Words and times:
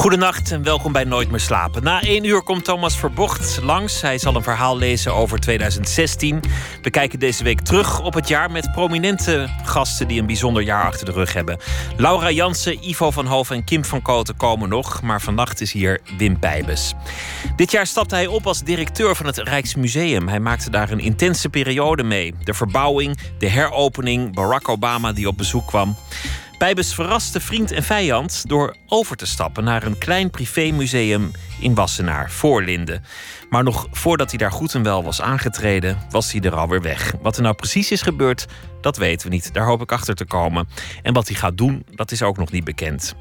Goedenacht 0.00 0.50
en 0.50 0.62
welkom 0.62 0.92
bij 0.92 1.04
Nooit 1.04 1.30
meer 1.30 1.40
slapen. 1.40 1.82
Na 1.82 2.02
één 2.02 2.24
uur 2.24 2.42
komt 2.42 2.64
Thomas 2.64 2.98
Verbocht 2.98 3.60
langs. 3.62 4.00
Hij 4.00 4.18
zal 4.18 4.36
een 4.36 4.42
verhaal 4.42 4.76
lezen 4.76 5.14
over 5.14 5.38
2016. 5.38 6.40
We 6.82 6.90
kijken 6.90 7.18
deze 7.18 7.44
week 7.44 7.60
terug 7.60 8.00
op 8.00 8.14
het 8.14 8.28
jaar 8.28 8.50
met 8.50 8.72
prominente 8.72 9.48
gasten 9.62 10.08
die 10.08 10.20
een 10.20 10.26
bijzonder 10.26 10.62
jaar 10.62 10.84
achter 10.84 11.06
de 11.06 11.12
rug 11.12 11.32
hebben. 11.32 11.58
Laura 11.96 12.30
Jansen, 12.30 12.88
Ivo 12.88 13.10
van 13.10 13.26
Hoven 13.26 13.56
en 13.56 13.64
Kim 13.64 13.84
van 13.84 14.02
Koten 14.02 14.36
komen 14.36 14.68
nog, 14.68 15.02
maar 15.02 15.20
vannacht 15.20 15.60
is 15.60 15.72
hier 15.72 16.00
Wim 16.16 16.38
Pijbes. 16.38 16.94
Dit 17.56 17.70
jaar 17.70 17.86
stapte 17.86 18.14
hij 18.14 18.26
op 18.26 18.46
als 18.46 18.62
directeur 18.62 19.16
van 19.16 19.26
het 19.26 19.36
Rijksmuseum. 19.38 20.28
Hij 20.28 20.40
maakte 20.40 20.70
daar 20.70 20.90
een 20.90 21.00
intense 21.00 21.48
periode 21.48 22.02
mee. 22.02 22.34
De 22.44 22.54
verbouwing, 22.54 23.18
de 23.38 23.48
heropening, 23.48 24.34
Barack 24.34 24.68
Obama 24.68 25.12
die 25.12 25.28
op 25.28 25.36
bezoek 25.36 25.66
kwam. 25.66 25.96
Bijbes 26.60 26.94
verraste 26.94 27.40
vriend 27.40 27.72
en 27.72 27.82
vijand 27.82 28.48
door 28.48 28.76
over 28.86 29.16
te 29.16 29.26
stappen 29.26 29.64
naar 29.64 29.82
een 29.82 29.98
klein 29.98 30.30
privémuseum 30.30 31.30
in 31.60 31.74
Wassenaar, 31.74 32.30
Voorlinden. 32.30 33.04
Maar 33.50 33.62
nog 33.62 33.86
voordat 33.90 34.30
hij 34.30 34.38
daar 34.38 34.52
goed 34.52 34.74
en 34.74 34.82
wel 34.82 35.04
was 35.04 35.20
aangetreden, 35.20 35.98
was 36.10 36.32
hij 36.32 36.40
er 36.40 36.54
alweer 36.54 36.82
weg. 36.82 37.14
Wat 37.22 37.36
er 37.36 37.42
nou 37.42 37.54
precies 37.54 37.90
is 37.90 38.02
gebeurd, 38.02 38.46
dat 38.80 38.96
weten 38.96 39.28
we 39.28 39.34
niet. 39.34 39.54
Daar 39.54 39.66
hoop 39.66 39.80
ik 39.82 39.92
achter 39.92 40.14
te 40.14 40.24
komen. 40.24 40.68
En 41.02 41.12
wat 41.12 41.28
hij 41.28 41.36
gaat 41.36 41.58
doen, 41.58 41.84
dat 41.94 42.10
is 42.10 42.22
ook 42.22 42.36
nog 42.36 42.50
niet 42.50 42.64
bekend. 42.64 43.14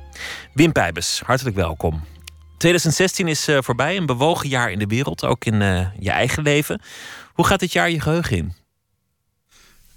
Wim 0.53 0.71
Pijbes, 0.71 1.21
hartelijk 1.25 1.55
welkom. 1.55 2.03
2016 2.57 3.27
is 3.27 3.49
uh, 3.49 3.57
voorbij, 3.61 3.97
een 3.97 4.05
bewogen 4.05 4.49
jaar 4.49 4.71
in 4.71 4.79
de 4.79 4.87
wereld, 4.87 5.25
ook 5.25 5.45
in 5.45 5.61
uh, 5.61 5.87
je 5.99 6.11
eigen 6.11 6.43
leven. 6.43 6.81
Hoe 7.33 7.45
gaat 7.45 7.59
dit 7.59 7.73
jaar 7.73 7.89
je 7.89 8.01
geheugen 8.01 8.37
in? 8.37 8.58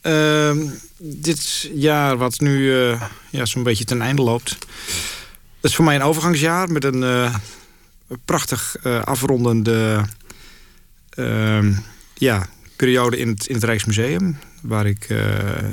Uh, 0.02 0.56
dit 0.98 1.70
jaar 1.74 2.16
wat 2.16 2.40
nu 2.40 2.58
uh, 2.58 3.02
ja, 3.30 3.44
zo'n 3.44 3.62
beetje 3.62 3.84
ten 3.84 4.02
einde 4.02 4.22
loopt... 4.22 4.58
dat 5.60 5.70
is 5.70 5.74
voor 5.74 5.84
mij 5.84 5.94
een 5.94 6.02
overgangsjaar 6.02 6.70
met 6.70 6.84
een 6.84 7.02
uh, 7.02 7.34
prachtig 8.24 8.76
uh, 8.82 9.02
afrondende 9.02 10.04
ehm, 11.10 11.72
ja, 12.14 12.46
periode 12.76 13.18
in 13.18 13.28
het, 13.28 13.46
in 13.46 13.54
het 13.54 13.64
Rijksmuseum... 13.64 14.38
waar 14.62 14.86
ik 14.86 15.06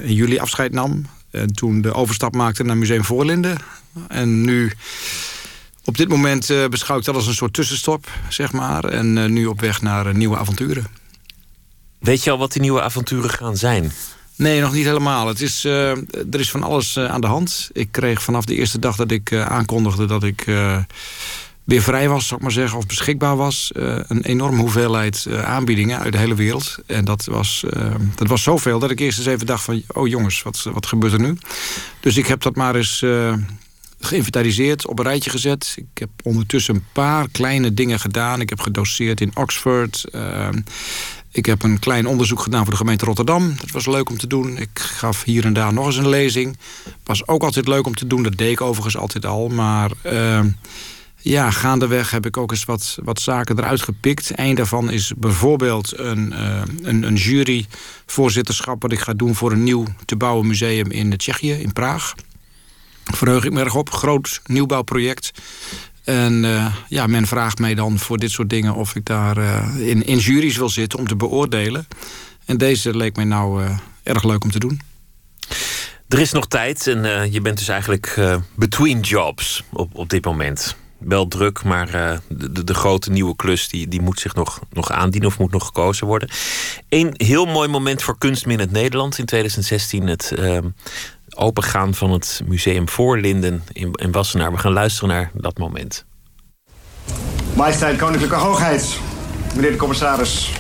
in 0.02 0.14
juli 0.14 0.40
afscheid 0.40 0.72
nam 0.72 1.06
en 1.32 1.54
toen 1.54 1.82
de 1.82 1.94
overstap 1.94 2.36
maakte 2.36 2.64
naar 2.64 2.78
Museum 2.78 3.04
Voorlinden. 3.04 3.58
En 4.08 4.42
nu... 4.42 4.72
Op 5.84 5.98
dit 5.98 6.10
moment 6.10 6.54
beschouw 6.70 6.98
ik 6.98 7.04
dat 7.04 7.16
als 7.16 7.28
een 7.28 7.34
soort 7.34 7.54
tussenstop, 7.54 8.08
zeg 8.30 8.52
maar. 8.52 8.86
En 8.86 9.34
nu 9.34 9.46
op 9.46 9.62
weg 9.62 9.82
naar 9.82 10.16
nieuwe 10.16 10.38
avonturen. 10.38 10.86
Weet 12.00 12.24
je 12.24 12.32
al 12.32 12.38
wat 12.38 12.52
die 12.52 12.62
nieuwe 12.62 12.82
avonturen 12.82 13.30
gaan 13.30 13.58
zijn? 13.58 13.92
Nee, 14.40 14.62
nog 14.62 14.74
niet 14.74 14.86
helemaal. 14.86 15.28
Het 15.28 15.42
is, 15.42 15.66
uh, 15.66 15.90
er 16.32 16.40
is 16.40 16.52
van 16.52 16.64
alles 16.64 16.96
uh, 16.96 17.06
aan 17.06 17.22
de 17.22 17.28
hand. 17.28 17.70
Ik 17.74 17.88
kreeg 17.92 18.24
vanaf 18.24 18.46
de 18.46 18.56
eerste 18.56 18.80
dag 18.80 18.96
dat 18.96 19.12
ik 19.12 19.32
uh, 19.32 19.46
aankondigde 19.46 20.06
dat 20.06 20.24
ik 20.24 20.44
weer 21.64 21.82
vrij 21.82 22.10
was, 22.10 22.28
zou 22.28 22.36
ik 22.36 22.46
maar 22.46 22.56
zeggen, 22.56 22.78
of 22.78 22.86
beschikbaar 22.86 23.36
was, 23.36 23.72
een 23.74 24.22
enorme 24.22 24.62
hoeveelheid 24.62 25.28
aanbiedingen 25.44 26.00
uit 26.00 26.12
de 26.12 26.18
hele 26.18 26.36
wereld. 26.36 26.78
En 26.86 27.06
dat 27.06 27.26
was, 27.26 27.66
dat 28.16 28.28
was 28.28 28.44
zoveel 28.44 28.80
dat 28.80 28.92
ik 28.92 29.00
eerst 29.00 29.18
eens 29.18 29.28
even 29.28 29.46
dacht 29.46 29.64
van, 29.64 29.84
oh 29.88 30.08
jongens, 30.08 30.42
wat, 30.42 30.68
wat 30.74 30.86
gebeurt 30.86 31.14
er 31.14 31.20
nu? 31.20 31.38
Dus 32.00 32.18
ik 32.18 32.28
heb 32.28 32.42
dat 32.42 32.56
maar 32.56 32.76
eens 32.76 33.06
geïnventariseerd, 34.00 34.88
op 34.88 35.00
een 35.00 35.06
rijtje 35.06 35.30
gezet. 35.30 35.74
Ik 35.78 36.00
heb 36.00 36.10
ondertussen 36.24 36.76
een 36.76 36.86
paar 36.92 37.30
kleine 37.32 37.74
dingen 37.74 38.00
gedaan. 38.00 38.42
Ik 38.42 38.50
heb 38.50 38.60
gedoseerd 38.60 39.22
in 39.22 39.32
Oxford. 39.36 40.06
Ik 41.40 41.46
heb 41.46 41.64
een 41.64 41.80
klein 41.80 42.08
onderzoek 42.08 42.40
gedaan 42.40 42.62
voor 42.62 42.72
de 42.72 42.80
gemeente 42.80 43.06
Rotterdam. 43.06 43.56
Dat 43.60 43.72
was 43.72 43.86
leuk 43.86 44.10
om 44.10 44.18
te 44.18 44.28
doen. 44.28 44.58
Ik 44.58 44.80
gaf 44.80 45.24
hier 45.24 45.46
en 45.46 45.54
daar 45.54 45.74
nog 45.74 45.86
eens 45.86 45.98
een 45.98 46.10
lezing. 46.10 46.58
Was 47.04 47.28
ook 47.28 47.44
altijd 47.44 47.68
leuk 47.68 47.86
om 47.86 47.96
te 47.96 48.08
doen. 48.08 48.24
Dat 48.24 48.38
deed 48.38 48.52
ik 48.52 48.62
overigens 48.62 48.98
altijd 48.98 49.26
al. 49.26 49.48
Maar 49.48 49.92
uh, 50.06 50.40
ja, 51.18 51.52
gaandeweg 51.52 52.12
heb 52.12 52.26
ik 52.26 52.38
ook 52.38 52.52
eens 52.52 52.66
wat, 52.66 52.98
wat 53.04 53.22
zaken 53.22 53.60
eruit 53.60 53.82
gepikt. 53.82 54.32
Eén 54.36 54.56
daarvan 54.56 54.92
is 54.92 55.14
bijvoorbeeld 55.18 55.98
een, 55.98 56.34
uh, 56.34 56.62
een, 56.82 57.04
een 57.04 57.16
juryvoorzitterschap... 57.16 58.82
wat 58.82 58.92
ik 58.92 59.00
ga 59.00 59.14
doen 59.14 59.36
voor 59.36 59.52
een 59.52 59.64
nieuw 59.64 59.86
te 60.06 60.16
bouwen 60.16 60.48
museum 60.48 60.92
in 60.92 61.18
Tsjechië, 61.18 61.54
in 61.54 61.74
Praag. 61.74 62.14
Verheug 63.04 63.46
ik 63.46 63.52
me 63.52 63.60
erg 63.60 63.76
op. 63.76 63.90
Groot 63.90 64.42
nieuwbouwproject. 64.46 65.32
En 66.10 66.44
uh, 66.44 66.76
ja, 66.88 67.08
men 67.08 67.28
vraagt 67.28 67.60
mij 67.60 67.76
dan 67.76 68.00
voor 68.00 68.18
dit 68.18 68.32
soort 68.32 68.50
dingen 68.50 68.74
of 68.74 68.96
ik 68.96 69.06
daar 69.06 69.38
uh, 69.38 69.88
in, 69.88 70.06
in 70.06 70.18
juries 70.18 70.58
wil 70.58 70.70
zitten 70.70 71.00
om 71.00 71.08
te 71.08 71.16
beoordelen. 71.16 71.88
En 72.46 72.58
deze 72.58 72.98
leek 72.98 73.16
mij 73.16 73.26
nou 73.26 73.64
uh, 73.64 73.78
erg 74.04 74.24
leuk 74.24 74.44
om 74.44 74.52
te 74.52 74.60
doen. 74.60 74.82
Er 76.08 76.20
is 76.20 76.32
nog 76.32 76.48
tijd 76.48 76.88
en 76.88 77.32
je 77.32 77.42
bent 77.42 77.58
dus 77.58 77.68
eigenlijk 77.68 78.20
between 78.56 79.00
jobs 79.00 79.64
op, 79.74 79.96
op 79.96 80.10
dit 80.10 80.26
moment. 80.26 80.76
Wel 80.98 81.28
druk, 81.28 81.64
maar 81.64 82.20
de, 82.28 82.64
de, 82.64 82.74
grote 82.74 83.12
nieuwe 83.12 83.36
klus 83.36 83.68
die, 83.70 83.88
die 83.88 84.02
moet 84.02 84.20
zich 84.20 84.36
nog, 84.36 84.60
nog 84.72 84.92
aandienen 84.92 85.30
of 85.30 85.40
moet 85.40 85.52
nog 85.52 85.66
gekozen 85.66 86.08
worden. 86.08 86.30
Een 86.90 87.14
heel 87.18 87.46
mooi 87.46 87.68
moment 87.68 88.02
voor 88.02 88.18
kunstmin 88.18 88.68
Nederland 88.72 89.18
in 89.18 89.26
2016. 89.26 90.08
Het 90.08 90.34
opengaan 91.40 91.94
van 91.94 92.12
het 92.12 92.42
museum 92.48 92.90
Voorlinden 92.90 93.64
in, 93.72 93.90
in 93.92 94.12
Wassenaar. 94.12 94.52
We 94.52 94.58
gaan 94.58 94.72
luisteren 94.72 95.10
naar 95.10 95.32
dat 95.34 95.58
moment. 95.58 96.06
Majesteit, 97.54 97.98
Koninklijke 97.98 98.36
Hoogheid, 98.36 98.98
meneer 99.56 99.72
de 99.72 99.78
commissaris, 99.78 100.52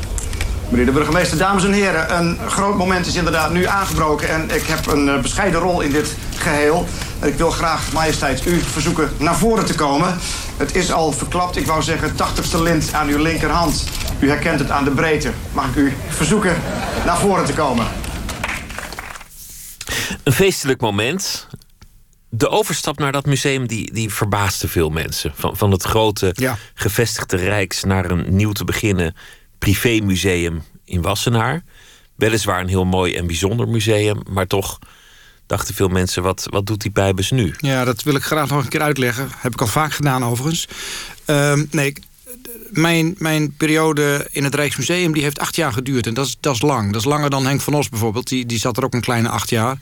meneer 0.69 0.85
de 0.85 0.91
burgemeester, 0.91 1.37
dames 1.37 1.63
en 1.63 1.71
heren. 1.71 2.17
Een 2.19 2.37
groot 2.47 2.75
moment 2.75 3.05
is 3.05 3.15
inderdaad 3.15 3.51
nu 3.51 3.65
aangebroken 3.65 4.29
en 4.29 4.49
ik 4.49 4.63
heb 4.63 4.85
een 4.85 5.05
uh, 5.05 5.19
bescheiden 5.19 5.59
rol 5.59 5.81
in 5.81 5.91
dit 5.91 6.15
geheel. 6.35 6.85
Ik 7.21 7.35
wil 7.35 7.51
graag, 7.51 7.93
majesteit, 7.93 8.45
u 8.45 8.59
verzoeken 8.59 9.09
naar 9.17 9.35
voren 9.35 9.65
te 9.65 9.75
komen. 9.75 10.17
Het 10.57 10.75
is 10.75 10.91
al 10.91 11.11
verklapt, 11.11 11.57
ik 11.57 11.65
wou 11.65 11.81
zeggen, 11.81 12.11
80ste 12.11 12.61
lint 12.61 12.93
aan 12.93 13.07
uw 13.07 13.21
linkerhand. 13.21 13.83
U 14.19 14.29
herkent 14.29 14.59
het 14.59 14.71
aan 14.71 14.83
de 14.83 14.91
breedte. 14.91 15.31
Mag 15.51 15.69
ik 15.69 15.75
u 15.75 15.93
verzoeken 16.07 16.55
naar 17.05 17.17
voren 17.17 17.45
te 17.45 17.53
komen? 17.53 17.85
Een 20.23 20.33
feestelijk 20.33 20.81
moment. 20.81 21.47
De 22.29 22.49
overstap 22.49 22.99
naar 22.99 23.11
dat 23.11 23.25
museum 23.25 23.67
die, 23.67 23.93
die 23.93 24.13
verbaasde 24.13 24.67
veel 24.67 24.89
mensen. 24.89 25.31
Van, 25.35 25.57
van 25.57 25.71
het 25.71 25.83
grote 25.83 26.35
gevestigde 26.73 27.37
Rijks 27.37 27.83
naar 27.83 28.11
een 28.11 28.35
nieuw 28.35 28.51
te 28.51 28.63
beginnen 28.63 29.15
privémuseum 29.57 30.63
in 30.85 31.01
Wassenaar. 31.01 31.63
Weliswaar 32.15 32.61
een 32.61 32.67
heel 32.67 32.85
mooi 32.85 33.15
en 33.15 33.27
bijzonder 33.27 33.67
museum, 33.67 34.21
maar 34.29 34.47
toch 34.47 34.79
dachten 35.45 35.75
veel 35.75 35.87
mensen: 35.87 36.23
wat, 36.23 36.47
wat 36.49 36.65
doet 36.65 36.81
die 36.81 36.91
Pijbus 36.91 37.31
nu? 37.31 37.53
Ja, 37.57 37.83
dat 37.85 38.03
wil 38.03 38.15
ik 38.15 38.23
graag 38.23 38.49
nog 38.49 38.63
een 38.63 38.69
keer 38.69 38.81
uitleggen. 38.81 39.29
Heb 39.37 39.53
ik 39.53 39.61
al 39.61 39.67
vaak 39.67 39.93
gedaan 39.93 40.25
overigens. 40.25 40.67
Uh, 41.25 41.53
nee, 41.71 41.93
mijn, 42.69 43.15
mijn 43.17 43.53
periode 43.57 44.27
in 44.31 44.43
het 44.43 44.55
Rijksmuseum 44.55 45.13
die 45.13 45.23
heeft 45.23 45.39
acht 45.39 45.55
jaar 45.55 45.73
geduurd. 45.73 46.07
En 46.07 46.13
dat 46.13 46.25
is, 46.25 46.37
dat 46.39 46.53
is 46.53 46.61
lang. 46.61 46.91
Dat 46.91 47.01
is 47.01 47.07
langer 47.07 47.29
dan 47.29 47.45
Henk 47.45 47.61
van 47.61 47.73
Os 47.73 47.89
bijvoorbeeld. 47.89 48.27
Die, 48.27 48.45
die 48.45 48.59
zat 48.59 48.77
er 48.77 48.83
ook 48.83 48.93
een 48.93 49.01
kleine 49.01 49.29
acht 49.29 49.49
jaar. 49.49 49.77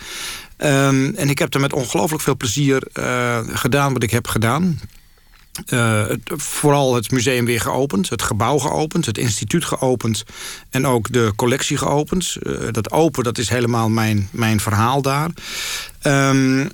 Um, 0.57 1.15
en 1.15 1.29
ik 1.29 1.39
heb 1.39 1.53
er 1.53 1.59
met 1.59 1.73
ongelooflijk 1.73 2.23
veel 2.23 2.37
plezier 2.37 2.83
uh, 2.93 3.39
gedaan 3.47 3.93
wat 3.93 4.03
ik 4.03 4.11
heb 4.11 4.27
gedaan. 4.27 4.79
Uh, 5.69 6.07
het, 6.07 6.19
vooral 6.35 6.95
het 6.95 7.11
museum 7.11 7.45
weer 7.45 7.61
geopend, 7.61 8.09
het 8.09 8.21
gebouw 8.21 8.57
geopend, 8.57 9.05
het 9.05 9.17
instituut 9.17 9.65
geopend 9.65 10.23
en 10.69 10.87
ook 10.87 11.11
de 11.11 11.33
collectie 11.35 11.77
geopend. 11.77 12.37
Uh, 12.43 12.67
dat 12.71 12.91
open, 12.91 13.23
dat 13.23 13.37
is 13.37 13.49
helemaal 13.49 13.89
mijn, 13.89 14.29
mijn 14.31 14.59
verhaal 14.59 15.01
daar. 15.01 15.29
Um, 16.03 16.69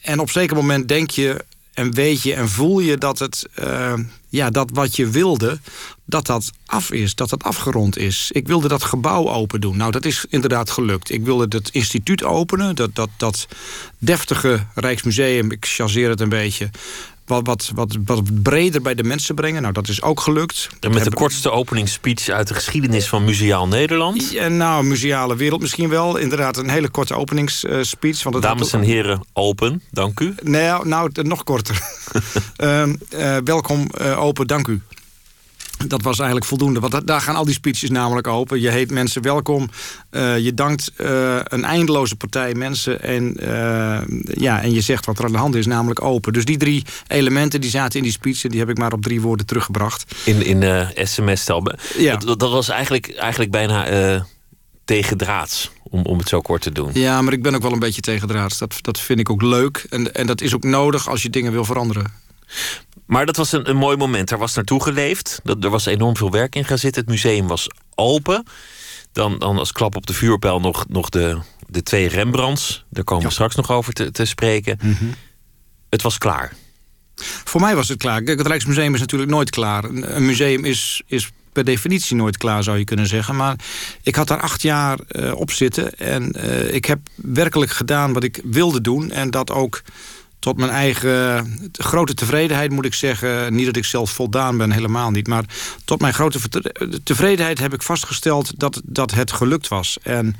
en 0.00 0.18
op 0.18 0.30
zeker 0.30 0.56
moment 0.56 0.88
denk 0.88 1.10
je 1.10 1.44
en 1.76 1.92
weet 1.92 2.22
je 2.22 2.34
en 2.34 2.48
voel 2.48 2.78
je 2.78 2.98
dat 2.98 3.18
het, 3.18 3.46
uh, 3.60 3.92
ja, 4.28 4.50
dat 4.50 4.70
wat 4.72 4.96
je 4.96 5.08
wilde, 5.08 5.58
dat 6.04 6.26
dat 6.26 6.50
af 6.66 6.90
is, 6.90 7.14
dat 7.14 7.28
dat 7.28 7.44
afgerond 7.44 7.98
is. 7.98 8.30
Ik 8.32 8.46
wilde 8.46 8.68
dat 8.68 8.82
gebouw 8.82 9.28
open 9.28 9.60
doen. 9.60 9.76
Nou, 9.76 9.90
dat 9.90 10.04
is 10.04 10.24
inderdaad 10.28 10.70
gelukt. 10.70 11.10
Ik 11.10 11.24
wilde 11.24 11.56
het 11.56 11.68
instituut 11.72 12.24
openen, 12.24 12.76
dat, 12.76 12.94
dat, 12.94 13.08
dat 13.16 13.46
deftige 13.98 14.66
Rijksmuseum, 14.74 15.50
ik 15.50 15.66
chasseer 15.66 16.08
het 16.08 16.20
een 16.20 16.28
beetje 16.28 16.70
wat, 17.26 17.46
wat, 17.46 17.70
wat, 17.74 17.96
wat 18.04 18.42
breder 18.42 18.82
bij 18.82 18.94
de 18.94 19.02
mensen 19.04 19.34
brengen. 19.34 19.62
Nou, 19.62 19.74
dat 19.74 19.88
is 19.88 20.02
ook 20.02 20.20
gelukt. 20.20 20.68
En 20.80 20.94
met 20.94 21.04
de 21.04 21.10
kortste 21.10 21.50
openingsspeech 21.50 22.28
uit 22.28 22.48
de 22.48 22.54
geschiedenis 22.54 23.08
van 23.08 23.24
Museaal 23.24 23.68
Nederland. 23.68 24.30
Ja, 24.30 24.48
nou, 24.48 24.84
museale 24.84 25.36
wereld 25.36 25.60
misschien 25.60 25.88
wel. 25.88 26.16
Inderdaad, 26.16 26.56
een 26.56 26.68
hele 26.68 26.88
korte 26.88 27.14
openingsspeech. 27.14 28.22
Want 28.22 28.42
Dames 28.42 28.72
en 28.72 28.80
heren, 28.80 29.24
open, 29.32 29.82
dank 29.90 30.20
u. 30.20 30.34
Nee, 30.42 30.70
nou, 30.82 31.10
nog 31.12 31.44
korter. 31.44 31.80
uh, 32.58 32.82
uh, 32.86 33.36
welkom, 33.44 33.88
uh, 34.00 34.22
open, 34.22 34.46
dank 34.46 34.68
u. 34.68 34.82
dat 35.86 36.02
was 36.02 36.18
eigenlijk 36.18 36.48
voldoende. 36.48 36.80
Want 36.80 37.06
daar 37.06 37.20
gaan 37.20 37.36
al 37.36 37.44
die 37.44 37.54
speeches 37.54 37.90
namelijk 37.90 38.26
open. 38.26 38.60
Je 38.60 38.70
heet 38.70 38.90
mensen 38.90 39.22
welkom. 39.22 39.70
Uh, 40.10 40.38
je 40.38 40.54
dankt 40.54 40.92
uh, 40.96 41.36
een 41.42 41.64
eindeloze 41.64 42.16
partij 42.16 42.54
mensen. 42.54 43.02
En, 43.02 43.36
uh, 43.40 44.00
ja, 44.24 44.62
en 44.62 44.72
je 44.72 44.80
zegt 44.80 45.06
wat 45.06 45.18
er 45.18 45.24
aan 45.24 45.32
de 45.32 45.38
hand 45.38 45.54
is, 45.54 45.66
namelijk 45.66 46.02
open. 46.02 46.32
Dus 46.32 46.44
die 46.44 46.56
drie 46.56 46.84
elementen 47.06 47.60
die 47.60 47.70
zaten 47.70 47.98
in 47.98 48.02
die 48.02 48.12
speech... 48.12 48.40
die 48.40 48.58
heb 48.58 48.68
ik 48.68 48.78
maar 48.78 48.92
op 48.92 49.02
drie 49.02 49.20
woorden 49.20 49.46
teruggebracht. 49.46 50.14
In, 50.24 50.42
in 50.42 50.88
sms-stel. 50.94 51.72
Ja. 51.98 52.16
Dat, 52.16 52.38
dat, 52.38 52.50
was 52.50 52.68
eigenlijk, 52.68 53.14
eigenlijk 53.16 53.50
bijna 53.50 54.24
tegendraads. 54.84 55.70
Om, 55.82 56.02
om 56.02 56.18
het 56.18 56.28
zo 56.28 56.40
kort 56.40 56.62
te 56.62 56.72
doen. 56.72 56.90
Ja, 56.92 57.22
maar 57.22 57.32
ik 57.32 57.42
ben 57.42 57.54
ook 57.54 57.62
wel 57.62 57.72
een 57.72 57.78
beetje 57.78 58.00
tegendraads. 58.00 58.58
Dat, 58.58 58.78
dat 58.80 59.00
vind 59.00 59.20
ik 59.20 59.30
ook 59.30 59.42
leuk. 59.42 59.86
En, 59.90 60.14
en 60.14 60.26
dat 60.26 60.40
is 60.40 60.54
ook 60.54 60.64
nodig 60.64 61.08
als 61.08 61.22
je 61.22 61.30
dingen 61.30 61.52
wil 61.52 61.64
veranderen. 61.64 62.12
Maar 63.06 63.26
dat 63.26 63.36
was 63.36 63.52
een, 63.52 63.70
een 63.70 63.76
mooi 63.76 63.96
moment. 63.96 64.30
Er 64.30 64.38
was 64.38 64.54
naartoe 64.54 64.82
geleefd. 64.82 65.40
Dat, 65.44 65.64
er 65.64 65.70
was 65.70 65.86
enorm 65.86 66.16
veel 66.16 66.30
werk 66.30 66.54
in 66.54 66.64
gaan 66.64 66.78
zitten. 66.78 67.02
Het 67.02 67.10
museum 67.10 67.46
was 67.46 67.68
open. 67.94 68.44
Dan, 69.12 69.38
dan 69.38 69.58
als 69.58 69.72
klap 69.72 69.96
op 69.96 70.06
de 70.06 70.12
vuurpijl 70.12 70.60
nog, 70.60 70.84
nog 70.88 71.08
de, 71.08 71.38
de 71.66 71.82
twee 71.82 72.08
Rembrandts. 72.08 72.84
Daar 72.90 73.04
komen 73.04 73.24
we 73.24 73.32
straks 73.32 73.54
nog 73.54 73.70
over 73.70 73.92
te, 73.92 74.10
te 74.10 74.24
spreken. 74.24 74.78
Mhm. 74.82 75.04
Het 75.90 76.02
was 76.02 76.18
klaar. 76.18 76.52
Voor 77.44 77.60
mij 77.60 77.74
was 77.74 77.88
het 77.88 77.98
klaar. 77.98 78.22
Kijk, 78.22 78.38
het 78.38 78.46
Rijksmuseum 78.46 78.94
is 78.94 79.00
natuurlijk 79.00 79.30
nooit 79.30 79.50
klaar. 79.50 79.84
Een 79.84 80.26
museum 80.26 80.64
is, 80.64 81.02
is 81.06 81.30
per 81.52 81.64
definitie 81.64 82.16
nooit 82.16 82.36
klaar, 82.36 82.62
zou 82.62 82.78
je 82.78 82.84
kunnen 82.84 83.06
zeggen. 83.06 83.36
Maar 83.36 83.56
ik 84.02 84.14
had 84.14 84.28
daar 84.28 84.40
acht 84.40 84.62
jaar 84.62 84.98
uh, 85.08 85.34
op 85.34 85.50
zitten. 85.50 85.98
En 85.98 86.32
uh, 86.36 86.74
ik 86.74 86.84
heb 86.84 86.98
werkelijk 87.14 87.70
gedaan 87.70 88.12
wat 88.12 88.24
ik 88.24 88.40
wilde 88.44 88.80
doen. 88.80 89.10
En 89.10 89.30
dat 89.30 89.50
ook 89.50 89.82
tot 90.46 90.56
mijn 90.56 90.70
eigen 90.70 91.70
grote 91.72 92.14
tevredenheid 92.14 92.70
moet 92.70 92.84
ik 92.84 92.94
zeggen... 92.94 93.54
niet 93.54 93.66
dat 93.66 93.76
ik 93.76 93.84
zelf 93.84 94.10
voldaan 94.10 94.56
ben, 94.56 94.70
helemaal 94.70 95.10
niet... 95.10 95.26
maar 95.26 95.44
tot 95.84 96.00
mijn 96.00 96.14
grote 96.14 96.38
tevredenheid 97.02 97.58
heb 97.58 97.74
ik 97.74 97.82
vastgesteld 97.82 98.60
dat, 98.60 98.80
dat 98.84 99.10
het 99.14 99.32
gelukt 99.32 99.68
was. 99.68 99.98
En 100.02 100.36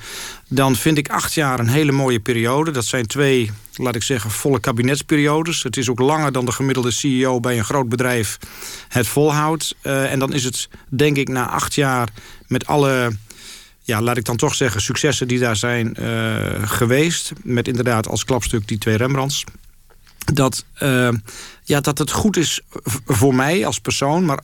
dan 0.49 0.77
vind 0.77 0.99
ik 0.99 1.09
acht 1.09 1.33
jaar 1.33 1.59
een 1.59 1.69
hele 1.69 1.93
mooie 1.93 2.21
periode. 2.21 2.71
Dat 2.71 2.85
zijn 2.85 3.07
twee, 3.07 3.51
laat 3.75 3.95
ik 3.95 4.03
zeggen, 4.03 4.31
volle 4.31 4.61
kabinetsperiodes. 4.61 5.63
Het 5.63 5.77
is 5.77 5.91
ook 5.91 5.99
langer 5.99 6.33
dan 6.33 6.45
de 6.45 6.53
gemiddelde 6.53 6.91
CEO 6.91 7.41
bij 7.41 7.59
een 7.59 7.65
groot 7.65 7.89
bedrijf 7.89 8.39
het 8.89 9.07
volhoudt. 9.07 9.75
Uh, 9.83 10.13
en 10.13 10.19
dan 10.19 10.33
is 10.33 10.45
het, 10.45 10.69
denk 10.89 11.17
ik, 11.17 11.29
na 11.29 11.49
acht 11.49 11.75
jaar 11.75 12.09
met 12.47 12.67
alle 12.67 13.13
ja, 13.83 14.03
laat 14.03 14.17
ik 14.17 14.25
dan 14.25 14.37
toch 14.37 14.55
zeggen, 14.55 14.81
successen 14.81 15.29
die 15.29 15.39
daar 15.39 15.57
zijn 15.57 15.97
uh, 16.01 16.69
geweest. 16.69 17.33
Met 17.43 17.69
inderdaad 17.69 18.09
als 18.09 18.25
klapstuk 18.25 18.69
die 18.69 18.79
twee 18.79 18.97
Rembrandts 18.97 19.45
dat, 20.35 20.65
uh, 20.83 21.09
ja, 21.63 21.81
dat 21.81 21.99
het 21.99 22.11
goed 22.11 22.37
is 22.37 22.61
voor 23.07 23.35
mij 23.35 23.67
als 23.67 23.79
persoon, 23.79 24.25
maar 24.25 24.41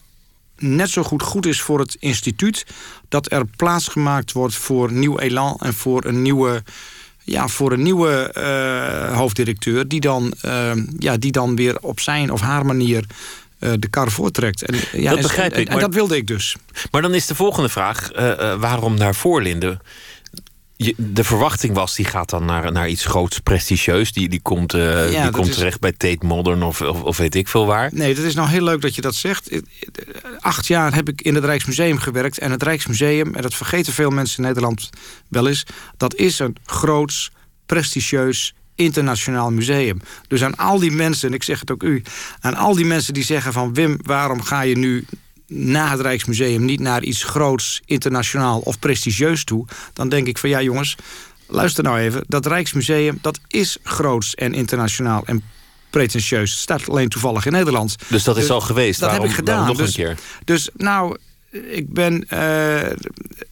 net 0.58 0.90
zo 0.90 1.02
goed 1.02 1.23
goed 1.23 1.46
is 1.46 1.61
voor 1.61 1.79
het 1.79 1.96
instituut. 2.00 2.67
Dat 3.08 3.32
er 3.32 3.46
plaats 3.46 3.88
gemaakt 3.88 4.32
wordt 4.32 4.55
voor 4.55 4.93
nieuw 4.93 5.19
elan 5.19 5.56
en 5.58 5.75
voor 5.75 6.05
een 6.05 6.23
nieuwe, 6.23 6.62
ja, 7.23 7.49
voor 7.49 7.73
een 7.73 7.82
nieuwe 7.82 8.34
uh, 8.38 9.17
hoofddirecteur. 9.17 9.88
Die 9.88 10.00
dan, 10.00 10.34
uh, 10.44 10.73
ja, 10.99 11.17
die 11.17 11.32
dan 11.32 11.56
weer 11.56 11.79
op 11.81 12.00
zijn 12.00 12.31
of 12.31 12.40
haar 12.40 12.67
manier 12.67 13.05
de 13.78 13.88
kar 13.90 14.11
voortrekt. 14.11 14.62
En, 14.62 14.78
ja, 14.93 15.11
dat 15.11 15.23
begrijp 15.23 15.52
ik. 15.56 15.69
En, 15.69 15.75
en, 15.75 15.81
dat 15.81 15.94
wilde 15.94 16.17
ik 16.17 16.26
dus. 16.26 16.56
Maar 16.90 17.02
dan 17.02 17.14
is 17.14 17.26
de 17.26 17.35
volgende 17.35 17.69
vraag: 17.69 18.11
waarom 18.58 18.94
naar 18.94 19.14
Voorlinden? 19.14 19.81
De 20.96 21.25
verwachting 21.25 21.75
was, 21.75 21.94
die 21.94 22.05
gaat 22.05 22.31
dan 22.31 22.44
naar, 22.44 22.73
naar 22.73 22.88
iets 22.88 23.05
groots, 23.05 23.38
prestigieus. 23.38 24.12
Die, 24.12 24.29
die 24.29 24.40
komt, 24.40 24.75
uh, 24.75 25.23
die 25.23 25.31
komt 25.31 25.52
terecht 25.52 25.81
bij 25.81 25.93
Tate 25.93 26.26
Modern 26.26 26.62
of, 26.62 26.81
of, 26.81 27.02
of, 27.02 27.17
weet 27.17 27.34
ik 27.34 27.49
veel 27.49 27.67
waar. 27.67 27.90
Nee, 27.93 28.14
dat 28.14 28.25
is 28.25 28.34
nou 28.34 28.49
heel 28.49 28.62
leuk 28.62 28.81
dat 28.81 28.94
je 28.94 29.00
dat 29.00 29.14
zegt. 29.14 29.62
Acht 30.40 30.67
jaar 30.67 30.94
heb 30.94 31.08
ik 31.08 31.23
in 31.23 31.34
het 31.34 31.44
Rijksmuseum 31.44 31.99
gewerkt. 31.99 32.38
En 32.38 32.50
het 32.50 32.62
Rijksmuseum, 32.62 33.34
en 33.34 33.43
dat 33.43 33.55
vergeten 33.55 33.93
veel 33.93 34.11
mensen 34.11 34.43
in 34.43 34.49
Nederland 34.49 34.90
wel 35.29 35.49
eens... 35.49 35.67
dat 35.96 36.14
is 36.14 36.38
een 36.38 36.56
groots, 36.67 37.31
prestigieus 37.67 38.55
internationaal 38.75 39.50
museum. 39.50 40.00
Dus 40.28 40.44
aan 40.44 40.56
al 40.56 40.78
die 40.78 40.90
mensen, 40.90 41.28
en 41.28 41.35
ik 41.35 41.43
zeg 41.43 41.61
het 41.61 41.70
ook 41.70 41.82
u... 41.82 42.02
aan 42.40 42.55
al 42.55 42.75
die 42.75 42.85
mensen 42.85 43.14
die 43.14 43.25
zeggen 43.25 43.52
van... 43.52 43.75
Wim, 43.75 43.99
waarom 44.02 44.43
ga 44.43 44.61
je 44.61 44.76
nu 44.76 45.05
na 45.54 45.90
het 45.90 46.00
Rijksmuseum 46.00 46.64
niet 46.64 46.81
naar 46.81 47.02
iets 47.02 47.25
groots, 47.25 47.82
internationaal 47.84 48.58
of 48.58 48.78
prestigieus 48.78 49.44
toe, 49.44 49.66
dan 49.93 50.08
denk 50.08 50.26
ik 50.26 50.38
van 50.38 50.49
ja 50.49 50.62
jongens, 50.62 50.96
luister 51.46 51.84
nou 51.84 51.99
even, 51.99 52.25
dat 52.26 52.46
Rijksmuseum 52.46 53.19
dat 53.20 53.38
is 53.49 53.76
groots 53.82 54.34
en 54.34 54.54
internationaal 54.54 55.22
en 55.26 55.43
pretentieus. 55.90 56.50
Het 56.50 56.60
staat 56.60 56.88
alleen 56.88 57.08
toevallig 57.08 57.46
in 57.46 57.52
Nederland. 57.52 57.96
Dus 58.08 58.25
dat 58.25 58.37
is 58.37 58.50
al 58.50 58.60
geweest? 58.60 59.00
Dat 59.00 59.10
heb 59.10 59.25
ik 59.25 59.32
gedaan. 59.32 59.66
nog 59.66 59.76
dus, 59.76 59.87
een 59.87 59.93
keer? 59.93 60.19
Dus 60.44 60.69
nou, 60.76 61.16
ik 61.52 61.93
ben, 61.93 62.26
uh, 62.32 62.90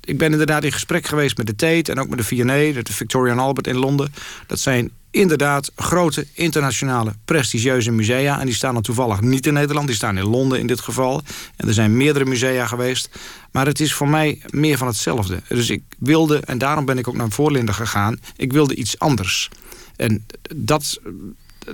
ik 0.05 0.19
ben 0.19 0.33
inderdaad 0.33 0.65
in 0.65 0.73
gesprek 0.73 1.07
geweest 1.07 1.37
met 1.37 1.47
de 1.47 1.57
Tate... 1.57 1.93
en 1.93 2.01
ook 2.01 2.09
met 2.09 2.19
de 2.19 2.25
V&A, 2.25 2.83
de 2.83 2.93
Victoria 2.93 3.35
Albert 3.35 3.67
in 3.67 3.77
Londen. 3.77 4.13
Dat 4.47 4.59
zijn 4.59 4.91
inderdaad 5.11 5.73
grote 5.77 6.27
internationale 6.33 7.15
prestigieuze 7.25 7.91
musea. 7.91 8.41
En 8.41 8.47
die 8.47 8.55
staan 8.55 8.75
dan 8.75 8.83
toevallig 8.83 9.21
niet 9.21 9.47
in 9.47 9.53
Nederland. 9.53 9.87
Die 9.87 9.97
staan 9.97 10.19
in 10.19 10.25
Londen 10.25 10.59
in 10.59 10.67
dit 10.67 10.81
geval. 10.81 11.23
En 11.57 11.69
er 11.69 11.75
zijn 11.75 11.97
meerdere 11.97 12.25
musea 12.25 12.67
geweest. 12.67 13.11
Maar 13.53 13.67
het 13.67 13.81
is 13.81 13.93
voor 13.93 14.09
mij 14.09 14.43
meer 14.51 14.79
van 14.79 14.87
hetzelfde. 14.87 15.43
Dus 15.49 15.71
ik 15.71 15.83
wilde, 15.99 16.39
en 16.39 16.59
daarom 16.59 16.85
ben 16.85 16.99
ik 16.99 17.09
ook 17.09 17.17
naar 17.17 17.31
Voorlinden 17.31 17.75
gegaan... 17.75 18.21
ik 18.37 18.53
wilde 18.53 18.75
iets 18.75 18.99
anders. 18.99 19.51
En 19.97 20.27
dat 20.55 21.01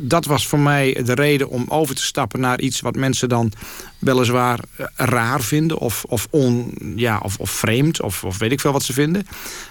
dat 0.00 0.24
was 0.24 0.46
voor 0.46 0.58
mij 0.58 1.02
de 1.04 1.14
reden 1.14 1.48
om 1.48 1.64
over 1.68 1.94
te 1.94 2.02
stappen 2.02 2.40
naar 2.40 2.60
iets 2.60 2.80
wat 2.80 2.96
mensen 2.96 3.28
dan 3.28 3.52
weliswaar 3.98 4.58
eh, 4.76 4.86
raar 4.96 5.40
vinden 5.40 5.78
of, 5.78 6.04
of, 6.04 6.26
on, 6.30 6.74
ja, 6.96 7.18
of, 7.22 7.38
of 7.38 7.50
vreemd 7.50 8.02
of, 8.02 8.24
of 8.24 8.38
weet 8.38 8.52
ik 8.52 8.60
veel 8.60 8.72
wat 8.72 8.82
ze 8.82 8.92
vinden. 8.92 9.26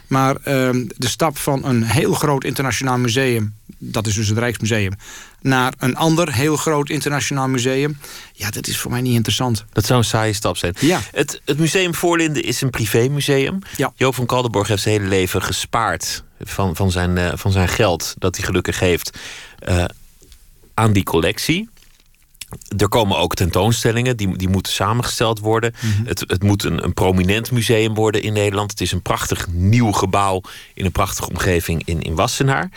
Maar 0.08 0.36
ehm, 0.44 0.86
de 0.98 1.08
stap 1.08 1.38
van 1.38 1.66
een 1.66 1.84
heel 1.84 2.14
groot 2.14 2.44
internationaal 2.44 2.98
museum, 2.98 3.54
dat 3.78 4.08
is 4.08 4.16
dus 4.16 4.28
het 4.28 4.38
Rijksmuseum, 4.38 4.94
naar 5.42 5.74
een 5.78 5.96
ander 5.96 6.34
heel 6.34 6.56
groot 6.56 6.90
internationaal 6.90 7.48
museum, 7.48 7.98
ja, 8.34 8.50
dat 8.50 8.68
is 8.68 8.78
voor 8.78 8.92
mij 8.92 9.02
niet 9.02 9.16
interessant. 9.16 9.66
Dat 9.72 9.86
zou 9.86 10.00
een 10.00 10.06
saaie 10.06 10.34
stap 10.34 10.58
zijn. 10.58 10.76
Ja. 10.80 11.00
Het, 11.12 11.42
het 11.46 11.58
Museum 11.58 11.96
Voorlinden 11.96 12.44
is 12.44 12.62
een 12.62 12.70
privémuseum. 12.70 13.60
Ja. 13.78 13.94
Joop 13.96 14.16
van 14.16 14.26
Kaldenborg 14.26 14.68
heeft 14.68 14.82
zijn 14.82 14.96
hele 14.96 15.10
leven 15.10 15.42
gespaard 15.42 16.24
van, 16.40 16.76
van, 16.76 16.92
zijn, 16.92 17.18
uh, 17.18 17.32
van 17.36 17.52
zijn 17.52 17.68
geld 17.68 18.16
dat 18.18 18.36
hij 18.36 18.46
gelukkig 18.46 18.80
heeft. 18.80 19.18
Uh, 19.70 19.86
aan 20.76 20.94
die 20.94 21.04
collectie. 21.04 21.70
Er 22.78 22.90
komen 22.90 23.18
ook 23.18 23.36
tentoonstellingen, 23.36 24.18
die, 24.18 24.38
die 24.38 24.50
moeten 24.50 24.74
samengesteld 24.74 25.40
worden. 25.40 25.74
Mhm. 25.82 26.08
het, 26.08 26.20
het 26.28 26.44
moet 26.44 26.64
een, 26.64 26.84
een 26.84 26.94
prominent 26.94 27.52
museum 27.52 27.94
worden 27.94 28.22
in 28.22 28.34
Nederland. 28.34 28.72
Het 28.72 28.82
is 28.82 28.92
een 28.92 29.02
prachtig 29.02 29.48
nieuw 29.52 29.92
gebouw 29.92 30.42
in 30.74 30.86
een 30.86 30.92
prachtige 30.92 31.30
omgeving 31.30 31.82
in, 31.86 32.02
in 32.02 32.16
Wassenaar. 32.16 32.70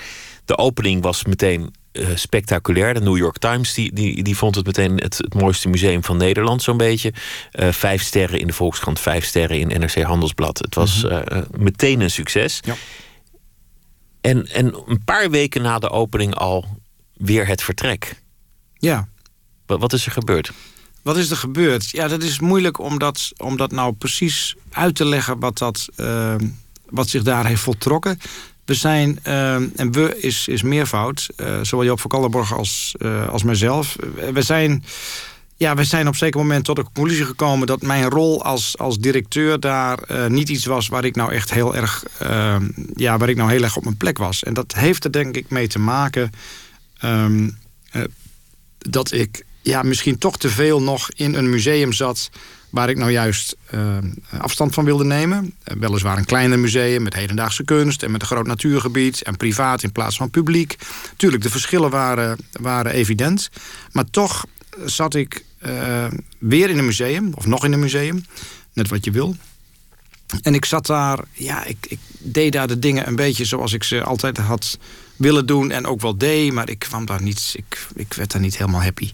De 0.45 0.59
opening 0.59 1.03
was 1.03 1.25
meteen 1.25 1.75
uh, 1.93 2.09
spectaculair. 2.15 2.95
De 2.95 3.00
New 3.00 3.17
York 3.17 3.39
Times 3.39 3.75
die, 3.75 3.93
die, 3.93 4.23
die 4.23 4.37
vond 4.37 4.55
het 4.55 4.67
meteen 4.67 4.97
het, 4.97 5.19
het 5.19 5.35
mooiste 5.35 5.69
museum 5.69 6.05
van 6.05 6.17
Nederland, 6.17 6.62
zo'n 6.62 6.76
beetje. 6.76 7.12
Uh, 7.52 7.69
vijf 7.73 8.02
sterren 8.02 8.40
in 8.40 8.47
de 8.47 8.52
Volkskrant, 8.52 9.00
vijf 9.00 9.25
sterren 9.25 9.59
in 9.59 9.81
NRC 9.81 10.02
Handelsblad. 10.02 10.59
Het 10.59 10.75
was 10.75 11.05
uh, 11.05 11.21
meteen 11.57 12.00
een 12.00 12.11
succes. 12.11 12.61
Ja. 12.64 12.75
En, 14.21 14.47
en 14.47 14.75
een 14.87 15.05
paar 15.05 15.31
weken 15.31 15.62
na 15.62 15.78
de 15.78 15.90
opening 15.90 16.35
al 16.35 16.64
weer 17.18 17.46
het 17.46 17.62
vertrek. 17.62 18.22
Ja. 18.75 19.08
Wat, 19.66 19.80
wat 19.80 19.92
is 19.92 20.06
er 20.06 20.12
gebeurd? 20.12 20.52
Wat 21.02 21.16
is 21.16 21.30
er 21.30 21.37
gebeurd? 21.37 21.90
Ja, 21.90 22.08
dat 22.08 22.22
is 22.22 22.40
moeilijk 22.40 22.78
om 22.78 22.98
dat, 22.98 23.32
om 23.37 23.56
dat 23.56 23.70
nou 23.70 23.92
precies 23.92 24.56
uit 24.70 24.94
te 24.94 25.04
leggen 25.04 25.38
wat, 25.38 25.58
dat, 25.58 25.87
uh, 25.96 26.34
wat 26.88 27.08
zich 27.08 27.22
daar 27.22 27.46
heeft 27.46 27.62
voltrokken. 27.62 28.18
We 28.64 28.75
zijn, 28.75 29.18
uh, 29.26 29.54
en 29.54 29.92
we 29.92 30.18
is, 30.20 30.48
is 30.48 30.62
meervoud, 30.62 31.28
uh, 31.37 31.58
zowel 31.62 31.84
Joop 31.84 32.00
van 32.00 32.10
Kallenborg 32.10 32.56
als, 32.56 32.94
uh, 32.98 33.28
als 33.28 33.42
mijzelf. 33.42 33.96
We 34.32 34.42
zijn, 34.42 34.84
ja, 35.56 35.75
we 35.75 35.84
zijn 35.84 36.06
op 36.06 36.12
een 36.12 36.18
zeker 36.18 36.40
moment 36.40 36.64
tot 36.64 36.76
de 36.76 36.82
conclusie 36.82 37.25
gekomen 37.25 37.66
dat 37.66 37.82
mijn 37.82 38.08
rol 38.10 38.44
als, 38.44 38.78
als 38.78 38.98
directeur 38.98 39.60
daar 39.60 39.98
niet 40.30 40.48
iets 40.48 40.66
was 40.66 40.88
waar 40.88 41.04
ik 41.04 41.16
nou 41.16 41.32
echt 41.32 41.52
heel 41.52 41.76
erg, 41.76 42.04
ehm, 42.18 42.68
ja, 42.94 43.16
waar 43.16 43.28
ik 43.28 43.37
nou 43.37 43.50
heel 43.50 43.62
erg 43.62 43.76
op 43.76 43.84
mijn 43.84 43.96
plek 43.96 44.18
was. 44.18 44.42
En 44.42 44.54
dat 44.54 44.75
heeft 44.75 45.04
er 45.04 45.12
denk 45.12 45.37
ik 45.37 45.50
mee 45.50 45.66
te 45.66 45.78
maken 45.78 46.30
Um, 47.05 47.59
uh, 47.93 48.02
dat 48.78 49.12
ik 49.12 49.45
ja, 49.62 49.83
misschien 49.83 50.19
toch 50.19 50.38
te 50.38 50.49
veel 50.49 50.83
nog 50.83 51.11
in 51.14 51.35
een 51.35 51.50
museum 51.50 51.93
zat... 51.93 52.31
waar 52.71 52.90
ik 52.90 52.97
nou 52.97 53.11
juist 53.11 53.57
uh, 53.75 53.99
afstand 54.38 54.75
van 54.75 54.85
wilde 54.85 55.05
nemen. 55.05 55.55
Uh, 55.64 55.76
weliswaar 55.78 56.19
een 56.19 56.25
kleiner 56.25 56.59
museum 56.59 57.02
met 57.02 57.14
hedendaagse 57.14 57.64
kunst... 57.64 58.02
en 58.02 58.11
met 58.11 58.21
een 58.21 58.26
groot 58.26 58.47
natuurgebied 58.47 59.23
en 59.23 59.37
privaat 59.37 59.83
in 59.83 59.93
plaats 59.93 60.17
van 60.17 60.31
publiek. 60.31 60.76
Tuurlijk, 61.17 61.43
de 61.43 61.50
verschillen 61.50 61.90
waren, 61.90 62.38
waren 62.52 62.93
evident. 62.93 63.50
Maar 63.93 64.11
toch 64.11 64.45
zat 64.85 65.14
ik 65.14 65.45
weer 66.38 66.71
in 66.71 66.78
een 66.78 66.85
museum, 66.85 67.33
of 67.35 67.47
nog 67.47 67.64
in 67.64 67.73
een 67.73 67.81
museum. 67.81 68.25
Net 68.73 68.88
wat 68.88 69.05
je 69.05 69.11
wil. 69.11 69.37
En 70.43 70.55
ik 70.55 70.64
zat 70.64 70.87
daar, 70.87 71.19
ja, 71.33 71.64
ik, 71.64 71.76
ik 71.88 71.99
deed 72.19 72.52
daar 72.52 72.67
de 72.67 72.78
dingen 72.78 73.07
een 73.09 73.17
beetje 73.17 73.45
zoals 73.45 73.73
ik 73.73 73.83
ze 73.83 74.02
altijd 74.02 74.37
had 74.37 74.78
willen 75.18 75.46
doen 75.46 75.70
en 75.70 75.87
ook 75.87 76.00
wel 76.00 76.18
deed, 76.18 76.52
maar 76.52 76.68
ik 76.68 76.78
kwam 76.78 77.06
daar 77.06 77.22
niet, 77.22 77.54
ik, 77.56 77.87
ik 77.94 78.14
werd 78.14 78.32
daar 78.32 78.40
niet 78.40 78.58
helemaal 78.58 78.82
happy. 78.82 79.10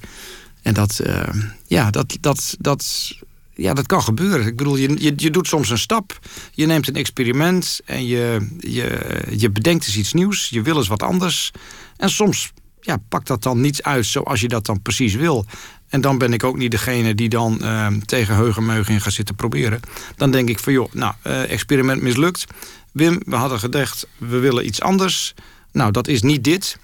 En 0.62 0.75
dat, 0.75 1.00
uh, 1.06 1.28
ja, 1.66 1.90
dat, 1.90 2.16
dat, 2.20 2.56
dat, 2.58 3.12
ja, 3.54 3.75
dat 3.75 3.87
kan 3.87 4.02
gebeuren. 4.02 4.46
Ik 4.46 4.56
bedoel, 4.56 4.76
je, 4.76 5.02
je, 5.02 5.12
je 5.16 5.30
doet 5.30 5.46
soms 5.46 5.70
een 5.70 5.78
stap. 5.78 6.18
Je 6.52 6.66
neemt 6.66 6.88
een 6.88 6.94
experiment 6.94 7.80
en 7.84 8.06
je, 8.06 8.49
je, 8.58 9.20
je 9.37 9.50
bedenkt 9.50 9.87
eens 9.87 9.96
iets 9.96 10.12
nieuws. 10.12 10.49
Je 10.49 10.62
wil 10.62 10.76
eens 10.76 10.88
wat 10.88 11.02
anders. 11.02 11.50
En 11.96 12.11
soms 12.11 12.52
ja, 12.80 12.96
pakt 13.08 13.26
dat 13.26 13.42
dan 13.42 13.61
niet 13.61 13.82
uit 13.82 14.06
zoals 14.06 14.40
je 14.40 14.49
dat 14.49 14.66
dan 14.66 14.82
precies 14.82 15.14
wil. 15.14 15.46
En 15.88 16.00
dan 16.00 16.18
ben 16.18 16.32
ik 16.32 16.44
ook 16.44 16.56
niet 16.56 16.70
degene 16.70 17.14
die 17.14 17.28
dan 17.28 17.58
uh, 17.62 17.87
tegen 17.87 18.34
heugenmeugen 18.34 18.94
in 18.94 19.00
gaat 19.00 19.12
zitten 19.12 19.34
proberen. 19.34 19.80
Dan 20.16 20.30
denk 20.30 20.49
ik 20.49 20.58
van 20.58 20.73
joh, 20.73 20.92
nou, 20.92 21.14
uh, 21.26 21.50
experiment 21.50 22.02
mislukt. 22.02 22.44
Wim, 22.92 23.20
we 23.26 23.37
hadden 23.37 23.58
gedacht, 23.58 24.06
we 24.18 24.38
willen 24.38 24.66
iets 24.66 24.80
anders. 24.80 25.34
Nou, 25.75 25.90
dat 25.90 26.09
is 26.09 26.23
niet 26.23 26.45
dit. 26.45 26.78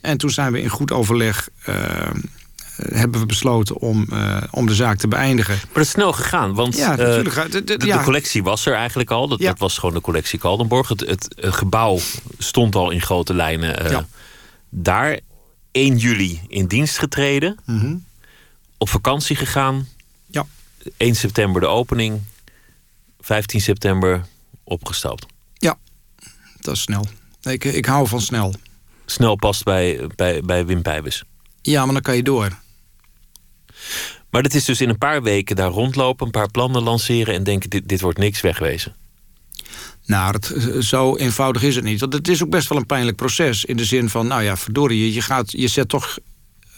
En 0.00 0.16
toen 0.16 0.30
zijn 0.30 0.52
we 0.52 0.60
in 0.60 0.68
goed 0.68 0.92
overleg... 0.92 1.48
Uh, 1.68 2.10
hebben 2.76 3.20
we 3.20 3.26
besloten 3.26 3.76
om, 3.76 4.06
uh, 4.12 4.42
om 4.50 4.66
de 4.66 4.74
zaak 4.74 4.98
te 4.98 5.08
beëindigen. 5.08 5.54
Maar 5.54 5.72
dat 5.72 5.82
is 5.82 5.90
snel 5.90 6.12
gegaan, 6.12 6.54
want 6.54 6.76
ja, 6.76 6.96
natuurlijk, 6.96 7.52
de, 7.52 7.64
de, 7.64 7.76
de, 7.76 7.86
ja. 7.86 8.02
collectie 8.02 8.42
was 8.42 8.66
er 8.66 8.74
eigenlijk 8.74 9.10
al. 9.10 9.28
Dat, 9.28 9.38
ja. 9.38 9.48
dat 9.48 9.58
was 9.58 9.78
gewoon 9.78 9.94
de 9.94 10.00
collectie 10.00 10.38
Kaldenborg. 10.38 10.88
Het, 10.88 11.00
het, 11.00 11.34
gebouw 11.36 11.98
stond 12.38 12.74
al 12.74 12.90
in 12.90 13.00
grote 13.00 13.34
lijnen 13.34 14.06
daar. 14.68 15.20
1 15.70 15.96
juli 15.96 16.40
in 16.48 16.66
dienst 16.66 16.98
getreden. 16.98 17.58
Mm 17.64 17.80
-hmm. 17.80 18.04
Op 18.78 18.88
vakantie 18.88 19.36
gegaan. 19.36 19.88
Ja. 20.26 20.46
1 20.96 21.14
september 21.14 21.60
de 21.60 21.66
opening. 21.66 22.20
15 23.20 23.60
september 23.60 24.24
opgestapt. 24.64 25.26
Ja, 25.54 25.78
dat 26.60 26.74
is 26.74 26.82
snel. 26.82 27.06
Ik, 27.42 27.64
ik 27.64 27.86
hou 27.86 28.08
van 28.08 28.20
snel. 28.20 28.54
Snel 29.06 29.36
past 29.36 29.64
bij, 29.64 30.00
bij, 30.16 30.40
bij 30.40 30.66
Wim 30.66 30.82
Pijbus. 30.82 31.24
Ja, 31.62 31.84
maar 31.84 31.94
dan 31.94 32.02
kan 32.02 32.16
je 32.16 32.22
door. 32.22 32.48
Maar 34.30 34.42
dat 34.42 34.54
is 34.54 34.64
dus 34.64 34.80
in 34.80 34.88
een 34.88 34.98
paar 34.98 35.22
weken 35.22 35.56
daar 35.56 35.70
rondlopen, 35.70 36.26
een 36.26 36.32
paar 36.32 36.50
plannen 36.50 36.82
lanceren 36.82 37.34
en 37.34 37.44
denken: 37.44 37.70
dit, 37.70 37.88
dit 37.88 38.00
wordt 38.00 38.18
niks 38.18 38.40
wegwezen. 38.40 38.94
Nou, 40.06 40.34
het, 40.34 40.74
zo 40.84 41.16
eenvoudig 41.16 41.62
is 41.62 41.74
het 41.74 41.84
niet. 41.84 42.00
Want 42.00 42.12
het 42.12 42.28
is 42.28 42.42
ook 42.42 42.50
best 42.50 42.68
wel 42.68 42.78
een 42.78 42.86
pijnlijk 42.86 43.16
proces. 43.16 43.64
In 43.64 43.76
de 43.76 43.84
zin 43.84 44.08
van, 44.08 44.26
nou 44.26 44.42
ja, 44.42 44.56
verdorie, 44.56 45.04
je, 45.04 45.12
je, 45.12 45.22
gaat, 45.22 45.50
je 45.50 45.68
zet 45.68 45.88
toch 45.88 46.18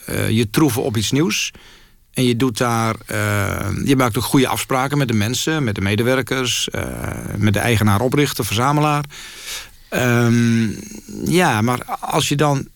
uh, 0.09 0.31
je 0.31 0.51
troeven 0.51 0.83
op 0.83 0.97
iets 0.97 1.11
nieuws. 1.11 1.51
En 2.13 2.25
je 2.25 2.37
doet 2.37 2.59
daar, 2.59 2.97
uh, 3.11 3.69
je 3.85 3.97
maakt 3.97 4.17
ook 4.17 4.25
goede 4.25 4.49
afspraken 4.49 4.99
met 4.99 5.09
de 5.09 5.15
mensen, 5.15 5.65
met 5.65 5.75
de 5.75 5.81
medewerkers, 5.81 6.69
uh, 6.75 6.83
met 7.37 7.53
de 7.53 7.59
eigenaar, 7.59 8.01
oprichter, 8.01 8.45
verzamelaar. 8.45 9.05
Um, 9.95 10.79
ja, 11.25 11.61
maar 11.61 11.85
als 12.01 12.29
je 12.29 12.37
dan 12.37 12.69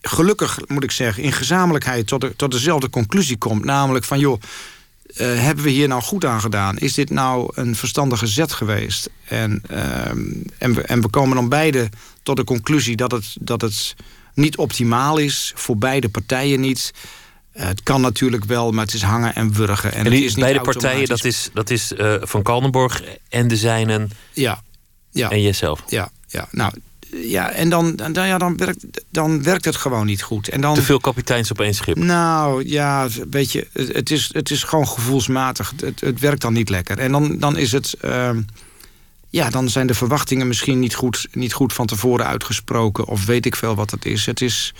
gelukkig, 0.00 0.58
moet 0.66 0.84
ik 0.84 0.90
zeggen, 0.90 1.22
in 1.22 1.32
gezamenlijkheid 1.32 2.06
tot, 2.06 2.20
de, 2.20 2.36
tot 2.36 2.50
dezelfde 2.50 2.90
conclusie 2.90 3.36
komt. 3.36 3.64
Namelijk 3.64 4.04
van, 4.04 4.18
joh, 4.18 4.40
uh, 4.40 5.16
hebben 5.16 5.64
we 5.64 5.70
hier 5.70 5.88
nou 5.88 6.02
goed 6.02 6.24
aan 6.24 6.40
gedaan? 6.40 6.78
Is 6.78 6.94
dit 6.94 7.10
nou 7.10 7.52
een 7.54 7.76
verstandige 7.76 8.26
zet 8.26 8.52
geweest? 8.52 9.10
En, 9.24 9.62
uh, 9.70 10.06
en, 10.58 10.74
we, 10.74 10.82
en 10.82 11.00
we 11.00 11.08
komen 11.08 11.36
dan 11.36 11.48
beide 11.48 11.88
tot 12.22 12.36
de 12.36 12.44
conclusie 12.44 12.96
dat 12.96 13.12
het, 13.12 13.36
dat 13.40 13.60
het 13.60 13.94
niet 14.34 14.56
optimaal 14.56 15.18
is. 15.18 15.52
Voor 15.54 15.76
beide 15.76 16.08
partijen 16.08 16.60
niet. 16.60 16.92
Uh, 17.54 17.64
het 17.64 17.82
kan 17.82 18.00
natuurlijk 18.00 18.44
wel, 18.44 18.70
maar 18.70 18.84
het 18.84 18.94
is 18.94 19.02
hangen 19.02 19.34
en 19.34 19.52
wurgen. 19.52 19.92
En, 19.92 20.04
en 20.04 20.12
het 20.12 20.22
is 20.22 20.34
beide 20.34 20.60
partijen, 20.60 21.08
dat 21.08 21.24
is, 21.24 21.50
dat 21.52 21.70
is 21.70 21.92
uh, 21.92 22.14
Van 22.20 22.42
Kaldenborg 22.42 23.02
en 23.28 23.48
de 23.48 23.56
zijnen 23.56 24.10
ja, 24.32 24.62
ja, 25.10 25.30
en 25.30 25.42
jezelf. 25.42 25.82
Ja, 25.86 26.10
ja. 26.32 26.48
nou 26.50 26.72
ja, 27.16 27.50
en 27.50 27.68
dan, 27.68 27.96
dan, 27.96 28.26
ja, 28.26 28.38
dan, 28.38 28.56
werkt, 28.56 28.84
dan 29.10 29.42
werkt 29.42 29.64
het 29.64 29.76
gewoon 29.76 30.06
niet 30.06 30.22
goed. 30.22 30.48
En 30.48 30.60
dan, 30.60 30.74
Te 30.74 30.82
veel 30.82 31.00
kapiteins 31.00 31.50
op 31.50 31.60
één 31.60 31.74
schip. 31.74 31.96
Nou 31.96 32.68
ja, 32.68 33.08
weet 33.30 33.52
je, 33.52 33.66
het 33.72 34.10
is, 34.10 34.30
het 34.32 34.50
is 34.50 34.62
gewoon 34.62 34.88
gevoelsmatig. 34.88 35.72
Het, 35.76 36.00
het 36.00 36.20
werkt 36.20 36.40
dan 36.40 36.52
niet 36.52 36.68
lekker. 36.68 36.98
En 36.98 37.12
dan, 37.12 37.38
dan 37.38 37.56
is 37.56 37.72
het. 37.72 37.96
Uh, 38.04 38.30
ja, 39.30 39.50
dan 39.50 39.68
zijn 39.68 39.86
de 39.86 39.94
verwachtingen 39.94 40.46
misschien 40.46 40.78
niet 40.78 40.94
goed, 40.94 41.28
niet 41.32 41.52
goed 41.52 41.72
van 41.72 41.86
tevoren 41.86 42.26
uitgesproken. 42.26 43.06
Of 43.06 43.24
weet 43.24 43.46
ik 43.46 43.56
veel 43.56 43.74
wat 43.74 43.90
het 43.90 44.04
is. 44.04 44.26
Het 44.26 44.40
is. 44.40 44.74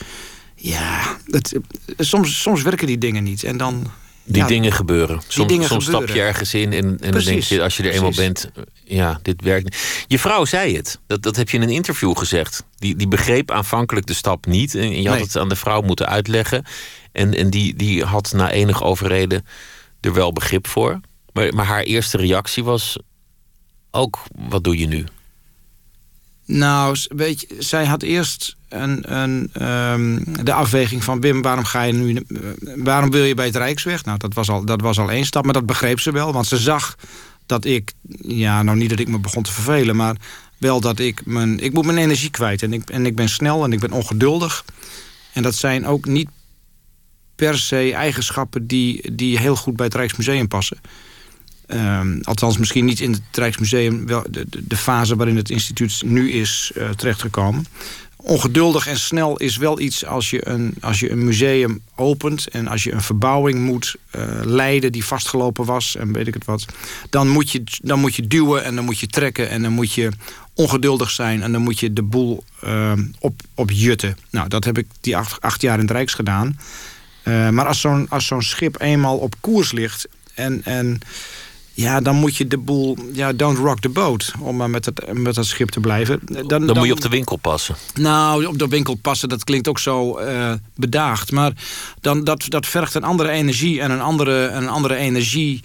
Ja, 0.54 1.16
het, 1.26 1.58
soms, 1.98 2.40
soms 2.40 2.62
werken 2.62 2.86
die 2.86 2.98
dingen 2.98 3.24
niet. 3.24 3.44
En 3.44 3.56
dan, 3.56 3.90
die 4.24 4.44
dingen 4.44 4.72
gebeuren. 4.72 5.20
Soms, 5.28 5.48
dingen 5.48 5.68
soms 5.68 5.84
stap 5.84 6.08
je 6.08 6.20
ergens 6.20 6.54
in 6.54 6.72
en, 6.72 6.98
en 7.00 7.10
dan 7.10 7.24
denk 7.24 7.42
je, 7.42 7.62
als 7.62 7.76
je 7.76 7.82
er 7.82 7.92
eenmaal 7.92 8.14
bent, 8.14 8.50
ja, 8.84 9.18
dit 9.22 9.42
werkt. 9.42 9.76
Je 10.06 10.18
vrouw 10.18 10.44
zei 10.44 10.76
het. 10.76 11.00
Dat, 11.06 11.22
dat 11.22 11.36
heb 11.36 11.50
je 11.50 11.56
in 11.56 11.62
een 11.62 11.68
interview 11.68 12.16
gezegd. 12.16 12.64
Die, 12.76 12.96
die 12.96 13.08
begreep 13.08 13.50
aanvankelijk 13.50 14.06
de 14.06 14.14
stap 14.14 14.46
niet. 14.46 14.74
En 14.74 15.02
je 15.02 15.08
had 15.08 15.20
het 15.20 15.36
aan 15.36 15.48
de 15.48 15.56
vrouw 15.56 15.80
moeten 15.80 16.08
uitleggen. 16.08 16.64
En, 17.12 17.34
en 17.34 17.50
die, 17.50 17.74
die 17.74 18.04
had 18.04 18.32
na 18.32 18.50
enig 18.50 18.82
overreden 18.82 19.46
er 20.00 20.12
wel 20.12 20.32
begrip 20.32 20.66
voor. 20.66 21.00
Maar, 21.32 21.54
maar 21.54 21.66
haar 21.66 21.82
eerste 21.82 22.16
reactie 22.16 22.64
was 22.64 22.96
ook: 23.90 24.22
wat 24.48 24.64
doe 24.64 24.78
je 24.78 24.86
nu? 24.86 25.04
Nou, 26.52 26.96
weet 27.08 27.40
je, 27.40 27.46
zij 27.58 27.86
had 27.86 28.02
eerst 28.02 28.56
een, 28.68 29.14
een, 29.16 29.62
um, 29.68 30.24
de 30.44 30.52
afweging 30.52 31.04
van 31.04 31.20
Wim, 31.20 31.42
waarom 31.42 31.64
ga 31.64 31.82
je 31.82 31.92
nu, 31.92 32.24
uh, 32.28 32.38
waarom 32.76 33.10
wil 33.10 33.24
je 33.24 33.34
bij 33.34 33.46
het 33.46 33.56
Rijksweg? 33.56 34.04
Nou, 34.04 34.18
dat 34.18 34.34
was, 34.34 34.48
al, 34.48 34.64
dat 34.64 34.80
was 34.80 34.98
al 34.98 35.10
één 35.10 35.26
stap, 35.26 35.44
maar 35.44 35.52
dat 35.52 35.66
begreep 35.66 36.00
ze 36.00 36.12
wel, 36.12 36.32
want 36.32 36.46
ze 36.46 36.56
zag 36.56 36.96
dat 37.46 37.64
ik, 37.64 37.92
ja, 38.20 38.62
nou 38.62 38.76
niet 38.76 38.90
dat 38.90 38.98
ik 38.98 39.08
me 39.08 39.18
begon 39.18 39.42
te 39.42 39.52
vervelen, 39.52 39.96
maar 39.96 40.16
wel 40.58 40.80
dat 40.80 40.98
ik 40.98 41.26
mijn, 41.26 41.60
ik 41.60 41.72
moet 41.72 41.84
mijn 41.84 41.98
energie 41.98 42.30
kwijt 42.30 42.62
en 42.62 42.72
ik, 42.72 42.90
en 42.90 43.06
ik 43.06 43.16
ben 43.16 43.28
snel 43.28 43.64
en 43.64 43.72
ik 43.72 43.80
ben 43.80 43.92
ongeduldig. 43.92 44.64
En 45.32 45.42
dat 45.42 45.54
zijn 45.54 45.86
ook 45.86 46.06
niet 46.06 46.28
per 47.34 47.58
se 47.58 47.92
eigenschappen 47.94 48.66
die, 48.66 49.14
die 49.14 49.38
heel 49.38 49.56
goed 49.56 49.76
bij 49.76 49.86
het 49.86 49.94
Rijksmuseum 49.94 50.48
passen. 50.48 50.80
Um, 51.66 52.20
althans, 52.22 52.58
misschien 52.58 52.84
niet 52.84 53.00
in 53.00 53.12
het 53.12 53.22
Rijksmuseum, 53.32 54.06
wel 54.06 54.24
de, 54.30 54.46
de, 54.48 54.76
fase 54.76 55.16
waarin 55.16 55.36
het 55.36 55.50
instituut 55.50 56.02
nu 56.04 56.30
is 56.30 56.72
uh, 56.76 56.90
terechtgekomen. 56.90 57.66
Ongeduldig 58.16 58.86
en 58.86 58.98
snel 58.98 59.36
is 59.36 59.56
wel 59.56 59.80
iets 59.80 60.06
als 60.06 60.30
je 60.30 60.48
een, 60.48 60.74
als 60.80 61.00
je 61.00 61.10
een 61.10 61.24
museum 61.24 61.80
opent 61.94 62.48
en 62.48 62.68
als 62.68 62.84
je 62.84 62.92
een 62.92 63.02
verbouwing 63.02 63.58
moet 63.58 63.96
uh, 64.16 64.22
leiden 64.44 64.92
die 64.92 65.04
vastgelopen 65.04 65.64
was 65.64 65.96
en 65.96 66.12
weet 66.12 66.26
ik 66.26 66.34
het 66.34 66.44
wat. 66.44 66.64
Dan 67.10 67.28
moet, 67.28 67.50
je, 67.50 67.62
dan 67.82 68.00
moet 68.00 68.14
je 68.14 68.26
duwen 68.26 68.64
en 68.64 68.74
dan 68.74 68.84
moet 68.84 68.98
je 68.98 69.06
trekken 69.06 69.48
en 69.48 69.62
dan 69.62 69.72
moet 69.72 69.92
je 69.92 70.10
ongeduldig 70.54 71.10
zijn 71.10 71.42
en 71.42 71.52
dan 71.52 71.62
moet 71.62 71.80
je 71.80 71.92
de 71.92 72.02
boel 72.02 72.44
uh, 72.64 72.92
op, 73.18 73.40
op 73.54 73.70
jutten. 73.70 74.16
Nou, 74.30 74.48
dat 74.48 74.64
heb 74.64 74.78
ik 74.78 74.86
die 75.00 75.16
acht, 75.16 75.60
jaar 75.60 75.74
in 75.74 75.80
het 75.84 75.90
Rijks 75.90 76.14
gedaan. 76.14 76.58
Uh, 77.24 77.48
maar 77.48 77.66
als 77.66 77.80
zo'n 77.80 78.08
zo'n 78.16 78.42
schip 78.42 78.80
eenmaal 78.80 79.18
op 79.18 79.34
koers 79.40 79.72
ligt 79.72 80.08
en. 80.34 80.64
en 80.64 81.00
ja, 81.82 82.00
dan 82.00 82.16
moet 82.16 82.36
je 82.36 82.46
de 82.46 82.58
boel... 82.58 82.96
Ja, 83.12 83.32
don't 83.32 83.58
rock 83.58 83.80
the 83.80 83.88
boat, 83.88 84.32
om 84.40 84.56
maar 84.56 84.70
met 84.70 84.84
het, 84.84 85.12
met 85.12 85.36
het 85.36 85.46
schip 85.46 85.68
te 85.68 85.80
blijven. 85.80 86.20
Dan, 86.24 86.46
dan, 86.46 86.66
dan 86.66 86.76
moet 86.76 86.86
je 86.86 86.92
op 86.92 87.00
de 87.00 87.08
winkel 87.08 87.36
passen. 87.36 87.76
Nou, 87.94 88.44
op 88.44 88.58
de 88.58 88.68
winkel 88.68 88.94
passen, 88.94 89.28
dat 89.28 89.44
klinkt 89.44 89.68
ook 89.68 89.78
zo 89.78 90.20
uh, 90.20 90.52
bedaagd. 90.74 91.32
Maar 91.32 91.52
dan, 92.00 92.24
dat, 92.24 92.44
dat 92.48 92.66
vergt 92.66 92.94
een 92.94 93.04
andere 93.04 93.30
energie 93.30 93.80
en 93.80 93.90
een 93.90 94.00
andere, 94.00 94.48
een 94.48 94.68
andere 94.68 94.96
energie 94.96 95.60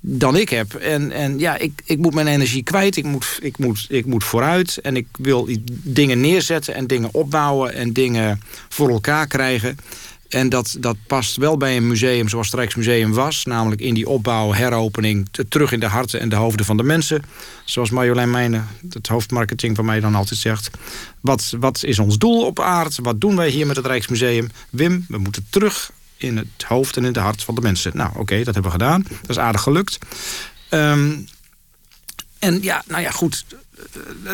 dan 0.00 0.36
ik 0.36 0.48
heb. 0.48 0.74
En, 0.74 1.10
en 1.10 1.38
ja, 1.38 1.56
ik, 1.56 1.82
ik 1.84 1.98
moet 1.98 2.14
mijn 2.14 2.26
energie 2.26 2.62
kwijt. 2.62 2.96
Ik 2.96 3.04
moet, 3.04 3.38
ik, 3.42 3.58
moet, 3.58 3.86
ik 3.88 4.06
moet 4.06 4.24
vooruit. 4.24 4.78
En 4.78 4.96
ik 4.96 5.06
wil 5.18 5.48
dingen 5.72 6.20
neerzetten 6.20 6.74
en 6.74 6.86
dingen 6.86 7.08
opbouwen... 7.12 7.74
en 7.74 7.92
dingen 7.92 8.40
voor 8.68 8.88
elkaar 8.90 9.26
krijgen... 9.26 9.78
En 10.30 10.48
dat, 10.48 10.76
dat 10.78 10.96
past 11.06 11.36
wel 11.36 11.56
bij 11.56 11.76
een 11.76 11.86
museum 11.86 12.28
zoals 12.28 12.46
het 12.46 12.54
Rijksmuseum 12.54 13.12
was. 13.12 13.44
Namelijk 13.44 13.80
in 13.80 13.94
die 13.94 14.08
opbouw, 14.08 14.52
heropening, 14.52 15.28
terug 15.48 15.72
in 15.72 15.80
de 15.80 15.86
harten 15.86 16.20
en 16.20 16.28
de 16.28 16.36
hoofden 16.36 16.66
van 16.66 16.76
de 16.76 16.82
mensen. 16.82 17.22
Zoals 17.64 17.90
Marjolein 17.90 18.30
Meijnen, 18.30 18.68
het 18.90 19.06
hoofdmarketing 19.06 19.76
van 19.76 19.84
mij 19.84 20.00
dan 20.00 20.14
altijd 20.14 20.40
zegt. 20.40 20.70
Wat, 21.20 21.54
wat 21.60 21.84
is 21.84 21.98
ons 21.98 22.18
doel 22.18 22.46
op 22.46 22.60
aard? 22.60 22.98
Wat 23.02 23.20
doen 23.20 23.36
wij 23.36 23.48
hier 23.48 23.66
met 23.66 23.76
het 23.76 23.86
Rijksmuseum? 23.86 24.50
Wim, 24.70 25.04
we 25.08 25.18
moeten 25.18 25.46
terug 25.50 25.92
in 26.16 26.36
het 26.36 26.64
hoofd 26.66 26.96
en 26.96 27.04
in 27.04 27.12
de 27.12 27.20
hart 27.20 27.42
van 27.42 27.54
de 27.54 27.60
mensen. 27.60 27.92
Nou, 27.94 28.10
oké, 28.16 28.36
dat 28.36 28.54
hebben 28.54 28.72
we 28.72 28.78
gedaan. 28.78 29.02
Dat 29.20 29.30
is 29.30 29.38
aardig 29.38 29.62
gelukt. 29.62 29.98
Um, 30.70 31.26
en 32.38 32.62
ja, 32.62 32.82
nou 32.86 33.02
ja, 33.02 33.10
goed 33.10 33.44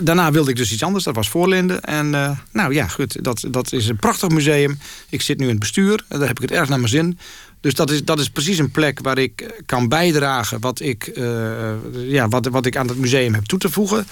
daarna 0.02 0.30
wilde 0.30 0.50
ik 0.50 0.56
dus 0.56 0.72
iets 0.72 0.82
anders. 0.82 1.04
Dat 1.04 1.14
was 1.14 1.28
Voorlinden. 1.28 1.82
En 1.82 2.06
uh, 2.06 2.30
nou 2.52 2.74
ja, 2.74 2.86
goed, 2.86 3.24
dat, 3.24 3.44
dat 3.50 3.72
is 3.72 3.88
een 3.88 3.96
prachtig 3.96 4.28
museum. 4.28 4.78
Ik 5.10 5.22
zit 5.22 5.38
nu 5.38 5.44
in 5.44 5.50
het 5.50 5.58
bestuur. 5.58 6.04
En 6.08 6.18
daar 6.18 6.28
heb 6.28 6.36
ik 6.36 6.48
het 6.48 6.58
erg 6.58 6.68
naar 6.68 6.78
mijn 6.78 6.90
zin. 6.90 7.18
Dus 7.60 7.74
dat 7.74 7.90
is, 7.90 8.04
dat 8.04 8.18
is 8.18 8.30
precies 8.30 8.58
een 8.58 8.70
plek 8.70 9.00
waar 9.00 9.18
ik 9.18 9.40
eh, 9.40 9.48
kan 9.66 9.88
bijdragen... 9.88 10.60
wat 10.60 10.80
ik, 10.80 11.10
uh, 11.14 11.72
ja, 11.92 12.28
wat, 12.28 12.46
wat 12.46 12.66
ik 12.66 12.76
aan 12.76 12.88
het 12.88 12.98
museum 12.98 13.34
heb 13.34 13.44
toe 13.44 13.58
te 13.58 13.70
voegen. 13.70 14.06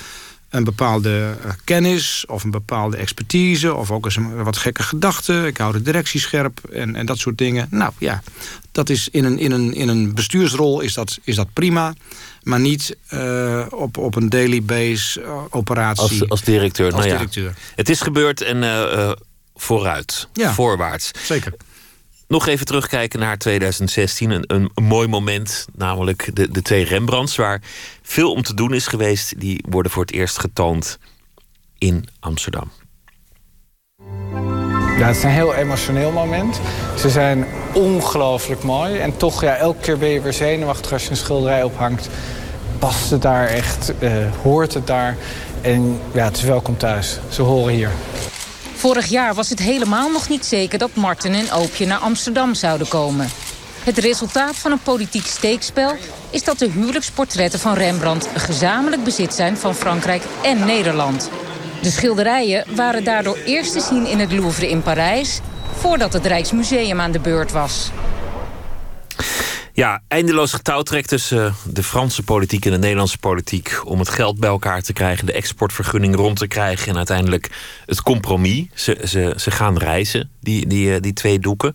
Een 0.55 0.65
bepaalde 0.65 1.37
kennis 1.65 2.25
of 2.27 2.45
een 2.45 2.51
bepaalde 2.51 2.97
expertise... 2.97 3.75
of 3.75 3.91
ook 3.91 4.05
eens 4.05 4.17
een 4.17 4.43
wat 4.43 4.57
gekke 4.57 4.83
gedachten. 4.83 5.47
Ik 5.47 5.57
hou 5.57 5.73
de 5.73 5.83
directie 5.83 6.21
scherp 6.21 6.61
en, 6.73 6.97
en 6.97 7.07
dat 7.07 7.19
soort 7.19 7.39
dingen. 7.39 7.67
Nou 7.71 7.93
ja, 7.99 8.23
dat 8.73 8.91
is 8.91 9.09
in 9.09 9.25
een, 9.25 9.39
in 9.39 9.53
een, 9.53 9.75
in 9.75 9.89
een 9.89 10.15
bestuursrol 10.15 10.81
is 10.81 10.95
dat, 10.95 11.19
is 11.23 11.37
dat 11.37 11.49
prima 11.53 11.95
maar 12.43 12.61
niet 12.61 12.97
uh, 13.11 13.67
op, 13.71 13.99
op 13.99 14.15
een 14.15 14.29
daily 14.29 14.63
base 14.63 15.21
uh, 15.21 15.43
operatie. 15.51 16.21
Als, 16.21 16.29
als 16.29 16.43
directeur. 16.43 16.93
Als 16.93 17.05
nou 17.05 17.17
directeur. 17.17 17.45
Ja. 17.45 17.55
Het 17.75 17.89
is 17.89 18.01
gebeurd 18.01 18.41
en 18.41 18.63
uh, 18.63 19.13
vooruit, 19.55 20.29
ja, 20.33 20.53
voorwaarts. 20.53 21.11
Zeker. 21.23 21.53
Nog 22.29 22.47
even 22.47 22.67
terugkijken 22.67 23.21
naar 23.21 23.39
2016. 23.39 24.31
Een, 24.31 24.45
een, 24.47 24.71
mooi 24.75 25.09
moment, 25.09 25.67
namelijk 25.77 26.31
de, 26.33 26.51
de 26.51 26.63
twee 26.63 26.85
Rembrandts, 26.85 27.37
waar 27.37 27.63
veel 28.03 28.33
om 28.33 28.43
te 28.43 28.55
doen 28.55 28.75
is 28.75 28.87
geweest. 28.87 29.41
Die 29.41 29.65
worden 29.69 29.93
voor 29.93 30.03
het 30.03 30.13
eerst 30.13 30.39
getoond 30.39 30.99
in 31.79 32.09
Amsterdam. 32.21 32.71
Ja, 34.99 35.07
het 35.07 35.17
is 35.17 35.23
een 35.23 35.31
heel 35.31 35.55
emotioneel 35.55 36.13
moment. 36.13 36.61
Ze 36.99 37.11
zijn 37.11 37.47
ongelooflijk 37.73 38.63
mooi. 38.63 38.99
En 38.99 39.17
toch, 39.17 39.43
ja, 39.43 39.57
elke 39.57 39.81
keer 39.81 39.99
ben 39.99 40.09
je 40.09 40.21
weer 40.21 40.33
zenuwachtig 40.33 40.93
als 40.93 41.05
je 41.05 41.11
een 41.11 41.17
schilderij 41.17 41.63
ophangt. 41.63 42.09
Past 42.79 43.11
het 43.11 43.23
daar 43.23 43.47
echt? 43.47 43.93
Uh, 44.01 44.11
hoort 44.43 44.75
het 44.75 44.87
daar? 44.87 45.17
En 45.61 46.01
ja, 46.13 46.25
het 46.25 46.37
is 46.37 46.43
welkom 46.43 46.77
thuis. 46.77 47.19
Ze 47.29 47.43
horen 47.43 47.75
hier. 47.75 47.91
Vorig 48.85 49.07
jaar 49.07 49.35
was 49.35 49.49
het 49.49 49.59
helemaal 49.59 50.11
nog 50.11 50.29
niet 50.29 50.45
zeker 50.45 50.79
dat 50.79 50.95
Martin 50.95 51.35
en 51.35 51.53
Oopje 51.53 51.87
naar 51.87 51.99
Amsterdam 51.99 52.55
zouden 52.55 52.89
komen. 52.89 53.29
Het 53.85 53.99
resultaat 53.99 54.57
van 54.57 54.73
een 54.73 54.83
politiek 54.83 55.27
steekspel 55.27 55.97
is 56.31 56.45
dat 56.45 56.59
de 56.59 56.71
huwelijksportretten 56.71 57.61
van 57.61 57.75
Rembrandt 57.75 58.29
gezamenlijk 58.37 59.05
bezit 59.05 59.35
zijn 59.35 59.57
van 59.57 59.75
Frankrijk 59.75 60.23
en 60.43 60.67
Nederland. 60.67 61.31
De 61.83 61.91
schilderijen 61.91 62.65
waren 62.75 63.05
daardoor 63.05 63.39
eerst 63.45 63.73
te 63.73 63.81
zien 63.81 64.07
in 64.07 64.19
het 64.19 64.33
Louvre 64.33 64.69
in 64.69 64.83
Parijs... 64.83 65.41
voordat 65.79 66.13
het 66.13 66.27
Rijksmuseum 66.27 67.01
aan 67.01 67.13
de 67.13 67.21
beurt 67.21 67.53
was. 67.53 67.91
Ja, 69.77 70.03
eindeloos 70.09 70.53
getouwtrek 70.53 71.07
tussen 71.07 71.47
eh, 71.47 71.55
de 71.65 71.83
Franse 71.83 72.23
politiek 72.23 72.65
en 72.65 72.71
de 72.71 72.79
Nederlandse 72.79 73.19
politiek... 73.19 73.81
om 73.85 73.99
het 73.99 74.09
geld 74.09 74.39
bij 74.39 74.49
elkaar 74.49 74.83
te 74.83 74.93
krijgen, 74.93 75.27
de 75.27 75.33
exportvergunning 75.33 76.15
rond 76.15 76.39
te 76.39 76.47
krijgen... 76.47 76.89
en 76.89 76.97
uiteindelijk 76.97 77.51
het 77.87 78.03
compromis. 78.03 78.67
Ze, 78.75 79.01
ze, 79.05 79.35
ze 79.37 79.51
gaan 79.51 79.79
reizen, 79.79 80.31
die, 80.41 80.67
die, 80.67 80.95
eh, 80.95 81.01
die 81.01 81.13
twee 81.13 81.39
doeken. 81.39 81.75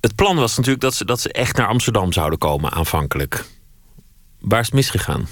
Het 0.00 0.14
plan 0.14 0.36
was 0.36 0.56
natuurlijk 0.56 0.82
dat 0.82 0.94
ze, 0.94 1.04
dat 1.04 1.20
ze 1.20 1.32
echt 1.32 1.56
naar 1.56 1.66
Amsterdam 1.66 2.12
zouden 2.12 2.38
komen 2.38 2.72
aanvankelijk. 2.72 3.44
Waar 4.40 4.60
is 4.60 4.66
het 4.66 4.74
misgegaan? 4.74 5.28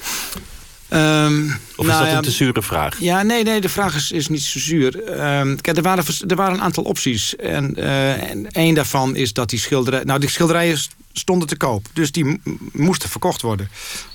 Um, 0.90 1.58
of 1.76 1.86
is 1.86 1.92
nou 1.92 2.04
dat 2.04 2.14
een 2.14 2.22
te 2.22 2.30
zure 2.30 2.62
vraag? 2.62 3.00
Ja, 3.00 3.22
nee, 3.22 3.44
nee 3.44 3.60
de 3.60 3.68
vraag 3.68 3.94
is, 3.94 4.12
is 4.12 4.28
niet 4.28 4.42
zo 4.42 4.58
zuur. 4.58 4.96
Um, 5.38 5.60
kijk, 5.60 5.76
er 5.76 5.82
waren, 5.82 6.04
er 6.28 6.36
waren 6.36 6.54
een 6.54 6.62
aantal 6.62 6.84
opties. 6.84 7.36
En, 7.36 7.74
uh, 7.78 8.30
en 8.30 8.50
één 8.50 8.74
daarvan 8.74 9.16
is 9.16 9.32
dat 9.32 9.50
die 9.50 9.58
schilderijen... 9.58 10.06
Nou, 10.06 10.20
die 10.20 10.28
schilderijen 10.28 10.78
stonden 11.18 11.48
te 11.48 11.56
koop. 11.56 11.86
Dus 11.92 12.12
die 12.12 12.40
moesten 12.72 13.08
verkocht 13.08 13.42
worden. 13.42 13.68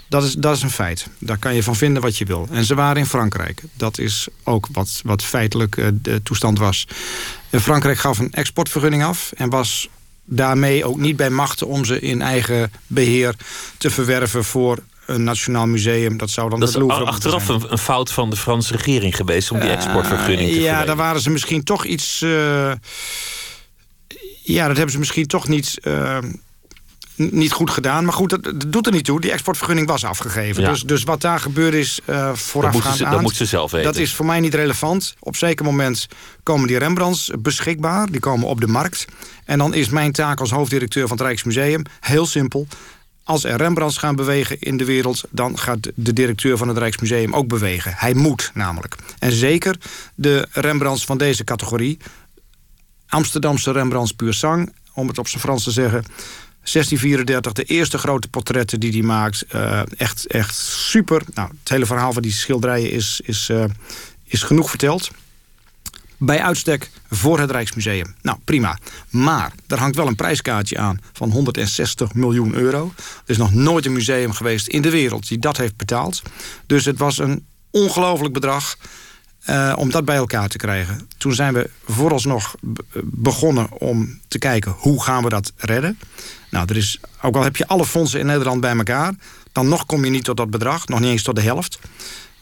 Dat 0.08 0.24
is, 0.24 0.34
dat 0.34 0.56
is 0.56 0.62
een 0.62 0.70
feit. 0.70 1.08
Daar 1.18 1.38
kan 1.38 1.56
je 1.56 1.64
van 1.64 1.76
vinden 1.76 2.02
wat 2.02 2.18
je 2.18 2.26
wil. 2.26 2.48
En 2.52 2.66
ze 2.66 2.76
waren 2.76 2.98
in 2.98 3.06
Frankrijk. 3.06 3.64
Dat 3.74 3.98
is 3.98 4.28
ook 4.44 4.68
wat, 4.72 5.02
wat 5.04 5.24
feitelijk 5.24 5.78
uh, 5.78 5.88
de 5.94 6.24
toestand 6.24 6.60
was. 6.60 6.88
En 7.50 7.62
Frankrijk 7.62 7.98
gaf 7.98 8.20
een 8.20 8.34
exportvergunning 8.34 9.04
af... 9.04 9.32
en 9.36 9.50
was 9.50 9.90
daarmee 10.26 10.86
ook 10.86 10.98
niet 10.98 11.16
bij 11.16 11.30
machten 11.30 11.68
om 11.68 11.86
ze 11.86 12.00
in 12.00 12.22
eigen 12.22 12.72
beheer 12.88 13.36
te 13.78 13.90
verwerven 13.90 14.44
voor 14.44 14.80
een 15.06 15.24
nationaal 15.24 15.68
museum. 15.68 16.18
Dat 16.18 16.30
zou 16.30 16.50
dan 16.50 16.60
dat 16.60 16.70
is 16.70 16.76
achteraf 16.76 17.48
een, 17.48 17.72
een, 17.72 17.78
fout 17.78 18.12
van 18.12 18.30
de 18.30 18.36
Franse 18.36 18.76
regering 18.76 19.16
geweest 19.16 19.52
om 19.52 19.60
die 19.60 19.70
exportvergunning 19.70 20.52
te 20.52 20.60
Ja, 20.60 20.86
daar 20.86 20.96
waren 20.96 21.22
ze 21.22 21.30
misschien 21.30 21.64
toch 21.64 21.86
iets. 21.86 22.22
Uh, 22.22 22.72
ja, 24.44 24.68
dat 24.68 24.76
hebben 24.76 24.92
ze 24.92 25.00
misschien 25.00 25.28
toch 25.28 25.48
niet. 25.48 25.78
Uh, 25.84 26.18
niet 27.20 27.52
goed 27.52 27.70
gedaan. 27.70 28.04
Maar 28.04 28.14
goed, 28.14 28.30
dat, 28.30 28.54
doet 28.68 28.86
er 28.86 28.92
niet 28.92 29.06
toe. 29.06 29.22
Die 29.22 29.32
exportvergunning 29.32 29.88
was 29.88 30.06
afgegeven. 30.06 30.64
Dus, 30.64 30.82
dus 30.82 31.04
wat 31.04 31.22
daar 31.22 31.40
gebeurd 31.40 31.74
is 31.74 32.00
uh, 32.06 32.34
voorafgaand 32.34 33.04
aan... 33.04 33.12
Dat 33.12 33.22
moet 33.22 33.36
ze 33.36 33.46
zelf 33.46 33.72
weten. 33.72 33.92
Dat 33.92 34.02
is 34.02 34.14
voor 34.14 34.26
mij 34.26 34.40
niet 34.40 34.54
relevant. 34.54 35.16
Op 35.20 35.36
zeker 35.36 35.66
moment 35.66 36.08
komen 36.44 36.68
die 36.68 36.78
Rembrandts 36.78 37.32
beschikbaar. 37.40 38.12
Die 38.12 38.20
komen 38.20 38.48
op 38.48 38.62
de 38.62 38.68
markt. 38.68 39.06
En 39.46 39.58
dan 39.58 39.74
is 39.74 39.90
mijn 39.90 40.12
taak 40.12 40.40
als 40.40 40.52
hoofddirecteur 40.52 41.08
van 41.08 41.18
het 41.18 41.26
Rijksmuseum... 41.26 41.82
heel 42.00 42.26
simpel 42.26 42.68
als 43.24 43.44
er 43.44 43.58
Rembrandts 43.58 43.98
gaan 43.98 44.16
bewegen 44.16 44.60
in 44.60 44.78
de 44.78 44.86
wereld... 44.86 45.24
dan 45.30 45.60
gaat 45.60 45.92
de 45.96 46.14
directeur 46.14 46.58
van 46.58 46.68
het 46.68 46.78
Rijksmuseum 46.78 47.36
ook 47.36 47.48
bewegen. 47.48 47.94
Hij 47.96 48.14
moet 48.14 48.52
namelijk. 48.54 48.96
En 49.20 49.32
zeker 49.32 49.78
de 50.16 50.48
Rembrandts 50.52 51.06
van 51.06 51.18
deze 51.18 51.44
categorie... 51.44 51.98
Amsterdamse 53.10 53.72
Rembrandts 53.72 54.12
puur 54.12 54.34
sang, 54.34 54.74
om 54.94 55.08
het 55.08 55.18
op 55.18 55.28
zijn 55.28 55.42
Frans 55.42 55.64
te 55.64 55.72
zeggen... 55.72 56.04
1634, 56.64 57.54
de 57.54 57.64
eerste 57.64 57.98
grote 57.98 58.28
portretten 58.28 58.80
die 58.80 58.92
hij 58.92 59.02
maakt. 59.02 59.46
Uh, 59.56 59.82
echt, 59.98 60.28
echt 60.28 60.56
super. 60.56 61.22
Nou, 61.34 61.50
het 61.60 61.70
hele 61.70 61.86
verhaal 61.86 62.14
van 62.14 62.22
die 62.22 62.32
schilderijen 62.32 62.92
is, 62.92 63.22
is, 63.24 63.50
uh, 63.50 63.64
is 64.24 64.44
genoeg 64.44 64.70
verteld 64.70 65.10
bij 66.18 66.42
uitstek 66.42 66.90
voor 67.10 67.40
het 67.40 67.52
Rijksmuseum. 67.52 68.16
Nou, 68.22 68.38
prima. 68.44 68.78
Maar 69.10 69.54
er 69.68 69.80
hangt 69.80 69.96
wel 69.96 70.08
een 70.08 70.16
prijskaartje 70.16 70.78
aan 70.78 71.00
van 71.14 71.32
160 71.32 72.14
miljoen 72.14 72.54
euro. 72.54 72.94
Er 72.98 73.04
is 73.26 73.38
nog 73.38 73.54
nooit 73.54 73.86
een 73.86 73.94
museum 73.94 74.34
geweest 74.34 74.68
in 74.68 74.82
de 74.82 74.90
wereld 74.90 75.28
die 75.28 75.40
dat 75.40 75.58
heeft 75.58 75.76
betaald. 75.78 76.22
Dus 76.66 76.86
het 76.86 76.98
was 76.98 77.18
een 77.18 77.46
ongelooflijk 77.72 78.34
bedrag 78.34 78.78
uh, 79.50 79.74
om 79.78 79.92
dat 79.92 80.06
bij 80.06 80.16
elkaar 80.16 80.48
te 80.48 80.58
krijgen. 80.58 81.08
Toen 81.18 81.34
zijn 81.34 81.54
we 81.54 81.70
vooralsnog 81.88 82.56
begonnen 83.04 83.68
om 83.72 84.20
te 84.28 84.38
kijken 84.38 84.76
hoe 84.78 85.04
gaan 85.04 85.24
we 85.24 85.30
dat 85.30 85.52
redden. 85.56 86.00
Nou, 86.50 86.66
er 86.70 86.78
is, 86.78 87.00
ook 87.22 87.36
al 87.36 87.44
heb 87.44 87.56
je 87.56 87.68
alle 87.68 87.86
fondsen 87.86 88.20
in 88.20 88.26
Nederland 88.26 88.62
bij 88.62 88.78
elkaar... 88.78 89.14
dan 89.52 89.68
nog 89.68 89.86
kom 89.86 90.06
je 90.06 90.12
niet 90.12 90.24
tot 90.24 90.38
dat 90.38 90.50
bedrag, 90.50 90.88
nog 90.88 91.00
niet 91.00 91.10
eens 91.10 91.24
tot 91.24 91.36
de 91.36 91.42
helft. 91.42 91.80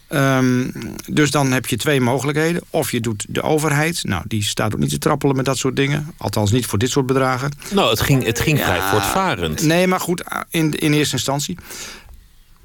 Um, 0.10 0.72
dus 1.08 1.32
dan 1.32 1.52
heb 1.52 1.66
je 1.66 1.78
twee 1.78 2.02
mogelijkheden. 2.02 2.62
Of 2.70 2.92
je 2.92 3.00
doet 3.00 3.26
de 3.30 3.42
overheid. 3.42 4.04
Nou, 4.04 4.24
die 4.28 4.44
staat 4.44 4.74
ook 4.74 4.80
niet 4.80 4.90
te 4.90 4.98
trappelen 4.98 5.36
met 5.36 5.46
dat 5.46 5.58
soort 5.58 5.76
dingen. 5.76 6.14
Althans 6.18 6.52
niet 6.52 6.66
voor 6.66 6.80
dit 6.80 6.90
soort 6.90 7.06
bedragen. 7.06 7.52
Nou, 7.74 7.90
het 7.90 8.02
ging, 8.02 8.24
het 8.24 8.40
ging 8.40 8.60
vrij 8.60 8.82
voortvarend. 8.82 9.62
Nee, 9.62 9.88
maar 9.88 10.00
goed, 10.00 10.24
in, 10.50 10.74
in 10.74 10.94
eerste 10.94 11.16
instantie. 11.16 11.58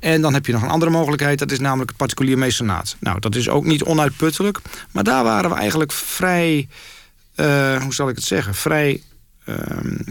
En 0.03 0.21
dan 0.21 0.35
heb 0.35 0.47
je 0.47 0.53
nog 0.53 0.63
een 0.63 0.69
andere 0.69 0.91
mogelijkheid. 0.91 1.39
Dat 1.39 1.51
is 1.51 1.59
namelijk 1.59 1.89
het 1.89 1.99
particulier 1.99 2.39
mecenaat. 2.39 2.97
Nou, 3.01 3.21
dat 3.21 3.35
is 3.35 3.49
ook 3.49 3.65
niet 3.65 3.83
onuitputtelijk. 3.83 4.61
Maar 4.91 5.05
daar 5.05 5.25
waren 5.25 5.51
we 5.51 5.57
eigenlijk 5.57 5.93
vrij... 5.93 6.69
Uh, 7.37 7.83
hoe 7.83 7.95
zal 7.95 8.09
ik 8.09 8.17
het 8.17 8.25
zeggen? 8.25 8.55
Vrij 8.55 9.03
uh, 9.47 9.57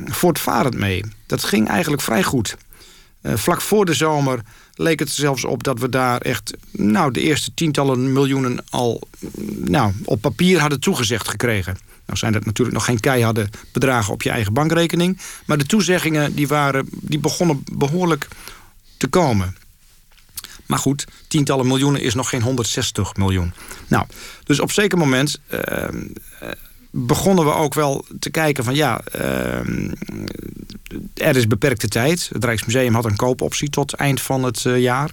voortvarend 0.06 0.78
mee. 0.78 1.04
Dat 1.26 1.44
ging 1.44 1.68
eigenlijk 1.68 2.02
vrij 2.02 2.24
goed. 2.24 2.58
Uh, 3.22 3.36
vlak 3.36 3.62
voor 3.62 3.86
de 3.86 3.94
zomer 3.94 4.40
leek 4.74 5.00
het 5.00 5.10
zelfs 5.10 5.46
op 5.46 5.64
dat 5.64 5.80
we 5.80 5.90
daar 5.90 6.22
echt 6.22 6.54
nou, 6.72 7.12
de 7.12 7.22
eerste 7.22 7.54
tientallen 7.54 8.14
miljoenen 8.14 8.64
al 8.70 9.02
nou, 9.56 9.94
op 10.06 10.22
papier 10.22 10.60
hadden 10.60 10.80
toegezegd 10.80 11.28
gekregen. 11.28 11.78
Nou 12.06 12.18
zijn 12.18 12.34
dat 12.34 12.46
natuurlijk 12.46 12.78
nog 12.78 12.86
geen 12.86 13.00
keiharde 13.00 13.50
bedragen 13.72 14.14
op 14.14 14.22
je 14.22 14.30
eigen 14.30 14.54
bankrekening. 14.54 15.20
Maar 15.46 15.58
de 15.58 15.66
toezeggingen 15.66 16.36
die 16.36 16.48
waren, 16.48 16.88
die 16.92 17.20
begonnen 17.20 17.64
behoorlijk 17.72 18.28
te 18.98 19.08
komen. 19.08 19.56
Maar 20.72 20.80
goed, 20.80 21.06
tientallen 21.28 21.68
miljoenen 21.68 22.02
is 22.02 22.14
nog 22.14 22.30
geen 22.30 22.42
160 22.42 23.16
miljoen. 23.16 23.54
Nou, 23.88 24.06
dus 24.44 24.60
op 24.60 24.72
zeker 24.72 24.98
moment 24.98 25.40
uh, 25.50 25.60
begonnen 26.92 27.46
we 27.46 27.54
ook 27.54 27.74
wel 27.74 28.06
te 28.20 28.30
kijken 28.30 28.64
van 28.64 28.76
ja, 28.76 29.02
uh, 29.16 29.92
er 31.14 31.36
is 31.36 31.48
beperkte 31.48 31.88
tijd. 31.88 32.30
Het 32.34 32.44
Rijksmuseum 32.44 32.94
had 32.94 33.06
een 33.06 33.16
koopoptie 33.16 33.70
tot 33.70 33.94
eind 33.94 34.22
van 34.22 34.44
het 34.44 34.62
jaar. 34.62 35.12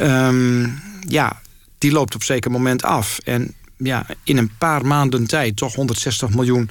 Um, 0.00 0.80
ja, 1.08 1.40
die 1.78 1.92
loopt 1.92 2.14
op 2.14 2.22
zeker 2.22 2.50
moment 2.50 2.82
af. 2.82 3.18
En 3.18 3.54
ja, 3.76 4.06
in 4.22 4.36
een 4.36 4.52
paar 4.58 4.86
maanden 4.86 5.26
tijd 5.26 5.56
toch 5.56 5.74
160 5.74 6.30
miljoen 6.30 6.70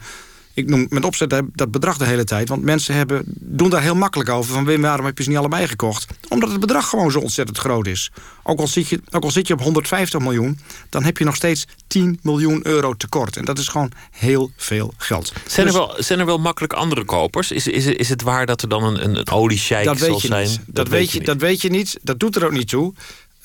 ik 0.57 0.69
noem 0.69 0.85
met 0.89 1.05
opzet 1.05 1.41
dat 1.53 1.71
bedrag 1.71 1.97
de 1.97 2.05
hele 2.05 2.23
tijd. 2.23 2.49
Want 2.49 2.63
mensen 2.63 2.95
hebben, 2.95 3.21
doen 3.25 3.69
daar 3.69 3.81
heel 3.81 3.95
makkelijk 3.95 4.29
over. 4.29 4.53
Van 4.53 4.65
Wim, 4.65 4.81
waarom 4.81 5.05
heb 5.05 5.17
je 5.17 5.23
ze 5.23 5.29
niet 5.29 5.37
allebei 5.37 5.67
gekocht? 5.67 6.05
Omdat 6.29 6.51
het 6.51 6.59
bedrag 6.59 6.89
gewoon 6.89 7.11
zo 7.11 7.19
ontzettend 7.19 7.57
groot 7.57 7.87
is. 7.87 8.11
Ook 8.43 8.59
al, 8.59 8.67
zit 8.67 8.87
je, 8.87 9.01
ook 9.11 9.23
al 9.23 9.31
zit 9.31 9.47
je 9.47 9.53
op 9.53 9.61
150 9.61 10.19
miljoen... 10.19 10.59
dan 10.89 11.03
heb 11.03 11.17
je 11.17 11.25
nog 11.25 11.35
steeds 11.35 11.67
10 11.87 12.19
miljoen 12.21 12.67
euro 12.67 12.93
tekort. 12.93 13.37
En 13.37 13.45
dat 13.45 13.57
is 13.57 13.67
gewoon 13.67 13.91
heel 14.11 14.51
veel 14.55 14.93
geld. 14.97 15.33
Zijn, 15.47 15.67
er, 15.67 15.73
dus- 15.73 15.81
wel, 15.81 15.95
zijn 15.97 16.19
er 16.19 16.25
wel 16.25 16.39
makkelijk 16.39 16.73
andere 16.73 17.05
kopers? 17.05 17.51
Is, 17.51 17.67
is, 17.67 17.85
is 17.85 18.09
het 18.09 18.21
waar 18.21 18.45
dat 18.45 18.61
er 18.61 18.69
dan 18.69 18.83
een, 18.83 19.03
een, 19.03 19.15
een 19.15 19.97
zal 19.97 20.19
zijn? 20.19 20.47
Dat, 20.47 20.59
dat, 20.65 20.87
weet 20.87 21.11
je, 21.11 21.21
dat 21.21 21.37
weet 21.37 21.61
je 21.61 21.69
niet. 21.69 21.99
Dat 22.01 22.19
doet 22.19 22.35
er 22.35 22.45
ook 22.45 22.51
niet 22.51 22.69
toe. 22.69 22.93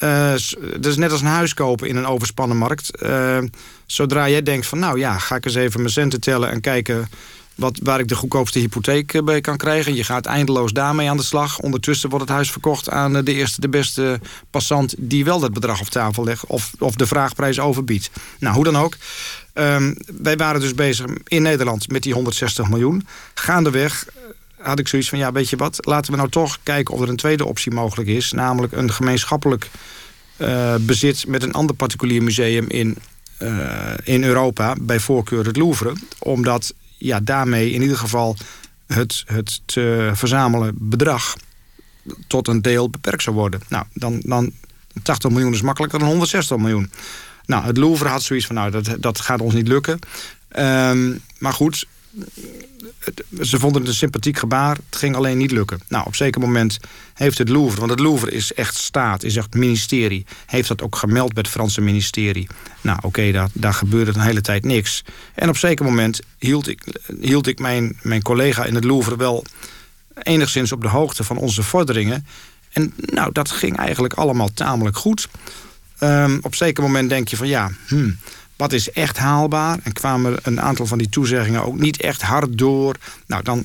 Uh, 0.03 0.35
is 0.81 0.97
net 0.97 1.11
als 1.11 1.21
een 1.21 1.27
huis 1.27 1.55
kopen 1.55 1.89
in 1.89 1.97
een 1.97 2.07
overspannen 2.07 2.57
markt. 2.57 3.03
Uh, 3.03 3.39
zodra 3.87 4.29
jij 4.29 4.43
denkt 4.43 4.67
van 4.67 4.79
nou 4.79 4.99
ja, 4.99 5.19
ga 5.19 5.37
ik 5.37 5.45
eens 5.45 5.55
even 5.55 5.81
mijn 5.81 5.93
centen 5.93 6.21
tellen... 6.21 6.51
en 6.51 6.61
kijken 6.61 7.09
wat, 7.55 7.79
waar 7.83 8.01
ik 8.01 8.09
de 8.09 8.15
goedkoopste 8.15 8.59
hypotheek 8.59 9.15
eh, 9.15 9.23
bij 9.23 9.41
kan 9.41 9.57
krijgen. 9.57 9.95
Je 9.95 10.05
gaat 10.05 10.27
eindeloos 10.27 10.73
daarmee 10.73 11.11
aan 11.11 11.17
de 11.17 11.23
slag. 11.23 11.59
Ondertussen 11.59 12.09
wordt 12.09 12.25
het 12.25 12.35
huis 12.35 12.51
verkocht 12.51 12.91
aan 12.91 13.25
de 13.25 13.35
eerste, 13.35 13.61
de 13.61 13.69
beste 13.69 14.21
passant... 14.51 14.95
die 14.99 15.25
wel 15.25 15.41
dat 15.41 15.53
bedrag 15.53 15.81
op 15.81 15.89
tafel 15.89 16.25
legt 16.25 16.47
of, 16.47 16.73
of 16.79 16.95
de 16.95 17.07
vraagprijs 17.07 17.61
overbiedt. 17.61 18.11
Nou, 18.39 18.55
hoe 18.55 18.65
dan 18.65 18.77
ook. 18.77 18.97
Um, 19.55 19.97
wij 20.23 20.37
waren 20.37 20.61
dus 20.61 20.75
bezig 20.75 21.07
in 21.25 21.43
Nederland 21.43 21.91
met 21.91 22.03
die 22.03 22.13
160 22.13 22.69
miljoen. 22.69 23.07
Gaandeweg 23.35 24.07
had 24.63 24.79
ik 24.79 24.89
zoiets 24.89 25.09
van, 25.09 25.19
ja, 25.19 25.33
weet 25.33 25.49
je 25.49 25.57
wat... 25.57 25.87
laten 25.87 26.11
we 26.11 26.17
nou 26.17 26.29
toch 26.29 26.59
kijken 26.63 26.95
of 26.95 27.01
er 27.01 27.09
een 27.09 27.17
tweede 27.17 27.47
optie 27.47 27.73
mogelijk 27.73 28.09
is. 28.09 28.33
Namelijk 28.33 28.73
een 28.73 28.93
gemeenschappelijk 28.93 29.71
uh, 30.37 30.75
bezit 30.81 31.27
met 31.27 31.43
een 31.43 31.53
ander 31.53 31.77
particulier 31.77 32.23
museum 32.23 32.69
in, 32.69 32.97
uh, 33.39 33.95
in 34.05 34.25
Europa. 34.25 34.77
Bij 34.81 35.01
voorkeur 35.01 35.47
het 35.47 35.57
Louvre. 35.57 35.93
Omdat 36.19 36.75
ja, 36.99 37.21
daarmee 37.21 37.71
in 37.71 37.83
ieder 37.83 37.97
geval 37.97 38.37
het, 38.87 39.23
het 39.27 39.61
te 39.65 40.11
verzamelen 40.15 40.75
bedrag 40.79 41.37
tot 42.27 42.49
een 42.49 42.63
deel 42.63 42.91
beperkt 42.91 43.23
zou 43.23 43.37
worden. 43.37 43.61
Nou, 43.69 43.85
dan, 43.93 44.23
dan 44.25 44.53
80 45.03 45.31
miljoen 45.31 45.53
is 45.53 45.63
makkelijker 45.63 45.99
dan 45.99 46.09
160 46.09 46.57
miljoen. 46.57 46.91
Nou, 47.47 47.65
het 47.65 47.77
Louvre 47.77 48.09
had 48.09 48.23
zoiets 48.23 48.47
van, 48.47 48.55
nou, 48.55 48.71
dat, 48.71 48.97
dat 48.99 49.21
gaat 49.21 49.41
ons 49.41 49.55
niet 49.55 49.69
lukken. 49.69 49.99
Um, 50.57 51.21
maar 51.39 51.53
goed, 51.53 51.87
ze 53.41 53.59
vonden 53.59 53.81
het 53.81 53.91
een 53.91 53.97
sympathiek 53.97 54.39
gebaar. 54.39 54.77
Het 54.77 54.97
ging 54.97 55.17
alleen 55.17 55.39
niet 55.39 55.51
lukken. 55.51 55.81
Nou, 55.89 56.07
op 56.07 56.15
zeker 56.15 56.41
moment 56.41 56.79
heeft 57.15 57.39
het 57.39 57.49
Louvre... 57.49 57.79
want 57.79 57.91
het 57.91 58.01
Louvre 58.01 58.31
is 58.31 58.55
echt 58.55 58.77
staat, 58.77 59.23
is 59.23 59.37
echt 59.37 59.55
ministerie... 59.55 60.27
heeft 60.47 60.69
dat 60.69 60.83
ook 60.83 60.97
gemeld 60.97 61.33
bij 61.33 61.43
het 61.43 61.53
Franse 61.53 61.81
ministerie. 61.81 62.49
Nou, 62.81 62.99
oké, 63.03 63.33
daar, 63.33 63.49
daar 63.53 63.75
gebeurde 63.75 64.13
een 64.15 64.21
hele 64.21 64.41
tijd 64.41 64.65
niks. 64.65 65.05
En 65.35 65.49
op 65.49 65.57
zeker 65.57 65.85
moment 65.85 66.21
hield 66.39 66.69
ik, 66.69 67.01
hield 67.21 67.47
ik 67.47 67.59
mijn, 67.59 67.99
mijn 68.03 68.23
collega 68.23 68.65
in 68.65 68.75
het 68.75 68.85
Louvre... 68.85 69.17
wel 69.17 69.45
enigszins 70.23 70.73
op 70.73 70.83
de 70.83 70.89
hoogte 70.89 71.25
van 71.25 71.37
onze 71.37 71.63
vorderingen. 71.63 72.27
En 72.73 72.93
nou, 72.97 73.33
dat 73.33 73.51
ging 73.51 73.77
eigenlijk 73.77 74.15
allemaal 74.15 74.53
tamelijk 74.55 74.97
goed. 74.97 75.29
Um, 76.01 76.39
op 76.43 76.55
zeker 76.55 76.83
moment 76.83 77.09
denk 77.09 77.29
je 77.29 77.37
van 77.37 77.49
ja... 77.49 77.71
Hmm, 77.87 78.19
wat 78.63 78.73
is 78.73 78.91
echt 78.91 79.19
haalbaar? 79.19 79.79
En 79.83 79.93
kwamen 79.93 80.37
een 80.43 80.61
aantal 80.61 80.87
van 80.87 80.99
die 80.99 81.09
toezeggingen 81.09 81.65
ook 81.65 81.79
niet 81.79 82.01
echt 82.01 82.23
hard 82.23 82.59
door. 82.59 82.97
Nou, 83.27 83.43
dan 83.43 83.65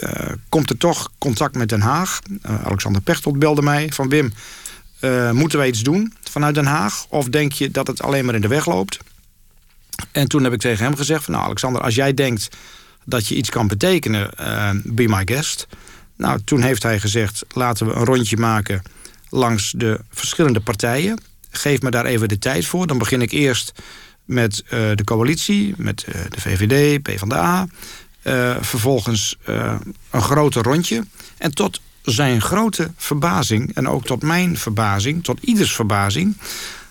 uh, 0.00 0.10
komt 0.48 0.70
er 0.70 0.76
toch 0.76 1.10
contact 1.18 1.56
met 1.56 1.68
Den 1.68 1.80
Haag. 1.80 2.20
Uh, 2.46 2.64
Alexander 2.64 3.02
Pechtold 3.02 3.38
belde 3.38 3.62
mij 3.62 3.90
van 3.92 4.08
Wim... 4.08 4.32
Uh, 5.00 5.30
moeten 5.30 5.58
wij 5.58 5.68
iets 5.68 5.82
doen 5.82 6.14
vanuit 6.22 6.54
Den 6.54 6.66
Haag? 6.66 7.06
Of 7.08 7.28
denk 7.28 7.52
je 7.52 7.70
dat 7.70 7.86
het 7.86 8.02
alleen 8.02 8.24
maar 8.24 8.34
in 8.34 8.40
de 8.40 8.48
weg 8.48 8.66
loopt? 8.66 8.98
En 10.12 10.28
toen 10.28 10.44
heb 10.44 10.52
ik 10.52 10.60
tegen 10.60 10.84
hem 10.84 10.96
gezegd... 10.96 11.24
Van, 11.24 11.32
nou, 11.32 11.46
Alexander, 11.46 11.82
als 11.82 11.94
jij 11.94 12.14
denkt 12.14 12.48
dat 13.04 13.26
je 13.26 13.34
iets 13.34 13.50
kan 13.50 13.66
betekenen... 13.66 14.30
be 14.84 15.08
my 15.08 15.22
guest. 15.24 15.66
Nou, 16.16 16.40
toen 16.44 16.62
heeft 16.62 16.82
hij 16.82 17.00
gezegd... 17.00 17.44
laten 17.54 17.86
we 17.86 17.92
een 17.92 18.04
rondje 18.04 18.36
maken 18.36 18.82
langs 19.28 19.72
de 19.76 20.00
verschillende 20.10 20.60
partijen 20.60 21.18
geef 21.50 21.82
me 21.82 21.90
daar 21.90 22.04
even 22.04 22.28
de 22.28 22.38
tijd 22.38 22.66
voor. 22.66 22.86
Dan 22.86 22.98
begin 22.98 23.22
ik 23.22 23.30
eerst 23.30 23.72
met 24.24 24.62
uh, 24.64 24.70
de 24.70 25.04
coalitie, 25.04 25.74
met 25.76 26.04
uh, 26.08 26.14
de 26.28 26.40
VVD, 26.40 27.02
PvdA. 27.02 27.66
Uh, 28.22 28.56
vervolgens 28.60 29.38
een 30.10 30.22
groter 30.22 30.62
rondje. 30.62 31.04
En 31.38 31.54
tot 31.54 31.80
zijn 32.02 32.40
grote 32.40 32.90
verbazing, 32.96 33.74
en 33.74 33.88
ook 33.88 34.04
tot 34.04 34.22
mijn 34.22 34.58
verbazing, 34.58 35.24
tot 35.24 35.38
ieders 35.42 35.74
verbazing... 35.74 36.36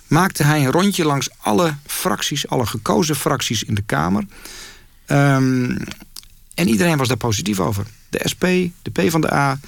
maakte 0.08 0.44
hij 0.44 0.60
een 0.66 0.72
rondje 0.72 1.06
langs 1.06 1.30
alle 1.38 1.76
fracties, 1.86 2.48
alle 2.48 2.66
gekozen 2.66 3.16
fracties 3.16 3.64
in 3.64 3.76
de 3.76 3.82
Kamer. 3.82 4.26
Um, 5.08 5.78
en 6.54 6.68
iedereen 6.68 6.98
was 6.98 7.08
daar 7.08 7.18
positief 7.18 7.60
over. 7.60 7.86
De 8.10 8.22
SP, 8.32 8.44
de 8.82 8.92
PvdA, 8.92 9.60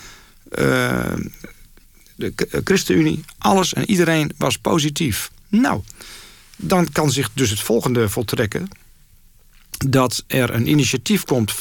de 2.20 2.34
eh, 2.36 2.62
ChristenUnie, 2.64 3.24
alles 3.38 3.74
en 3.74 3.90
iedereen 3.90 4.32
was 4.38 4.58
positief. 4.58 5.32
Nou, 5.48 5.82
dan 6.56 6.92
kan 6.92 7.12
zich 7.12 7.30
dus 7.34 7.50
het 7.50 7.60
volgende 7.60 8.10
voltrekken... 8.10 8.70
dat 9.86 10.24
er 10.28 10.54
een 10.54 10.68
initiatief 10.68 11.24
komt 11.24 11.54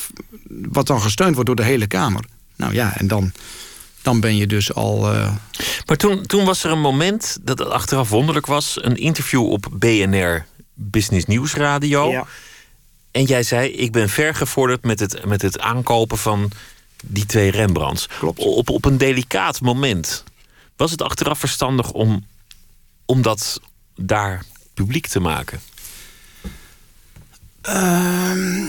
wat 0.49 0.87
dan 0.87 1.01
gesteund 1.01 1.35
wordt 1.35 1.47
door 1.47 1.57
de 1.57 1.65
hele 1.65 1.87
Kamer. 1.87 2.25
Nou 2.57 2.73
ja, 2.73 2.97
en 2.97 3.07
dan, 3.07 3.33
dan 4.03 4.21
ben 4.21 4.37
je 4.37 4.47
dus 4.47 4.75
al... 4.75 5.15
Uh... 5.15 5.35
Maar 5.87 5.97
toen, 5.97 6.27
toen 6.27 6.45
was 6.45 6.65
er 6.65 6.71
een 6.71 6.81
moment 6.81 7.39
dat 7.43 7.59
het 7.59 7.69
achteraf 7.69 8.09
wonderlijk 8.09 8.47
was... 8.47 8.79
een 8.83 8.97
interview 8.97 9.51
op 9.51 9.67
BNR 9.73 10.47
Business 10.75 11.27
News 11.27 11.55
Radio... 11.55 12.11
Ja. 12.11 12.27
En 13.11 13.25
jij 13.25 13.43
zei, 13.43 13.71
ik 13.71 13.93
ben 13.93 14.09
ver 14.09 14.35
gevorderd 14.35 14.85
met 14.85 15.01
het, 15.01 15.25
met 15.25 15.43
het 15.43 15.61
aankopen 15.61 16.19
van 16.19 16.51
die 17.05 17.27
twee 17.27 17.51
Rembrandts. 17.51 18.07
Klopt. 18.19 18.39
Op, 18.39 18.71
op 18.71 18.85
een 18.85 18.99
delicaat 18.99 19.61
moment. 19.61 20.25
Was 20.79 20.91
het 20.91 21.03
achteraf 21.03 21.39
verstandig 21.39 21.93
om, 21.93 22.25
om 23.05 23.23
dat 23.23 23.61
daar 23.97 24.45
publiek 24.75 25.07
te 25.07 25.21
maken? 25.21 25.61
Ehm, 27.61 28.65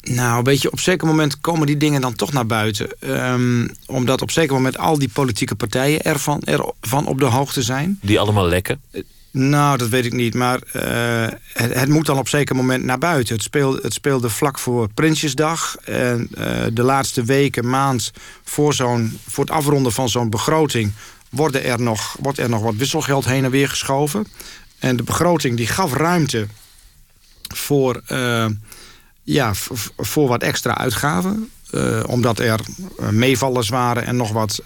nou, 0.00 0.42
weet 0.42 0.62
je, 0.62 0.72
op 0.72 0.80
zeker 0.80 1.06
moment 1.06 1.40
komen 1.40 1.66
die 1.66 1.76
dingen 1.76 2.00
dan 2.00 2.14
toch 2.14 2.32
naar 2.32 2.46
buiten. 2.46 2.88
Um, 3.00 3.70
omdat 3.86 4.22
op 4.22 4.30
zeker 4.30 4.54
moment 4.54 4.78
al 4.78 4.98
die 4.98 5.08
politieke 5.08 5.54
partijen 5.54 6.02
ervan, 6.02 6.40
ervan 6.40 7.06
op 7.06 7.18
de 7.18 7.24
hoogte 7.24 7.62
zijn. 7.62 7.98
Die 8.02 8.20
allemaal 8.20 8.46
lekken? 8.48 8.80
Uh, 8.90 9.02
nou, 9.30 9.78
dat 9.78 9.88
weet 9.88 10.04
ik 10.04 10.12
niet. 10.12 10.34
Maar 10.34 10.60
uh, 10.66 10.82
het, 11.52 11.74
het, 11.74 11.88
moet 11.88 12.06
dan 12.06 12.18
op 12.18 12.28
zeker 12.28 12.56
moment 12.56 12.84
naar 12.84 12.98
buiten. 12.98 13.34
Het 13.34 13.44
speelde, 13.44 13.78
het 13.82 13.92
speelde 13.92 14.28
vlak 14.28 14.58
voor 14.58 14.88
Prinsjesdag. 14.94 15.76
En 15.84 16.28
uh, 16.38 16.46
de 16.72 16.82
laatste 16.82 17.24
weken, 17.24 17.68
maand 17.68 18.12
voor, 18.44 18.74
zo'n 18.74 19.18
voor 19.28 19.44
het 19.44 19.52
afronden 19.52 19.92
van 19.92 20.08
zo'n 20.08 20.30
begroting 20.30 20.92
worden 21.32 21.64
er 21.64 21.80
nog, 21.80 22.16
wordt 22.20 22.38
er 22.38 22.48
nog 22.48 22.62
wat 22.62 22.74
wisselgeld 22.74 23.24
heen 23.24 23.44
en 23.44 23.50
weer 23.50 23.68
geschoven. 23.68 24.26
En 24.78 24.96
de 24.96 25.02
begroting 25.02 25.56
die 25.56 25.66
gaf 25.66 25.92
ruimte 25.92 26.46
voor, 27.54 28.02
uh, 28.08 28.46
ja, 29.22 29.50
voor 29.96 30.28
wat 30.28 30.42
extra 30.42 30.76
uitgaven. 30.76 31.50
Uh, 31.70 32.02
omdat 32.06 32.38
er 32.38 32.60
uh, 33.00 33.08
meevallers 33.08 33.68
waren 33.68 34.06
en 34.06 34.16
nog 34.16 34.32
wat, 34.32 34.62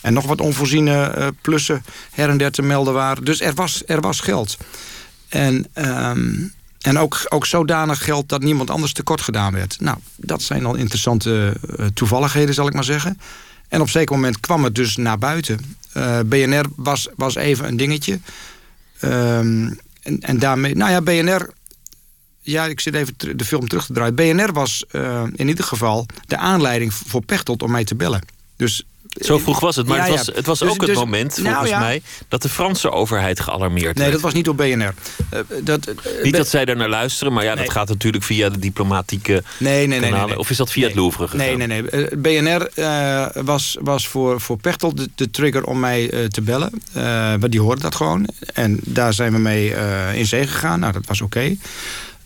en 0.00 0.12
nog 0.12 0.26
wat 0.26 0.40
onvoorziene 0.40 1.32
plussen 1.40 1.84
her 2.10 2.28
en 2.28 2.38
der 2.38 2.50
te 2.50 2.62
melden 2.62 2.94
waren. 2.94 3.24
Dus 3.24 3.40
er 3.40 3.54
was, 3.54 3.82
er 3.86 4.00
was 4.00 4.20
geld. 4.20 4.56
En, 5.28 5.66
um, 5.74 6.52
en 6.80 6.98
ook, 6.98 7.20
ook 7.28 7.46
zodanig 7.46 8.04
geld 8.04 8.28
dat 8.28 8.42
niemand 8.42 8.70
anders 8.70 8.92
tekort 8.92 9.20
gedaan 9.20 9.52
werd. 9.52 9.80
Nou, 9.80 9.98
dat 10.16 10.42
zijn 10.42 10.66
al 10.66 10.74
interessante 10.74 11.56
toevalligheden, 11.94 12.54
zal 12.54 12.66
ik 12.66 12.74
maar 12.74 12.84
zeggen. 12.84 13.18
En 13.74 13.80
op 13.80 13.86
een 13.86 13.92
zeker 13.92 14.14
moment 14.14 14.40
kwam 14.40 14.64
het 14.64 14.74
dus 14.74 14.96
naar 14.96 15.18
buiten. 15.18 15.76
Eh, 15.92 16.20
BNR 16.26 16.64
was, 16.76 17.08
was 17.16 17.34
even 17.34 17.66
een 17.66 17.76
dingetje. 17.76 18.20
Um, 19.00 19.78
en, 20.02 20.20
en 20.20 20.38
daarmee, 20.38 20.74
nou 20.74 20.90
ja, 20.90 21.00
BNR. 21.00 21.50
Ja, 22.40 22.64
ik 22.64 22.80
zit 22.80 22.94
even 22.94 23.14
de 23.36 23.44
film 23.44 23.68
terug 23.68 23.86
te 23.86 23.92
draaien. 23.92 24.14
BNR 24.14 24.52
was 24.52 24.84
uh, 24.92 25.22
in 25.34 25.48
ieder 25.48 25.64
geval 25.64 26.06
de 26.26 26.36
aanleiding 26.36 26.94
voor 26.94 27.24
Pechtold 27.24 27.62
om 27.62 27.70
mij 27.70 27.84
te 27.84 27.94
bellen. 27.94 28.20
Dus 28.56 28.84
zo 29.14 29.38
vroeg 29.38 29.60
was 29.60 29.76
het, 29.76 29.86
maar 29.86 29.96
ja, 29.96 30.02
het 30.02 30.12
was, 30.12 30.26
het 30.26 30.46
was 30.46 30.58
dus, 30.58 30.68
ook 30.68 30.76
het 30.76 30.86
dus, 30.86 30.96
moment, 30.96 31.36
nou 31.36 31.54
volgens 31.54 31.78
mij... 31.78 32.02
dat 32.28 32.42
de 32.42 32.48
Franse 32.48 32.90
overheid 32.90 33.40
gealarmeerd 33.40 33.96
Nee, 33.96 34.10
dat 34.10 34.20
was 34.20 34.32
niet 34.32 34.48
op 34.48 34.56
BNR. 34.56 34.64
Uh, 34.72 34.88
eh, 35.30 35.46
dat, 35.62 35.88
uh, 35.88 35.94
niet 36.22 36.36
dat 36.36 36.48
zij 36.48 36.64
er 36.64 36.76
naar 36.76 36.88
luisteren, 36.88 37.32
maar 37.32 37.44
ja, 37.44 37.54
nee. 37.54 37.64
dat 37.64 37.72
gaat 37.72 37.88
natuurlijk 37.88 38.24
via 38.24 38.48
de 38.48 38.58
diplomatieke 38.58 39.42
nee, 39.58 39.86
nee, 39.86 40.00
kanalen. 40.00 40.28
Nee, 40.28 40.38
of 40.38 40.50
is 40.50 40.56
dat 40.56 40.70
via 40.70 40.86
het 40.86 40.94
Louvre 40.94 41.28
gegaan? 41.28 41.46
Nee, 41.58 41.66
nee, 41.66 41.82
nee. 41.82 42.10
Uh, 42.10 42.42
BNR 42.42 42.70
was, 43.44 43.76
was 43.80 44.08
voor, 44.08 44.40
voor 44.40 44.56
Pechtel 44.56 44.94
de, 44.94 45.08
de 45.14 45.30
trigger 45.30 45.64
om 45.64 45.80
mij 45.80 46.28
te 46.28 46.42
bellen. 46.42 46.70
want 47.40 47.50
die 47.50 47.60
hoorde 47.60 47.80
dat 47.80 47.94
gewoon. 47.94 48.28
En 48.54 48.80
daar 48.82 49.12
zijn 49.12 49.32
we 49.32 49.38
mee 49.38 49.74
in 50.14 50.26
zee 50.26 50.46
gegaan. 50.46 50.80
Nou, 50.80 50.92
dat 50.92 51.06
was 51.06 51.20
oké. 51.20 51.56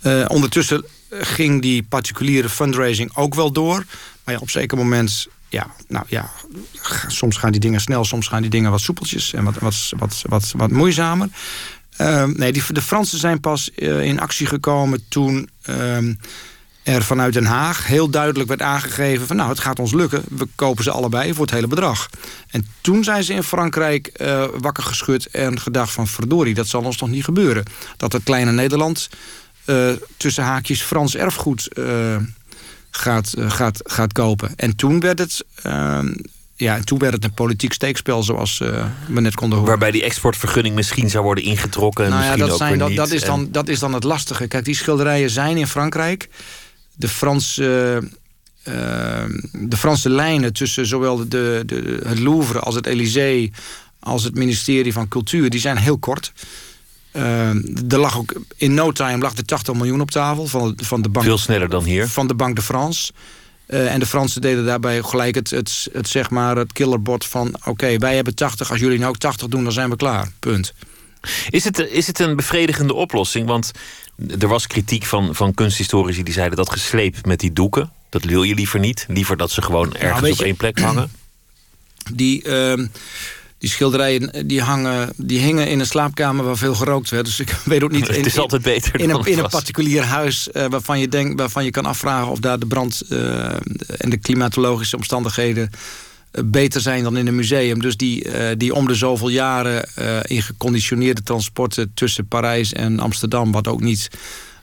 Okay. 0.02 0.26
ondertussen 0.26 0.84
ging 1.10 1.62
die 1.62 1.82
particuliere 1.82 2.48
fundraising 2.48 3.16
ook 3.16 3.34
wel 3.34 3.52
door. 3.52 3.84
Maar 4.24 4.34
ja, 4.34 4.40
op 4.40 4.50
zeker 4.50 4.78
moment 4.78 5.28
ja, 5.48 5.66
nou 5.88 6.04
ja, 6.08 6.30
soms 7.06 7.36
gaan 7.36 7.52
die 7.52 7.60
dingen 7.60 7.80
snel, 7.80 8.04
soms 8.04 8.28
gaan 8.28 8.42
die 8.42 8.50
dingen 8.50 8.70
wat 8.70 8.80
soepeltjes 8.80 9.32
en 9.32 9.44
wat, 9.44 9.58
wat, 9.58 9.92
wat, 9.96 10.22
wat, 10.26 10.52
wat 10.56 10.70
moeizamer. 10.70 11.28
Uh, 12.00 12.24
nee, 12.24 12.52
die, 12.52 12.62
de 12.72 12.82
Fransen 12.82 13.18
zijn 13.18 13.40
pas 13.40 13.70
uh, 13.76 14.02
in 14.02 14.20
actie 14.20 14.46
gekomen 14.46 15.04
toen 15.08 15.50
uh, 15.68 15.96
er 16.82 17.02
vanuit 17.02 17.32
Den 17.32 17.44
Haag 17.44 17.86
heel 17.86 18.10
duidelijk 18.10 18.48
werd 18.48 18.62
aangegeven 18.62 19.26
van 19.26 19.36
nou, 19.36 19.48
het 19.48 19.60
gaat 19.60 19.78
ons 19.78 19.92
lukken, 19.92 20.22
we 20.28 20.46
kopen 20.54 20.84
ze 20.84 20.90
allebei 20.90 21.34
voor 21.34 21.44
het 21.44 21.54
hele 21.54 21.66
bedrag. 21.66 22.08
En 22.50 22.66
toen 22.80 23.04
zijn 23.04 23.24
ze 23.24 23.32
in 23.32 23.42
Frankrijk 23.42 24.10
uh, 24.16 24.44
wakker 24.58 24.82
geschud 24.82 25.26
en 25.26 25.60
gedacht 25.60 25.92
van 25.92 26.06
verdorie, 26.06 26.54
dat 26.54 26.66
zal 26.66 26.82
ons 26.82 26.96
toch 26.96 27.08
niet 27.08 27.24
gebeuren. 27.24 27.64
Dat 27.96 28.12
het 28.12 28.22
kleine 28.22 28.52
Nederland 28.52 29.08
tussen 30.16 30.44
haakjes 30.44 30.82
Frans 30.82 31.16
erfgoed 31.16 31.68
gaat, 32.90 33.34
uh, 33.38 33.50
gaat, 33.50 33.80
gaat 33.84 34.12
kopen. 34.12 34.52
En 34.56 34.76
toen 34.76 35.00
werd 35.00 35.18
het... 35.18 35.44
Uh, 35.66 36.00
ja, 36.54 36.80
toen 36.80 36.98
werd 36.98 37.12
het 37.12 37.24
een 37.24 37.34
politiek 37.34 37.72
steekspel, 37.72 38.22
zoals 38.22 38.60
uh, 38.60 38.86
we 39.08 39.20
net 39.20 39.34
konden 39.34 39.58
horen. 39.58 39.70
Waarbij 39.70 39.90
die 39.90 40.02
exportvergunning 40.02 40.74
misschien 40.74 41.10
zou 41.10 41.24
worden 41.24 41.44
ingetrokken. 41.44 42.04
En 42.04 42.10
nou 42.10 42.24
ja, 42.24 42.36
dat, 42.36 42.56
zijn, 42.56 42.78
dat, 42.78 42.94
dat, 42.94 43.10
is 43.10 43.22
dan, 43.22 43.48
dat 43.50 43.68
is 43.68 43.78
dan 43.78 43.94
het 43.94 44.04
lastige. 44.04 44.46
Kijk, 44.46 44.64
die 44.64 44.74
schilderijen 44.74 45.30
zijn 45.30 45.56
in 45.56 45.66
Frankrijk. 45.66 46.28
De 46.94 47.08
Franse, 47.08 48.02
uh, 48.64 48.74
de 49.52 49.76
Franse 49.76 50.10
lijnen 50.10 50.52
tussen 50.52 50.86
zowel 50.86 51.28
de, 51.28 51.62
de, 51.66 52.00
het 52.06 52.18
Louvre 52.18 52.58
als 52.58 52.74
het 52.74 52.86
Élysée... 52.86 53.52
als 54.00 54.24
het 54.24 54.34
ministerie 54.34 54.92
van 54.92 55.08
Cultuur, 55.08 55.50
die 55.50 55.60
zijn 55.60 55.76
heel 55.76 55.98
kort. 55.98 56.32
Uh, 57.12 57.48
er 57.92 57.98
lag 57.98 58.18
ook 58.18 58.32
in 58.56 58.74
no 58.74 58.92
time 58.92 59.18
lag 59.18 59.34
de 59.34 59.44
80 59.44 59.74
miljoen 59.74 60.00
op 60.00 60.10
tafel 60.10 60.46
van, 60.46 60.78
van 60.82 61.02
de 61.02 61.08
bank. 61.08 61.26
Veel 61.26 61.38
sneller 61.38 61.68
dan 61.68 61.84
hier. 61.84 62.08
Van 62.08 62.26
de 62.26 62.34
Banque 62.34 62.54
de 62.54 62.62
France. 62.62 63.12
Uh, 63.68 63.92
en 63.92 64.00
de 64.00 64.06
Fransen 64.06 64.40
deden 64.40 64.64
daarbij 64.64 65.02
gelijk 65.02 65.34
het, 65.34 65.50
het, 65.50 65.88
het, 65.92 66.08
zeg 66.08 66.30
maar 66.30 66.56
het 66.56 66.72
killerbord 66.72 67.24
van... 67.24 67.54
oké, 67.64 67.98
wij 67.98 68.14
hebben 68.14 68.34
80, 68.34 68.70
als 68.70 68.80
jullie 68.80 68.98
nou 68.98 69.10
ook 69.10 69.18
80 69.18 69.48
doen, 69.48 69.64
dan 69.64 69.72
zijn 69.72 69.90
we 69.90 69.96
klaar. 69.96 70.30
Punt. 70.38 70.74
Is 71.50 71.64
het, 71.64 71.78
is 71.78 72.06
het 72.06 72.18
een 72.18 72.36
bevredigende 72.36 72.94
oplossing? 72.94 73.46
Want 73.46 73.70
er 74.38 74.48
was 74.48 74.66
kritiek 74.66 75.04
van, 75.04 75.34
van 75.34 75.54
kunsthistorici 75.54 76.22
die 76.22 76.34
zeiden 76.34 76.56
dat 76.56 76.70
gesleept 76.70 77.26
met 77.26 77.40
die 77.40 77.52
doeken. 77.52 77.92
Dat 78.08 78.24
wil 78.24 78.42
je 78.42 78.54
liever 78.54 78.80
niet. 78.80 79.06
Liever 79.08 79.36
dat 79.36 79.50
ze 79.50 79.62
gewoon 79.62 79.88
nou, 79.88 80.00
ergens 80.00 80.30
op 80.30 80.40
één 80.40 80.56
plek 80.56 80.78
hangen. 80.78 81.10
Die, 82.12 82.44
uh, 82.44 82.86
die 83.58 83.70
schilderijen 83.70 84.32
eh, 84.32 84.42
die 84.46 84.62
hangen, 84.62 85.12
die 85.16 85.38
hingen 85.38 85.68
in 85.68 85.80
een 85.80 85.86
slaapkamer 85.86 86.44
waar 86.44 86.56
veel 86.56 86.74
gerookt 86.74 87.10
werd. 87.10 87.24
Dus 87.24 87.40
ik 87.40 87.50
weet 87.64 87.82
ook 87.82 87.90
niet. 87.90 88.08
In, 88.08 88.14
het 88.14 88.26
is 88.26 88.38
altijd 88.38 88.62
beter. 88.62 89.00
In, 89.00 89.10
een, 89.10 89.24
in 89.24 89.38
een 89.38 89.48
particulier 89.48 90.02
huis 90.02 90.48
uh, 90.52 90.66
waarvan, 90.66 91.00
je 91.00 91.08
denkt, 91.08 91.40
waarvan 91.40 91.64
je 91.64 91.70
kan 91.70 91.84
afvragen 91.84 92.30
of 92.30 92.38
daar 92.38 92.58
de 92.58 92.66
brand 92.66 93.02
uh, 93.08 93.44
en 93.96 94.10
de 94.10 94.16
klimatologische 94.16 94.96
omstandigheden 94.96 95.70
beter 96.44 96.80
zijn 96.80 97.02
dan 97.02 97.16
in 97.16 97.26
een 97.26 97.34
museum. 97.34 97.80
Dus 97.80 97.96
die, 97.96 98.24
uh, 98.24 98.32
die 98.56 98.74
om 98.74 98.86
de 98.86 98.94
zoveel 98.94 99.28
jaren 99.28 99.88
in 100.22 100.42
geconditioneerde 100.42 101.22
transporten 101.22 101.90
tussen 101.94 102.26
Parijs 102.26 102.72
en 102.72 103.00
Amsterdam, 103.00 103.52
wat 103.52 103.68
ook 103.68 103.80
niet 103.80 104.08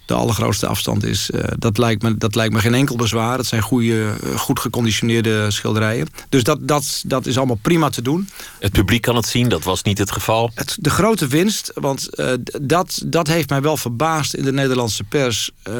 de 0.06 0.14
allergrootste 0.14 0.68
afstand 0.68 1.04
is. 1.04 1.30
Uh, 1.30 1.44
dat, 1.58 1.78
lijkt 1.78 2.02
me, 2.02 2.18
dat 2.18 2.36
lijkt 2.36 2.54
me 2.54 2.60
geen 2.60 2.74
enkel 2.74 2.96
bezwaar. 2.96 3.38
Het 3.38 3.48
zijn 3.48 3.62
goede, 3.62 4.14
goed 4.36 4.60
geconditioneerde 4.60 5.52
schilderijen. 5.52 6.08
Dus 6.30 6.44
dat, 6.44 6.68
dat, 6.68 7.04
dat 7.06 7.26
is 7.26 7.38
allemaal 7.38 7.60
prima 7.62 7.90
te 7.90 8.02
doen. 8.02 8.30
Het 8.60 8.72
publiek 8.72 9.02
kan 9.02 9.16
het 9.16 9.26
zien, 9.26 9.50
dat 9.50 9.64
was 9.64 9.84
niet 9.84 9.98
het 9.98 10.12
geval. 10.12 10.52
Het, 10.54 10.78
de 10.80 10.90
grote 10.90 11.28
winst, 11.28 11.72
want 11.74 12.10
uh, 12.20 12.32
dat, 12.62 13.02
dat 13.06 13.28
heeft 13.28 13.50
mij 13.50 13.62
wel 13.62 13.78
verbaasd 13.78 14.34
in 14.34 14.44
de 14.44 14.54
Nederlandse 14.54 15.04
pers. 15.04 15.52
Uh, 15.68 15.74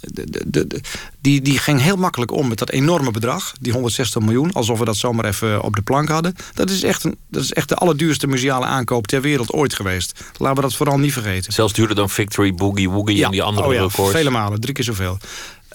de, 0.00 0.44
de, 0.46 0.66
de, 0.66 0.80
die, 1.26 1.40
die 1.40 1.58
ging 1.58 1.80
heel 1.80 1.96
makkelijk 1.96 2.30
om 2.30 2.48
met 2.48 2.58
dat 2.58 2.70
enorme 2.70 3.10
bedrag. 3.10 3.52
Die 3.60 3.72
160 3.72 4.22
miljoen, 4.22 4.52
alsof 4.52 4.78
we 4.78 4.84
dat 4.84 4.96
zomaar 4.96 5.24
even 5.24 5.62
op 5.62 5.76
de 5.76 5.82
plank 5.82 6.08
hadden. 6.08 6.34
Dat 6.54 6.70
is 6.70 6.82
echt, 6.82 7.04
een, 7.04 7.16
dat 7.28 7.42
is 7.42 7.52
echt 7.52 7.68
de 7.68 7.74
allerduurste 7.74 8.26
museale 8.26 8.64
aankoop 8.64 9.06
ter 9.06 9.20
wereld 9.20 9.52
ooit 9.52 9.74
geweest. 9.74 10.20
Laten 10.36 10.56
we 10.56 10.62
dat 10.62 10.74
vooral 10.74 10.98
niet 10.98 11.12
vergeten. 11.12 11.52
Zelfs 11.52 11.72
duurder 11.72 11.96
dan 11.96 12.10
Victory, 12.10 12.54
Boogie, 12.54 12.90
Woogie 12.90 13.16
ja. 13.16 13.24
en 13.24 13.30
die 13.30 13.42
andere 13.42 13.66
oh 13.66 13.72
ja, 13.72 13.80
records. 13.80 14.12
vele 14.12 14.30
malen, 14.30 14.60
drie 14.60 14.74
keer 14.74 14.84
zoveel. 14.84 15.18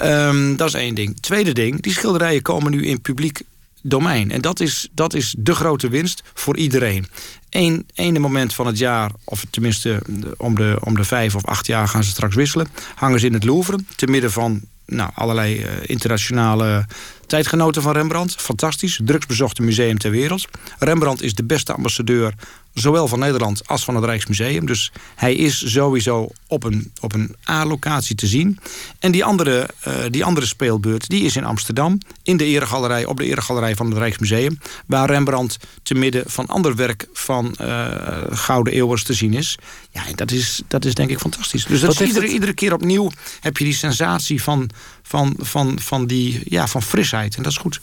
Um, 0.01 0.55
dat 0.55 0.67
is 0.67 0.73
één 0.73 0.95
ding. 0.95 1.19
Tweede 1.19 1.51
ding, 1.51 1.81
die 1.81 1.93
schilderijen 1.93 2.41
komen 2.41 2.71
nu 2.71 2.85
in 2.85 3.01
publiek 3.01 3.41
domein. 3.81 4.31
En 4.31 4.41
dat 4.41 4.59
is, 4.59 4.87
dat 4.91 5.13
is 5.13 5.35
de 5.37 5.55
grote 5.55 5.89
winst 5.89 6.23
voor 6.33 6.57
iedereen. 6.57 7.07
Eén 7.49 7.85
ene 7.93 8.19
moment 8.19 8.53
van 8.53 8.67
het 8.67 8.77
jaar, 8.77 9.11
of 9.23 9.45
tenminste 9.49 10.01
om 10.37 10.55
de, 10.55 10.77
om 10.83 10.95
de 10.95 11.03
vijf 11.03 11.35
of 11.35 11.45
acht 11.45 11.67
jaar 11.67 11.87
gaan 11.87 12.03
ze 12.03 12.09
straks 12.09 12.35
wisselen... 12.35 12.67
hangen 12.95 13.19
ze 13.19 13.25
in 13.25 13.33
het 13.33 13.43
Louvre, 13.43 13.79
te 13.95 14.07
midden 14.07 14.31
van 14.31 14.61
nou, 14.91 15.09
allerlei 15.13 15.57
uh, 15.57 15.65
internationale 15.85 16.85
tijdgenoten 17.27 17.81
van 17.81 17.93
Rembrandt. 17.93 18.35
Fantastisch, 18.41 18.99
drugsbezochte 19.03 19.61
museum 19.61 19.97
ter 19.97 20.11
wereld. 20.11 20.47
Rembrandt 20.79 21.21
is 21.21 21.35
de 21.35 21.43
beste 21.43 21.73
ambassadeur 21.73 22.33
zowel 22.73 23.07
van 23.07 23.19
Nederland 23.19 23.67
als 23.67 23.83
van 23.83 23.95
het 23.95 24.03
Rijksmuseum. 24.03 24.65
Dus 24.65 24.91
hij 25.15 25.35
is 25.35 25.71
sowieso 25.71 26.29
op 26.47 26.63
een, 26.63 26.91
op 26.99 27.13
een 27.13 27.35
A-locatie 27.49 28.15
te 28.15 28.27
zien. 28.27 28.59
En 28.99 29.11
die 29.11 29.25
andere, 29.25 29.69
uh, 29.87 29.93
die 30.09 30.25
andere 30.25 30.45
speelbeurt 30.45 31.09
die 31.09 31.23
is 31.23 31.35
in 31.35 31.43
Amsterdam... 31.43 31.97
in 32.23 32.37
de 32.37 32.45
eregalerij, 32.45 33.05
op 33.05 33.17
de 33.17 33.25
eregalerij 33.25 33.75
van 33.75 33.85
het 33.85 33.97
Rijksmuseum... 33.97 34.59
waar 34.85 35.09
Rembrandt 35.09 35.57
te 35.83 35.93
midden 35.93 36.23
van 36.25 36.45
ander 36.45 36.75
werk 36.75 37.07
van 37.13 37.55
uh, 37.61 37.87
Gouden 38.29 38.73
Eeuwers 38.73 39.03
te 39.03 39.13
zien 39.13 39.33
is. 39.33 39.57
Ja, 39.91 40.07
en 40.07 40.15
dat 40.15 40.31
is, 40.31 40.61
dat 40.67 40.85
is 40.85 40.93
denk 40.93 41.09
ik 41.09 41.19
fantastisch. 41.19 41.65
Dus 41.65 41.79
dat 41.79 41.91
is 41.91 42.01
iedere, 42.01 42.25
het... 42.25 42.33
iedere 42.33 42.53
keer 42.53 42.73
opnieuw 42.73 43.11
heb 43.39 43.57
je 43.57 43.63
die 43.63 43.73
sensatie 43.73 44.43
van, 44.43 44.69
van, 45.03 45.35
van, 45.39 45.79
van, 45.79 46.05
die, 46.05 46.41
ja, 46.43 46.67
van 46.67 46.81
frisheid. 46.81 47.35
En 47.35 47.43
dat 47.43 47.51
is 47.51 47.57
goed. 47.57 47.79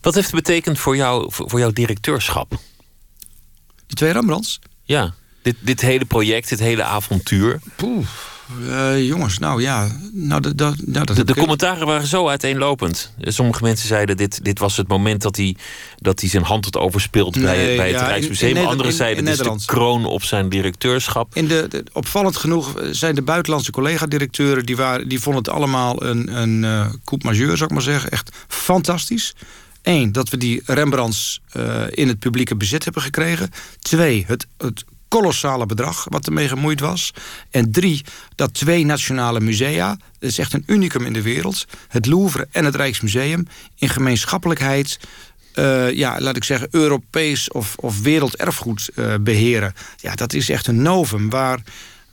Wat 0.00 0.14
heeft 0.14 0.26
het 0.26 0.36
betekend 0.36 0.78
voor, 0.78 0.96
jou, 0.96 1.26
voor 1.28 1.58
jouw 1.58 1.70
directeurschap? 1.70 2.58
Twee 3.94 4.12
Rembrandts? 4.12 4.60
Ja, 4.84 5.14
dit, 5.42 5.56
dit 5.60 5.80
hele 5.80 6.04
project, 6.04 6.48
dit 6.48 6.58
hele 6.58 6.82
avontuur. 6.82 7.60
Poeh. 7.76 8.06
Uh, 8.60 9.06
jongens, 9.06 9.38
nou 9.38 9.62
ja. 9.62 9.88
Nou, 10.12 10.40
dat, 10.40 10.58
dat, 10.58 10.74
nou, 10.84 11.04
dat 11.04 11.16
de, 11.16 11.24
de 11.24 11.34
commentaren 11.34 11.86
waren 11.86 12.06
zo 12.06 12.28
uiteenlopend. 12.28 13.12
Sommige 13.20 13.62
mensen 13.62 13.88
zeiden: 13.88 14.16
dit, 14.16 14.44
dit 14.44 14.58
was 14.58 14.76
het 14.76 14.88
moment 14.88 15.22
dat 15.22 15.36
hij, 15.36 15.56
dat 15.96 16.20
hij 16.20 16.28
zijn 16.28 16.42
hand 16.42 16.64
had 16.64 16.76
overspeeld 16.76 17.34
nee, 17.34 17.44
bij, 17.44 17.76
bij 17.76 17.92
het 17.92 18.00
Rijksmuseum. 18.00 18.66
Anderen 18.66 18.92
zeiden: 18.92 19.24
dit 19.24 19.40
is 19.40 19.46
de 19.46 19.58
kroon 19.66 20.04
op 20.04 20.22
zijn 20.22 20.48
directeurschap. 20.48 21.34
In 21.34 21.46
de, 21.46 21.66
de, 21.68 21.84
opvallend 21.92 22.36
genoeg 22.36 22.74
zijn 22.90 23.14
de 23.14 23.22
buitenlandse 23.22 23.70
collega-directeuren. 23.70 24.66
Die, 24.66 24.76
waren, 24.76 25.08
die 25.08 25.20
vonden 25.20 25.42
het 25.42 25.52
allemaal 25.52 26.02
een, 26.02 26.36
een 26.36 26.62
uh, 26.62 26.86
coup 27.04 27.22
majeur, 27.22 27.56
zou 27.56 27.64
ik 27.64 27.70
maar 27.70 27.82
zeggen. 27.82 28.10
Echt 28.10 28.36
fantastisch. 28.48 29.34
Eén, 29.84 30.12
dat 30.12 30.28
we 30.28 30.36
die 30.36 30.62
Rembrandts 30.64 31.40
uh, 31.56 31.82
in 31.90 32.08
het 32.08 32.18
publieke 32.18 32.56
bezit 32.56 32.84
hebben 32.84 33.02
gekregen. 33.02 33.50
Twee, 33.78 34.24
het, 34.26 34.46
het 34.58 34.84
kolossale 35.08 35.66
bedrag 35.66 36.06
wat 36.08 36.26
ermee 36.26 36.48
gemoeid 36.48 36.80
was. 36.80 37.12
En 37.50 37.72
drie, 37.72 38.04
dat 38.34 38.54
twee 38.54 38.84
nationale 38.84 39.40
musea, 39.40 39.88
dat 40.18 40.30
is 40.30 40.38
echt 40.38 40.52
een 40.52 40.62
unicum 40.66 41.04
in 41.06 41.12
de 41.12 41.22
wereld... 41.22 41.64
het 41.88 42.06
Louvre 42.06 42.48
en 42.50 42.64
het 42.64 42.74
Rijksmuseum, 42.74 43.46
in 43.78 43.88
gemeenschappelijkheid... 43.88 44.98
Uh, 45.54 45.92
ja, 45.92 46.20
laat 46.20 46.36
ik 46.36 46.44
zeggen, 46.44 46.68
Europees 46.70 47.50
of, 47.50 47.76
of 47.76 48.00
werelderfgoed 48.00 48.90
uh, 48.94 49.14
beheren. 49.20 49.74
Ja, 49.96 50.14
dat 50.14 50.32
is 50.32 50.48
echt 50.48 50.66
een 50.66 50.82
novum 50.82 51.30
waar 51.30 51.62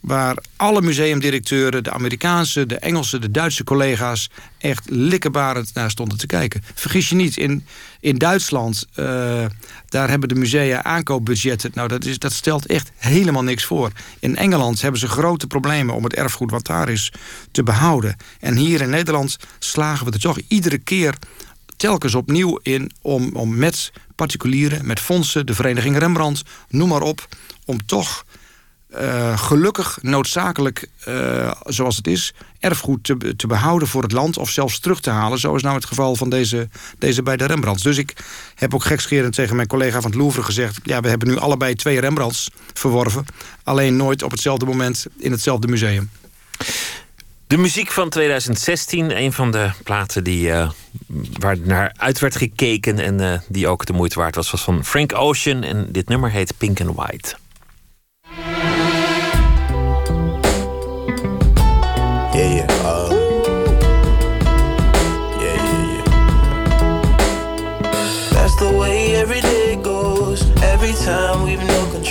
waar 0.02 0.38
alle 0.56 0.82
museumdirecteuren, 0.82 1.84
de 1.84 1.92
Amerikaanse, 1.92 2.66
de 2.66 2.76
Engelse, 2.76 3.20
de 3.20 3.32
Duitse 3.32 3.64
collega's... 3.64 4.30
echt 4.58 4.90
likkebarend 4.90 5.74
naar 5.74 5.92
stonden 5.92 6.18
te 6.18 6.26
kijken. 6.26 6.64
Vergis 6.74 7.10
je 7.10 7.16
niet, 7.16 7.38
in, 7.38 7.66
in 8.00 8.18
Duitsland, 8.18 8.88
uh, 8.96 9.46
daar 9.90 10.10
hebben 10.10 10.30
de 10.30 10.36
musea 10.36 10.84
aankoopbudgetten... 10.84 11.72
nou, 11.74 11.88
dat, 11.88 12.06
is, 12.06 12.20
dat 12.20 12.34
stelt 12.34 12.66
echt 12.66 12.92
helemaal 12.96 13.44
niks 13.44 13.64
voor. 13.64 13.92
In 14.20 14.36
Engeland 14.36 14.82
hebben 14.82 15.00
ze 15.00 15.08
grote 15.08 15.48
problemen 15.48 15.96
om 15.96 16.04
het 16.04 16.14
erfgoed 16.14 16.52
wat 16.52 16.66
daar 16.66 16.90
is 16.90 17.12
te 17.52 17.64
behouden. 17.64 18.16
En 18.40 18.56
hier 18.56 18.82
in 18.82 18.90
Nederland 18.90 19.38
slagen 19.60 20.06
we 20.06 20.12
er 20.12 20.20
toch 20.20 20.40
iedere 20.48 20.78
keer 20.78 21.16
telkens 21.78 22.16
opnieuw 22.16 22.60
in... 22.64 22.92
om, 23.02 23.30
om 23.34 23.56
met 23.56 23.92
particulieren, 24.16 24.86
met 24.86 25.00
fondsen, 25.00 25.46
de 25.46 25.54
Vereniging 25.54 25.98
Rembrandt, 25.98 26.42
noem 26.70 26.90
maar 26.90 27.02
op... 27.02 27.28
om 27.66 27.86
toch 27.86 28.24
uh, 29.00 29.38
gelukkig 29.38 30.00
noodzakelijk, 30.02 30.88
uh, 31.08 31.52
zoals 31.66 31.96
het 31.96 32.08
is, 32.08 32.34
erfgoed 32.60 33.04
te, 33.38 33.48
behouden 33.48 33.88
voor 33.88 34.04
het 34.04 34.12
land 34.12 34.38
of 34.38 34.50
zelfs 34.50 34.80
terug 34.80 35.00
te 35.00 35.10
halen. 35.10 35.40
Zo 35.40 35.56
is 35.56 35.62
nou 35.62 35.76
het 35.76 35.86
geval 35.86 36.16
van 36.16 36.30
deze, 36.30 36.70
deze 36.98 37.24
beide 37.24 37.46
Rembrandts. 37.46 37.84
Dus 37.84 37.98
ik 37.98 38.14
heb 38.56 38.74
ook 38.74 38.84
gekscherend 38.84 39.34
tegen 39.34 39.56
mijn 39.56 39.68
collega 39.68 40.02
van 40.02 40.12
het 40.12 40.20
Louvre 40.20 40.44
gezegd: 40.44 40.80
ja, 40.84 41.02
we 41.02 41.10
hebben 41.10 41.28
nu 41.28 41.38
allebei 41.38 41.76
twee 41.76 42.00
Rembrandts 42.00 42.50
verworven, 42.74 43.26
alleen 43.64 43.96
nooit 43.96 44.24
op 44.24 44.32
hetzelfde 44.32 44.66
moment 44.66 45.06
in 45.18 45.32
hetzelfde 45.32 45.68
museum. 45.68 46.10
De 47.48 47.58
muziek 47.58 47.92
van 47.92 48.10
2016, 48.10 49.18
een 49.18 49.34
van 49.34 49.52
de 49.52 49.72
platen 49.84 50.24
die, 50.24 50.48
uh, 50.48 50.70
waar 51.40 51.58
naar 51.60 51.94
uit 51.98 52.20
werd 52.20 52.36
gekeken 52.36 53.00
en 53.00 53.44
die 53.48 53.68
ook 53.68 53.86
de 53.86 53.94
moeite 53.94 54.20
waard 54.20 54.36
was, 54.36 54.52
was 54.52 54.64
van 54.64 54.86
Frank 54.86 55.14
Ocean. 55.14 55.64
En 55.64 55.88
dit 55.92 56.08
nummer 56.08 56.32
heet 56.32 56.54
Pink 56.58 56.82
and 56.82 56.96
White. 56.96 57.36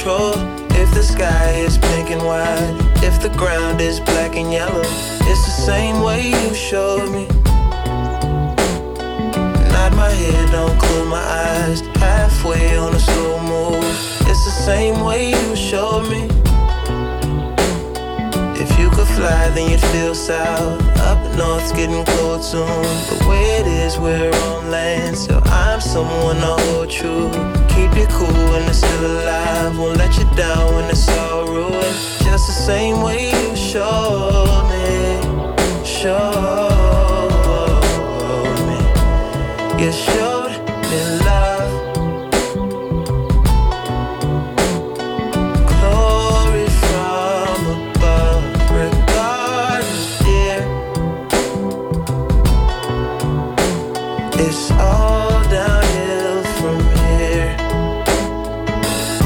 Control. 0.00 0.32
If 0.80 0.92
the 0.94 1.02
sky 1.02 1.50
is 1.56 1.76
pink 1.76 2.10
and 2.10 2.22
white, 2.24 2.76
if 3.02 3.20
the 3.20 3.28
ground 3.36 3.80
is 3.80 4.00
black 4.00 4.34
and 4.36 4.50
yellow, 4.52 4.80
it's 4.80 5.44
the 5.44 5.62
same 5.66 6.00
way 6.00 6.28
you 6.28 6.54
showed 6.54 7.10
me. 7.10 7.26
Nod 9.72 9.92
my 9.96 10.10
head, 10.10 10.50
don't 10.52 10.78
close 10.78 11.08
my 11.08 11.18
eyes. 11.18 11.80
Halfway 11.96 12.76
on 12.78 12.94
a 12.94 13.00
slow 13.00 13.40
move, 13.42 13.84
it's 14.28 14.44
the 14.44 14.56
same 14.64 15.04
way 15.04 15.30
you 15.30 15.56
showed 15.56 16.08
me 16.08 16.49
fly, 19.04 19.50
then 19.50 19.70
you'd 19.70 19.80
feel 19.92 20.14
south. 20.14 20.80
Up 20.98 21.20
north's 21.36 21.72
getting 21.72 22.04
cold 22.04 22.42
soon. 22.42 22.66
The 23.10 23.26
way 23.28 23.44
it 23.60 23.66
is, 23.66 23.98
we're 23.98 24.32
on 24.32 24.70
land. 24.70 25.16
So 25.16 25.40
I'm 25.44 25.80
someone 25.80 26.36
to 26.36 26.54
hold 26.64 26.90
true. 26.90 27.30
Keep 27.74 27.96
you 27.96 28.06
cool 28.08 28.42
when 28.50 28.68
it's 28.68 28.78
still 28.78 29.06
alive. 29.06 29.78
Won't 29.78 29.98
let 29.98 30.16
you 30.18 30.24
down 30.36 30.74
when 30.74 30.90
it's 30.90 31.08
all 31.08 31.46
ruined. 31.46 31.96
Just 32.26 32.46
the 32.46 32.58
same 32.70 33.02
way 33.02 33.30
you 33.30 33.56
showed 33.56 34.64
me. 34.70 35.84
Showed 35.84 36.79
It's 54.42 54.70
all 54.70 55.44
downhill 55.50 56.42
from 56.58 56.80
here. 57.04 57.52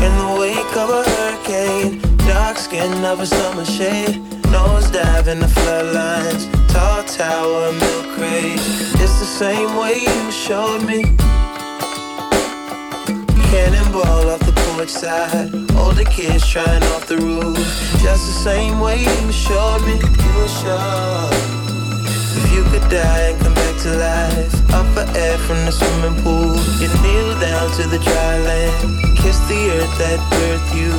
In 0.05 0.13
the 0.19 0.37
wake 0.41 0.77
of 0.77 0.91
a 0.91 1.03
hurricane, 1.09 2.01
dark 2.27 2.57
skin 2.57 3.05
of 3.05 3.21
a 3.21 3.27
summer 3.27 3.65
shade, 3.65 4.21
nose 4.51 4.91
dive 4.91 5.29
in 5.29 5.39
the 5.39 5.47
floodlines, 5.47 6.51
tall 6.73 7.05
tower, 7.05 7.71
milk 7.73 8.07
crate. 8.17 8.59
It's 9.03 9.19
the 9.21 9.31
same 9.43 9.77
way 9.77 10.01
you 10.01 10.33
showed 10.33 10.83
me. 10.83 11.05
Cannonball 13.51 14.31
off 14.31 14.41
the 14.41 14.53
porch 14.67 14.89
side, 14.89 15.55
older 15.77 16.05
kids 16.05 16.45
trying 16.45 16.83
off 16.95 17.07
the 17.07 17.19
roof. 17.19 17.57
Just 18.03 18.27
the 18.27 18.39
same 18.51 18.81
way 18.81 18.99
you 18.99 19.33
showed 19.33 19.83
me, 19.87 19.95
you 19.95 20.33
were 20.39 20.55
sure 20.61 21.31
if 22.37 22.53
you 22.53 22.65
could 22.65 22.91
die 22.91 23.31
and 23.31 23.41
come 23.41 23.55
back 23.55 23.64
to 23.85 23.99
life, 23.99 24.73
up 24.73 24.87
for 24.95 25.05
air 25.15 25.37
from 25.37 25.63
the 25.67 25.71
swimming 25.71 26.17
pool, 26.23 26.57
you 26.81 26.89
kneel 27.03 27.39
down 27.39 27.71
to 27.73 27.83
the 27.87 27.99
dry 27.99 28.39
land, 28.39 29.17
kiss 29.19 29.39
the 29.41 29.61
earth 29.77 29.99
that 29.99 30.19
birthed 30.33 30.75
you, 30.75 30.91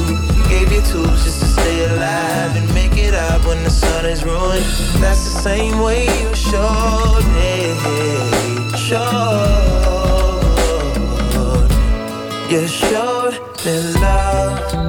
gave 0.49 0.71
you 0.71 0.81
tools 0.81 1.23
just 1.23 1.39
to 1.39 1.47
stay 1.47 1.85
alive 1.85 2.55
and 2.55 2.71
make 2.75 2.95
it 2.95 3.15
up 3.15 3.43
when 3.47 3.63
the 3.63 3.71
sun 3.71 4.05
is 4.05 4.23
ruined. 4.23 4.63
That's 5.01 5.23
the 5.23 5.39
same 5.41 5.79
way 5.79 6.03
you 6.03 6.35
showed 6.35 7.25
me, 7.33 7.73
showed, 8.77 10.05
you 12.51 12.67
showed 12.67 13.39
me 13.65 13.93
love. 13.99 14.84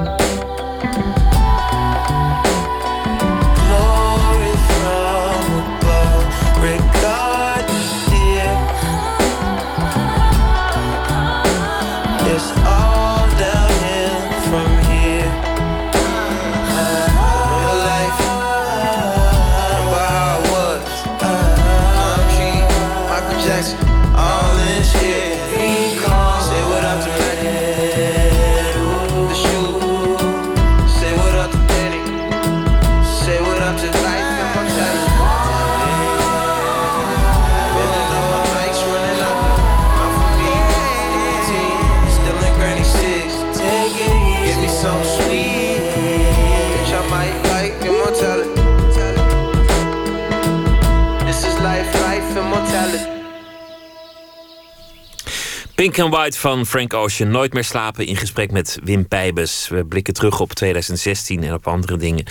And 55.99 56.13
White 56.13 56.39
van 56.39 56.65
Frank 56.65 56.93
Ocean. 56.93 57.31
Nooit 57.31 57.53
meer 57.53 57.63
slapen 57.63 58.05
in 58.05 58.15
gesprek 58.15 58.51
met 58.51 58.79
Wim 58.83 59.07
Pijbes. 59.07 59.67
We 59.67 59.85
blikken 59.85 60.13
terug 60.13 60.39
op 60.39 60.53
2016 60.53 61.43
en 61.43 61.53
op 61.53 61.67
andere 61.67 61.97
dingen. 61.97 62.25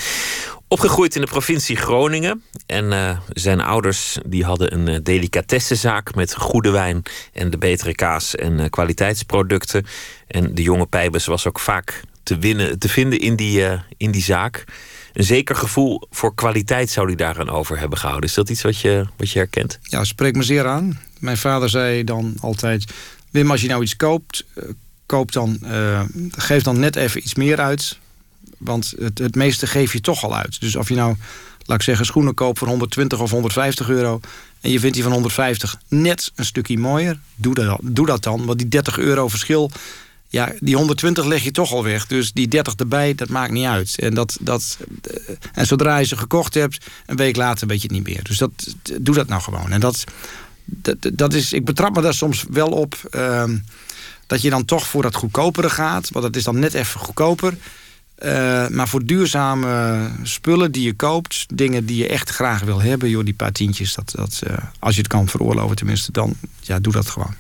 Opgegroeid 0.68 1.14
in 1.14 1.20
de 1.20 1.26
provincie 1.26 1.76
Groningen. 1.76 2.42
En 2.66 2.92
eh, 2.92 3.18
zijn 3.28 3.60
ouders 3.60 4.18
die 4.26 4.44
hadden 4.44 4.74
een 4.74 4.88
eh, 4.88 4.98
delicatessenzaak 5.02 6.14
met 6.14 6.34
goede 6.34 6.70
wijn 6.70 7.02
en 7.32 7.50
de 7.50 7.58
betere 7.58 7.94
kaas 7.94 8.34
en 8.34 8.60
eh, 8.60 8.70
kwaliteitsproducten. 8.70 9.86
En 10.26 10.54
de 10.54 10.62
jonge 10.62 10.86
Pijbes 10.86 11.26
was 11.26 11.46
ook 11.46 11.60
vaak 11.60 12.02
te, 12.22 12.38
winnen, 12.38 12.78
te 12.78 12.88
vinden 12.88 13.18
in 13.18 13.36
die, 13.36 13.64
in 13.96 14.10
die 14.10 14.22
zaak. 14.22 14.64
Een 15.12 15.24
zeker 15.24 15.56
gevoel 15.56 16.06
voor 16.10 16.34
kwaliteit 16.34 16.90
zou 16.90 17.06
hij 17.06 17.16
daaraan 17.16 17.50
over 17.50 17.78
hebben 17.78 17.98
gehouden. 17.98 18.28
Is 18.28 18.34
dat 18.34 18.50
iets 18.50 18.62
wat 18.62 18.80
je, 18.80 19.06
wat 19.16 19.30
je 19.30 19.38
herkent? 19.38 19.78
Ja, 19.82 20.04
spreekt 20.04 20.36
me 20.36 20.42
zeer 20.42 20.66
aan. 20.66 21.00
Mijn 21.18 21.36
vader 21.36 21.68
zei 21.68 22.04
dan 22.04 22.34
altijd... 22.40 22.84
Wim, 23.36 23.50
als 23.50 23.60
je 23.60 23.68
nou 23.68 23.82
iets 23.82 23.96
koopt, 23.96 24.44
eh, 24.54 24.64
koop 25.06 25.32
dan, 25.32 25.58
eh, 25.62 26.02
geef 26.30 26.62
dan 26.62 26.78
net 26.78 26.96
even 26.96 27.20
iets 27.20 27.34
meer 27.34 27.60
uit. 27.60 27.98
Want 28.58 28.94
het, 28.98 29.18
het 29.18 29.34
meeste 29.34 29.66
geef 29.66 29.92
je 29.92 30.00
toch 30.00 30.24
al 30.24 30.36
uit. 30.36 30.60
Dus 30.60 30.76
of 30.76 30.88
je 30.88 30.94
nou, 30.94 31.16
laat 31.64 31.78
ik 31.78 31.84
zeggen, 31.84 32.06
schoenen 32.06 32.34
koopt 32.34 32.58
voor 32.58 32.68
120 32.68 33.18
of 33.18 33.30
150 33.30 33.88
euro... 33.88 34.20
en 34.60 34.70
je 34.70 34.80
vindt 34.80 34.94
die 34.94 35.02
van 35.02 35.12
150 35.12 35.80
net 35.88 36.32
een 36.34 36.44
stukje 36.44 36.78
mooier, 36.78 37.18
doe 37.34 37.54
dat, 37.54 37.78
doe 37.82 38.06
dat 38.06 38.22
dan. 38.22 38.46
Want 38.46 38.58
die 38.58 38.68
30 38.68 38.98
euro 38.98 39.28
verschil, 39.28 39.70
ja, 40.28 40.52
die 40.60 40.76
120 40.76 41.24
leg 41.24 41.42
je 41.42 41.50
toch 41.50 41.72
al 41.72 41.84
weg. 41.84 42.06
Dus 42.06 42.32
die 42.32 42.48
30 42.48 42.74
erbij, 42.74 43.14
dat 43.14 43.28
maakt 43.28 43.52
niet 43.52 43.66
uit. 43.66 43.98
En, 43.98 44.14
dat, 44.14 44.36
dat, 44.40 44.78
eh, 45.02 45.34
en 45.52 45.66
zodra 45.66 45.96
je 45.96 46.06
ze 46.06 46.16
gekocht 46.16 46.54
hebt, 46.54 46.86
een 47.06 47.16
week 47.16 47.36
later 47.36 47.66
weet 47.66 47.82
je 47.82 47.88
het 47.88 47.96
niet 47.96 48.06
meer. 48.06 48.24
Dus 48.24 48.38
dat, 48.38 48.50
doe 49.00 49.14
dat 49.14 49.28
nou 49.28 49.42
gewoon. 49.42 49.70
En 49.72 49.80
dat, 49.80 50.04
dat, 50.66 50.96
dat 51.12 51.34
is, 51.34 51.52
ik 51.52 51.64
betrap 51.64 51.94
me 51.94 52.02
daar 52.02 52.14
soms 52.14 52.44
wel 52.50 52.68
op... 52.68 52.94
ehm, 53.10 53.56
dat 54.26 54.42
je 54.42 54.50
dan 54.50 54.64
toch 54.64 54.86
voor 54.86 55.02
dat 55.02 55.14
goedkopere 55.14 55.70
gaat. 55.70 56.08
Want 56.10 56.24
dat 56.24 56.36
is 56.36 56.44
dan 56.44 56.58
net 56.58 56.74
even 56.74 57.00
goedkoper. 57.00 57.54
Eh, 58.14 58.68
maar 58.68 58.88
voor 58.88 59.04
duurzame 59.04 60.10
spullen 60.22 60.72
die 60.72 60.82
je 60.82 60.92
koopt... 60.94 61.46
dingen 61.54 61.86
die 61.86 61.96
je 61.96 62.08
echt 62.08 62.30
graag 62.30 62.60
wil 62.62 62.80
hebben... 62.80 63.08
joh, 63.08 63.24
die 63.24 63.34
paar 63.34 63.52
tientjes, 63.52 63.94
dat, 63.94 64.12
dat, 64.16 64.40
eh, 64.46 64.56
als 64.78 64.94
je 64.94 65.00
het 65.00 65.10
kan 65.10 65.28
veroorloven 65.28 65.76
tenminste... 65.76 66.12
dan 66.12 66.34
ja, 66.60 66.78
doe 66.78 66.92
dat 66.92 67.08
gewoon. 67.10 67.34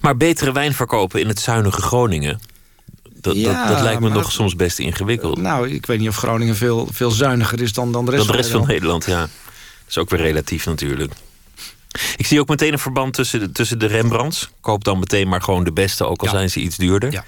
Maar 0.00 0.16
betere 0.16 0.52
wijn 0.52 0.74
verkopen 0.74 1.20
in 1.20 1.28
het 1.28 1.40
zuinige 1.40 1.82
Groningen. 1.82 2.40
Dat, 3.20 3.36
Ja, 3.36 3.66
dat, 3.66 3.74
dat 3.74 3.82
lijkt 3.84 4.00
me 4.00 4.08
nog 4.08 4.22
dat- 4.22 4.32
soms 4.32 4.56
best 4.56 4.78
ingewikkeld. 4.78 5.38
Nou, 5.38 5.68
ik 5.70 5.86
weet 5.86 5.98
niet 5.98 6.08
of 6.08 6.16
Groningen 6.16 6.56
veel, 6.56 6.88
veel 6.92 7.10
zuiniger 7.10 7.60
is 7.62 7.72
dan, 7.72 7.92
dan 7.92 8.04
de 8.04 8.10
rest, 8.10 8.22
Dan 8.26 8.32
de 8.36 8.40
rest 8.42 8.50
van 8.52 8.66
Nederland. 8.66 9.06
Nederland, 9.06 9.30
ja. 9.30 9.38
Dat 9.78 9.88
is 9.88 9.98
ook 9.98 10.10
weer 10.10 10.20
relatief 10.20 10.66
natuurlijk. 10.66 11.12
Ik 12.16 12.26
zie 12.26 12.40
ook 12.40 12.48
meteen 12.48 12.72
een 12.72 12.78
verband 12.78 13.14
tussen 13.14 13.40
de, 13.40 13.52
tussen 13.52 13.78
de 13.78 13.86
Rembrandts. 13.86 14.50
Koop 14.60 14.84
dan 14.84 14.98
meteen 14.98 15.28
maar 15.28 15.42
gewoon 15.42 15.64
de 15.64 15.72
beste, 15.72 16.04
ook 16.06 16.20
al 16.20 16.26
Ja. 16.26 16.32
zijn 16.32 16.50
ze 16.50 16.60
iets 16.60 16.76
duurder. 16.76 17.12
Ja. 17.12 17.24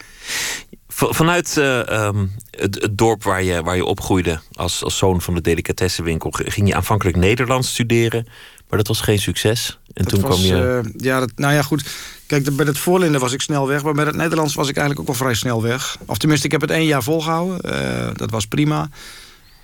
Vanuit 0.88 1.56
eh, 1.56 1.88
ehm, 1.88 2.26
het, 2.50 2.82
het 2.82 2.98
dorp 2.98 3.22
waar 3.22 3.42
je, 3.42 3.62
waar 3.62 3.76
je 3.76 3.84
opgroeide 3.84 4.40
als, 4.52 4.84
als 4.84 4.96
zoon 4.98 5.20
van 5.20 5.34
de 5.34 5.40
delicatessenwinkel... 5.40 6.30
ging 6.32 6.68
je 6.68 6.74
aanvankelijk 6.74 7.16
Nederlands 7.16 7.68
studeren, 7.70 8.26
maar 8.68 8.78
dat 8.78 8.88
was 8.88 9.00
geen 9.00 9.18
succes. 9.18 9.78
En 9.92 10.04
Dat 10.04 10.12
toen 10.12 10.20
was, 10.20 10.30
kwam 10.46 10.56
je... 10.56 10.80
eh, 10.84 10.90
ja, 10.96 11.18
dat, 11.20 11.30
nou 11.36 11.54
ja, 11.54 11.62
goed. 11.62 11.84
Kijk, 12.26 12.56
bij 12.56 12.66
het 12.66 12.78
voorlinden 12.78 13.20
was 13.20 13.32
ik 13.32 13.40
snel 13.40 13.66
weg. 13.68 13.82
Maar 13.82 13.94
bij 13.94 14.04
het 14.04 14.16
Nederlands 14.16 14.54
was 14.54 14.68
ik 14.68 14.76
eigenlijk 14.76 15.00
ook 15.08 15.16
wel 15.16 15.24
vrij 15.26 15.36
snel 15.38 15.62
weg. 15.62 15.96
Of 16.06 16.18
tenminste, 16.18 16.46
ik 16.46 16.52
heb 16.52 16.60
het 16.60 16.70
één 16.70 16.86
jaar 16.86 17.02
volgehouden. 17.02 17.60
Eh, 17.60 18.08
dat 18.14 18.30
was 18.30 18.46
prima. 18.46 18.88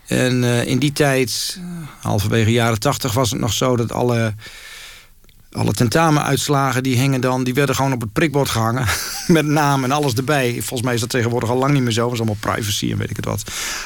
En 0.06 0.44
in 0.44 0.78
die 0.78 0.92
tijd, 0.92 1.60
halverwege 2.00 2.52
jaren 2.52 2.80
tachtig, 2.80 3.12
was 3.12 3.30
het 3.30 3.40
nog 3.40 3.52
zo 3.52 3.76
dat 3.76 3.92
alle, 3.92 4.34
alle 5.56 5.72
tentamenuitslagen 5.72 6.82
die 6.82 6.96
hingen 6.96 7.20
dan, 7.20 7.44
die 7.44 7.54
werden 7.54 7.74
gewoon 7.74 7.92
op 7.92 8.00
het 8.00 8.12
prikbord 8.12 8.48
gehangen. 8.48 8.86
Met 9.26 9.46
naam 9.46 9.84
en 9.84 9.90
alles 9.92 10.14
erbij. 10.14 10.52
Volgens 10.52 10.82
mij 10.82 10.94
is 10.94 11.00
dat 11.00 11.08
tegenwoordig 11.10 11.50
al 11.50 11.58
lang 11.58 11.72
niet 11.72 11.82
meer 11.82 11.92
zo. 11.92 12.00
Dat 12.00 12.10
was 12.10 12.18
allemaal 12.18 12.54
privacy 12.54 12.90
en 12.90 12.96
weet 12.98 13.10
ik 13.10 13.16
het 13.16 13.24
wat. 13.24 13.42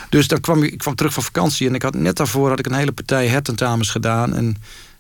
Dus 0.08 0.28
dan 0.28 0.40
kwam 0.40 0.62
ik, 0.62 0.78
kwam 0.78 0.94
terug 0.94 1.12
van 1.12 1.22
vakantie 1.22 1.68
en 1.68 1.74
ik 1.74 1.82
had 1.82 1.94
net 1.94 2.16
daarvoor 2.16 2.48
had 2.48 2.58
ik 2.58 2.66
een 2.66 2.74
hele 2.74 2.92
partij 2.92 3.26
hertentamens 3.28 3.90
gedaan. 3.90 4.34
En 4.34 4.56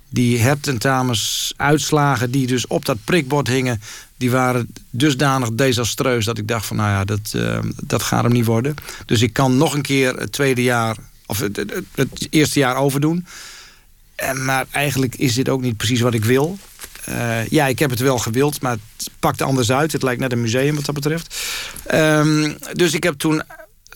die 0.08 0.38
hertentamens 0.38 1.52
uitslagen 1.56 2.30
die 2.30 2.46
dus 2.46 2.66
op 2.66 2.84
dat 2.84 2.96
prikbord 3.04 3.48
hingen... 3.48 3.80
die 4.16 4.30
waren 4.30 4.68
dusdanig 4.90 5.52
desastreus 5.52 6.24
dat 6.24 6.38
ik 6.38 6.48
dacht 6.48 6.66
van... 6.66 6.76
nou 6.76 6.90
ja, 6.90 7.04
dat, 7.04 7.32
eh, 7.36 7.58
dat 7.84 8.02
gaat 8.02 8.22
hem 8.22 8.32
niet 8.32 8.44
worden. 8.44 8.74
Dus 9.06 9.22
ik 9.22 9.32
kan 9.32 9.56
nog 9.56 9.74
een 9.74 9.82
keer 9.82 10.14
het 10.16 10.32
tweede 10.32 10.62
jaar... 10.62 10.96
of 11.26 11.38
het- 11.40 11.56
het 11.94 12.26
eerste 12.30 12.58
jaar 12.58 12.76
overdoen. 12.76 13.26
En, 14.20 14.44
maar 14.44 14.66
eigenlijk 14.70 15.14
is 15.16 15.34
dit 15.34 15.48
ook 15.48 15.60
niet 15.60 15.76
precies 15.76 16.00
wat 16.00 16.14
ik 16.14 16.24
wil. 16.24 16.58
Eh, 17.04 17.46
ja, 17.46 17.66
ik 17.66 17.78
heb 17.78 17.90
het 17.90 18.00
wel 18.00 18.18
gewild, 18.18 18.60
maar 18.60 18.76
het 18.96 19.10
pakte 19.18 19.44
anders 19.44 19.72
uit. 19.72 19.92
Het 19.92 20.02
lijkt 20.02 20.20
net 20.20 20.32
een 20.32 20.40
museum 20.40 20.74
wat 20.74 20.84
dat 20.84 20.94
betreft. 20.94 21.36
Ehm, 21.86 22.52
dus 22.72 22.94
ik 22.94 23.02
heb 23.02 23.14
toen 23.14 23.42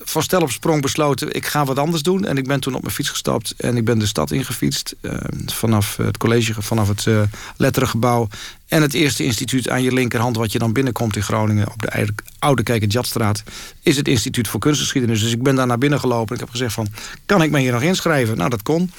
van 0.04 0.22
stel 0.22 0.40
op 0.40 0.50
sprong 0.50 0.82
besloten... 0.82 1.32
ik 1.32 1.46
ga 1.46 1.64
wat 1.64 1.78
anders 1.78 2.02
doen. 2.02 2.24
En 2.24 2.36
ik 2.36 2.46
ben 2.46 2.60
toen 2.60 2.74
op 2.74 2.82
mijn 2.82 2.94
fiets 2.94 3.08
gestapt 3.08 3.54
en 3.56 3.76
ik 3.76 3.84
ben 3.84 3.98
de 3.98 4.06
stad 4.06 4.30
ingefietst. 4.30 4.94
eh, 5.00 5.14
vanaf 5.46 5.96
het 5.96 6.16
college, 6.16 6.62
vanaf 6.62 6.88
het 6.88 7.06
eh 7.06 7.22
letterengebouw... 7.56 8.28
en 8.68 8.82
het 8.82 8.94
eerste 8.94 9.24
instituut 9.24 9.68
aan 9.68 9.82
je 9.82 9.92
linkerhand... 9.92 10.36
wat 10.36 10.52
je 10.52 10.58
dan 10.58 10.72
binnenkomt 10.72 11.16
in 11.16 11.22
Groningen 11.22 11.72
op 11.72 11.82
de 11.82 12.14
oude 12.38 12.62
Kijkertjatstraat... 12.62 13.42
is 13.82 13.96
het 13.96 14.08
Instituut 14.08 14.48
voor 14.48 14.60
Kunstgeschiedenis. 14.60 15.20
Dus 15.20 15.32
ik 15.32 15.42
ben 15.42 15.54
daar 15.54 15.66
naar 15.66 15.78
binnen 15.78 16.00
gelopen 16.00 16.28
en 16.28 16.34
ik 16.34 16.40
heb 16.40 16.50
gezegd 16.50 16.72
van... 16.72 16.86
kan 17.26 17.42
ik 17.42 17.50
me 17.50 17.58
hier 17.58 17.72
nog 17.72 17.82
inschrijven? 17.82 18.36
Nou, 18.36 18.50
dat 18.50 18.62
kon. 18.62 18.90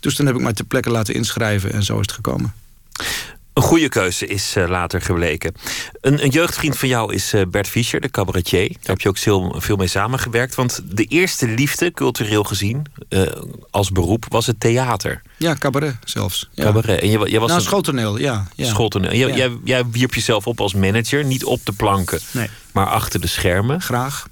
Dus 0.00 0.14
toen 0.14 0.26
heb 0.26 0.34
ik 0.34 0.40
mij 0.40 0.52
ter 0.52 0.64
plekke 0.64 0.90
laten 0.90 1.14
inschrijven 1.14 1.72
en 1.72 1.82
zo 1.82 1.94
is 1.94 2.00
het 2.00 2.12
gekomen. 2.12 2.52
Een 3.52 3.62
goede 3.62 3.88
keuze 3.88 4.26
is 4.26 4.56
eh, 4.56 4.68
later 4.68 5.00
gebleken. 5.02 5.54
Een, 6.00 6.22
een 6.24 6.30
jeugdvriend 6.30 6.78
van 6.78 6.88
jou 6.88 7.14
is 7.14 7.32
eh, 7.32 7.42
Bert 7.48 7.68
Fischer, 7.68 8.00
de 8.00 8.10
cabaretier. 8.10 8.68
Daar 8.68 8.78
heb 8.82 9.00
je 9.00 9.08
ook 9.08 9.18
veel, 9.18 9.54
veel 9.58 9.76
mee 9.76 9.86
samengewerkt. 9.86 10.54
Want 10.54 10.80
de 10.84 11.04
eerste 11.04 11.48
liefde, 11.48 11.92
cultureel 11.92 12.42
gezien, 12.44 12.86
eh, 13.08 13.22
als 13.70 13.90
beroep, 13.90 14.24
was 14.28 14.46
het 14.46 14.60
theater. 14.60 15.22
Ja, 15.36 15.54
cabaret 15.54 15.96
zelfs. 16.04 16.48
Ja. 16.52 16.64
Cabaret. 16.64 17.00
En 17.00 17.10
je, 17.10 17.18
jij 17.30 17.38
was 17.38 17.48
nou, 17.48 17.60
een 17.60 17.66
schooltoneel, 17.66 18.18
ja. 18.18 18.46
ja. 18.54 18.66
schooltoneel. 18.66 19.12
Jij, 19.14 19.28
Ja. 19.28 19.34
jij, 19.36 19.56
jij 19.64 19.86
wierp 19.90 20.14
jezelf 20.14 20.46
op 20.46 20.60
als 20.60 20.74
manager, 20.74 21.24
niet 21.24 21.44
op 21.44 21.60
de 21.64 21.72
planken, 21.72 22.20
Nee, 22.30 22.48
maar 22.72 22.86
achter 22.86 23.20
de 23.20 23.26
schermen. 23.26 23.80
graag. 23.80 24.28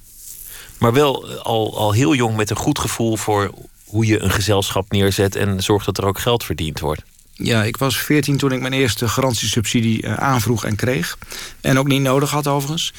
Maar 0.79 0.93
wel 0.93 1.39
al, 1.39 1.79
al 1.79 1.93
heel 1.93 2.15
jong 2.15 2.37
met 2.37 2.51
een 2.51 2.57
goed 2.57 2.79
gevoel 2.79 3.17
voor 3.17 3.51
hoe 3.89 4.07
je 4.07 4.23
een 4.23 4.31
gezelschap 4.31 4.91
neerzet 4.91 5.37
en 5.37 5.63
zorgt 5.63 5.87
dat 5.87 5.99
er 5.99 6.05
ook 6.05 6.19
geld 6.19 6.45
verdiend 6.45 6.81
wordt. 6.81 7.03
Ja, 7.33 7.65
ik 7.65 7.77
was 7.77 7.99
14 7.99 8.37
toen 8.37 8.53
ik 8.53 8.61
mijn 8.61 8.73
eerste 8.73 9.09
garantiesubsidie 9.09 10.03
uh, 10.03 10.15
aanvroeg 10.15 10.65
en 10.65 10.77
kreeg. 10.77 11.19
En 11.61 11.79
ook 11.79 11.87
niet 11.87 12.03
nodig 12.03 12.31
had 12.31 12.47
overigens. 12.47 12.93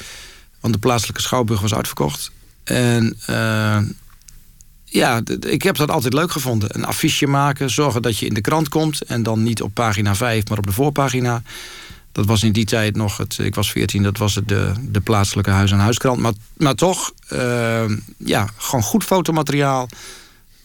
Want 0.60 0.74
de 0.74 0.80
plaatselijke 0.80 1.22
schouwburg 1.22 1.60
was 1.60 1.74
uitverkocht. 1.74 2.30
En 2.64 3.16
uh, 3.30 3.78
ja, 4.84 5.20
ik 5.40 5.62
heb 5.62 5.76
dat 5.76 5.90
altijd 5.90 6.12
leuk 6.12 6.30
gevonden. 6.30 6.68
Een 6.72 6.84
affiche 6.84 7.26
maken, 7.26 7.70
zorgen 7.70 8.02
dat 8.02 8.18
je 8.18 8.26
in 8.26 8.34
de 8.34 8.40
krant 8.40 8.68
komt... 8.68 9.02
en 9.02 9.22
dan 9.22 9.42
niet 9.42 9.62
op 9.62 9.74
pagina 9.74 10.14
5, 10.14 10.48
maar 10.48 10.58
op 10.58 10.66
de 10.66 10.72
voorpagina. 10.72 11.42
Dat 12.12 12.26
was 12.26 12.42
in 12.42 12.52
die 12.52 12.64
tijd 12.64 12.96
nog, 12.96 13.16
het, 13.16 13.38
ik 13.38 13.54
was 13.54 13.70
14, 13.70 14.02
dat 14.02 14.18
was 14.18 14.34
het 14.34 14.48
de, 14.48 14.72
de 14.80 15.00
plaatselijke 15.00 15.50
huis- 15.50 15.72
en 15.72 15.78
huiskrant. 15.78 16.20
Maar, 16.20 16.32
maar 16.56 16.74
toch, 16.74 17.12
uh, 17.32 17.84
ja, 18.16 18.48
gewoon 18.56 18.82
goed 18.82 19.04
fotomateriaal. 19.04 19.88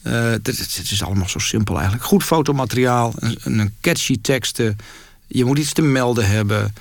Uh, 0.07 0.31
het, 0.31 0.47
is 0.91 1.03
allemaal 1.03 1.29
zo 1.29 1.39
simpel 1.39 1.75
eigenlijk. 1.75 2.05
Goed 2.05 2.23
fotomateriaal, 2.23 3.13
een, 3.15 3.37
een 3.43 3.75
catchy 3.81 4.17
teksten. 4.21 4.77
Je 5.27 5.45
moet 5.45 5.57
iets 5.57 5.73
te 5.73 5.81
melden 5.81 6.27
hebben. 6.27 6.73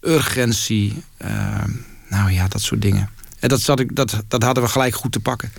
Urgentie. 0.00 1.02
Uh, 1.24 1.64
nou 2.08 2.30
ja, 2.30 2.48
dat 2.48 2.60
soort 2.60 2.82
dingen. 2.82 3.10
En 3.38 3.48
dat, 3.48 3.60
zat 3.60 3.80
ik, 3.80 3.96
dat, 3.96 4.22
dat 4.28 4.42
hadden 4.42 4.64
we 4.64 4.70
gelijk 4.70 4.94
goed 4.94 5.12
te 5.12 5.20
pakken. 5.20 5.52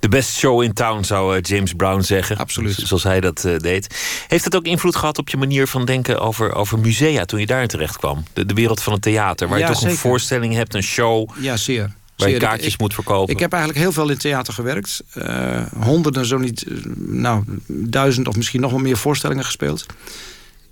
De 0.00 0.08
best 0.08 0.36
show 0.36 0.62
in 0.62 0.72
town, 0.72 1.02
zou 1.04 1.40
James 1.40 1.72
Brown 1.72 2.00
zeggen. 2.00 2.36
Absoluut. 2.36 2.74
Zoals 2.74 3.02
hij 3.02 3.20
dat 3.20 3.44
uh, 3.44 3.58
deed. 3.58 3.96
Heeft 4.28 4.44
het 4.44 4.56
ook 4.56 4.64
invloed 4.64 4.96
gehad 4.96 5.18
op 5.18 5.28
je 5.28 5.36
manier 5.36 5.66
van 5.66 5.84
denken 5.84 6.20
over, 6.20 6.54
over 6.54 6.78
musea 6.78 7.24
toen 7.24 7.40
je 7.40 7.46
daarin 7.46 7.68
terecht 7.68 7.96
kwam? 7.96 8.24
De, 8.32 8.46
de 8.46 8.54
wereld 8.54 8.82
van 8.82 8.92
het 8.92 9.02
theater, 9.02 9.48
waar 9.48 9.58
ja, 9.58 9.66
je 9.66 9.70
toch 9.70 9.80
zeker. 9.80 9.94
een 9.94 10.00
voorstelling 10.00 10.54
hebt, 10.54 10.74
een 10.74 10.82
show. 10.82 11.30
Ja, 11.38 11.56
zeer. 11.56 11.94
Waar 12.16 12.30
je 12.30 12.36
kaartjes 12.36 12.72
ik, 12.72 12.80
moet 12.80 12.94
verkopen. 12.94 13.34
Ik 13.34 13.40
heb 13.40 13.52
eigenlijk 13.52 13.82
heel 13.82 13.92
veel 13.92 14.10
in 14.10 14.18
theater 14.18 14.52
gewerkt. 14.52 15.02
Uh, 15.14 15.62
honderden, 15.78 16.26
zo 16.26 16.38
niet, 16.38 16.66
nou, 16.96 17.44
duizend 17.66 18.28
of 18.28 18.36
misschien 18.36 18.60
nog 18.60 18.70
wel 18.70 18.80
meer 18.80 18.96
voorstellingen 18.96 19.44
gespeeld. 19.44 19.86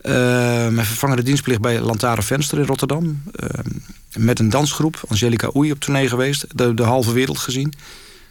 Uh, 0.03 0.13
mijn 0.69 0.87
vervangende 0.87 1.23
dienstplicht 1.23 1.61
bij 1.61 1.81
Lantaren 1.81 2.25
Venster 2.25 2.59
in 2.59 2.67
Rotterdam. 2.67 3.23
Uh, 3.43 3.49
met 4.17 4.39
een 4.39 4.49
dansgroep, 4.49 5.01
Angelica 5.09 5.51
Oei, 5.57 5.73
op 5.73 5.81
tournee 5.81 6.09
geweest. 6.09 6.47
De, 6.55 6.75
de 6.75 6.83
halve 6.83 7.13
wereld 7.13 7.39
gezien. 7.39 7.73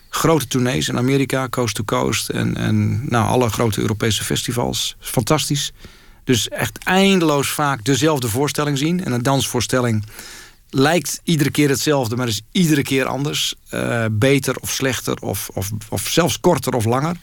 Grote 0.10 0.48
tournees 0.48 0.88
in 0.88 0.98
Amerika, 0.98 1.50
coast 1.50 1.76
to 1.76 1.84
coast. 1.84 2.30
En, 2.30 2.58
en 2.58 3.06
nou, 3.10 3.28
alle 3.28 3.50
grote 3.50 3.82
Europese 3.82 4.24
festivals. 4.24 4.96
Fantastisch. 5.00 5.72
Dus 6.24 6.50
echt 6.50 6.78
eindeloos 6.84 7.50
vaak 7.50 7.86
dezelfde 7.86 8.28
voorstelling 8.28 8.78
zien. 8.78 9.04
En 9.04 9.12
een 9.12 9.24
dansvoorstelling 9.24 10.04
lijkt 10.74 11.22
iedere 11.24 11.52
keer 11.52 11.70
hetzelfde, 11.70 12.16
maar 12.16 12.28
is 12.28 12.42
iedere 12.52 12.82
keer 12.82 13.06
anders. 13.06 13.56
Uh, 13.72 14.06
beter 14.12 14.56
of 14.62 14.72
slechter, 14.72 15.16
of, 15.22 15.50
of, 15.54 15.70
of 15.90 16.08
zelfs 16.08 16.40
korter 16.40 16.76
of 16.76 16.86
langer. 16.86 17.16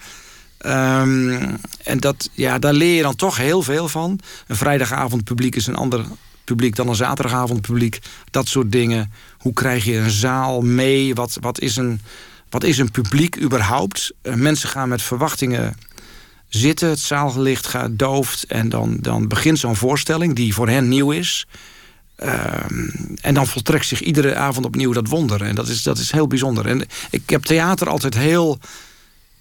Um, 0.67 1.59
en 1.85 1.99
dat, 1.99 2.31
ja, 2.33 2.59
daar 2.59 2.73
leer 2.73 2.97
je 2.97 3.03
dan 3.03 3.17
toch 3.17 3.37
heel 3.37 3.63
veel 3.63 3.89
van. 3.89 4.19
Een 4.47 4.57
vrijdagavond 4.57 5.25
publiek 5.25 5.57
is 5.57 5.67
een 5.67 5.77
ander 5.77 6.05
publiek 6.45 6.77
dan 6.77 6.89
een 6.89 6.95
zaterdagavond 6.95 7.61
publiek. 7.61 7.99
Dat 8.31 8.49
soort 8.49 8.73
dingen. 8.73 9.13
Hoe 9.39 9.53
krijg 9.53 9.85
je 9.85 9.97
een 9.97 10.11
zaal 10.11 10.61
mee? 10.61 11.15
Wat, 11.15 11.37
wat, 11.41 11.61
is, 11.61 11.77
een, 11.77 12.01
wat 12.49 12.65
is 12.65 12.79
een 12.79 12.91
publiek 12.91 13.41
überhaupt? 13.41 14.13
Uh, 14.23 14.35
mensen 14.35 14.69
gaan 14.69 14.89
met 14.89 15.03
verwachtingen 15.03 15.77
zitten. 16.49 16.89
Het 16.89 16.99
zaallicht 16.99 17.67
gaat 17.67 17.99
dooft. 17.99 18.45
En 18.45 18.69
dan, 18.69 18.97
dan 19.01 19.29
begint 19.29 19.59
zo'n 19.59 19.77
voorstelling 19.77 20.37
die 20.37 20.55
voor 20.55 20.69
hen 20.69 20.89
nieuw 20.89 21.11
is. 21.11 21.47
Um, 22.25 23.17
en 23.21 23.35
dan 23.35 23.47
voltrekt 23.47 23.87
zich 23.87 24.01
iedere 24.01 24.35
avond 24.35 24.67
opnieuw 24.67 24.93
dat 24.93 25.09
wonder. 25.09 25.43
En 25.43 25.55
dat 25.55 25.69
is, 25.69 25.83
dat 25.83 25.99
is 25.99 26.11
heel 26.11 26.27
bijzonder. 26.27 26.67
En 26.67 26.87
ik 27.11 27.31
heb 27.31 27.43
theater 27.43 27.89
altijd 27.89 28.15
heel 28.15 28.59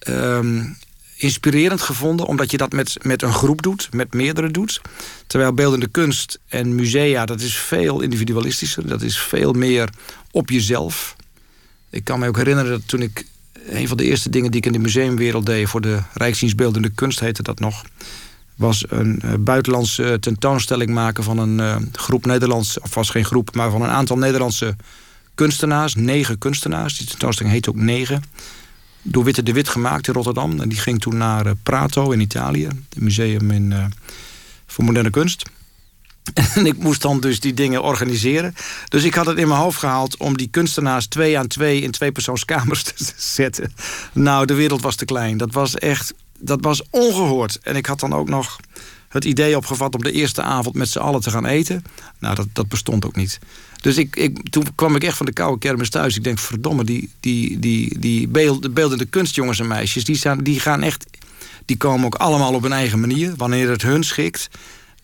um, 0.08 0.78
inspirerend 1.16 1.82
gevonden... 1.82 2.26
omdat 2.26 2.52
je 2.52 2.58
dat 2.58 2.72
met, 2.72 2.98
met 3.02 3.22
een 3.22 3.34
groep 3.34 3.62
doet, 3.62 3.88
met 3.92 4.14
meerdere 4.14 4.52
doet. 4.52 4.82
Terwijl 5.28 5.54
beeldende 5.54 5.88
kunst 5.88 6.40
en 6.48 6.76
musea, 6.76 7.26
dat 7.26 7.42
is 7.42 7.58
veel 7.58 8.02
individualistischer. 8.02 8.88
Dat 8.88 9.02
is 9.02 9.20
veel 9.20 9.54
meer 9.54 9.90
op 10.32 10.50
jezelf. 10.50 11.16
Ik 11.90 12.04
kan 12.04 12.20
me 12.20 12.28
ook 12.28 12.38
herinneren 12.38 12.72
dat 12.72 12.88
toen 12.88 13.02
ik... 13.02 13.26
een 13.70 13.88
van 13.88 13.98
de 13.98 14.04
eerste 14.04 14.30
dingen 14.30 14.52
die 14.52 14.60
ik 14.60 14.66
in 14.66 14.74
de 14.74 14.80
museumwereld 14.80 15.46
deed... 15.46 15.70
voor 15.70 15.82
de 15.82 16.00
Rijksdienst 16.14 16.56
Beeldende 16.56 16.90
Kunst 16.90 17.20
heette 17.20 17.44
dat 17.44 17.60
nog 17.60 17.84
was 18.60 18.84
een 18.90 19.22
uh, 19.26 19.34
buitenlandse 19.40 20.04
uh, 20.04 20.14
tentoonstelling 20.14 20.90
maken 20.90 21.24
van 21.24 21.38
een 21.38 21.60
uh, 21.60 21.76
groep 21.92 22.26
Nederlands... 22.26 22.80
of 22.80 22.96
was 22.96 23.10
geen 23.10 23.26
groep, 23.26 23.56
maar 23.56 23.72
van 23.72 23.82
een 23.82 23.90
aantal 23.90 24.18
Nederlandse 24.18 24.76
kunstenaars. 25.36 25.96
Negen 25.96 26.38
kunstenaars. 26.38 26.98
Die 26.98 27.08
tentoonstelling 27.08 27.54
heet 27.54 27.70
ook 27.70 27.76
Negen. 27.76 28.24
Door 29.02 29.24
Witte 29.24 29.44
de 29.44 29.54
Wit 29.54 29.70
gemaakt 29.70 30.08
in 30.08 30.14
Rotterdam. 30.14 30.60
En 30.60 30.70
die 30.70 30.78
ging 30.78 31.02
toen 31.02 31.18
naar 31.18 31.56
Prato 31.56 32.12
in 32.12 32.20
Italië. 32.20 32.66
Het 32.66 33.00
museum 33.00 33.52
in, 33.52 33.94
voor 34.66 34.84
moderne 34.84 35.10
kunst. 35.10 35.50
En 36.56 36.66
ik 36.66 36.78
moest 36.78 37.02
dan 37.02 37.20
dus 37.20 37.40
die 37.40 37.54
dingen 37.54 37.84
organiseren. 37.84 38.56
Dus 38.88 39.04
ik 39.04 39.14
had 39.14 39.26
het 39.26 39.38
in 39.38 39.48
mijn 39.48 39.60
hoofd 39.60 39.80
gehaald 39.80 40.18
om 40.18 40.38
die 40.38 40.48
kunstenaars 40.48 41.08
twee 41.08 41.38
aan 41.38 41.48
twee... 41.48 41.82
in 41.82 41.92
twee 41.92 42.12
persoonskamers 42.12 42.84
te 42.94 42.94
zetten. 43.16 43.74
Nou, 44.14 44.46
de 44.46 44.54
wereld 44.54 44.82
was 44.82 44.96
te 44.96 45.06
klein. 45.06 45.38
Dat 45.38 45.54
was 45.54 45.76
echt 45.76 46.14
dat 46.40 46.60
was 46.62 46.84
ongehoord. 46.90 47.60
En 47.62 47.76
ik 47.76 47.86
had 47.86 48.00
dan 48.00 48.14
ook 48.14 48.30
nog 48.30 48.60
het 49.08 49.26
idee 49.26 49.58
opgevat 49.58 49.96
om 49.96 50.04
de 50.04 50.12
eerste 50.12 50.42
avond 50.42 50.76
met 50.76 50.90
z'n 50.90 51.00
allen 51.00 51.22
te 51.22 51.30
gaan 51.30 51.46
eten. 51.46 51.84
Nou, 52.20 52.36
dat, 52.36 52.48
dat 52.54 52.68
bestond 52.68 53.06
ook 53.06 53.16
niet. 53.16 53.40
Dus 53.82 53.98
ik, 53.98 54.16
ik, 54.16 54.50
toen 54.50 54.66
kwam 54.76 54.96
ik 54.96 55.04
echt 55.04 55.18
van 55.18 55.26
de 55.26 55.34
koude 55.34 55.60
kermis 55.60 55.90
thuis. 55.90 56.16
Ik 56.16 56.24
denk, 56.24 56.40
verdomme, 56.40 56.84
die, 56.84 57.12
die, 57.20 57.60
die, 57.60 58.00
die 58.00 58.28
beeld, 58.28 58.74
beeldende 58.74 59.06
kunstjongens 59.06 59.60
en 59.60 59.68
meisjes... 59.68 60.04
Die, 60.04 60.18
staan, 60.18 60.38
die 60.38 60.60
gaan 60.60 60.84
echt... 60.84 61.06
Die 61.66 61.78
komen 61.78 62.06
ook 62.06 62.16
allemaal 62.16 62.54
op 62.54 62.62
hun 62.62 62.72
eigen 62.74 63.00
manier. 63.00 63.34
Wanneer 63.38 63.70
het 63.70 63.82
hun 63.82 64.04
schikt. 64.04 64.50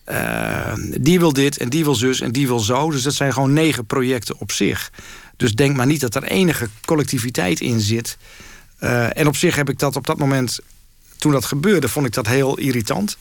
Uh, 0.09 0.73
die 0.99 1.19
wil 1.19 1.33
dit 1.33 1.57
en 1.57 1.69
die 1.69 1.83
wil 1.83 1.95
zus 1.95 2.21
en 2.21 2.31
die 2.31 2.47
wil 2.47 2.59
zo. 2.59 2.91
Dus 2.91 3.01
dat 3.01 3.13
zijn 3.13 3.33
gewoon 3.33 3.53
negen 3.53 3.86
projecten 3.86 4.39
op 4.39 4.51
zich. 4.51 4.91
Dus 5.38 5.53
denk 5.53 5.75
maar 5.75 5.86
niet 5.86 6.01
dat 6.01 6.15
er 6.15 6.23
enige 6.23 6.69
collectiviteit 6.86 7.59
in 7.59 7.79
zit. 7.79 8.17
Uh, 8.79 9.17
en 9.17 9.27
op 9.27 9.36
zich 9.36 9.55
heb 9.55 9.69
ik 9.69 9.79
dat 9.79 9.95
op 9.95 10.07
dat 10.07 10.17
moment 10.17 10.59
toen 11.18 11.32
dat 11.32 11.45
gebeurde, 11.45 11.89
vond 11.89 12.05
ik 12.05 12.13
dat 12.13 12.28
heel 12.28 12.57
irritant. 12.57 13.18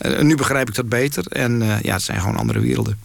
Uh, 0.00 0.20
nu 0.20 0.36
begrijp 0.36 0.68
ik 0.68 0.74
dat 0.74 0.88
beter. 0.88 1.26
En 1.26 1.62
uh, 1.62 1.80
ja, 1.80 1.92
het 1.92 2.02
zijn 2.02 2.20
gewoon 2.20 2.36
andere 2.36 2.60
werelden. 2.60 3.00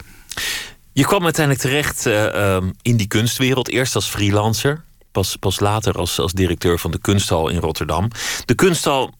Je 0.92 1.04
kwam 1.04 1.24
uiteindelijk 1.24 1.64
terecht 1.64 2.06
uh, 2.06 2.54
um, 2.54 2.72
in 2.82 2.96
die 2.96 3.06
kunstwereld. 3.06 3.68
Eerst 3.68 3.94
als 3.94 4.06
freelancer. 4.06 4.82
Pas, 5.12 5.36
pas 5.36 5.60
later 5.60 5.94
als, 5.94 6.18
als 6.18 6.32
directeur 6.32 6.78
van 6.78 6.90
de 6.90 6.98
kunsthal 6.98 7.48
in 7.48 7.58
Rotterdam. 7.58 8.10
De 8.44 8.54
kunsthal 8.54 9.12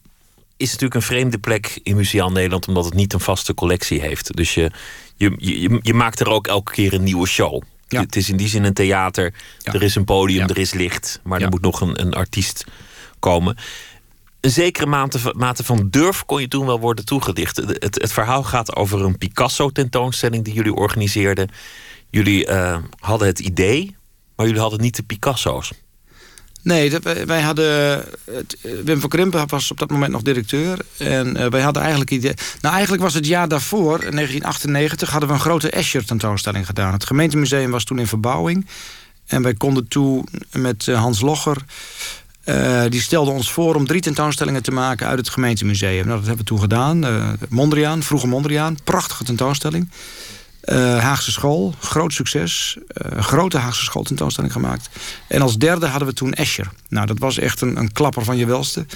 is 0.56 0.66
natuurlijk 0.66 0.94
een 0.94 1.02
vreemde 1.02 1.38
plek 1.38 1.80
in 1.82 1.96
Museaal 1.96 2.32
Nederland... 2.32 2.68
omdat 2.68 2.84
het 2.84 2.94
niet 2.94 3.12
een 3.12 3.20
vaste 3.20 3.54
collectie 3.54 4.00
heeft. 4.00 4.36
Dus 4.36 4.54
je, 4.54 4.70
je, 5.16 5.34
je, 5.38 5.78
je 5.82 5.94
maakt 5.94 6.20
er 6.20 6.28
ook 6.28 6.46
elke 6.46 6.72
keer 6.72 6.92
een 6.92 7.02
nieuwe 7.02 7.26
show. 7.26 7.62
Ja. 7.88 8.00
Het 8.00 8.16
is 8.16 8.28
in 8.28 8.36
die 8.36 8.48
zin 8.48 8.64
een 8.64 8.74
theater. 8.74 9.34
Ja. 9.58 9.72
Er 9.72 9.82
is 9.82 9.94
een 9.94 10.04
podium, 10.04 10.40
ja. 10.40 10.46
er 10.46 10.58
is 10.58 10.72
licht. 10.72 11.20
Maar 11.22 11.40
er 11.40 11.48
moet 11.48 11.60
nog 11.60 11.80
een, 11.80 12.00
een 12.00 12.14
artiest 12.14 12.64
komen 13.18 13.56
een 14.44 14.50
zekere 14.50 14.86
mate, 14.86 15.32
mate 15.36 15.64
van 15.64 15.88
durf 15.90 16.24
kon 16.24 16.40
je 16.40 16.48
toen 16.48 16.66
wel 16.66 16.80
worden 16.80 17.04
toegedicht. 17.04 17.56
Het, 17.56 18.00
het, 18.00 18.12
verhaal 18.12 18.42
gaat 18.42 18.76
over 18.76 19.00
een 19.00 19.18
Picasso-tentoonstelling 19.18 20.44
die 20.44 20.54
jullie 20.54 20.74
organiseerden. 20.74 21.48
Jullie 22.10 22.48
uh, 22.48 22.76
hadden 22.98 23.28
het 23.28 23.38
idee, 23.38 23.96
maar 24.36 24.46
jullie 24.46 24.60
hadden 24.60 24.80
niet 24.80 24.96
de 24.96 25.02
Picasso's. 25.02 25.72
Nee, 26.62 26.98
wij 27.26 27.40
hadden. 27.40 28.04
Het, 28.24 28.56
Wim 28.84 29.00
van 29.00 29.08
Krimpen 29.08 29.48
was 29.48 29.70
op 29.70 29.78
dat 29.78 29.90
moment 29.90 30.12
nog 30.12 30.22
directeur. 30.22 30.78
En 30.96 31.36
uh, 31.36 31.46
wij 31.46 31.60
hadden 31.60 31.82
eigenlijk 31.82 32.10
idee. 32.10 32.34
Nou, 32.60 32.74
eigenlijk 32.74 33.02
was 33.02 33.14
het 33.14 33.26
jaar 33.26 33.48
daarvoor, 33.48 33.98
1998, 33.98 35.10
hadden 35.10 35.28
we 35.28 35.34
een 35.34 35.40
grote 35.40 35.70
Escher-tentoonstelling 35.70 36.66
gedaan. 36.66 36.92
Het 36.92 37.06
gemeentemuseum 37.06 37.70
was 37.70 37.84
toen 37.84 37.98
in 37.98 38.06
verbouwing. 38.06 38.66
En 39.26 39.42
wij 39.42 39.54
konden 39.54 39.88
toen 39.88 40.28
met 40.52 40.86
Hans 40.86 41.20
Logger. 41.20 41.56
Uh, 42.44 42.82
die 42.88 43.00
stelde 43.00 43.30
ons 43.30 43.52
voor 43.52 43.74
om 43.74 43.86
drie 43.86 44.00
tentoonstellingen 44.00 44.62
te 44.62 44.70
maken 44.70 45.06
uit 45.06 45.18
het 45.18 45.28
gemeentemuseum. 45.28 46.06
Nou, 46.06 46.18
dat 46.18 46.26
hebben 46.26 46.44
we 46.44 46.50
toen 46.50 46.60
gedaan. 46.60 47.04
Uh, 47.04 47.28
Mondriaan, 47.48 48.02
vroege 48.02 48.26
Mondriaan, 48.26 48.78
prachtige 48.84 49.24
tentoonstelling. 49.24 49.90
Uh, 50.64 50.98
Haagse 50.98 51.32
school, 51.32 51.74
groot 51.80 52.12
succes. 52.12 52.78
grote 53.16 53.58
Haagse 53.58 53.84
school 53.84 54.02
tentoonstelling 54.02 54.52
gemaakt. 54.52 54.88
En 55.28 55.42
als 55.42 55.56
derde 55.56 55.86
hadden 55.86 56.08
we 56.08 56.14
toen 56.14 56.32
Escher. 56.32 56.70
Nou, 56.88 57.06
dat 57.06 57.18
was 57.18 57.38
echt 57.38 57.60
een, 57.60 57.76
een 57.76 57.92
klapper 57.92 58.24
van 58.24 58.36
je 58.36 58.46
welste. 58.46 58.86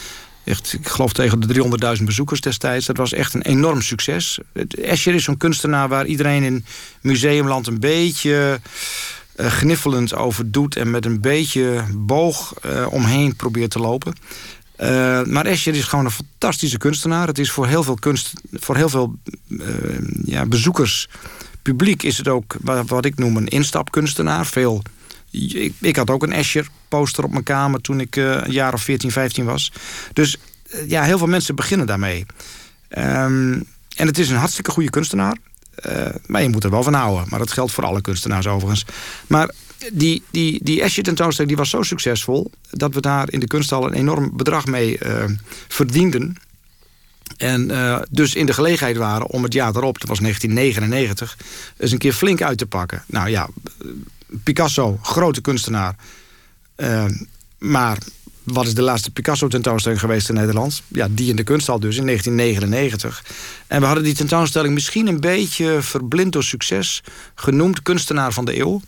Echt, 0.48 0.72
ik 0.72 0.88
geloof 0.88 1.12
tegen 1.12 1.40
de 1.40 1.94
300.000 1.98 2.04
bezoekers 2.04 2.40
destijds. 2.40 2.86
Dat 2.86 2.96
was 2.96 3.12
echt 3.12 3.34
een 3.34 3.42
enorm 3.42 3.82
succes. 3.82 4.38
Escher 4.82 5.14
is 5.14 5.24
zo'n 5.24 5.36
kunstenaar 5.36 5.88
waar 5.88 6.06
iedereen 6.06 6.42
in 6.42 6.64
museumland 7.00 7.66
een 7.66 7.80
beetje 7.80 8.60
uh, 9.40 9.46
gniffelend 9.46 10.14
over 10.14 10.50
doet... 10.50 10.76
en 10.76 10.90
met 10.90 11.04
een 11.04 11.20
beetje 11.20 11.84
boog 11.96 12.54
uh, 12.66 12.86
omheen 12.90 13.36
probeert 13.36 13.70
te 13.70 13.78
lopen. 13.78 14.14
Uh, 14.80 15.22
maar 15.22 15.46
Escher 15.46 15.74
is 15.74 15.84
gewoon 15.84 16.04
een 16.04 16.10
fantastische 16.10 16.78
kunstenaar. 16.78 17.26
Het 17.26 17.38
is 17.38 17.50
voor 17.50 17.66
heel 17.66 17.82
veel, 17.82 17.94
kunst, 17.94 18.32
voor 18.52 18.76
heel 18.76 18.88
veel 18.88 19.18
ja, 20.24 20.46
bezoekers, 20.46 21.08
publiek... 21.62 22.02
is 22.02 22.18
het 22.18 22.28
ook 22.28 22.56
wat 22.86 23.04
ik 23.04 23.18
noem 23.18 23.36
een 23.36 23.48
instapkunstenaar. 23.48 24.46
Veel 24.46 24.82
Ik, 25.80 25.96
had 25.96 26.10
ook 26.10 26.22
een 26.22 26.32
Escher 26.32 26.68
poster 26.88 27.24
op 27.24 27.30
mijn 27.30 27.44
kamer 27.44 27.80
toen 27.80 28.00
ik 28.00 28.16
een 28.16 28.50
jaar 28.52 28.72
of 28.72 28.82
14, 28.82 29.10
15 29.10 29.44
was. 29.44 29.72
Dus 30.12 30.36
ja, 30.86 31.02
heel 31.02 31.18
veel 31.18 31.26
mensen 31.26 31.54
beginnen 31.54 31.86
daarmee. 31.86 32.26
Um, 32.98 33.66
en 33.96 34.06
het 34.06 34.18
is 34.18 34.30
een 34.30 34.36
hartstikke 34.36 34.70
goede 34.70 34.90
kunstenaar. 34.90 35.36
Uh, 35.86 36.06
maar 36.26 36.42
je 36.42 36.48
moet 36.48 36.64
er 36.64 36.70
wel 36.70 36.82
van 36.82 36.94
houden. 36.94 37.26
Maar 37.28 37.38
dat 37.38 37.52
geldt 37.52 37.72
voor 37.72 37.84
alle 37.84 38.00
kunstenaars 38.00 38.46
overigens. 38.46 38.84
Maar 39.26 39.50
die, 39.92 40.22
die, 40.30 40.60
die 40.62 40.82
Escher 40.82 41.02
tentoonstelling 41.02 41.54
die 41.54 41.62
was 41.62 41.70
zo 41.70 41.82
succesvol... 41.82 42.50
dat 42.70 42.94
we 42.94 43.00
daar 43.00 43.32
in 43.32 43.40
de 43.40 43.46
kunsthal 43.46 43.86
een 43.86 43.92
enorm 43.92 44.30
bedrag 44.36 44.66
mee 44.66 44.98
verdienden... 45.68 46.36
En 47.38 47.70
uh, 47.70 48.00
dus 48.10 48.34
in 48.34 48.46
de 48.46 48.52
gelegenheid 48.52 48.96
waren 48.96 49.26
om 49.26 49.42
het 49.42 49.52
jaar 49.52 49.76
erop, 49.76 49.98
dat 49.98 50.08
was 50.08 50.18
1999, 50.18 51.38
eens 51.76 51.92
een 51.92 51.98
keer 51.98 52.12
flink 52.12 52.42
uit 52.42 52.58
te 52.58 52.66
pakken. 52.66 53.02
Nou 53.06 53.28
ja, 53.28 53.48
Picasso, 54.42 54.98
grote 55.02 55.40
kunstenaar. 55.40 55.96
Uh, 56.76 57.04
maar 57.58 57.98
wat 58.52 58.66
is 58.66 58.74
de 58.74 58.82
laatste 58.82 59.10
Picasso-tentoonstelling 59.10 60.00
geweest 60.00 60.28
in 60.28 60.34
Nederland? 60.34 60.82
Ja, 60.88 61.08
die 61.10 61.30
in 61.30 61.36
de 61.36 61.42
kunsthal 61.42 61.80
dus, 61.80 61.96
in 61.96 62.04
1999. 62.04 63.24
En 63.66 63.80
we 63.80 63.86
hadden 63.86 64.04
die 64.04 64.14
tentoonstelling 64.14 64.74
misschien 64.74 65.06
een 65.06 65.20
beetje 65.20 65.82
verblind 65.82 66.32
door 66.32 66.44
succes... 66.44 67.02
genoemd 67.34 67.82
kunstenaar 67.82 68.32
van 68.32 68.44
de 68.44 68.58
eeuw. 68.58 68.80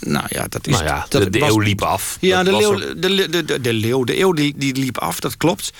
Nou 0.00 0.26
ja, 0.28 0.46
dat 0.48 0.66
is... 0.66 0.72
Nou 0.72 0.84
ja, 0.84 1.06
dat 1.08 1.22
de, 1.22 1.30
de 1.30 1.38
was, 1.38 1.48
eeuw 1.48 1.58
liep 1.58 1.82
af. 1.82 2.16
Ja, 2.20 2.42
de, 2.42 2.56
leeuw, 2.56 2.78
de, 2.94 3.28
de, 3.28 3.44
de, 3.44 3.60
de 3.60 3.72
leeuw, 3.72 4.04
de 4.04 4.20
eeuw 4.20 4.32
die, 4.32 4.54
die 4.56 4.76
liep 4.76 4.98
af, 4.98 5.20
dat 5.20 5.36
klopt. 5.36 5.72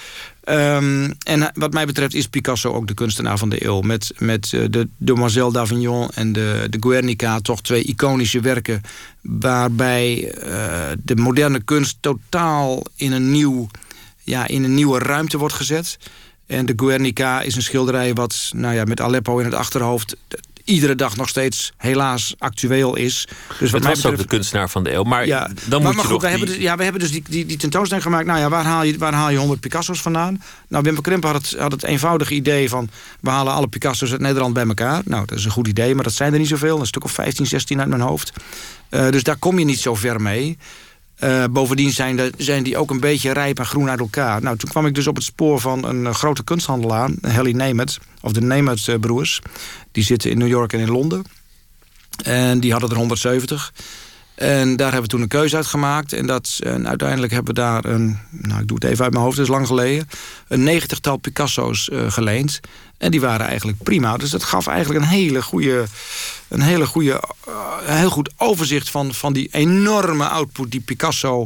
Um, 0.51 1.15
en 1.19 1.51
wat 1.55 1.73
mij 1.73 1.87
betreft 1.87 2.15
is 2.15 2.27
Picasso 2.27 2.73
ook 2.73 2.87
de 2.87 2.95
kunstenaar 2.95 3.39
van 3.39 3.49
de 3.49 3.65
eeuw. 3.65 3.81
Met, 3.81 4.13
met 4.19 4.53
uh, 4.53 4.65
de 4.71 4.89
Demoiselle 4.97 5.53
d'Avignon 5.53 6.09
en 6.15 6.33
de, 6.33 6.67
de 6.71 6.77
Guernica 6.81 7.41
toch 7.41 7.63
twee 7.63 7.83
iconische 7.83 8.41
werken... 8.41 8.81
waarbij 9.21 10.35
uh, 10.47 10.53
de 11.03 11.17
moderne 11.17 11.63
kunst 11.63 11.97
totaal 12.01 12.83
in 12.97 13.13
een, 13.13 13.31
nieuw, 13.31 13.69
ja, 14.23 14.47
in 14.47 14.65
een 14.65 14.75
nieuwe 14.75 14.99
ruimte 14.99 15.39
wordt 15.39 15.55
gezet... 15.55 15.99
En 16.49 16.67
de 16.67 16.73
Guernica 16.77 17.41
is 17.41 17.57
een 17.57 17.63
schilderij 17.63 18.15
wat 18.15 18.51
nou 18.55 18.75
ja, 18.75 18.85
met 18.85 19.01
Aleppo 19.01 19.39
in 19.39 19.45
het 19.45 19.55
achterhoofd 19.55 20.17
iedere 20.69 20.95
dag 20.95 21.16
nog 21.16 21.29
steeds 21.29 21.73
helaas 21.77 22.35
actueel 22.39 22.97
is. 22.97 23.29
Dus 23.59 23.71
wat 23.71 23.85
was 23.85 24.07
ook 24.07 24.16
de 24.16 24.27
kunstenaar 24.27 24.71
van 24.71 24.83
de 24.85 24.93
eeuw. 24.93 25.03
Maar 25.03 25.27
ja, 25.27 25.51
dan 25.64 25.83
maar, 25.83 25.95
moet 25.95 25.97
maar 25.97 26.05
je 26.05 26.11
goed, 26.12 26.21
we 26.23 26.29
die- 26.29 26.37
hebben 26.37 26.47
dus, 26.55 26.57
ja, 26.64 26.77
we 26.77 26.83
hebben 26.83 27.01
dus 27.01 27.11
die, 27.11 27.23
die, 27.29 27.47
die 27.47 27.57
tentoonstelling 27.57 28.07
gemaakt. 28.07 28.27
Nou 28.27 28.39
ja, 28.39 28.49
waar 28.49 28.64
haal 28.64 28.83
je, 28.83 28.99
waar 28.99 29.12
haal 29.14 29.31
je 29.31 29.37
100 29.39 29.61
Picasso's 29.61 30.01
vandaan? 30.01 30.43
Nou, 30.69 30.83
Wim 30.85 30.95
van 30.95 31.03
Krimpen 31.03 31.31
had 31.31 31.43
het, 31.51 31.61
had 31.61 31.73
het 31.73 31.85
eenvoudige 31.85 32.35
idee 32.35 32.69
van... 32.69 32.91
we 33.21 33.31
halen 33.31 33.53
alle 33.53 33.69
Picasso's 33.69 34.11
uit 34.12 34.21
Nederland 34.21 34.55
bij 34.55 34.66
elkaar. 34.66 35.03
Nou, 35.05 35.27
dat 35.27 35.39
is 35.39 35.45
een 35.45 35.51
goed 35.51 35.69
idee, 35.69 35.95
maar 35.95 36.05
dat 36.05 36.12
zijn 36.12 36.33
er 36.33 36.39
niet 36.39 36.49
zoveel. 36.49 36.81
Een 36.81 36.87
stuk 36.87 37.05
of 37.05 37.12
15, 37.12 37.47
16 37.47 37.81
uit 37.81 37.89
mijn 37.89 38.01
hoofd. 38.01 38.33
Eh, 38.89 39.09
dus 39.11 39.23
daar 39.23 39.37
kom 39.37 39.59
je 39.59 39.64
niet 39.64 39.81
zo 39.81 39.95
ver 39.95 40.21
mee. 40.21 40.59
Eh, 41.19 41.45
bovendien 41.51 41.91
zijn, 41.91 42.33
zijn 42.37 42.62
die 42.62 42.77
ook 42.77 42.91
een 42.91 43.01
beetje 43.01 43.33
rijp 43.33 43.59
en 43.59 43.66
groen 43.66 43.91
uit 43.91 44.01
elkaar. 44.01 44.43
Nou, 44.43 44.57
toen 44.57 44.71
kwam 44.71 44.87
ik 44.87 44.95
dus 44.95 45.07
op 45.07 45.14
het 45.14 45.25
spoor 45.25 45.61
van 45.61 45.85
een 45.85 46.07
eh, 46.07 46.14
grote 46.14 46.45
kunsthandelaar, 46.45 47.11
Helly 47.21 47.53
Nemeth, 47.53 47.99
of 48.21 48.33
de 48.33 48.41
Nemeth 48.41 48.89
eh, 48.89 48.95
broers. 49.01 49.41
Die 49.93 50.05
zitten 50.05 50.31
in 50.31 50.39
New 50.39 50.49
York 50.49 50.73
en 50.73 50.81
in 50.81 50.91
Londen. 50.91 51.25
En 52.25 52.61
die 52.61 52.71
hadden 52.71 52.91
er 52.91 52.97
170. 52.97 53.73
En 54.39 54.76
daar 54.76 54.93
hebben 54.93 55.03
we 55.03 55.09
toen 55.09 55.20
een 55.20 55.28
keuze 55.28 55.57
uit 55.57 55.66
gemaakt. 55.66 56.12
En, 56.12 56.26
dat, 56.26 56.59
en 56.62 56.89
uiteindelijk 56.89 57.32
hebben 57.32 57.55
we 57.55 57.61
daar 57.61 57.84
een, 57.84 58.18
nou 58.30 58.61
ik 58.61 58.68
doe 58.68 58.76
het 58.80 58.91
even 58.91 59.05
uit 59.05 59.12
mijn 59.12 59.24
hoofd, 59.24 59.36
dat 59.36 59.47
is 59.47 59.53
lang 59.53 59.66
geleden, 59.66 60.09
een 60.49 60.62
negentigtal 60.62 61.16
Picasso's 61.16 61.89
eh, 61.89 62.12
geleend. 62.12 62.61
En 62.99 63.11
die 63.11 63.20
waren 63.20 63.47
eigenlijk 63.47 63.82
prima. 63.82 64.16
Dus 64.16 64.30
dat 64.30 64.45
gaf 64.45 64.66
eigenlijk 64.66 65.05
een 65.05 65.11
hele 65.11 65.43
goede, 65.43 65.84
een 66.49 66.61
hele 66.61 66.86
goede, 66.86 67.22
eh, 67.47 67.97
heel 67.97 68.11
goed 68.11 68.30
overzicht 68.36 68.91
van, 68.91 69.14
van 69.14 69.32
die 69.32 69.49
enorme 69.53 70.28
output 70.28 70.70
die 70.70 70.80
Picasso. 70.80 71.45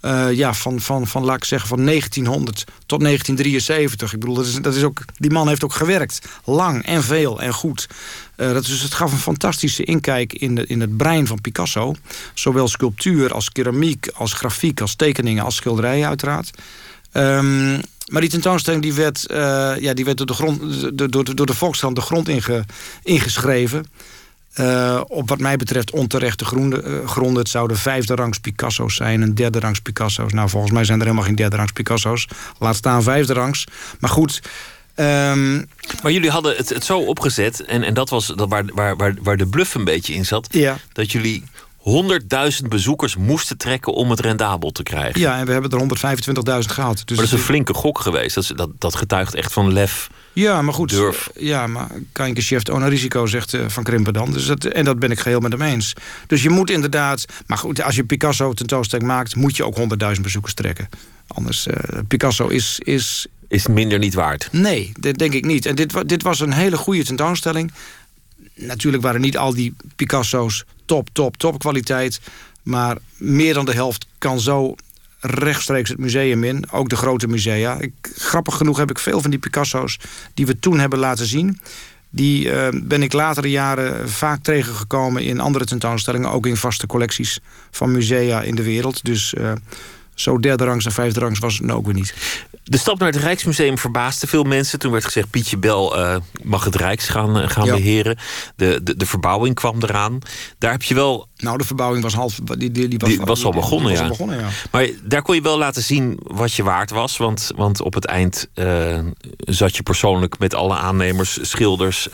Eh, 0.00 0.32
ja, 0.32 0.54
van, 0.54 0.80
van, 0.80 1.06
van, 1.06 1.24
laat 1.24 1.36
ik 1.36 1.44
zeggen, 1.44 1.68
van 1.68 1.84
1900 1.84 2.64
tot 2.86 3.00
1973. 3.00 4.12
Ik 4.12 4.20
bedoel, 4.20 4.34
dat 4.34 4.46
is, 4.46 4.54
dat 4.54 4.74
is 4.74 4.82
ook, 4.82 5.04
die 5.16 5.30
man 5.30 5.48
heeft 5.48 5.64
ook 5.64 5.72
gewerkt. 5.72 6.20
Lang 6.44 6.84
en 6.84 7.02
veel 7.02 7.40
en 7.40 7.52
goed. 7.52 7.88
Eh, 8.36 8.52
dat 8.52 8.64
is, 8.64 8.82
het 8.82 8.94
gaf 8.94 9.12
een 9.12 9.18
fantastische 9.18 9.84
inkijk 9.84 10.32
in, 10.32 10.54
de, 10.54 10.66
in 10.66 10.80
het 10.80 10.96
brein 10.96 11.26
van 11.26 11.40
Picasso. 11.40 11.94
Zowel 12.34 12.68
sculptuur 12.68 13.34
als 13.34 13.52
keramiek, 13.52 14.08
als 14.14 14.32
grafiek, 14.32 14.80
als 14.80 14.94
tekeningen, 14.94 15.44
als 15.44 15.56
schilderijen 15.56 16.08
uiteraard. 16.08 16.50
Ehm, 17.12 17.80
maar 18.08 18.20
die 18.20 18.30
tentoonstelling 18.30 18.82
die 18.82 18.94
werd, 18.94 19.26
eh, 19.26 19.72
ja, 19.78 19.94
die 19.94 20.04
werd 20.04 20.16
door, 20.16 20.26
de 20.26 20.34
grond, 20.34 20.60
door, 20.98 21.34
door, 21.34 21.46
de 21.46 21.54
Volkskrant 21.54 21.96
de 21.96 22.02
grond 22.02 22.28
inge, 22.28 22.64
ingeschreven. 23.02 23.86
Eh, 24.52 25.00
op 25.08 25.28
wat 25.28 25.38
mij 25.38 25.56
betreft 25.56 25.90
onterechte 25.90 26.44
gronden, 26.44 26.84
eh, 26.84 27.08
gronden. 27.08 27.38
Het 27.38 27.48
zouden 27.48 27.76
vijfde 27.76 28.14
rangs 28.14 28.38
Picasso's 28.38 28.94
zijn 28.96 29.22
en 29.22 29.34
derde 29.34 29.60
rangs 29.60 29.80
Picasso's. 29.80 30.32
Nou, 30.32 30.48
volgens 30.48 30.72
mij 30.72 30.84
zijn 30.84 30.98
er 30.98 31.04
helemaal 31.04 31.26
geen 31.26 31.34
derde 31.34 31.56
rangs 31.56 31.72
Picasso's. 31.72 32.28
Laat 32.58 32.76
staan 32.76 33.02
vijfde 33.02 33.32
rangs. 33.32 33.64
Maar 34.00 34.10
goed... 34.10 34.42
ehm, 34.94 35.54
Maar 36.02 36.12
jullie 36.12 36.30
hadden 36.30 36.56
het, 36.56 36.68
het 36.68 36.84
zo 36.84 36.98
opgezet, 36.98 37.64
en, 37.64 37.82
en 37.82 37.94
dat 37.94 38.08
was 38.10 38.26
dat 38.26 38.48
waar, 38.48 38.64
waar, 38.74 38.96
waar, 38.96 39.14
waar 39.22 39.36
de 39.36 39.46
bluff 39.46 39.74
een 39.74 39.84
beetje 39.84 40.14
in 40.14 40.24
zat, 40.26 40.48
ja, 40.50 40.76
dat 40.92 41.12
jullie 41.12 41.44
100.000 42.60 42.68
bezoekers 42.68 43.16
moesten 43.16 43.56
trekken 43.56 43.92
om 43.92 44.10
het 44.10 44.20
rendabel 44.20 44.70
te 44.70 44.82
krijgen. 44.82 45.20
ja, 45.20 45.38
en 45.38 45.46
we 45.46 45.52
hebben 45.52 45.70
er 45.70 45.80
125.000 46.62 46.72
gehaald. 46.72 46.96
Dus 47.06 47.16
Maar 47.16 47.16
dat 47.16 47.34
is 47.34 47.40
een 47.40 47.46
flinke 47.46 47.74
gok 47.74 48.00
geweest. 48.00 48.34
Dat, 48.34 48.52
dat, 48.56 48.70
dat 48.78 48.94
getuigt 48.94 49.34
echt 49.34 49.52
van 49.52 49.72
lef. 49.72 50.10
Ja, 50.38 50.62
maar 50.62 50.74
goed. 50.74 50.90
Durf. 50.90 51.30
Ja, 51.38 51.66
maar 51.66 51.90
Kijnke 52.12 52.60
own 52.72 52.84
risico, 52.84 53.26
zegt 53.26 53.54
eh, 53.54 53.64
Van 53.68 53.82
Krimpen 53.82 54.12
dan. 54.12 54.32
Dus 54.32 54.46
dat, 54.46 54.64
en 54.64 54.84
dat 54.84 54.98
ben 54.98 55.10
ik 55.10 55.18
geheel 55.18 55.40
met 55.40 55.52
hem 55.52 55.62
eens. 55.62 55.92
Dus 56.26 56.42
je 56.42 56.50
moet 56.50 56.70
inderdaad... 56.70 57.24
Maar 57.46 57.58
goed, 57.58 57.82
als 57.82 57.96
je 57.96 58.04
Picasso 58.04 58.52
tentoonstelling 58.52 59.08
maakt... 59.08 59.36
moet 59.36 59.56
je 59.56 59.64
ook 59.64 59.76
100.000 60.14 60.20
bezoekers 60.20 60.54
trekken. 60.54 60.88
Anders, 61.26 61.66
eh, 61.66 61.98
Picasso 62.08 62.48
is, 62.48 62.78
is... 62.82 63.26
Is 63.48 63.66
minder 63.66 63.98
niet 63.98 64.14
waard. 64.14 64.48
Nee, 64.52 64.92
dat 65.00 65.18
denk 65.18 65.32
ik 65.32 65.44
niet. 65.44 65.66
En 65.66 65.74
dit, 65.74 66.08
dit 66.08 66.22
was 66.22 66.40
een 66.40 66.52
hele 66.52 66.76
goede 66.76 67.04
tentoonstelling. 67.04 67.72
Natuurlijk 68.54 69.02
waren 69.02 69.20
niet 69.20 69.38
al 69.38 69.54
die 69.54 69.74
Picasso's 69.96 70.64
top, 70.84 71.08
top, 71.12 71.36
top 71.36 71.58
kwaliteit. 71.58 72.20
Maar 72.62 72.96
meer 73.16 73.54
dan 73.54 73.64
de 73.64 73.74
helft 73.74 74.06
kan 74.18 74.40
zo 74.40 74.74
rechtstreeks 75.20 75.88
het 75.88 75.98
museum 75.98 76.44
in. 76.44 76.70
Ook 76.70 76.88
de 76.88 76.96
grote 76.96 77.26
musea. 77.26 77.78
Ik, 77.78 77.92
grappig 78.16 78.56
genoeg 78.56 78.76
heb 78.76 78.90
ik 78.90 78.98
veel 78.98 79.20
van 79.20 79.30
die 79.30 79.38
Picasso's... 79.38 79.98
die 80.34 80.46
we 80.46 80.58
toen 80.58 80.78
hebben 80.78 80.98
laten 80.98 81.26
zien... 81.26 81.60
die 82.10 82.50
eh, 82.50 82.80
ben 82.82 83.02
ik 83.02 83.12
latere 83.12 83.50
jaren 83.50 84.10
vaak 84.10 84.42
tegengekomen 84.42 85.22
in 85.22 85.40
andere 85.40 85.64
tentoonstellingen... 85.64 86.30
ook 86.30 86.46
in 86.46 86.56
vaste 86.56 86.86
collecties 86.86 87.40
van 87.70 87.92
musea 87.92 88.42
in 88.42 88.54
de 88.54 88.62
wereld. 88.62 89.04
Dus 89.04 89.34
eh, 89.34 89.52
zo 90.14 90.38
derde 90.38 90.64
rangs 90.64 90.84
en 90.84 90.92
vijfde 90.92 91.20
rangs 91.20 91.38
was 91.38 91.58
het 91.58 91.70
ook 91.70 91.84
weer 91.84 91.94
niet. 91.94 92.14
De 92.68 92.78
stap 92.78 92.98
naar 92.98 93.12
het 93.12 93.22
Rijksmuseum 93.22 93.78
verbaasde 93.78 94.26
veel 94.26 94.42
mensen. 94.44 94.78
Toen 94.78 94.92
werd 94.92 95.04
gezegd: 95.04 95.30
Pietje 95.30 95.56
Bel 95.56 95.98
eh, 95.98 96.16
mag 96.42 96.64
het 96.64 96.74
Rijks 96.74 97.08
gaan, 97.08 97.38
eh, 97.38 97.48
gaan 97.48 97.64
Ja. 97.64 97.74
beheren. 97.74 98.16
De, 98.56 98.80
de, 98.82 98.96
de 98.96 99.06
verbouwing 99.06 99.54
kwam 99.54 99.76
eraan. 99.82 100.18
Daar 100.58 100.70
heb 100.72 100.82
je 100.82 100.94
wel. 100.94 101.28
Nou, 101.36 101.58
de 101.58 101.64
verbouwing 101.64 102.02
was 102.02 102.14
half... 102.14 102.34
Die, 102.34 102.70
die, 102.70 102.88
die 102.88 102.98
was, 102.98 103.08
Die 103.08 103.20
was 103.20 103.44
al 103.44 103.52
begonnen, 103.52 103.90
was 103.90 103.98
al 103.98 104.04
ja. 104.04 104.10
begonnen, 104.10 104.38
ja. 104.38 104.48
Maar 104.70 104.88
daar 105.02 105.22
kon 105.22 105.34
je 105.34 105.42
wel 105.42 105.58
laten 105.58 105.82
zien 105.82 106.18
wat 106.22 106.52
je 106.52 106.62
waard 106.62 106.90
was. 106.90 107.16
Want, 107.16 107.50
want 107.56 107.80
op 107.82 107.94
het 107.94 108.04
eind 108.04 108.48
eh, 108.54 108.98
zat 109.38 109.76
je 109.76 109.82
persoonlijk 109.82 110.38
met 110.38 110.54
alle 110.54 110.74
aannemers, 110.76 111.38
schilders. 111.42 112.08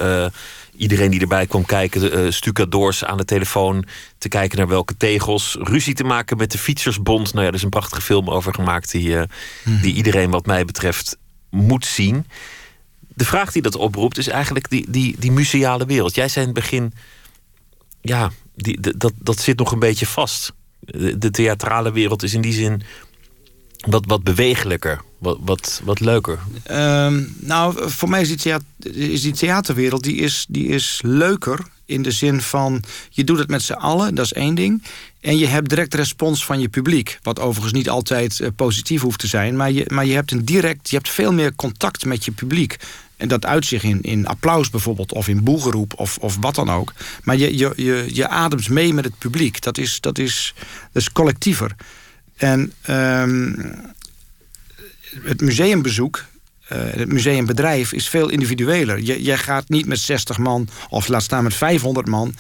Iedereen 0.77 1.11
die 1.11 1.21
erbij 1.21 1.47
kwam 1.47 1.65
kijken, 1.65 2.33
stucadoors 2.33 3.05
aan 3.05 3.17
de 3.17 3.25
telefoon. 3.25 3.85
Te 4.19 4.29
kijken 4.29 4.59
naar 4.59 4.69
welke 4.69 4.97
tegels. 4.97 5.57
Ruzie 5.61 5.95
te 5.95 6.05
maken 6.05 6.37
met 6.37 6.53
de 6.53 6.59
Fietsersbond. 6.59 7.33
Nou 7.33 7.45
ja, 7.45 7.51
er 7.51 7.57
is 7.57 7.63
een 7.63 7.69
prachtige 7.69 8.01
film 8.01 8.31
over 8.31 8.55
gemaakt. 8.55 8.91
Die, 8.91 9.19
eh, 9.19 9.23
die 9.83 9.95
iedereen, 9.95 10.31
wat 10.31 10.47
mij 10.47 10.65
betreft, 10.65 11.17
moet 11.51 11.87
zien. 11.87 12.27
De 13.09 13.25
vraag 13.25 13.53
die 13.53 13.63
dat 13.63 13.77
oproept 13.77 14.19
is 14.19 14.29
eigenlijk 14.29 14.71
die, 14.71 14.91
die, 14.91 15.17
die 15.19 15.33
museale 15.33 15.87
wereld. 15.87 16.15
Jij 16.15 16.29
zei 16.29 16.47
in 16.47 16.53
het 16.53 16.61
begin. 16.61 16.93
Ja, 18.01 18.31
die, 18.55 18.81
dat, 18.81 19.13
dat 19.21 19.39
zit 19.39 19.59
nog 19.59 19.73
een 19.73 19.79
beetje 19.79 20.07
vast. 20.07 20.53
De, 20.81 21.19
de 21.19 21.31
theatrale 21.31 21.93
wereld 21.93 22.23
is 22.23 22.35
in 22.35 22.41
die 22.41 22.53
zin 22.53 22.83
wat, 23.87 24.05
wat 24.07 24.23
bewegelijker, 24.23 25.01
wat, 25.19 25.39
wat, 25.41 25.81
wat 25.85 26.01
leuker. 26.01 26.39
Ehm, 26.63 27.23
nou, 27.37 27.91
voor 27.91 28.09
mij 28.09 28.21
is 28.21 28.29
die, 28.29 28.37
thea- 28.37 28.61
is 28.93 29.23
die 29.23 29.33
theaterwereld 29.33 30.03
die 30.03 30.17
is, 30.17 30.47
die 30.49 30.67
is 30.69 31.01
leuker 31.05 31.61
in 31.87 32.03
de 32.03 32.11
zin 32.11 32.41
van 32.41 32.83
je 33.11 33.25
doet 33.25 33.39
het 33.39 33.49
met 33.49 33.63
z'n 33.63 33.73
allen, 33.73 34.15
dat 34.15 34.25
is 34.25 34.33
één 34.33 34.55
ding. 34.55 34.83
En 35.21 35.39
je 35.39 35.47
hebt 35.47 35.69
direct 35.69 35.95
respons 35.95 36.45
van 36.45 36.61
je 36.61 36.69
publiek. 36.69 37.19
Wat 37.23 37.41
overigens 37.41 37.73
niet 37.73 37.89
altijd 37.89 38.41
eh, 38.41 38.49
positief 38.57 39.01
hoeft 39.01 39.19
te 39.19 39.27
zijn. 39.27 39.57
Maar 39.57 39.73
je, 39.73 39.85
maar 39.93 40.07
je 40.07 40.15
hebt 40.15 40.31
een 40.31 40.45
direct, 40.45 40.91
je 40.91 40.97
hebt 40.97 41.09
veel 41.09 41.33
meer 41.33 41.55
contact 41.55 42.05
met 42.05 42.25
je 42.25 42.33
publiek. 42.33 42.77
En 43.17 43.29
dat 43.29 43.47
uit 43.47 43.67
zich 43.67 43.83
in, 43.83 44.03
in 44.03 44.27
applaus 44.27 44.71
bijvoorbeeld, 44.71 45.13
of 45.13 45.29
in 45.29 45.45
boegeroep, 45.45 45.93
of, 45.97 46.19
of 46.21 46.37
wat 46.41 46.55
dan 46.55 46.71
ook. 46.71 46.93
Maar 47.23 47.37
je, 47.37 47.57
je, 47.57 47.73
je, 47.77 48.07
je 48.13 48.29
ademt 48.29 48.69
mee 48.69 48.95
met 48.95 49.05
het 49.05 49.19
publiek. 49.19 49.63
Dat 49.63 49.79
is, 49.79 50.01
dat 50.01 50.19
is, 50.19 50.55
dat 50.93 51.03
is 51.03 51.13
collectiever. 51.13 51.75
En 52.37 52.73
ehm, 52.83 53.53
het 55.23 55.41
museumbezoek, 55.41 56.25
eh, 56.69 56.79
het 56.83 57.13
museumbedrijf 57.13 57.93
is 57.93 58.09
veel 58.09 58.29
individueler. 58.29 59.01
Je, 59.03 59.23
jij 59.23 59.39
gaat 59.39 59.69
niet 59.69 59.87
met 59.87 59.99
60 59.99 60.39
man 60.39 60.69
of 60.89 61.09
laat 61.09 61.23
staan 61.23 61.43
met 61.45 61.55
500 61.55 62.07
man 62.07 62.35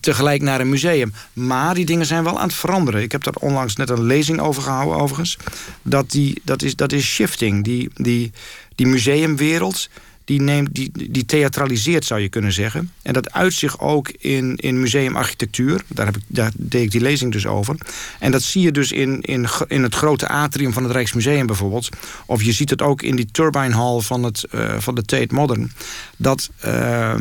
tegelijk 0.00 0.42
naar 0.42 0.60
een 0.60 0.68
museum. 0.68 1.12
Maar 1.32 1.74
die 1.74 1.84
dingen 1.84 2.06
zijn 2.06 2.24
wel 2.24 2.38
aan 2.38 2.46
het 2.46 2.56
veranderen. 2.56 3.02
Ik 3.02 3.12
heb 3.12 3.24
daar 3.24 3.34
onlangs 3.34 3.76
net 3.76 3.90
een 3.90 4.02
lezing 4.02 4.40
over 4.40 4.62
gehouden 4.62 4.96
overigens. 4.98 5.36
Dat, 5.82 6.10
die, 6.10 6.40
dat, 6.44 6.62
is, 6.62 6.76
dat 6.76 6.92
is 6.92 7.04
shifting. 7.04 7.64
Die, 7.64 7.90
die, 7.94 8.32
die 8.74 8.86
museumwereld 8.86 9.88
die, 10.28 10.40
neemt, 10.40 10.74
die, 10.74 11.10
die 11.10 11.24
theatraliseert, 11.24 12.04
zou 12.04 12.20
je 12.20 12.28
kunnen 12.28 12.52
zeggen. 12.52 12.92
En 13.02 13.12
dat 13.12 13.32
uit 13.32 13.52
zich 13.52 13.80
ook 13.80 14.08
in, 14.08 14.56
in 14.56 14.80
museumarchitectuur. 14.80 15.82
Daar, 15.86 16.06
heb 16.06 16.16
ik, 16.16 16.22
daar 16.26 16.52
deed 16.56 16.82
ik 16.82 16.90
die 16.90 17.00
lezing 17.00 17.32
dus 17.32 17.46
over. 17.46 17.76
En 18.18 18.30
dat 18.30 18.42
zie 18.42 18.62
je 18.62 18.72
dus 18.72 18.92
in, 18.92 19.20
in, 19.20 19.48
in 19.68 19.82
het 19.82 19.94
grote 19.94 20.28
atrium 20.28 20.72
van 20.72 20.82
het 20.82 20.92
Rijksmuseum 20.92 21.46
bijvoorbeeld. 21.46 21.88
Of 22.26 22.42
je 22.42 22.52
ziet 22.52 22.70
het 22.70 22.82
ook 22.82 23.02
in 23.02 23.16
die 23.16 23.28
Turbine 23.30 23.74
Hall 23.74 24.00
van, 24.00 24.22
het, 24.22 24.44
uh, 24.54 24.74
van 24.78 24.94
de 24.94 25.02
Tate 25.02 25.34
Modern. 25.34 25.72
Dat, 26.16 26.50
uh, 26.66 27.14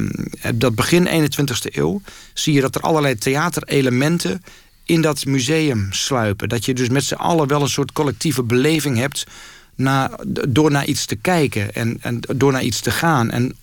dat 0.56 0.76
begin 0.76 1.08
21e 1.08 1.76
eeuw 1.76 2.02
zie 2.34 2.54
je 2.54 2.62
dat 2.62 2.76
er 2.76 2.82
allerlei 2.82 3.16
theaterelementen 3.16 4.42
in 4.84 5.02
dat 5.02 5.26
museum 5.26 5.88
sluipen. 5.92 6.50
Dat 6.50 6.66
je 6.66 6.74
dus 6.74 6.90
met 6.90 7.04
z'n 7.04 7.14
allen 7.14 7.48
wel 7.48 7.62
een 7.62 7.70
soort 7.70 7.92
collectieve 7.92 8.44
beleving 8.44 8.98
hebt 8.98 9.26
naar, 9.78 10.12
door 10.48 10.72
naar 10.72 10.86
iets 10.86 11.06
te 11.06 11.16
kijken 11.16 11.74
en, 11.74 11.98
en 12.02 12.20
door 12.36 12.52
naar 12.52 12.64
iets 12.64 12.80
te 12.80 12.92
gaan. 12.92 13.32
En 13.32 13.56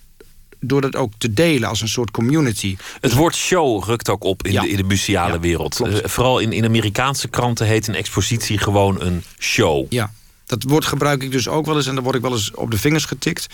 door 0.60 0.80
dat 0.80 0.96
ook 0.96 1.12
te 1.18 1.32
delen 1.32 1.68
als 1.68 1.80
een 1.80 1.88
soort 1.88 2.10
community. 2.10 2.76
Het 3.00 3.12
woord 3.12 3.34
show 3.34 3.84
rukt 3.84 4.08
ook 4.08 4.24
op 4.24 4.46
in, 4.46 4.60
de, 4.60 4.68
in 4.68 4.76
de 4.76 4.82
museale 4.82 5.40
wereld. 5.40 5.80
Uh, 5.80 5.96
vooral 6.02 6.38
in, 6.38 6.52
in 6.52 6.64
Amerikaanse 6.64 7.28
kranten 7.28 7.66
heet 7.66 7.88
een 7.88 7.94
expositie 7.94 8.58
gewoon 8.58 9.00
een 9.00 9.22
show. 9.38 9.86
Ja, 9.88 10.12
dat 10.46 10.62
woord 10.62 10.84
gebruik 10.84 11.22
ik 11.22 11.30
dus 11.30 11.48
ook 11.48 11.66
wel 11.66 11.76
eens 11.76 11.86
en 11.86 11.94
dan 11.94 12.04
word 12.04 12.16
ik 12.16 12.22
wel 12.22 12.32
eens 12.32 12.54
op 12.54 12.70
de 12.70 12.78
vingers 12.78 13.04
getikt. 13.04 13.46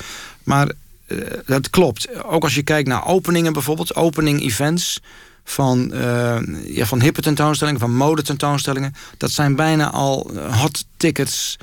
Maar 0.43 0.73
uh, 1.07 1.19
dat 1.47 1.71
klopt. 1.71 2.23
Ook 2.25 2.43
als 2.43 2.55
je 2.55 2.63
kijkt 2.63 2.89
naar 2.89 3.07
openingen 3.07 3.53
bijvoorbeeld, 3.53 3.95
opening 3.95 4.43
events 4.43 5.01
van, 5.45 5.91
uh, 5.95 6.39
ja, 6.65 6.87
van 6.87 7.01
hippe 7.01 7.23
tentoonstellingen, 7.23 7.81
van 7.81 7.97
mode 7.97 8.23
tentoonstellingen. 8.23 8.95
Dat 9.17 9.31
zijn 9.31 9.57
bijna 9.57 9.91
al 9.91 10.31
hot 10.51 10.85
tickets 10.97 11.57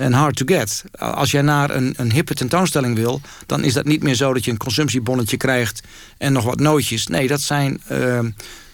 en 0.00 0.12
hard 0.12 0.36
to 0.36 0.44
get. 0.46 0.84
Als 0.98 1.30
jij 1.30 1.42
naar 1.42 1.70
een, 1.70 1.94
een 1.96 2.12
hippe 2.12 2.34
tentoonstelling 2.34 2.96
wil... 2.96 3.20
dan 3.46 3.64
is 3.64 3.72
dat 3.72 3.84
niet 3.84 4.02
meer 4.02 4.14
zo 4.14 4.32
dat 4.32 4.44
je 4.44 4.50
een 4.50 4.56
consumptiebonnetje 4.56 5.36
krijgt... 5.36 5.82
en 6.18 6.32
nog 6.32 6.44
wat 6.44 6.60
nootjes. 6.60 7.06
Nee, 7.06 7.26
dat 7.26 7.40
zijn 7.40 7.80
uh, 7.92 8.18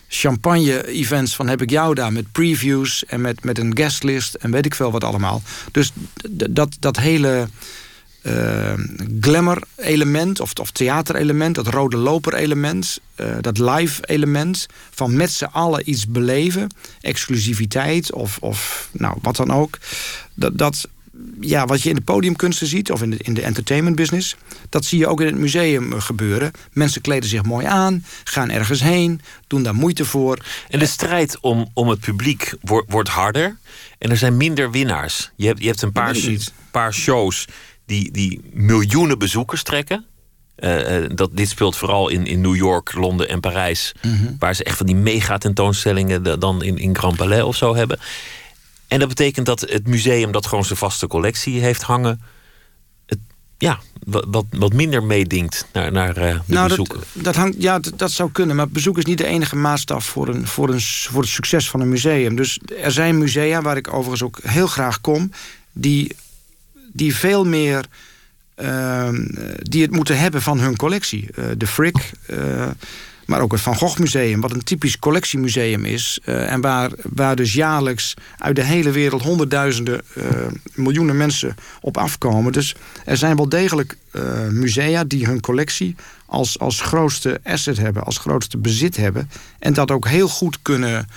champagne-events 0.09 1.35
van 1.35 1.49
heb 1.49 1.62
ik 1.62 1.70
jou 1.70 1.95
daar... 1.95 2.12
met 2.12 2.33
previews 2.33 3.05
en 3.05 3.20
met, 3.20 3.45
met 3.45 3.59
een 3.59 3.77
guestlist 3.77 4.35
en 4.35 4.51
weet 4.51 4.66
ik 4.66 4.74
veel 4.74 4.91
wat 4.91 5.05
allemaal. 5.05 5.43
Dus 5.72 5.93
dat, 6.31 6.77
dat 6.81 6.97
hele... 6.97 7.49
Uh, 8.22 8.72
glamour-element 9.20 10.41
of, 10.41 10.53
of 10.61 10.70
theater-element, 10.70 11.55
dat 11.55 11.66
rode 11.66 11.97
loper-element, 11.97 13.01
uh, 13.16 13.27
dat 13.41 13.59
live-element, 13.59 14.66
van 14.91 15.16
met 15.16 15.31
z'n 15.31 15.45
allen 15.45 15.91
iets 15.91 16.07
beleven, 16.07 16.70
exclusiviteit 17.01 18.12
of, 18.12 18.39
of 18.41 18.89
nou, 18.93 19.18
wat 19.22 19.37
dan 19.37 19.51
ook, 19.51 19.79
dat, 20.35 20.59
dat, 20.59 20.89
ja, 21.41 21.67
wat 21.67 21.83
je 21.83 21.89
in 21.89 21.95
de 21.95 22.01
podiumkunsten 22.01 22.67
ziet, 22.67 22.91
of 22.91 23.03
in 23.03 23.11
de, 23.11 23.17
in 23.19 23.35
de 23.35 23.43
entertainment 23.43 23.97
business, 23.97 24.37
dat 24.69 24.85
zie 24.85 24.99
je 24.99 25.07
ook 25.07 25.21
in 25.21 25.27
het 25.27 25.37
museum 25.37 25.93
eh, 25.93 26.01
gebeuren. 26.01 26.51
Mensen 26.73 27.01
kleden 27.01 27.29
zich 27.29 27.43
mooi 27.43 27.67
aan, 27.67 28.05
gaan 28.25 28.51
ergens 28.51 28.83
heen, 28.83 29.21
doen 29.47 29.62
daar 29.62 29.75
moeite 29.75 30.05
voor. 30.05 30.39
En 30.69 30.79
de 30.79 30.87
strijd 30.87 31.41
om, 31.41 31.71
om 31.75 31.89
het 31.89 32.01
publiek 32.01 32.55
wordt, 32.61 32.93
wordt 32.93 33.09
harder. 33.09 33.57
En 33.99 34.11
er 34.11 34.17
zijn 34.17 34.37
minder 34.37 34.71
winnaars. 34.71 35.31
Je 35.37 35.47
hebt, 35.47 35.61
je 35.61 35.67
hebt 35.67 35.83
een 35.83 35.93
paar, 35.93 36.17
paar 36.71 36.95
shows 36.95 37.47
die, 37.87 38.11
die 38.11 38.41
miljoenen 38.53 39.19
bezoekers 39.19 39.62
trekken. 39.62 40.05
Uh, 40.59 41.05
dat, 41.14 41.37
dit 41.37 41.49
speelt 41.49 41.77
vooral 41.77 42.09
in, 42.09 42.27
in 42.27 42.41
New 42.41 42.57
York, 42.57 42.95
Londen 42.95 43.29
en 43.29 43.41
Parijs. 43.41 43.93
Mhm. 44.03 44.33
Waar 44.39 44.55
ze 44.55 44.64
echt 44.64 44.77
van 44.77 44.87
die 44.87 44.97
mega 44.97 45.39
tentoonstellingen 45.39 46.41
dan 46.41 46.62
in, 46.62 46.79
in 46.79 46.97
Grand 46.97 47.17
Palais 47.17 47.43
of 47.43 47.57
zo 47.57 47.75
hebben. 47.75 47.99
En 48.89 48.99
dat 48.99 49.09
betekent 49.09 49.47
dat 49.47 49.61
het 49.61 49.87
museum 49.87 50.32
dat 50.32 50.47
gewoon 50.47 50.64
zijn 50.64 50.78
vaste 50.78 51.07
collectie 51.07 51.61
heeft 51.61 51.82
hangen... 51.82 52.20
Het, 53.07 53.18
ja, 53.59 53.78
wat, 54.05 54.45
wat 54.51 54.72
minder 54.72 55.03
meedingt 55.03 55.66
naar, 55.72 55.93
naar 55.93 56.09
uh, 56.09 56.14
de 56.14 56.41
nou, 56.47 56.68
bezoeker. 56.68 56.99
Dat, 57.12 57.24
dat, 57.24 57.37
hangt, 57.37 57.57
ja, 57.59 57.78
dat, 57.78 57.99
dat, 57.99 58.11
zou 58.11 58.30
kunnen. 58.30 58.57
Maar 58.57 58.68
bezoek 58.68 58.99
is 58.99 59.05
niet 59.05 59.18
de 59.18 59.26
enige 59.26 59.57
maatstaf 59.57 60.07
voor, 60.07 60.28
een, 60.28 60.47
voor, 60.47 60.68
een, 60.68 60.80
voor 60.80 61.20
het 61.20 61.30
succes 61.30 61.70
van 61.70 61.80
een 61.80 61.89
museum. 61.89 62.37
Dus 62.37 62.61
er 62.82 62.93
zijn 62.93 63.18
musea, 63.18 63.62
waar 63.62 63.76
ik 63.76 63.93
overigens 63.93 64.22
ook 64.22 64.39
heel 64.43 64.66
graag 64.66 65.01
kom... 65.01 65.30
die, 65.72 66.16
die 66.93 67.14
veel 67.14 67.45
meer... 67.45 67.84
Uh, 68.62 69.09
die 69.59 69.82
het 69.82 69.91
moeten 69.91 70.18
hebben 70.18 70.43
van 70.43 70.61
hun 70.61 70.76
collectie. 70.76 71.28
Uh, 71.34 71.45
de 71.57 71.66
Frick... 71.66 72.11
Uh, 72.30 72.66
maar 73.27 73.41
ook 73.41 73.53
het 73.53 73.61
Van 73.61 73.77
Gogh 73.77 73.99
Museum, 73.99 74.41
wat 74.41 74.53
een 74.53 74.64
typisch 74.64 74.99
collectiemuseum 74.99 75.85
is. 75.85 76.20
Uh, 76.24 76.53
en 76.53 76.61
waar, 76.61 76.91
waar 77.03 77.37
dus 77.37 77.53
jaarlijks 77.53 78.14
uit 78.39 78.57
de 78.57 78.62
hele 78.64 78.91
wereld 78.91 79.22
honderdduizenden, 79.22 80.03
uh, 80.14 80.24
miljoenen 80.74 81.16
mensen 81.16 81.55
op 81.81 81.97
afkomen. 81.97 82.53
Dus 82.53 82.74
er 83.05 83.16
zijn 83.16 83.37
wel 83.37 83.49
degelijk 83.49 83.97
uh, 84.12 84.22
musea 84.49 85.05
die 85.05 85.27
hun 85.27 85.41
collectie 85.41 85.97
als, 86.27 86.59
als 86.59 86.81
grootste 86.81 87.41
asset 87.45 87.77
hebben, 87.77 88.05
als 88.05 88.18
grootste 88.18 88.59
bezit 88.59 88.97
hebben. 88.97 89.31
En 89.59 89.72
dat 89.72 89.91
ook 89.91 90.09
heel 90.09 90.29
goed 90.29 90.59
kunnen, 90.62 91.09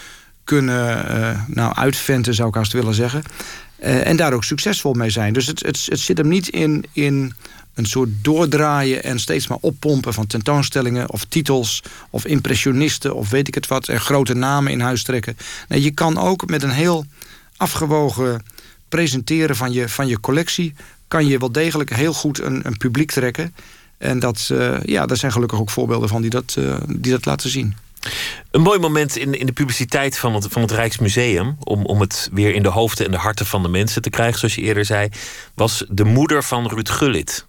kunnen 0.44 1.46
nou, 1.48 1.76
uitventen, 1.76 2.34
zou 2.34 2.50
ik 2.50 2.56
haast 2.56 2.72
willen 2.72 2.94
zeggen. 2.94 3.24
en 3.80 4.16
daar 4.16 4.34
ook 4.34 4.44
succesvol 4.44 4.94
mee 4.94 5.10
zijn. 5.10 5.34
Dus 5.34 5.48
het, 5.48 5.66
het, 5.66 5.86
het 5.90 6.00
zit 6.00 6.18
hem 6.18 6.28
niet 6.28 6.50
in, 6.50 6.86
in 6.92 7.34
een 7.80 7.86
soort 7.86 8.10
doordraaien 8.22 9.04
en 9.04 9.20
steeds 9.20 9.48
maar 9.48 9.58
oppompen 9.62 10.14
van 10.14 10.28
tentoonstellingen 10.28 11.12
of 11.12 11.26
titels 11.26 11.84
of 12.10 12.26
impressionisten 12.26 13.16
of 13.16 13.30
weet 13.30 13.48
ik 13.48 13.56
het 13.56 13.68
wat 13.68 13.88
en 13.88 14.00
grote 14.00 14.34
namen 14.34 14.72
in 14.72 14.80
huis 14.80 15.04
trekken. 15.04 15.38
Nee, 15.68 15.82
je 15.82 15.92
kan 15.92 16.18
ook 16.18 16.50
met 16.50 16.64
een 16.64 16.70
heel 16.70 17.06
afgewogen 17.58 18.44
presenteren 18.90 19.56
van 19.56 19.72
je, 19.72 19.90
van 19.90 20.08
je 20.08 20.20
collectie, 20.20 20.74
kan 21.08 21.28
je 21.28 21.38
wel 21.38 21.52
degelijk 21.52 21.96
heel 21.96 22.14
goed 22.14 22.40
een, 22.40 22.66
een 22.66 22.78
publiek 22.78 23.12
trekken. 23.12 23.54
En 23.98 24.20
dat, 24.20 24.50
uh, 24.52 24.78
ja, 24.84 25.06
daar 25.06 25.18
zijn 25.18 25.32
gelukkig 25.32 25.60
ook 25.60 25.70
voorbeelden 25.70 26.10
van 26.10 26.22
die 26.22 26.30
dat, 26.30 26.56
uh, 26.60 26.76
die 26.88 27.12
dat 27.12 27.26
laten 27.26 27.50
zien. 27.50 27.76
Een 28.52 28.62
mooi 28.62 28.80
moment 28.80 29.18
in, 29.18 29.40
in 29.40 29.46
de 29.46 29.52
publiciteit 29.52 30.18
van 30.18 30.34
het, 30.34 30.48
van 30.50 30.62
het 30.62 30.72
Rijksmuseum, 30.72 31.56
om, 31.60 31.86
om 31.86 32.00
het 32.00 32.30
weer 32.32 32.54
in 32.54 32.64
de 32.64 32.70
hoofden 32.70 33.06
en 33.06 33.12
de 33.12 33.18
harten 33.18 33.46
van 33.46 33.64
de 33.64 33.70
mensen 33.70 34.02
te 34.02 34.10
krijgen, 34.10 34.40
zoals 34.40 34.56
je 34.56 34.62
eerder 34.62 34.86
zei, 34.86 35.10
was 35.54 35.86
de 35.90 36.04
moeder 36.04 36.44
van 36.44 36.68
Ruud 36.68 36.90
Gullit. 36.90 37.48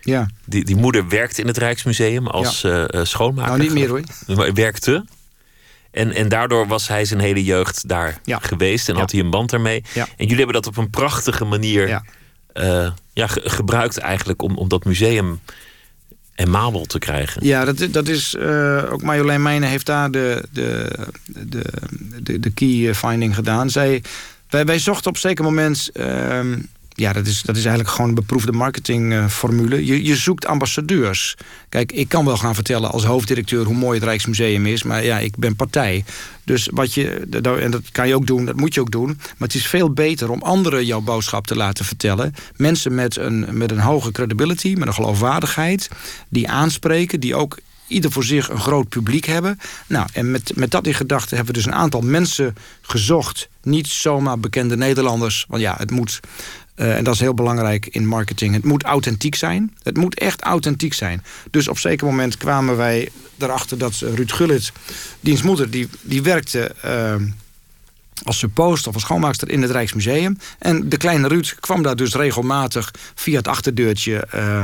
Ja. 0.00 0.28
Die, 0.44 0.64
die 0.64 0.76
moeder 0.76 1.08
werkt 1.08 1.38
in 1.38 1.46
het 1.46 1.56
Rijksmuseum 1.56 2.26
als 2.26 2.60
ja. 2.60 2.94
uh, 2.94 3.04
schoonmaker. 3.04 3.50
Nou, 3.50 3.62
niet 3.62 3.72
meer 3.72 3.88
hoor. 3.88 4.02
Maar 4.36 4.52
werkte. 4.52 5.04
En, 5.90 6.12
en 6.12 6.28
daardoor 6.28 6.66
was 6.66 6.88
hij 6.88 7.04
zijn 7.04 7.20
hele 7.20 7.44
jeugd 7.44 7.88
daar 7.88 8.20
ja. 8.24 8.38
geweest 8.38 8.88
en 8.88 8.96
had 8.96 9.10
hij 9.10 9.20
een 9.20 9.30
band 9.30 9.52
ermee. 9.52 9.84
En 9.94 10.10
jullie 10.16 10.36
hebben 10.36 10.54
dat 10.54 10.66
op 10.66 10.76
een 10.76 10.90
prachtige 10.90 11.44
manier 11.44 11.88
ja. 11.88 12.04
Uh, 12.54 12.90
ja, 13.12 13.26
gebruikt 13.26 13.98
eigenlijk 13.98 14.42
om, 14.42 14.56
om 14.56 14.68
dat 14.68 14.84
museum 14.84 15.40
emabel 16.34 16.84
te 16.84 16.98
krijgen. 16.98 17.46
Ja, 17.46 17.64
dat, 17.64 17.88
dat 17.90 18.08
is 18.08 18.34
uh, 18.38 18.92
ook 18.92 19.02
Marjolein 19.02 19.42
Meijnen 19.42 19.68
heeft 19.68 19.86
daar 19.86 20.10
de, 20.10 20.44
de, 20.52 20.90
de, 21.26 21.62
de, 22.22 22.40
de 22.40 22.50
key 22.50 22.94
finding 22.94 23.34
gedaan. 23.34 23.70
Zij, 23.70 24.02
wij, 24.48 24.64
wij 24.64 24.78
zochten 24.78 25.08
op 25.08 25.14
een 25.14 25.20
zeker 25.20 25.44
moment. 25.44 25.90
Uh, 25.92 26.40
ja, 27.00 27.12
dat 27.12 27.26
is, 27.26 27.42
dat 27.42 27.56
is 27.56 27.64
eigenlijk 27.64 27.94
gewoon 27.94 28.08
een 28.08 28.14
beproefde 28.14 28.52
marketingformule. 28.52 29.86
je, 29.86 30.04
je 30.04 30.16
zoekt 30.16 30.46
ambassadeurs. 30.46 31.36
Kijk, 31.68 31.92
ik 31.92 32.08
kan 32.08 32.24
wel 32.24 32.36
gaan 32.36 32.54
vertellen 32.54 32.90
als 32.90 33.04
hoofddirecteur 33.04 33.64
hoe 33.64 33.74
mooi 33.74 33.98
het 33.98 34.08
Rijksmuseum 34.08 34.66
is, 34.66 34.82
maar 34.82 35.04
ja, 35.04 35.18
ik 35.18 35.36
ben 35.36 35.56
partij. 35.56 36.04
Dus 36.44 36.68
wat 36.72 36.94
je, 36.94 37.26
en 37.60 37.70
dat 37.70 37.82
kan 37.92 38.08
je 38.08 38.14
ook 38.14 38.26
doen, 38.26 38.44
dat 38.44 38.56
moet 38.56 38.74
je 38.74 38.80
ook 38.80 38.90
doen. 38.90 39.06
Maar 39.06 39.48
het 39.48 39.54
is 39.54 39.66
veel 39.66 39.92
beter 39.92 40.30
om 40.30 40.42
anderen 40.42 40.86
jouw 40.86 41.00
boodschap 41.00 41.46
te 41.46 41.56
laten 41.56 41.84
vertellen. 41.84 42.34
Mensen 42.56 42.94
met 42.94 43.16
een, 43.16 43.46
met 43.50 43.70
een 43.70 43.80
hoge 43.80 44.12
credibility, 44.12 44.74
met 44.78 44.88
een 44.88 44.94
geloofwaardigheid, 44.94 45.88
die 46.28 46.48
aanspreken, 46.48 47.20
die 47.20 47.34
ook 47.34 47.58
ieder 47.86 48.12
voor 48.12 48.24
zich 48.24 48.48
een 48.48 48.60
groot 48.60 48.88
publiek 48.88 49.24
hebben. 49.24 49.58
Nou, 49.86 50.08
en 50.12 50.30
met, 50.30 50.52
met 50.56 50.70
dat 50.70 50.86
in 50.86 50.94
gedachten 50.94 51.36
hebben 51.36 51.54
we 51.54 51.60
dus 51.60 51.70
een 51.70 51.78
aantal 51.78 52.00
mensen 52.00 52.54
gezocht. 52.80 53.48
Niet 53.62 53.86
zomaar 53.86 54.38
bekende 54.38 54.76
Nederlanders. 54.76 55.44
Want 55.48 55.62
ja, 55.62 55.74
het 55.78 55.90
moet 55.90 56.20
uh, 56.80 56.96
en 56.96 57.04
dat 57.04 57.14
is 57.14 57.20
heel 57.20 57.34
belangrijk 57.34 57.86
in 57.86 58.06
marketing. 58.06 58.54
Het 58.54 58.64
moet 58.64 58.82
authentiek 58.82 59.34
zijn. 59.34 59.76
Het 59.82 59.96
moet 59.96 60.18
echt 60.18 60.42
authentiek 60.42 60.94
zijn. 60.94 61.22
Dus 61.50 61.68
op 61.68 61.78
zeker 61.78 62.06
moment 62.06 62.36
kwamen 62.36 62.76
wij 62.76 63.08
erachter 63.38 63.78
dat 63.78 63.94
Ruud 63.94 64.32
Gullit, 64.32 64.72
diens 65.20 65.42
moeder, 65.42 65.70
die, 65.70 65.88
die 66.00 66.22
werkte 66.22 66.74
uh, 66.84 67.14
als 68.22 68.38
suppost 68.38 68.86
of 68.86 68.94
als 68.94 69.02
schoonmaakster 69.02 69.50
in 69.50 69.62
het 69.62 69.70
Rijksmuseum. 69.70 70.38
En 70.58 70.88
de 70.88 70.96
kleine 70.96 71.28
Ruud 71.28 71.54
kwam 71.60 71.82
daar 71.82 71.96
dus 71.96 72.14
regelmatig 72.14 72.90
via 73.14 73.36
het 73.36 73.48
achterdeurtje 73.48 74.28
uh, 74.34 74.62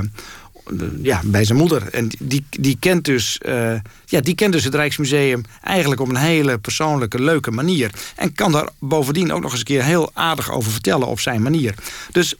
ja, 1.02 1.20
bij 1.24 1.44
zijn 1.44 1.58
moeder. 1.58 1.88
En 1.88 2.08
die, 2.18 2.44
die, 2.50 2.76
kent 2.80 3.04
dus, 3.04 3.40
uh, 3.46 3.72
ja, 4.04 4.20
die 4.20 4.34
kent 4.34 4.52
dus 4.52 4.64
het 4.64 4.74
Rijksmuseum 4.74 5.42
eigenlijk 5.62 6.00
op 6.00 6.08
een 6.08 6.16
hele 6.16 6.58
persoonlijke, 6.58 7.22
leuke 7.22 7.50
manier. 7.50 7.90
En 8.16 8.32
kan 8.32 8.52
daar 8.52 8.68
bovendien 8.78 9.32
ook 9.32 9.42
nog 9.42 9.50
eens 9.50 9.60
een 9.60 9.66
keer 9.66 9.84
heel 9.84 10.10
aardig 10.14 10.52
over 10.52 10.72
vertellen 10.72 11.06
op 11.06 11.20
zijn 11.20 11.42
manier. 11.42 11.74
Dus 12.12 12.34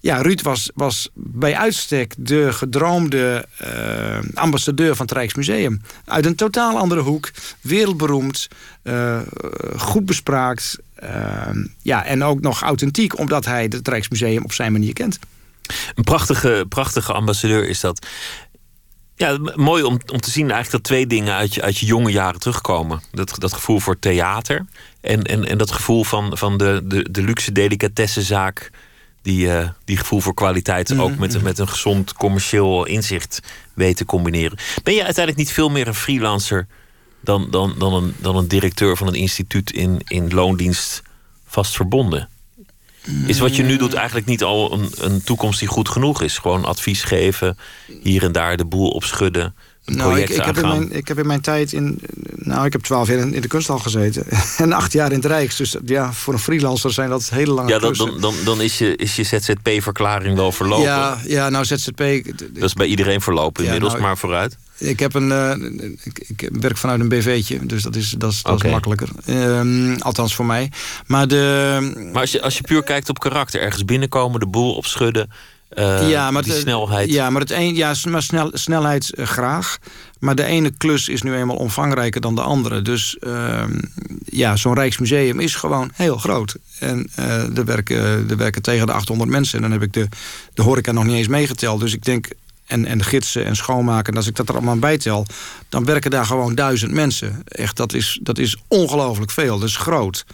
ja, 0.00 0.22
Ruud 0.22 0.42
was, 0.42 0.70
was 0.74 1.08
bij 1.14 1.56
uitstek 1.56 2.14
de 2.18 2.52
gedroomde 2.52 3.46
uh, 3.62 4.18
ambassadeur 4.34 4.96
van 4.96 5.06
het 5.06 5.14
Rijksmuseum. 5.14 5.80
Uit 6.04 6.26
een 6.26 6.34
totaal 6.34 6.78
andere 6.78 7.00
hoek, 7.00 7.30
wereldberoemd, 7.60 8.48
uh, 8.82 9.18
goed 9.76 10.06
bespraakt. 10.06 10.78
Ja, 11.82 12.04
en 12.04 12.24
ook 12.24 12.40
nog 12.40 12.62
authentiek, 12.62 13.18
omdat 13.18 13.44
hij 13.44 13.62
het 13.62 13.88
Rijksmuseum 13.88 14.44
op 14.44 14.52
zijn 14.52 14.72
manier 14.72 14.92
kent. 14.92 15.18
Een 15.94 16.04
prachtige, 16.04 16.66
prachtige 16.68 17.12
ambassadeur 17.12 17.68
is 17.68 17.80
dat. 17.80 18.06
Ja, 19.14 19.38
mooi 19.54 19.82
om, 19.82 20.00
om 20.12 20.20
te 20.20 20.30
zien 20.30 20.50
eigenlijk 20.50 20.70
dat 20.70 20.82
twee 20.82 21.06
dingen 21.06 21.34
uit 21.34 21.54
je, 21.54 21.62
uit 21.62 21.78
je 21.78 21.86
jonge 21.86 22.10
jaren 22.10 22.40
terugkomen. 22.40 23.02
Dat, 23.12 23.34
dat 23.38 23.52
gevoel 23.52 23.80
voor 23.80 23.98
theater 23.98 24.66
en, 25.00 25.22
en, 25.22 25.44
en 25.44 25.58
dat 25.58 25.70
gevoel 25.70 26.04
van, 26.04 26.38
van 26.38 26.58
de, 26.58 26.80
de, 26.84 27.10
de 27.10 27.22
luxe 27.22 27.52
delicatessenzaak 27.52 28.70
die, 29.22 29.46
uh, 29.46 29.68
die 29.84 29.96
gevoel 29.96 30.20
voor 30.20 30.34
kwaliteit 30.34 30.98
ook 30.98 31.10
mhm, 31.10 31.20
met, 31.20 31.34
mhm. 31.34 31.44
met 31.44 31.58
een 31.58 31.68
gezond 31.68 32.12
commercieel 32.12 32.86
inzicht 32.86 33.40
weet 33.74 33.96
te 33.96 34.04
combineren. 34.04 34.58
Ben 34.82 34.94
je 34.94 35.04
uiteindelijk 35.04 35.36
niet 35.44 35.54
veel 35.54 35.68
meer 35.68 35.86
een 35.86 35.94
freelancer 35.94 36.66
dan, 37.20 37.50
dan, 37.50 37.74
dan, 37.78 37.94
een, 37.94 38.14
dan 38.18 38.36
een 38.36 38.48
directeur 38.48 38.96
van 38.96 39.06
een 39.06 39.14
instituut 39.14 39.72
in, 39.72 40.00
in 40.04 40.34
loondienst 40.34 41.02
vast 41.46 41.76
verbonden? 41.76 42.28
Is 43.26 43.38
wat 43.38 43.56
je 43.56 43.62
nu 43.62 43.76
doet 43.76 43.94
eigenlijk 43.94 44.26
niet 44.26 44.42
al 44.42 44.72
een, 44.72 44.90
een 44.98 45.22
toekomst 45.22 45.58
die 45.58 45.68
goed 45.68 45.88
genoeg 45.88 46.22
is? 46.22 46.38
Gewoon 46.38 46.64
advies 46.64 47.02
geven, 47.02 47.58
hier 48.02 48.22
en 48.22 48.32
daar 48.32 48.56
de 48.56 48.64
boel 48.64 48.90
opschudden 48.90 49.54
nou, 49.96 50.20
ik, 50.20 50.28
ik, 50.28 50.44
heb 50.44 50.56
in 50.56 50.68
mijn, 50.68 50.92
ik 50.92 51.08
heb 51.08 51.18
in 51.18 51.26
mijn 51.26 51.40
tijd 51.40 51.72
in. 51.72 52.00
Nou, 52.34 52.66
ik 52.66 52.72
heb 52.72 52.82
twaalf 52.82 53.08
jaar 53.08 53.18
in, 53.18 53.40
de 53.40 53.48
kunsthal 53.48 53.78
gezeten. 53.78 54.24
en 54.56 54.72
acht 54.72 54.92
jaar 54.92 55.10
in 55.10 55.16
het 55.16 55.24
Rijks. 55.24 55.56
Dus 55.56 55.76
ja, 55.84 56.12
voor 56.12 56.32
een 56.32 56.38
freelancer 56.38 56.92
zijn 56.92 57.08
dat 57.08 57.28
hele 57.28 57.52
lange 57.52 57.68
Ja, 57.68 57.78
dan, 57.78 57.92
dan, 57.92 58.20
dan, 58.20 58.34
dan 58.44 58.60
is 58.60 58.78
je, 58.78 58.96
is 58.96 59.16
je 59.16 59.22
ZZP-verklaring 59.22 60.36
wel 60.36 60.52
verlopen. 60.52 60.84
Ja, 60.84 61.18
ja, 61.24 61.48
nou, 61.48 61.64
ZZP. 61.64 62.02
Dat 62.52 62.62
is 62.62 62.74
bij 62.74 62.86
iedereen 62.86 63.20
verlopen 63.20 63.64
inmiddels, 63.64 63.92
nou, 63.92 64.04
maar 64.04 64.18
vooruit. 64.18 64.56
Ik, 64.78 65.00
heb 65.00 65.14
een, 65.14 65.28
uh, 65.28 65.94
ik, 66.02 66.18
ik, 66.26 66.50
werk 66.52 66.76
vanuit 66.76 67.00
een 67.00 67.08
BV'tje, 67.08 67.66
dus 67.66 67.82
dat 67.82 67.96
is, 67.96 68.10
dat 68.10 68.32
is, 68.32 68.42
dat 68.42 68.64
is 68.64 68.70
makkelijker. 68.70 69.08
Um, 69.26 69.96
althans 70.00 70.34
voor 70.34 70.46
mij. 70.46 70.72
Maar, 71.06 71.28
de, 71.28 72.08
maar 72.12 72.20
als, 72.20 72.32
je, 72.32 72.42
als 72.42 72.56
je 72.56 72.62
puur 72.62 72.82
kijkt 72.82 73.08
op 73.08 73.18
karakter, 73.18 73.60
ergens 73.60 73.84
binnenkomen, 73.84 74.40
de 74.40 74.46
boel 74.46 74.74
opschudden 74.74 75.30
uh, 75.74 76.10
ja, 76.10 76.30
maar 76.30 76.42
die 76.42 76.52
snelheid. 76.52 77.10
Ja, 77.10 77.30
maar, 77.30 77.40
het 77.40 77.50
een, 77.50 77.74
ja, 77.74 77.94
maar 78.08 78.22
snel, 78.22 78.50
snelheid 78.52 79.12
uh, 79.14 79.26
graag. 79.26 79.78
Maar 80.18 80.34
de 80.34 80.44
ene 80.44 80.70
klus 80.70 81.08
is 81.08 81.22
nu 81.22 81.34
eenmaal 81.34 81.56
omvangrijker 81.56 82.20
dan 82.20 82.34
de 82.34 82.40
andere. 82.40 82.82
Dus 82.82 83.16
uh, 83.20 83.64
ja, 84.24 84.56
zo'n 84.56 84.74
Rijksmuseum 84.74 85.40
is 85.40 85.54
gewoon 85.54 85.90
heel 85.94 86.16
groot. 86.16 86.56
En 86.78 87.10
uh, 87.18 87.58
er, 87.58 87.64
werken, 87.64 88.30
er 88.30 88.36
werken 88.36 88.62
tegen 88.62 88.86
de 88.86 88.92
800 88.92 89.30
mensen. 89.30 89.56
En 89.56 89.62
dan 89.62 89.72
heb 89.72 89.82
ik 89.82 89.92
de, 89.92 90.08
de 90.54 90.62
horeca 90.62 90.92
nog 90.92 91.04
niet 91.04 91.16
eens 91.16 91.28
meegeteld. 91.28 91.80
Dus 91.80 91.94
ik 91.94 92.04
denk, 92.04 92.28
en, 92.66 92.84
en 92.84 92.98
de 92.98 93.04
gidsen 93.04 93.44
en 93.44 93.56
schoonmaken. 93.56 94.12
En 94.12 94.18
als 94.18 94.26
ik 94.26 94.36
dat 94.36 94.48
er 94.48 94.54
allemaal 94.54 94.78
bij 94.78 94.98
tel, 94.98 95.26
dan 95.68 95.84
werken 95.84 96.10
daar 96.10 96.26
gewoon 96.26 96.54
duizend 96.54 96.92
mensen. 96.92 97.42
Echt, 97.44 97.76
dat 97.76 97.92
is, 97.92 98.18
dat 98.22 98.38
is 98.38 98.56
ongelooflijk 98.68 99.30
veel. 99.30 99.58
Dat 99.58 99.68
is 99.68 99.76
groot 99.76 100.24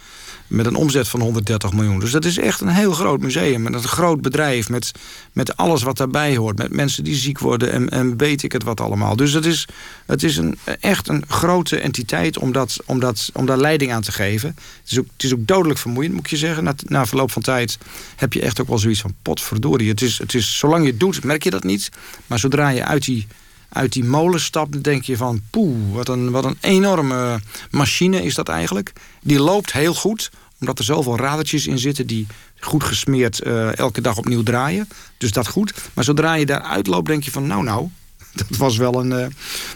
met 0.47 0.65
een 0.65 0.75
omzet 0.75 1.07
van 1.07 1.21
130 1.21 1.73
miljoen. 1.73 1.99
Dus 1.99 2.11
dat 2.11 2.25
is 2.25 2.37
echt 2.37 2.61
een 2.61 2.67
heel 2.67 2.91
groot 2.91 3.21
museum. 3.21 3.61
Met 3.61 3.73
een 3.73 3.83
groot 3.83 4.21
bedrijf. 4.21 4.69
Met, 4.69 4.91
met 5.31 5.57
alles 5.57 5.83
wat 5.83 5.97
daarbij 5.97 6.35
hoort. 6.35 6.57
Met 6.57 6.71
mensen 6.71 7.03
die 7.03 7.15
ziek 7.15 7.39
worden. 7.39 7.71
En, 7.71 7.89
en 7.89 8.17
weet 8.17 8.43
ik 8.43 8.51
het 8.51 8.63
wat 8.63 8.81
allemaal. 8.81 9.15
Dus 9.15 9.33
het 9.33 9.45
is, 9.45 9.67
het 10.05 10.23
is 10.23 10.37
een, 10.37 10.57
echt 10.79 11.07
een 11.07 11.23
grote 11.27 11.79
entiteit 11.79 12.37
om, 12.37 12.51
dat, 12.51 12.77
om, 12.85 12.99
dat, 12.99 13.29
om 13.33 13.45
daar 13.45 13.57
leiding 13.57 13.91
aan 13.93 14.01
te 14.01 14.11
geven. 14.11 14.49
Het 14.49 14.91
is 14.91 14.99
ook, 14.99 15.07
het 15.13 15.23
is 15.23 15.33
ook 15.33 15.47
dodelijk 15.47 15.79
vermoeiend, 15.79 16.13
moet 16.13 16.23
ik 16.23 16.29
je 16.29 16.37
zeggen. 16.37 16.63
Na, 16.63 16.73
na 16.85 17.05
verloop 17.05 17.31
van 17.31 17.41
tijd 17.41 17.77
heb 18.15 18.33
je 18.33 18.41
echt 18.41 18.61
ook 18.61 18.67
wel 18.67 18.79
zoiets 18.79 19.01
van 19.01 19.13
potverdorie. 19.21 19.89
Het 19.89 20.01
is, 20.01 20.17
het 20.17 20.33
is, 20.33 20.57
zolang 20.57 20.83
je 20.83 20.89
het 20.89 20.99
doet, 20.99 21.23
merk 21.23 21.43
je 21.43 21.49
dat 21.49 21.63
niet. 21.63 21.89
Maar 22.27 22.39
zodra 22.39 22.69
je 22.69 22.85
uit 22.85 23.05
die 23.05 23.27
uit 23.69 23.93
die 23.93 24.03
molen 24.03 24.39
stapt, 24.39 24.83
denk 24.83 25.03
je 25.03 25.17
van... 25.17 25.41
poeh, 25.49 25.93
wat 25.93 26.09
een, 26.09 26.31
wat 26.31 26.45
een 26.45 26.57
enorme 26.61 27.39
machine 27.71 28.23
is 28.23 28.35
dat 28.35 28.49
eigenlijk. 28.49 28.93
Die 29.21 29.39
loopt 29.39 29.73
heel 29.73 29.93
goed, 29.93 30.31
omdat 30.59 30.79
er 30.79 30.85
zoveel 30.85 31.17
radertjes 31.17 31.67
in 31.67 31.79
zitten... 31.79 32.07
die 32.07 32.27
goed 32.59 32.83
gesmeerd 32.83 33.45
uh, 33.45 33.77
elke 33.77 34.01
dag 34.01 34.17
opnieuw 34.17 34.43
draaien. 34.43 34.87
Dus 35.17 35.31
dat 35.31 35.47
goed. 35.47 35.73
Maar 35.93 36.03
zodra 36.03 36.33
je 36.33 36.45
daar 36.45 36.61
uitloopt, 36.61 37.07
denk 37.07 37.23
je 37.23 37.31
van... 37.31 37.47
nou, 37.47 37.63
nou, 37.63 37.89
dat 38.47 38.57
was 38.57 38.77
wel, 38.77 38.99
een, 38.99 39.11
uh, 39.11 39.27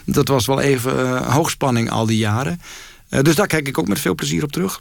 dat 0.04 0.28
was 0.28 0.46
wel 0.46 0.60
even 0.60 0.98
uh, 0.98 1.34
hoogspanning 1.34 1.90
al 1.90 2.06
die 2.06 2.18
jaren. 2.18 2.60
dus 3.08 3.34
daar 3.34 3.46
kijk 3.46 3.68
ik 3.68 3.78
ook 3.78 3.88
met 3.88 4.00
veel 4.00 4.14
plezier 4.14 4.42
op 4.42 4.52
terug. 4.52 4.78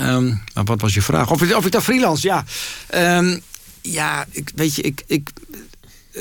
Um, 0.00 0.40
wat 0.52 0.80
was 0.80 0.94
je 0.94 1.02
vraag? 1.02 1.30
Of, 1.30 1.54
of 1.54 1.66
ik 1.66 1.72
daar 1.72 1.82
freelance? 1.82 2.26
Ja, 2.26 2.44
um, 3.18 3.40
ja 3.82 4.26
ik, 4.30 4.50
weet 4.54 4.74
je, 4.74 4.82
ik... 4.82 5.02
ik 5.06 5.30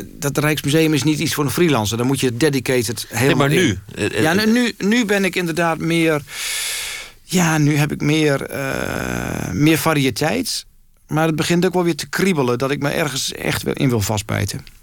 dat 0.04 0.38
Rijksmuseum 0.38 0.94
is 0.94 1.04
niet 1.04 1.20
iets 1.20 1.34
voor 1.34 1.44
een 1.44 1.52
freelancer. 1.52 1.98
Dan 1.98 2.08
moet 2.08 2.20
je 2.20 2.38
dedicated 2.38 3.06
helemaal 3.10 3.48
nee, 3.48 3.80
maar 3.96 3.96
nu? 3.96 4.10
In. 4.10 4.22
Ja, 4.22 4.34
nu, 4.34 4.74
nu 4.78 5.06
ben 5.06 5.26
ik 5.26 5.36
inderdaad 5.36 5.78
meer... 5.78 6.22
Ja, 7.24 7.58
nu 7.58 7.76
heb 7.76 7.92
ik 7.92 8.02
meer, 8.02 8.52
uh, 8.52 9.52
meer 9.52 9.78
variëteit. 9.78 10.66
Maar 11.08 11.28
het 11.28 11.36
begint 11.36 11.66
ook 11.66 11.74
wel 11.74 11.84
weer 11.84 11.96
te 11.96 12.10
kriebelen... 12.10 12.58
dat 12.58 12.72
ik 12.72 12.82
me 12.82 12.90
ergens 12.90 13.34
echt 13.34 13.68
in 13.68 13.90
wil 13.90 14.02
vastbijten 14.02 14.77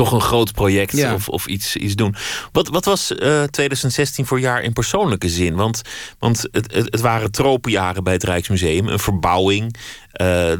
toch 0.00 0.12
een 0.12 0.20
groot 0.20 0.52
project 0.52 1.12
of, 1.12 1.28
of 1.28 1.46
iets, 1.46 1.76
iets 1.76 1.94
doen. 1.94 2.14
Wat, 2.52 2.68
wat 2.68 2.84
was 2.84 3.10
uh, 3.10 3.42
eh, 3.42 3.48
2016 3.48 4.26
voor 4.26 4.40
jaar 4.40 4.62
in 4.62 4.72
persoonlijke 4.72 5.28
zin? 5.28 5.54
Want, 5.54 5.82
want 6.18 6.48
het, 6.52 6.72
het, 6.72 6.84
het 6.90 7.00
waren 7.00 7.30
tropenjaren 7.30 8.04
bij 8.04 8.12
het 8.12 8.24
Rijksmuseum. 8.24 8.88
Een 8.88 8.98
verbouwing. 8.98 9.64
Uh, 9.72 9.76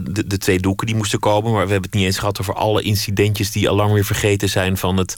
de, 0.02 0.26
de 0.26 0.38
twee 0.38 0.58
doeken 0.58 0.86
die 0.86 0.96
moesten 0.96 1.18
komen. 1.18 1.52
Maar 1.52 1.66
we 1.66 1.72
hebben 1.72 1.90
het 1.90 1.98
niet 1.98 2.06
eens 2.06 2.18
gehad 2.18 2.40
over 2.40 2.54
alle 2.54 2.82
incidentjes... 2.82 3.52
die 3.52 3.68
al 3.68 3.76
lang 3.76 3.92
weer 3.92 4.04
vergeten 4.04 4.48
zijn 4.48 4.76
van 4.76 4.96
het, 4.96 5.16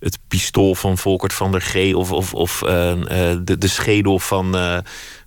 het 0.00 0.18
pistool 0.28 0.74
van 0.74 0.98
Volkert 0.98 1.32
van 1.32 1.52
der 1.52 1.60
G... 1.60 1.94
of, 1.94 2.12
of, 2.12 2.34
of 2.34 2.62
uh, 2.62 2.68
de, 3.44 3.58
de 3.58 3.68
schedel 3.68 4.18
van 4.18 4.54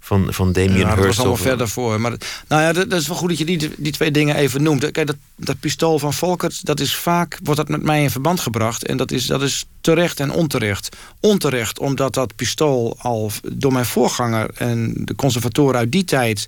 van, 0.06 0.34
van 0.34 0.52
Damien 0.52 0.78
ja, 0.78 0.96
dat 0.96 1.06
was 1.06 1.20
allemaal 1.20 1.36
verder 1.36 1.68
voor. 1.68 2.02
Maar 2.02 2.14
nou 2.48 2.62
ja, 2.62 2.74
dat, 2.74 2.94
is 2.94 3.08
wel 3.08 3.18
goed 3.18 3.30
dat 3.30 3.38
je 3.38 3.46
die, 3.46 3.70
die 3.78 3.92
twee 3.92 4.12
dingen 4.12 4.36
even 4.36 4.64
noemt. 4.64 4.92
Kijk, 4.92 5.08
dat, 5.08 5.16
dat 5.36 5.60
pistool 5.60 6.00
van 6.00 6.14
Volkert, 6.14 6.66
dat 6.66 6.80
is 6.80 6.96
vaak, 6.96 7.40
wordt 7.44 7.60
dat 7.60 7.70
met 7.70 7.84
mij 7.84 8.04
in 8.04 8.10
verband 8.10 8.40
gebracht. 8.40 8.86
En 8.86 8.98
dat 8.98 9.12
is, 9.12 9.26
dat 9.26 9.42
is 9.42 9.66
terecht 9.82 10.20
en 10.20 10.32
onterecht. 10.32 10.96
Onterecht, 11.20 11.80
omdat 11.80 12.14
dat 12.14 12.36
pistool 12.36 12.96
al 13.00 13.32
door 13.52 13.74
mijn 13.74 13.86
voorganger 13.86 14.50
en 14.56 14.94
de 14.96 15.16
conservatoren 15.16 15.80
uit 15.80 15.92
die 15.92 16.04
tijd... 16.04 16.48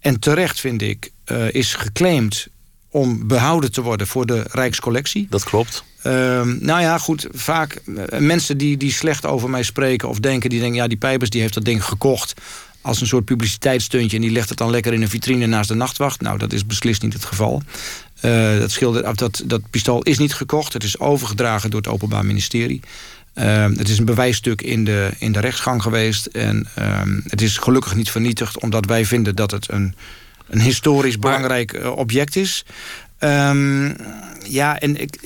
en 0.00 0.20
terecht, 0.20 0.60
vind 0.60 0.82
ik, 0.82 1.10
uh, 1.26 1.54
is 1.54 1.74
geclaimd 1.74 2.46
om 2.90 3.26
behouden 3.26 3.72
te 3.72 3.82
worden 3.82 4.06
voor 4.06 4.26
de 4.26 4.44
Rijkscollectie. 4.50 5.26
Dat 5.30 5.44
klopt. 5.44 5.84
Uh, 6.06 6.12
nou 6.42 6.80
ja, 6.80 6.98
goed, 6.98 7.26
vaak 7.32 7.80
uh, 7.84 8.04
mensen 8.18 8.58
die, 8.58 8.76
die 8.76 8.92
slecht 8.92 9.26
over 9.26 9.50
mij 9.50 9.62
spreken 9.62 10.08
of 10.08 10.20
denken... 10.20 10.50
die 10.50 10.60
denken, 10.60 10.78
ja, 10.78 10.88
die 10.88 10.98
Pijpers 10.98 11.30
die 11.30 11.40
heeft 11.40 11.54
dat 11.54 11.64
ding 11.64 11.84
gekocht 11.84 12.34
als 12.86 13.00
een 13.00 13.06
soort 13.06 13.24
publiciteitsstuntje... 13.24 14.16
en 14.16 14.22
die 14.22 14.32
legt 14.32 14.48
het 14.48 14.58
dan 14.58 14.70
lekker 14.70 14.92
in 14.92 15.02
een 15.02 15.08
vitrine 15.08 15.46
naast 15.46 15.68
de 15.68 15.74
nachtwacht. 15.74 16.20
Nou, 16.20 16.38
dat 16.38 16.52
is 16.52 16.66
beslist 16.66 17.02
niet 17.02 17.12
het 17.12 17.24
geval. 17.24 17.62
Uh, 18.22 18.58
dat, 18.58 18.70
schilder, 18.70 19.16
dat, 19.16 19.42
dat 19.46 19.70
pistool 19.70 20.02
is 20.02 20.18
niet 20.18 20.34
gekocht. 20.34 20.72
Het 20.72 20.84
is 20.84 20.98
overgedragen 20.98 21.70
door 21.70 21.80
het 21.80 21.88
Openbaar 21.88 22.26
Ministerie. 22.26 22.80
Uh, 23.34 23.64
het 23.64 23.88
is 23.88 23.98
een 23.98 24.04
bewijsstuk 24.04 24.62
in 24.62 24.84
de, 24.84 25.10
in 25.18 25.32
de 25.32 25.40
rechtsgang 25.40 25.82
geweest. 25.82 26.26
En 26.26 26.68
uh, 26.78 27.00
het 27.26 27.42
is 27.42 27.58
gelukkig 27.58 27.94
niet 27.94 28.10
vernietigd... 28.10 28.60
omdat 28.60 28.86
wij 28.86 29.04
vinden 29.04 29.36
dat 29.36 29.50
het 29.50 29.70
een, 29.70 29.94
een 30.48 30.60
historisch 30.60 31.18
belangrijk 31.18 31.72
uh, 31.72 31.96
object 31.96 32.36
is. 32.36 32.64
Um, 33.18 33.96
ja, 34.44 34.78
en 34.78 35.00
ik, 35.00 35.18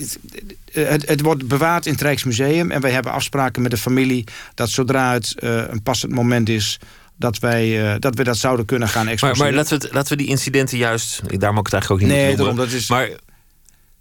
het, 0.72 1.08
het, 1.08 1.20
wordt 1.20 1.48
bewaard 1.48 1.86
in 1.86 1.92
het 1.92 2.00
Rijksmuseum. 2.00 2.70
En 2.70 2.80
wij 2.80 2.90
hebben 2.90 3.12
afspraken 3.12 3.62
met 3.62 3.70
de 3.70 3.76
familie... 3.76 4.24
dat 4.54 4.70
zodra 4.70 5.12
het 5.12 5.34
een 5.38 5.82
passend 5.82 6.12
moment 6.12 6.48
is 6.48 6.78
dat 7.20 7.38
wij, 7.38 7.92
uh, 7.92 7.94
dat 7.98 8.14
we 8.14 8.24
dat 8.24 8.36
zouden 8.36 8.66
kunnen 8.66 8.88
gaan 8.88 9.08
exporteren. 9.08 9.44
Maar, 9.44 9.54
maar 9.54 9.62
laten, 9.62 9.78
we 9.78 9.84
het, 9.84 9.94
laten 9.94 10.10
we 10.10 10.22
die 10.22 10.26
incidenten 10.26 10.78
juist... 10.78 11.20
Daar 11.40 11.52
mag 11.52 11.60
ik 11.60 11.64
het 11.64 11.72
eigenlijk 11.72 12.02
ook 12.02 12.08
niet 12.08 12.18
nee, 12.18 12.36
daarom, 12.36 12.56
dat 12.56 12.70
is... 12.70 12.88
Maar 12.88 13.10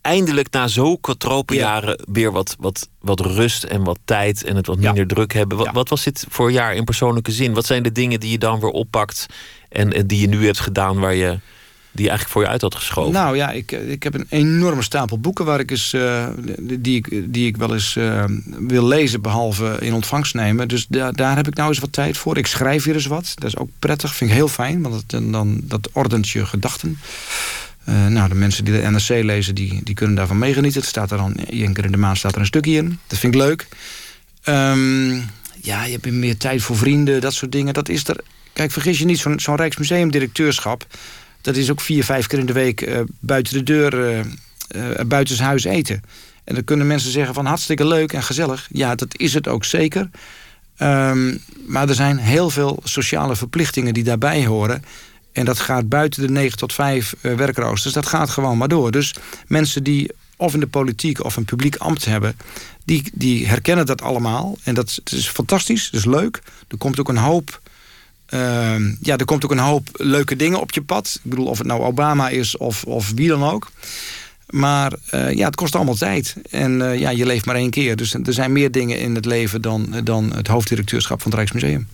eindelijk 0.02 0.52
na 0.52 0.68
zulke 0.68 1.18
tropenjaren 1.18 1.96
ja. 1.98 2.14
weer 2.14 2.32
wat, 2.32 2.56
wat, 2.60 2.90
wat 3.00 3.20
rust 3.20 3.64
en 3.64 3.84
wat 3.84 4.00
tijd... 4.06 4.44
en 4.44 4.56
het 4.56 4.68
wat 4.68 4.78
minder 4.78 5.08
druk 5.08 5.34
hebben. 5.34 5.58
Wat, 5.58 5.70
wat, 5.72 5.90
was 5.90 6.04
dit 6.04 6.26
voor 6.30 6.52
jaar 6.52 6.76
in 6.76 6.84
persoonlijke 6.84 7.32
zin? 7.32 7.54
Wat 7.54 7.66
zijn 7.66 7.84
de 7.84 7.92
dingen 7.92 8.20
die 8.20 8.32
je 8.32 8.38
dan 8.38 8.60
weer 8.60 8.70
oppakt... 8.70 9.26
en, 9.70 9.94
en 9.94 10.08
die 10.08 10.22
je 10.22 10.28
nu 10.28 10.46
hebt 10.46 10.60
gedaan 10.60 11.00
waar 11.00 11.16
je 11.16 11.40
die 11.92 12.08
eigenlijk 12.08 12.30
voor 12.30 12.42
je 12.42 12.48
uit 12.48 12.62
had 12.62 12.76
geschoven? 12.76 13.14
Nou 13.14 13.36
ja, 13.36 13.52
ik, 13.52 13.72
ik 13.72 14.04
heb 14.04 14.14
een 14.14 14.26
enorme 14.30 14.82
stapel 14.82 15.20
boeken 15.20 15.46
waar 15.46 15.60
ik 15.60 15.72
eens, 15.72 15.94
uh, 15.94 16.28
die, 16.60 16.96
ik, 16.96 17.34
die 17.34 17.48
ik 17.48 17.58
wel 17.58 17.74
eens 17.74 17.96
uh, 17.96 18.24
wil 18.60 18.88
lezen, 18.88 19.22
behalve 19.22 19.78
in 19.80 19.94
ontvangst 19.94 20.34
nemen. 20.34 20.68
Dus 20.68 20.86
daar 20.88 21.14
daar 21.14 21.36
heb 21.36 21.48
ik 21.48 21.56
nou 21.56 21.70
eens 21.70 21.80
wat 21.80 21.94
tijd 21.94 22.18
voor. 22.18 22.38
Ik 22.38 22.48
schrijf 22.48 22.84
weer 22.84 22.96
eens 22.96 23.06
wat. 23.06 23.32
Dat 23.36 23.48
is 23.48 23.58
ook 23.58 23.70
prettig, 23.80 24.16
vind 24.16 24.30
ik 24.30 24.36
heel 24.36 24.48
fijn, 24.48 24.82
want 24.82 25.10
dat, 25.10 25.24
dan, 25.32 25.62
dat 25.64 25.90
ordent 25.92 26.30
je 26.30 26.46
gedachten. 26.46 27.00
Nou, 28.08 28.30
de 28.30 28.36
mensen 28.36 28.66
die 28.66 28.82
de 28.82 28.90
NRC 28.90 29.24
lezen, 29.24 29.56
die, 29.56 29.82
die 29.84 29.96
kunnen 29.96 30.16
daarvan 30.16 30.38
meegenieten. 30.38 30.80
Het 30.80 30.90
staat 30.90 31.12
er 31.12 31.18
dan 31.18 31.36
één 31.36 31.74
keer 31.74 31.86
in 31.86 31.92
de 31.92 31.98
maand 31.98 32.18
staat 32.18 32.34
er 32.34 32.40
een 32.40 32.46
stukje 32.46 32.76
in. 32.76 33.00
Dat 33.08 33.20
vind 33.20 33.34
ik 33.34 33.42
leuk. 33.42 33.68
Um, 34.44 35.30
ja, 35.62 35.84
je 35.84 35.92
hebt 35.92 36.12
meer 36.12 36.38
tijd 36.38 36.62
voor 36.62 36.78
vrienden, 36.78 37.22
dat 37.22 37.34
soort 37.34 37.52
dingen. 37.52 37.74
Dat 37.74 37.90
is 37.90 38.08
er. 38.08 38.18
Kijk, 38.54 38.72
vergis 38.72 39.00
je 39.00 39.06
niet, 39.06 39.20
zo'n 39.20 39.40
zo'n 39.40 39.56
Rijksmuseumdirecteurschap 39.56 40.86
Dat 41.42 41.56
is 41.56 41.72
ook 41.72 41.82
vier, 41.82 42.04
vijf 42.04 42.28
keer 42.28 42.40
in 42.40 42.46
de 42.46 42.54
week 42.54 43.04
buiten 43.20 43.54
de 43.54 43.64
deur, 43.64 44.26
buitenshuis 45.08 45.64
eten. 45.64 46.02
En 46.44 46.56
dan 46.56 46.64
kunnen 46.64 46.88
mensen 46.88 47.12
zeggen 47.12 47.34
van 47.34 47.46
hartstikke 47.46 47.88
leuk 47.88 48.14
en 48.14 48.24
gezellig. 48.24 48.68
Ja, 48.72 48.96
dat 48.96 49.18
is 49.18 49.34
het 49.34 49.48
ook 49.48 49.66
zeker. 49.66 50.10
Ehm, 50.78 51.38
maar 51.68 51.90
er 51.90 51.96
zijn 51.96 52.18
heel 52.18 52.50
veel 52.50 52.80
sociale 52.84 53.36
verplichtingen 53.36 53.94
die 53.94 54.04
daarbij 54.04 54.46
horen. 54.46 54.84
En 55.32 55.46
dat 55.46 55.60
gaat 55.60 55.90
buiten 55.90 56.22
de 56.22 56.30
9 56.30 56.58
tot 56.58 56.74
5 56.74 57.16
uh, 57.22 57.36
werkroosters. 57.36 57.94
Dat 57.94 58.06
gaat 58.06 58.30
gewoon 58.30 58.58
maar 58.58 58.68
door. 58.68 58.92
Dus 58.92 59.16
mensen 59.48 59.84
die 59.84 60.12
of 60.38 60.54
in 60.54 60.60
de 60.60 60.68
politiek 60.68 61.24
of 61.24 61.36
een 61.36 61.46
publiek 61.46 61.76
ambt 61.76 62.06
hebben... 62.06 62.38
die, 62.86 63.12
die 63.14 63.48
herkennen 63.48 63.86
dat 63.86 64.02
allemaal. 64.02 64.58
En 64.64 64.74
dat, 64.74 65.02
is 65.04 65.28
fantastisch, 65.28 65.90
dat 65.90 66.00
is 66.00 66.06
leuk. 66.06 66.42
Er 66.68 66.78
komt 66.78 67.00
ook 67.00 67.10
een 67.10 67.18
hoop... 67.18 67.62
Uh, 68.34 68.76
ja, 69.02 69.18
er 69.18 69.26
komt 69.26 69.44
ook 69.46 69.52
een 69.52 69.58
hoop 69.58 69.90
leuke 69.94 70.36
dingen 70.36 70.60
op 70.60 70.72
je 70.72 70.82
pad. 70.82 71.20
Ik 71.24 71.30
bedoel, 71.30 71.46
of 71.46 71.58
het 71.58 71.68
nou 71.68 71.82
Obama 71.82 72.30
is 72.30 72.58
of, 72.58 72.84
of 72.84 73.12
wie 73.16 73.28
dan 73.28 73.44
ook. 73.44 73.72
Maar 74.50 74.94
uh, 75.14 75.34
ja, 75.34 75.46
het 75.46 75.56
kost 75.56 75.76
allemaal 75.76 75.96
tijd. 75.96 76.36
En 76.50 76.80
uh, 76.80 77.00
ja, 77.00 77.10
je 77.10 77.26
leeft 77.26 77.46
maar 77.46 77.56
één 77.56 77.70
keer. 77.70 77.96
Dus 77.96 78.14
er 78.14 78.34
zijn 78.34 78.52
meer 78.52 78.72
dingen 78.72 79.00
in 79.00 79.16
het 79.16 79.26
leven 79.26 79.62
dan, 79.62 80.02
dan 80.04 80.34
het 80.34 80.48
hoofddirecteurschap 80.48 81.22
van 81.22 81.32
het 81.32 81.40
Rijksmuseum. 81.40 81.88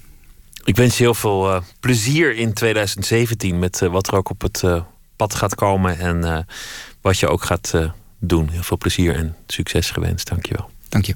Ik 0.64 0.76
wens 0.76 0.98
je 0.98 1.04
heel 1.04 1.14
veel 1.14 1.56
uh, 1.56 1.62
plezier 1.80 2.36
in 2.36 2.54
2017 2.54 3.60
met 3.60 3.80
wat 3.80 4.08
er 4.08 4.16
ook 4.16 4.30
op 4.30 4.42
het 4.42 4.64
pad 5.16 5.36
gaat 5.36 5.56
komen 5.56 6.00
en 6.00 6.46
wat 7.02 7.20
je 7.20 7.28
ook 7.28 7.44
gaat 7.44 7.74
doen. 8.20 8.50
Heel 8.50 8.64
veel 8.64 8.78
plezier 8.78 9.16
en 9.16 9.36
succes 9.48 9.92
gewenst. 9.92 10.30
Dankjewel. 10.30 10.70
Dank 10.90 11.06
je. 11.06 11.14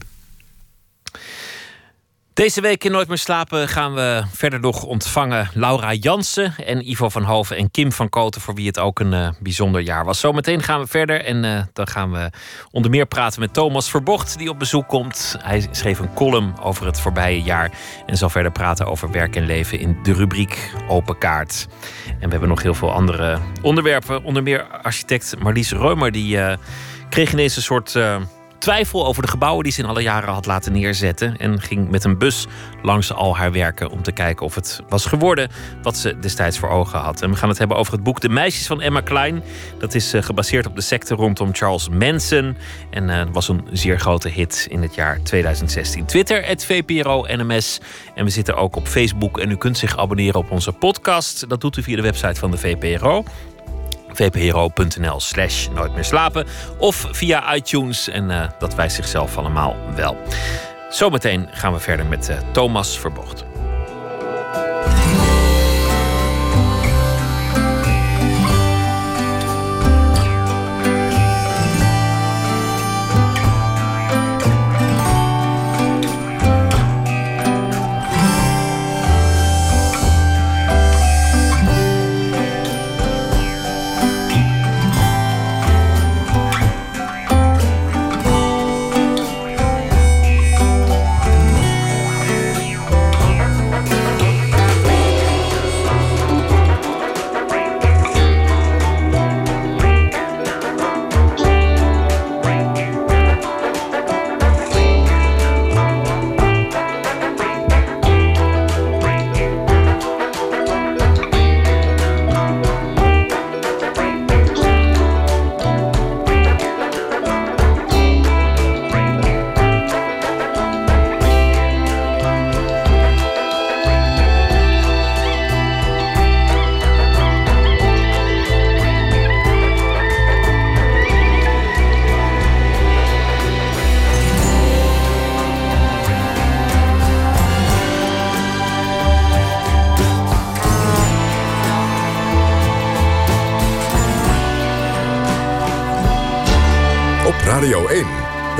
Deze 2.40 2.62
week 2.62 2.84
in 2.84 2.92
Nooit 2.92 3.08
meer 3.08 3.18
slapen 3.18 3.68
gaan 3.68 3.94
we 3.94 4.24
verder 4.34 4.60
nog 4.60 4.84
ontvangen 4.84 5.50
Laura 5.54 5.94
Jansen 5.94 6.54
en 6.66 6.90
Ivo 6.90 7.10
van 7.10 7.24
Hoven 7.24 7.58
en 7.58 7.72
Kim 7.72 7.92
van 7.92 8.10
Koten, 8.10 8.42
voor 8.42 8.56
wie 8.56 8.68
het 8.68 8.80
ook 8.80 9.00
een 9.00 9.14
uh, 9.14 9.30
bijzonder 9.40 9.82
jaar 9.82 10.06
was. 10.06 10.20
Zometeen 10.20 10.64
gaan 10.64 10.80
we 10.80 10.88
verder 10.88 11.24
en 11.24 11.44
uh, 11.44 11.62
dan 11.74 11.88
gaan 11.88 12.12
we 12.12 12.32
onder 12.72 12.92
meer 12.92 13.06
praten 13.06 13.40
met 13.40 13.54
Thomas 13.54 13.90
Verbocht, 13.90 14.38
die 14.38 14.50
op 14.50 14.60
bezoek 14.60 14.88
komt. 14.88 15.36
Hij 15.40 15.68
schreef 15.72 16.00
een 16.00 16.14
column 16.14 16.60
over 16.62 16.86
het 16.86 17.00
voorbije 17.00 17.42
jaar 17.42 17.72
en 18.06 18.18
zal 18.18 18.30
verder 18.30 18.52
praten 18.52 18.86
over 18.86 19.12
werk 19.12 19.36
en 19.36 19.46
leven 19.46 19.80
in 19.80 19.98
de 20.04 20.14
rubriek 20.14 20.72
Open 20.88 21.18
Kaart. 21.18 21.68
En 22.06 22.26
we 22.26 22.30
hebben 22.30 22.50
nog 22.50 22.62
heel 22.62 22.74
veel 22.74 22.92
andere 22.92 23.40
onderwerpen, 23.62 24.24
onder 24.24 24.44
meer 24.44 24.64
architect 24.64 25.36
Marlies 25.40 25.72
Reumer, 25.72 26.12
die 26.12 26.38
uh, 26.38 26.54
kreeg 27.10 27.32
ineens 27.32 27.56
een 27.56 27.62
soort 27.62 27.96
twijfel 28.60 29.06
over 29.06 29.22
de 29.22 29.28
gebouwen 29.28 29.64
die 29.64 29.74
ze 29.74 29.82
in 29.82 29.88
alle 29.88 30.02
jaren 30.02 30.34
had 30.34 30.46
laten 30.46 30.72
neerzetten. 30.72 31.38
En 31.38 31.62
ging 31.62 31.90
met 31.90 32.04
een 32.04 32.18
bus 32.18 32.48
langs 32.82 33.14
al 33.14 33.38
haar 33.38 33.52
werken 33.52 33.90
om 33.90 34.02
te 34.02 34.12
kijken 34.12 34.46
of 34.46 34.56
het 34.56 34.82
was 34.90 35.06
geworden 35.06 35.50
wat 35.82 35.98
ze 35.98 36.20
destijds 36.20 36.60
voor 36.60 36.70
ogen 36.70 37.00
had. 37.00 37.22
En 37.22 37.30
we 37.30 37.36
gaan 37.36 37.50
het 37.50 37.58
hebben 37.58 37.78
over 37.78 37.94
het 37.94 38.04
boek 38.04 38.20
De 38.20 38.30
Meisjes 38.30 38.68
van 38.68 38.82
Emma 38.82 39.02
Klein. 39.02 39.44
Dat 39.80 39.94
is 39.94 40.14
uh, 40.14 40.22
gebaseerd 40.22 40.66
op 40.66 40.76
de 40.76 40.82
secte 40.82 41.16
rondom 41.16 41.56
Charles 41.56 41.90
Manson. 41.90 42.58
En 42.90 43.10
uh, 43.10 43.22
was 43.32 43.48
een 43.48 43.68
zeer 43.72 44.00
grote 44.00 44.30
hit 44.30 44.68
in 44.70 44.82
het 44.82 44.96
jaar 44.96 45.22
2016. 45.24 46.06
Twitter, 46.06 46.46
het 46.46 46.66
VPRO 46.66 47.26
NMS. 47.28 47.80
En 48.16 48.24
we 48.24 48.30
zitten 48.30 48.56
ook 48.56 48.76
op 48.76 48.88
Facebook. 48.88 49.40
En 49.40 49.52
u 49.52 49.56
kunt 49.56 49.78
zich 49.78 49.98
abonneren 49.98 50.40
op 50.40 50.52
onze 50.52 50.72
podcast. 50.72 51.50
Dat 51.50 51.62
doet 51.62 51.78
u 51.78 51.84
via 51.84 51.96
de 51.96 52.02
website 52.02 52.40
van 52.40 52.52
de 52.52 52.58
VPRO 52.58 53.24
vpro.nl 54.14 55.20
slash 55.20 55.68
nooit 55.68 55.94
meer 55.94 56.04
slapen. 56.04 56.46
Of 56.78 57.08
via 57.12 57.56
iTunes 57.56 58.10
en 58.10 58.30
uh, 58.30 58.50
dat 58.60 58.76
wijst 58.76 58.96
zichzelf 58.96 59.38
allemaal 59.38 59.76
wel. 59.96 60.18
Zometeen 60.90 61.48
gaan 61.52 61.74
we 61.74 61.80
verder 61.80 62.06
met 62.06 62.30
uh, 62.30 62.38
Thomas 62.52 63.00
Verbocht. 63.00 63.49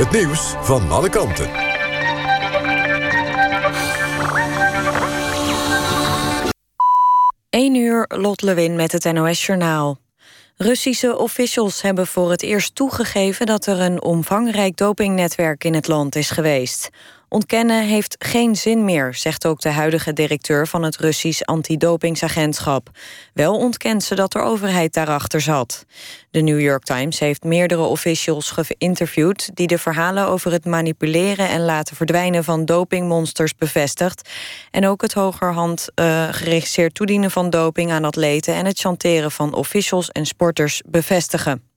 Het 0.00 0.10
nieuws 0.10 0.54
van 0.60 0.90
alle 0.90 1.08
kanten. 1.08 1.50
1 7.50 7.74
uur, 7.74 8.04
Lot 8.08 8.42
Lewin 8.42 8.76
met 8.76 8.92
het 8.92 9.12
NOS-journaal. 9.12 9.98
Russische 10.56 11.18
officials 11.18 11.82
hebben 11.82 12.06
voor 12.06 12.30
het 12.30 12.42
eerst 12.42 12.74
toegegeven... 12.74 13.46
dat 13.46 13.66
er 13.66 13.80
een 13.80 14.02
omvangrijk 14.02 14.76
dopingnetwerk 14.76 15.64
in 15.64 15.74
het 15.74 15.88
land 15.88 16.16
is 16.16 16.30
geweest. 16.30 16.90
Ontkennen 17.32 17.86
heeft 17.86 18.16
geen 18.18 18.56
zin 18.56 18.84
meer, 18.84 19.14
zegt 19.14 19.46
ook 19.46 19.60
de 19.60 19.68
huidige 19.68 20.12
directeur 20.12 20.66
van 20.66 20.82
het 20.82 20.96
Russisch 20.96 21.42
antidopingsagentschap. 21.42 22.90
Wel 23.34 23.56
ontkent 23.56 24.02
ze 24.02 24.14
dat 24.14 24.32
de 24.32 24.38
overheid 24.38 24.92
daarachter 24.94 25.40
zat. 25.40 25.84
De 26.30 26.40
New 26.40 26.60
York 26.60 26.82
Times 26.82 27.18
heeft 27.18 27.44
meerdere 27.44 27.82
officials 27.82 28.50
geïnterviewd 28.50 29.50
die 29.54 29.66
de 29.66 29.78
verhalen 29.78 30.26
over 30.26 30.52
het 30.52 30.64
manipuleren 30.64 31.48
en 31.48 31.64
laten 31.64 31.96
verdwijnen 31.96 32.44
van 32.44 32.64
dopingmonsters 32.64 33.54
bevestigt. 33.54 34.30
En 34.70 34.86
ook 34.86 35.02
het 35.02 35.12
hogerhand 35.12 35.88
uh, 35.94 36.28
geregisseerd 36.30 36.94
toedienen 36.94 37.30
van 37.30 37.50
doping 37.50 37.90
aan 37.90 38.04
atleten 38.04 38.54
en 38.54 38.66
het 38.66 38.78
chanteren 38.78 39.30
van 39.30 39.54
officials 39.54 40.08
en 40.08 40.26
sporters 40.26 40.82
bevestigen. 40.86 41.69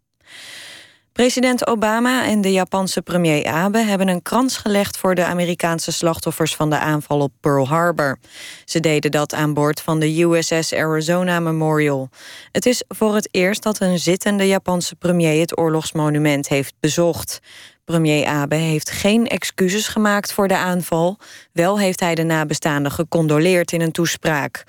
President 1.13 1.67
Obama 1.67 2.25
en 2.25 2.41
de 2.41 2.51
Japanse 2.51 3.01
premier 3.01 3.45
Abe 3.45 3.77
hebben 3.77 4.07
een 4.07 4.21
krans 4.21 4.57
gelegd 4.57 4.97
voor 4.97 5.15
de 5.15 5.25
Amerikaanse 5.25 5.91
slachtoffers 5.91 6.55
van 6.55 6.69
de 6.69 6.77
aanval 6.77 7.19
op 7.19 7.31
Pearl 7.39 7.67
Harbor. 7.67 8.19
Ze 8.65 8.79
deden 8.79 9.11
dat 9.11 9.33
aan 9.33 9.53
boord 9.53 9.81
van 9.81 9.99
de 9.99 10.21
USS 10.21 10.73
Arizona 10.73 11.39
Memorial. 11.39 12.09
Het 12.51 12.65
is 12.65 12.83
voor 12.87 13.15
het 13.15 13.27
eerst 13.31 13.63
dat 13.63 13.79
een 13.79 13.99
zittende 13.99 14.47
Japanse 14.47 14.95
premier 14.95 15.39
het 15.39 15.57
oorlogsmonument 15.57 16.47
heeft 16.47 16.73
bezocht. 16.79 17.39
Premier 17.85 18.25
Abe 18.25 18.55
heeft 18.55 18.91
geen 18.91 19.27
excuses 19.27 19.87
gemaakt 19.87 20.33
voor 20.33 20.47
de 20.47 20.57
aanval. 20.57 21.17
Wel 21.51 21.79
heeft 21.79 21.99
hij 21.99 22.15
de 22.15 22.23
nabestaanden 22.23 22.91
gecondoleerd 22.91 23.71
in 23.71 23.81
een 23.81 23.91
toespraak. 23.91 24.63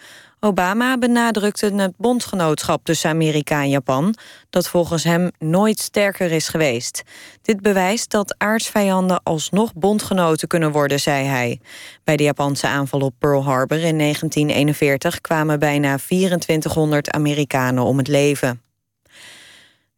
Obama 0.45 0.99
benadrukte 0.99 1.73
het 1.77 1.97
bondgenootschap 1.97 2.85
tussen 2.85 3.11
Amerika 3.11 3.63
en 3.63 3.69
Japan, 3.69 4.15
dat 4.51 4.69
volgens 4.69 5.05
hem 5.05 5.31
nooit 5.39 5.79
sterker 5.79 6.31
is 6.33 6.49
geweest. 6.49 7.03
Dit 7.43 7.61
bewijst 7.61 8.11
dat 8.11 8.35
aardsvijanden 8.39 9.21
alsnog 9.23 9.75
bondgenoten 9.75 10.49
kunnen 10.49 10.73
worden, 10.73 11.01
zei 11.01 11.27
hij. 11.27 11.61
Bij 12.05 12.17
de 12.17 12.23
Japanse 12.23 12.67
aanval 12.67 13.01
op 13.01 13.15
Pearl 13.19 13.45
Harbor 13.45 13.79
in 13.79 13.99
1941 13.99 15.21
kwamen 15.21 15.59
bijna 15.59 15.97
2400 15.97 17.11
Amerikanen 17.11 17.85
om 17.85 17.99
het 17.99 18.09
leven. 18.09 18.64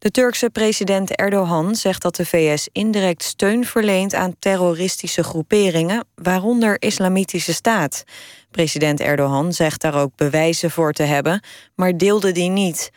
De 0.07 0.13
Turkse 0.13 0.51
president 0.51 1.11
Erdogan 1.11 1.75
zegt 1.75 2.03
dat 2.03 2.17
de 2.17 2.27
VS 2.27 2.69
indirect 2.73 3.23
steun 3.23 3.65
verleent 3.65 4.15
aan 4.15 4.37
terroristische 4.39 5.23
groeperingen, 5.23 6.05
waaronder 6.15 6.83
Islamitische 6.83 7.55
Staat. 7.55 8.05
President 8.51 9.01
Erdogan 9.01 9.53
zegt 9.53 9.81
daar 9.81 9.95
ook 9.95 10.17
bewijzen 10.17 10.71
voor 10.71 10.93
te 10.93 11.03
hebben, 11.03 11.43
maar 11.75 11.97
deelde 11.97 12.33
die 12.33 12.49
niet. 12.49 12.91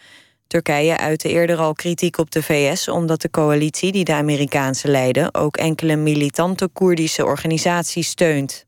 Turkije 0.48 0.98
uitte 0.98 1.30
eerder 1.30 1.58
al 1.58 1.74
kritiek 1.74 2.18
op 2.18 2.32
de 2.32 2.44
VS 2.44 2.88
omdat 2.88 3.22
de 3.22 3.30
coalitie 3.30 3.92
die 3.92 4.04
de 4.04 4.14
Amerikaanse 4.14 4.88
leiden 4.88 5.34
ook 5.34 5.58
enkele 5.58 5.96
militante 5.96 6.68
Koerdische 6.68 7.26
organisaties 7.26 8.10
steunt. 8.10 8.68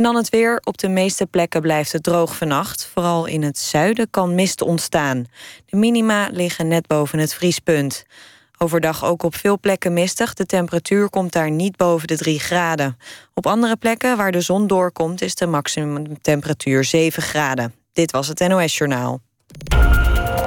En 0.00 0.06
dan 0.06 0.16
het 0.16 0.28
weer. 0.28 0.60
Op 0.64 0.78
de 0.78 0.88
meeste 0.88 1.26
plekken 1.26 1.60
blijft 1.60 1.92
het 1.92 2.02
droog 2.02 2.36
vannacht. 2.36 2.90
Vooral 2.92 3.26
in 3.26 3.42
het 3.42 3.58
zuiden 3.58 4.10
kan 4.10 4.34
mist 4.34 4.60
ontstaan. 4.60 5.24
De 5.66 5.76
minima 5.76 6.28
liggen 6.32 6.68
net 6.68 6.86
boven 6.86 7.18
het 7.18 7.34
vriespunt. 7.34 8.04
Overdag 8.58 9.04
ook 9.04 9.22
op 9.22 9.34
veel 9.34 9.58
plekken 9.58 9.92
mistig. 9.92 10.34
De 10.34 10.46
temperatuur 10.46 11.10
komt 11.10 11.32
daar 11.32 11.50
niet 11.50 11.76
boven 11.76 12.06
de 12.08 12.16
3 12.16 12.38
graden. 12.40 12.98
Op 13.34 13.46
andere 13.46 13.76
plekken 13.76 14.16
waar 14.16 14.32
de 14.32 14.40
zon 14.40 14.66
doorkomt 14.66 15.22
is 15.22 15.34
de 15.34 15.46
maximumtemperatuur 15.46 16.84
7 16.84 17.22
graden. 17.22 17.74
Dit 17.92 18.10
was 18.10 18.28
het 18.28 18.38
NOS 18.38 18.78
Journaal. 18.78 19.20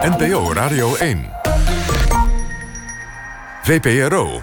NPO 0.02 0.54
Radio 0.54 0.96
1. 0.96 1.30
VPRO. 3.64 4.42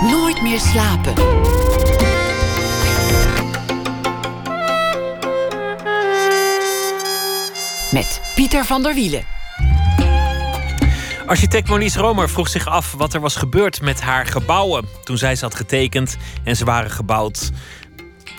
Nooit 0.00 0.42
meer 0.42 0.60
slapen. 0.60 1.73
Met 7.94 8.20
Pieter 8.34 8.64
van 8.64 8.82
der 8.82 8.94
Wielen. 8.94 9.24
Architect 11.26 11.68
Monique 11.68 12.00
Romer 12.00 12.30
vroeg 12.30 12.48
zich 12.48 12.66
af 12.66 12.92
wat 12.92 13.14
er 13.14 13.20
was 13.20 13.36
gebeurd 13.36 13.80
met 13.80 14.00
haar 14.00 14.26
gebouwen 14.26 14.84
toen 15.04 15.18
zij 15.18 15.36
ze 15.36 15.44
had 15.44 15.54
getekend 15.54 16.16
en 16.44 16.56
ze 16.56 16.64
waren 16.64 16.90
gebouwd 16.90 17.50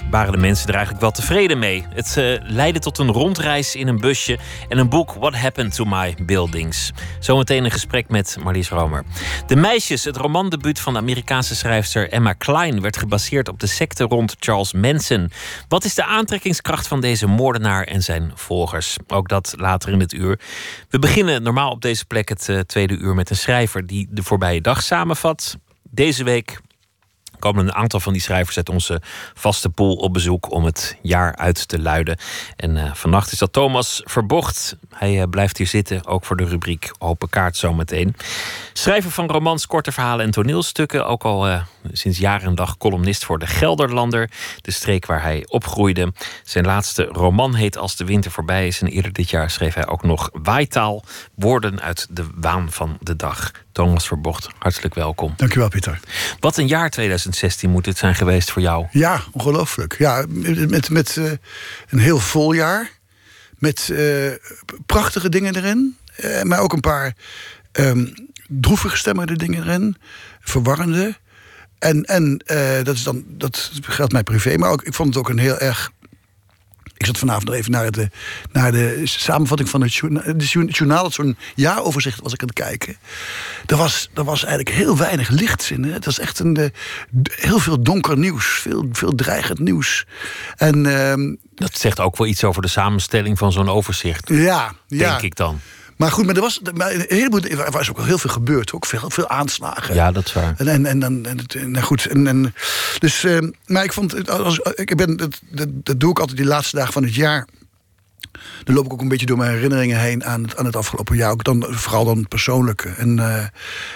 waren 0.10 0.32
de 0.32 0.38
mensen 0.38 0.68
er 0.68 0.74
eigenlijk 0.74 1.02
wel 1.02 1.12
tevreden 1.12 1.60
mee. 1.60 1.86
Het 1.90 2.16
uh, 2.18 2.38
leidde 2.42 2.80
tot 2.80 2.98
een 2.98 3.12
rondreis 3.12 3.76
in 3.76 3.88
een 3.88 4.00
busje 4.00 4.40
en 4.70 4.78
een 4.78 4.90
boek 4.90 5.14
What 5.14 5.36
Happened 5.36 5.76
to 5.76 5.86
My 5.86 6.16
Buildings. 6.26 6.92
Zometeen 7.20 7.64
een 7.64 7.72
gesprek 7.72 8.10
met 8.10 8.38
Marlies 8.44 8.70
Romer. 8.70 9.04
De 9.48 9.56
Meisjes, 9.56 10.04
het 10.04 10.18
romandebuut 10.18 10.80
van 10.80 10.94
de 10.94 11.00
Amerikaanse 11.00 11.56
schrijfster 11.56 12.10
Emma 12.10 12.34
Klein, 12.34 12.82
werd 12.82 12.98
gebaseerd 12.98 13.50
op 13.50 13.60
de 13.60 13.68
secte 13.68 14.04
rond 14.04 14.36
Charles 14.40 14.74
Manson. 14.74 15.32
Wat 15.68 15.86
is 15.86 15.96
de 15.96 16.06
aantrekkingskracht 16.06 16.88
van 16.88 17.02
deze 17.02 17.28
moordenaar 17.28 17.84
en 17.84 18.02
zijn 18.02 18.32
volgers? 18.36 18.98
Ook 19.08 19.30
dat 19.30 19.54
later 19.58 19.92
in 19.92 20.00
het 20.00 20.14
uur. 20.14 20.40
We 20.90 21.00
beginnen 21.00 21.44
normaal 21.44 21.72
op 21.72 21.82
deze 21.82 22.06
plek 22.06 22.30
het 22.30 22.48
uh, 22.48 22.60
tweede 22.60 22.98
uur 22.98 23.16
met 23.16 23.30
een 23.30 23.36
schrijver 23.36 23.88
die 23.88 24.08
de 24.10 24.24
voorbije 24.24 24.62
dag 24.62 24.84
samenvat. 24.84 25.58
Deze 25.84 26.24
week 26.24 26.60
komen 27.40 27.68
een 27.68 27.74
aantal 27.74 28.00
van 28.00 28.14
die 28.14 28.22
schrijvers 28.22 28.58
uit 28.58 28.70
onze 28.70 29.02
vaste 29.34 29.70
pool 29.70 29.96
op 29.96 30.14
bezoek 30.14 30.52
om 30.52 30.66
het 30.66 30.98
jaar 31.02 31.36
uit 31.36 31.68
te 31.68 31.82
luiden. 31.82 32.18
En 32.56 32.76
uh, 32.76 32.94
vannacht 32.94 33.32
is 33.32 33.40
dat 33.40 33.54
Thomas 33.54 34.02
Verbocht. 34.04 34.76
Hij 34.90 35.20
uh, 35.20 35.24
blijft 35.30 35.58
hier 35.58 35.68
zitten, 35.68 36.06
ook 36.06 36.26
voor 36.26 36.38
de 36.38 36.46
rubriek 36.46 36.92
Open 36.98 37.30
Kaart 37.30 37.58
zometeen. 37.58 38.16
Schrijver 38.74 39.12
van 39.12 39.28
romans, 39.28 39.68
korte 39.68 39.92
verhalen 39.92 40.26
en 40.26 40.32
toneelstukken. 40.32 41.08
Ook 41.08 41.24
al 41.24 41.48
uh, 41.48 41.62
sinds 41.92 42.18
jaren 42.18 42.48
en 42.48 42.56
dag 42.56 42.78
columnist 42.78 43.26
voor 43.26 43.40
de 43.40 43.48
Gelderlander, 43.48 44.30
de 44.62 44.72
streek 44.72 45.06
waar 45.06 45.22
hij 45.22 45.44
opgroeide. 45.48 46.14
Zijn 46.44 46.66
laatste 46.66 47.04
roman 47.04 47.56
heet 47.56 47.78
Als 47.78 47.96
de 47.96 48.06
winter 48.06 48.32
voorbij 48.32 48.68
is. 48.68 48.82
En 48.82 48.88
eerder 48.88 49.14
dit 49.14 49.30
jaar 49.30 49.50
schreef 49.50 49.74
hij 49.74 49.88
ook 49.88 50.04
nog 50.04 50.30
Waaitaal, 50.34 51.04
woorden 51.36 51.82
uit 51.82 52.08
de 52.10 52.28
waan 52.36 52.72
van 52.72 52.98
de 53.02 53.16
dag. 53.16 53.52
Thomas 53.76 54.08
Verbocht, 54.08 54.48
hartelijk 54.60 54.94
welkom. 54.94 55.34
Dankjewel, 55.38 55.70
Pieter. 55.70 56.00
Wat 56.40 56.58
een 56.58 56.68
jaar 56.68 56.90
2016 56.90 57.70
moet 57.70 57.86
het 57.86 57.98
zijn 57.98 58.16
geweest 58.16 58.52
voor 58.52 58.62
jou. 58.62 58.88
Ja, 58.92 59.22
ongelooflijk. 59.32 59.98
Ja, 59.98 60.26
met, 60.30 60.90
met 60.90 61.16
uh, 61.16 61.32
een 61.90 62.00
heel 62.00 62.20
vol 62.20 62.54
jaar. 62.54 62.92
Met 63.58 63.90
uh, 63.92 64.32
prachtige 64.86 65.30
dingen 65.30 65.56
erin. 65.56 65.98
Uh, 66.24 66.42
maar 66.42 66.60
ook 66.60 66.74
een 66.74 66.80
paar 66.80 67.14
um, 67.72 68.14
droevig 68.48 68.98
stemmende 68.98 69.36
dingen 69.36 69.64
erin. 69.64 69.98
Verwarrende. 70.40 71.16
En, 71.80 72.04
en 72.04 72.42
dat, 72.84 72.96
is 72.96 73.04
dan, 73.04 73.24
dat 73.28 73.72
geldt 73.82 74.12
mij 74.12 74.24
privé. 74.24 74.58
Maar 74.58 74.70
ook, 74.70 74.84
ik 74.84 74.94
vond 74.94 75.10
het 75.10 75.18
ook 75.18 75.30
een 75.30 75.40
heel 75.40 75.58
erg 75.58 75.92
ik 76.98 77.06
zat 77.06 77.18
vanavond 77.18 77.46
nog 77.46 77.56
even 77.56 77.72
naar 77.72 77.92
de, 77.92 78.10
naar 78.52 78.72
de 78.72 79.02
samenvatting 79.04 79.70
van 79.70 79.82
het 79.82 79.94
journaal. 79.94 81.04
Het 81.04 81.14
zo'n 81.14 81.38
jaaroverzicht 81.56 82.22
was 82.22 82.34
ik 82.34 82.42
aan 82.42 82.48
het 82.48 82.58
kijken. 82.58 82.98
Er 83.66 83.78
was, 83.78 84.10
er 84.14 84.24
was 84.24 84.44
eigenlijk 84.44 84.76
heel 84.76 84.98
weinig 84.98 85.30
licht 85.30 85.70
in. 85.70 85.84
Hè? 85.84 85.92
Het 85.92 86.06
was 86.06 86.20
echt 86.20 86.40
een, 86.40 86.54
de, 86.54 86.72
heel 87.24 87.60
veel 87.60 87.84
donker 87.84 88.18
nieuws. 88.18 88.46
Veel, 88.46 88.90
veel 88.92 89.16
dreigend 89.16 89.60
nieuws. 89.60 90.06
En, 90.56 90.86
uh, 90.86 91.36
dat 91.56 91.78
zegt 91.78 92.00
ook 92.00 92.18
wel 92.18 92.28
iets 92.28 92.44
over 92.44 92.62
de 92.62 92.68
samenstelling 92.68 93.38
van 93.38 93.52
zo'n 93.52 93.70
overzicht. 93.70 94.30
Ja, 94.30 94.74
denk 94.88 95.02
ja. 95.02 95.22
ik 95.22 95.36
dan. 95.36 95.60
Maar 95.96 96.12
goed, 96.12 96.26
maar 96.26 96.36
er 96.36 96.42
was, 96.42 96.60
maar 96.74 96.94
een 96.94 97.06
heleboel, 97.08 97.42
er 97.44 97.72
was 97.72 97.90
ook 97.90 98.02
heel 98.02 98.18
veel 98.18 98.30
gebeurd. 98.30 98.74
Ook 98.74 98.86
veel, 98.86 99.10
veel 99.10 99.30
aanslagen. 99.30 99.96
Ja, 99.96 100.12
dat 100.12 100.26
is 100.26 100.34
waar. 100.34 100.54
En, 100.58 100.68
en, 100.68 100.86
en, 100.86 101.04
en, 101.04 101.26
en, 101.26 101.76
en 101.76 101.82
goed. 101.82 102.06
En, 102.06 102.28
en, 102.28 102.54
dus, 103.00 103.24
uh, 103.24 103.40
maar 103.66 103.84
ik 103.84 103.94
vond, 103.94 104.30
als, 104.30 104.60
ik 104.60 104.96
ben, 104.96 105.18
dat, 105.18 105.40
dat, 105.50 105.68
dat 105.72 106.00
doe 106.00 106.10
ik 106.12 106.20
altijd 106.20 106.38
die 106.38 106.46
laatste 106.46 106.76
dagen 106.76 106.94
van 106.94 107.04
het 107.04 107.16
jaar. 107.16 107.48
Dan 108.64 108.76
loop 108.76 108.86
ik 108.86 108.94
ook 108.94 109.02
een 109.02 109.08
beetje 109.08 109.26
door 109.26 109.38
mijn 109.38 109.52
herinneringen 109.52 110.00
heen 110.00 110.26
aan 110.26 110.44
het, 110.44 110.58
aan 110.58 110.66
het 110.66 110.76
afgelopen 110.76 111.16
jaar. 111.16 111.32
Ook 111.32 111.44
dan, 111.44 111.66
vooral 111.70 112.06
dan 112.06 112.28
persoonlijke. 112.28 112.90
En 112.90 113.18
uh, 113.18 113.46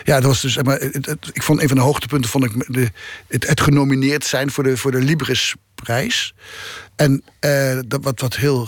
ja, 0.04 0.16
dat 0.16 0.24
was 0.24 0.42
dus. 0.42 0.62
Maar, 0.62 0.80
het, 0.80 1.06
het, 1.06 1.30
ik 1.34 1.44
vond 1.44 1.62
een 1.62 1.68
van 1.68 1.78
de 1.78 1.84
hoogtepunten 1.84 2.30
vond 2.30 2.44
ik 2.44 2.74
de, 2.74 2.92
het, 3.28 3.62
genomineerd 3.62 4.26
zijn 4.26 4.52
voor 4.52 4.64
de, 4.64 4.78
voor 4.78 4.92
de 4.92 5.02
Librisprijs. 5.02 6.34
En 6.96 7.24
uh, 7.46 7.80
dat 7.88 8.04
wat, 8.04 8.20
wat 8.20 8.36
heel 8.36 8.68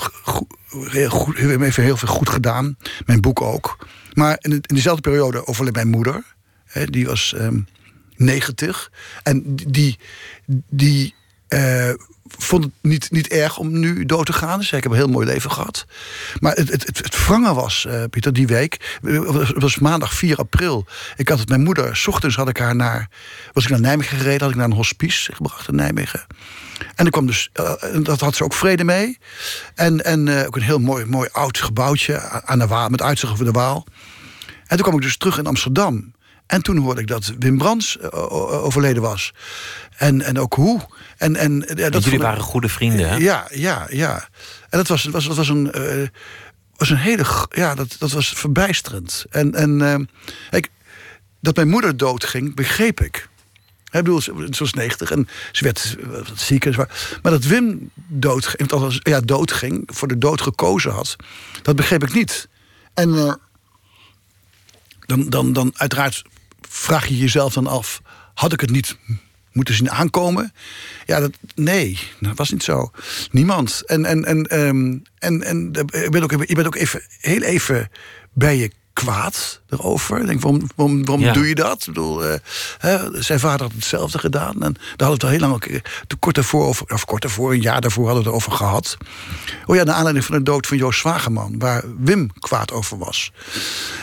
heel 0.72 1.10
goed, 1.10 1.38
heel 1.38 1.98
veel 1.98 2.08
goed 2.08 2.30
gedaan. 2.30 2.78
Mijn 3.06 3.22
boek 3.22 3.42
ook. 3.42 3.88
Maar 4.14 4.38
in, 4.42 4.52
in 4.52 4.76
dezelfde 4.76 5.10
periode 5.10 5.48
overleed 5.48 5.76
mijn 5.76 5.90
moeder. 5.90 6.24
Hè, 6.66 6.86
die 6.86 7.06
was 7.06 7.34
um, 7.38 7.68
90. 8.16 8.92
En 9.24 9.56
die, 9.56 10.00
die 10.70 11.16
uh, 11.50 11.94
vond 12.38 12.64
het 12.64 12.74
niet, 12.82 13.12
niet 13.12 13.28
erg 13.28 13.58
om 13.58 13.80
nu 13.80 14.06
dood 14.06 14.26
te 14.26 14.34
gaan. 14.34 14.60
Dus 14.60 14.72
ik 14.72 14.84
heb 14.84 14.92
een 14.92 14.98
heel 14.98 15.08
mooi 15.08 15.26
leven 15.26 15.52
gehad. 15.52 15.86
Maar 16.40 16.56
het, 16.56 16.72
het, 16.72 16.98
het 16.98 17.28
was, 17.28 17.86
uh, 17.88 18.04
Pieter, 18.10 18.34
die 18.34 18.48
week. 18.48 19.00
Het 19.02 19.62
was 19.62 19.80
maandag 19.80 20.14
4 20.14 20.38
april. 20.38 20.86
Ik 21.16 21.30
had 21.30 21.40
het 21.40 21.50
mijn 21.50 21.64
moeder. 21.64 21.96
S 21.96 22.08
ochtends 22.08 22.36
had 22.36 22.50
ik 22.50 22.58
haar 22.58 22.76
naar. 22.76 23.10
Was 23.54 23.64
ik 23.64 23.70
naar 23.70 23.80
Nijmegen 23.80 24.18
gereden. 24.18 24.42
Had 24.42 24.50
ik 24.50 24.56
naar 24.56 24.66
een 24.66 24.72
hospice 24.72 25.36
gebracht 25.36 25.68
in 25.68 25.76
Nijmegen. 25.76 26.26
En 26.96 27.06
er 27.06 27.12
kwam 27.12 27.26
dus. 27.26 27.50
Uh, 27.60 27.74
dat 28.04 28.20
had 28.20 28.36
ze 28.36 28.44
ook 28.44 28.54
vrede 28.54 28.84
mee. 28.84 29.18
En, 29.76 30.06
en 30.06 30.28
uh, 30.28 30.46
ook 30.46 30.56
een 30.56 30.62
heel 30.62 30.80
mooi, 30.80 31.06
mooi 31.06 31.30
oud 31.32 31.58
gebouwtje 31.58 32.20
aan 32.46 32.60
de 32.60 32.68
Waal. 32.68 32.90
Met 32.90 33.02
uitzicht 33.02 33.34
over 33.34 33.46
de 33.46 33.52
Waal. 33.52 33.86
En 34.68 34.78
toen 34.78 34.86
kwam 34.86 34.96
ik 34.96 35.02
dus 35.02 35.18
terug 35.18 35.38
in 35.38 35.48
Amsterdam. 35.48 36.14
En 36.52 36.62
toen 36.62 36.78
hoorde 36.78 37.02
ik 37.02 37.08
dat 37.08 37.34
Wim 37.40 37.58
Brands 37.58 38.00
overleden 38.02 39.02
was. 39.02 39.34
En, 39.98 40.22
en 40.22 40.40
ook 40.40 40.54
hoe. 40.54 40.82
En, 41.18 41.36
en, 41.36 41.66
ja, 41.76 41.90
dat 41.90 42.04
jullie 42.04 42.20
waren 42.20 42.44
goede 42.44 42.70
vrienden, 42.70 43.10
hè? 43.10 43.16
Ja, 43.16 43.48
ja, 43.54 43.88
ja. 43.90 44.28
En 44.70 44.78
dat 44.78 44.88
was, 44.88 45.04
was, 45.04 45.28
dat 45.28 45.36
was 45.36 45.50
een... 45.50 45.72
Uh, 45.76 46.08
was 46.76 46.90
een 46.90 46.98
hele... 46.98 47.26
Ja, 47.50 47.76
dat, 47.76 47.96
dat 48.00 48.12
was 48.12 48.30
verbijsterend. 48.30 49.26
En, 49.30 49.56
en 49.56 49.80
uh, 49.80 49.96
ik, 50.50 50.70
dat 51.40 51.56
mijn 51.56 51.70
moeder 51.70 51.98
doodging, 51.98 52.56
begreep 52.56 53.02
ik. 53.02 53.30
Ik 53.84 53.92
bedoel, 53.92 54.22
ze 54.22 54.50
was 54.58 54.74
90 54.74 55.12
en 55.12 55.28
ze 55.52 55.64
werd 55.64 55.98
ziek. 56.36 56.66
En 56.66 56.76
maar 57.22 57.32
dat 57.32 57.44
Wim 57.44 57.92
doodging, 58.08 58.72
althans, 58.72 59.00
ja, 59.04 59.20
doodging, 59.20 59.84
voor 59.86 60.08
de 60.08 60.18
dood 60.18 60.42
gekozen 60.42 60.92
had, 60.92 61.16
dat 61.62 61.76
begreep 61.76 62.04
ik 62.04 62.14
niet. 62.14 62.48
En 62.94 63.10
uh, 63.10 63.34
dan, 65.06 65.30
dan, 65.30 65.54
dan 65.54 65.72
uiteraard 65.76 66.24
vraag 66.70 67.08
je 67.08 67.18
jezelf 67.18 67.54
dan 67.54 67.68
af: 67.68 68.02
had 68.34 68.54
ik 68.54 68.62
het 68.62 68.72
niet 68.72 68.98
moeten 69.52 69.76
zien 69.76 69.92
aankomen? 69.92 70.54
Ja, 71.06 71.20
dat, 71.20 71.32
nee, 71.56 72.00
dat 72.20 72.38
was 72.38 72.52
niet 72.52 72.64
zo. 72.64 72.92
Niemand. 73.32 73.84
En, 73.86 74.06
en, 74.06 74.26
en, 74.26 74.60
um, 74.60 75.02
en, 75.18 75.44
en 75.44 75.70
je 75.92 76.08
bent 76.10 76.24
ook, 76.24 76.48
je 76.48 76.56
bent 76.56 76.68
ook 76.68 76.76
even, 76.76 77.02
heel 77.20 77.42
even 77.42 77.90
bij 78.34 78.58
je 78.58 78.72
kwaad. 78.94 79.61
Erover. 79.72 80.20
Ik 80.20 80.26
denk, 80.28 80.42
waarom, 80.42 80.62
waarom, 80.76 81.06
waarom 81.06 81.26
Ja. 81.26 81.34
doe 81.34 81.48
je 81.48 81.56
dat? 81.56 81.80
Ik 81.80 81.86
bedoel, 81.86 82.26
eh, 82.26 82.34
hè, 82.78 83.22
zijn 83.22 83.40
vader 83.40 83.62
had 83.62 83.72
hetzelfde 83.76 84.20
gedaan. 84.20 84.54
En 84.64 84.74
daar 84.74 85.08
hadden 85.08 85.08
we 85.08 85.14
het 85.14 85.24
al 85.24 85.30
heel 85.30 85.40
lang, 85.40 85.54
ook, 85.54 85.66
eh, 85.66 85.80
te 86.08 86.16
kort 86.16 86.36
daarvoor, 86.36 86.68
of 86.88 87.06
kort 87.06 87.22
daarvoor, 87.22 87.52
een 87.54 87.62
jaar 87.62 87.82
daarvoor 87.82 88.06
hadden 88.06 88.24
we 88.24 88.30
het 88.30 88.38
over 88.38 88.52
gehad. 88.52 88.98
Oh 89.66 89.76
ja, 89.76 89.84
naar 89.84 89.96
aanleiding 89.96 90.26
van 90.26 90.36
de 90.38 90.44
dood 90.44 90.68
van 90.68 90.78
Joost 90.78 91.00
Zwageman, 91.00 91.56
waar 91.60 91.84
Wim 91.98 92.30
kwaad 92.40 92.72
over 92.72 92.98
was. 92.98 93.32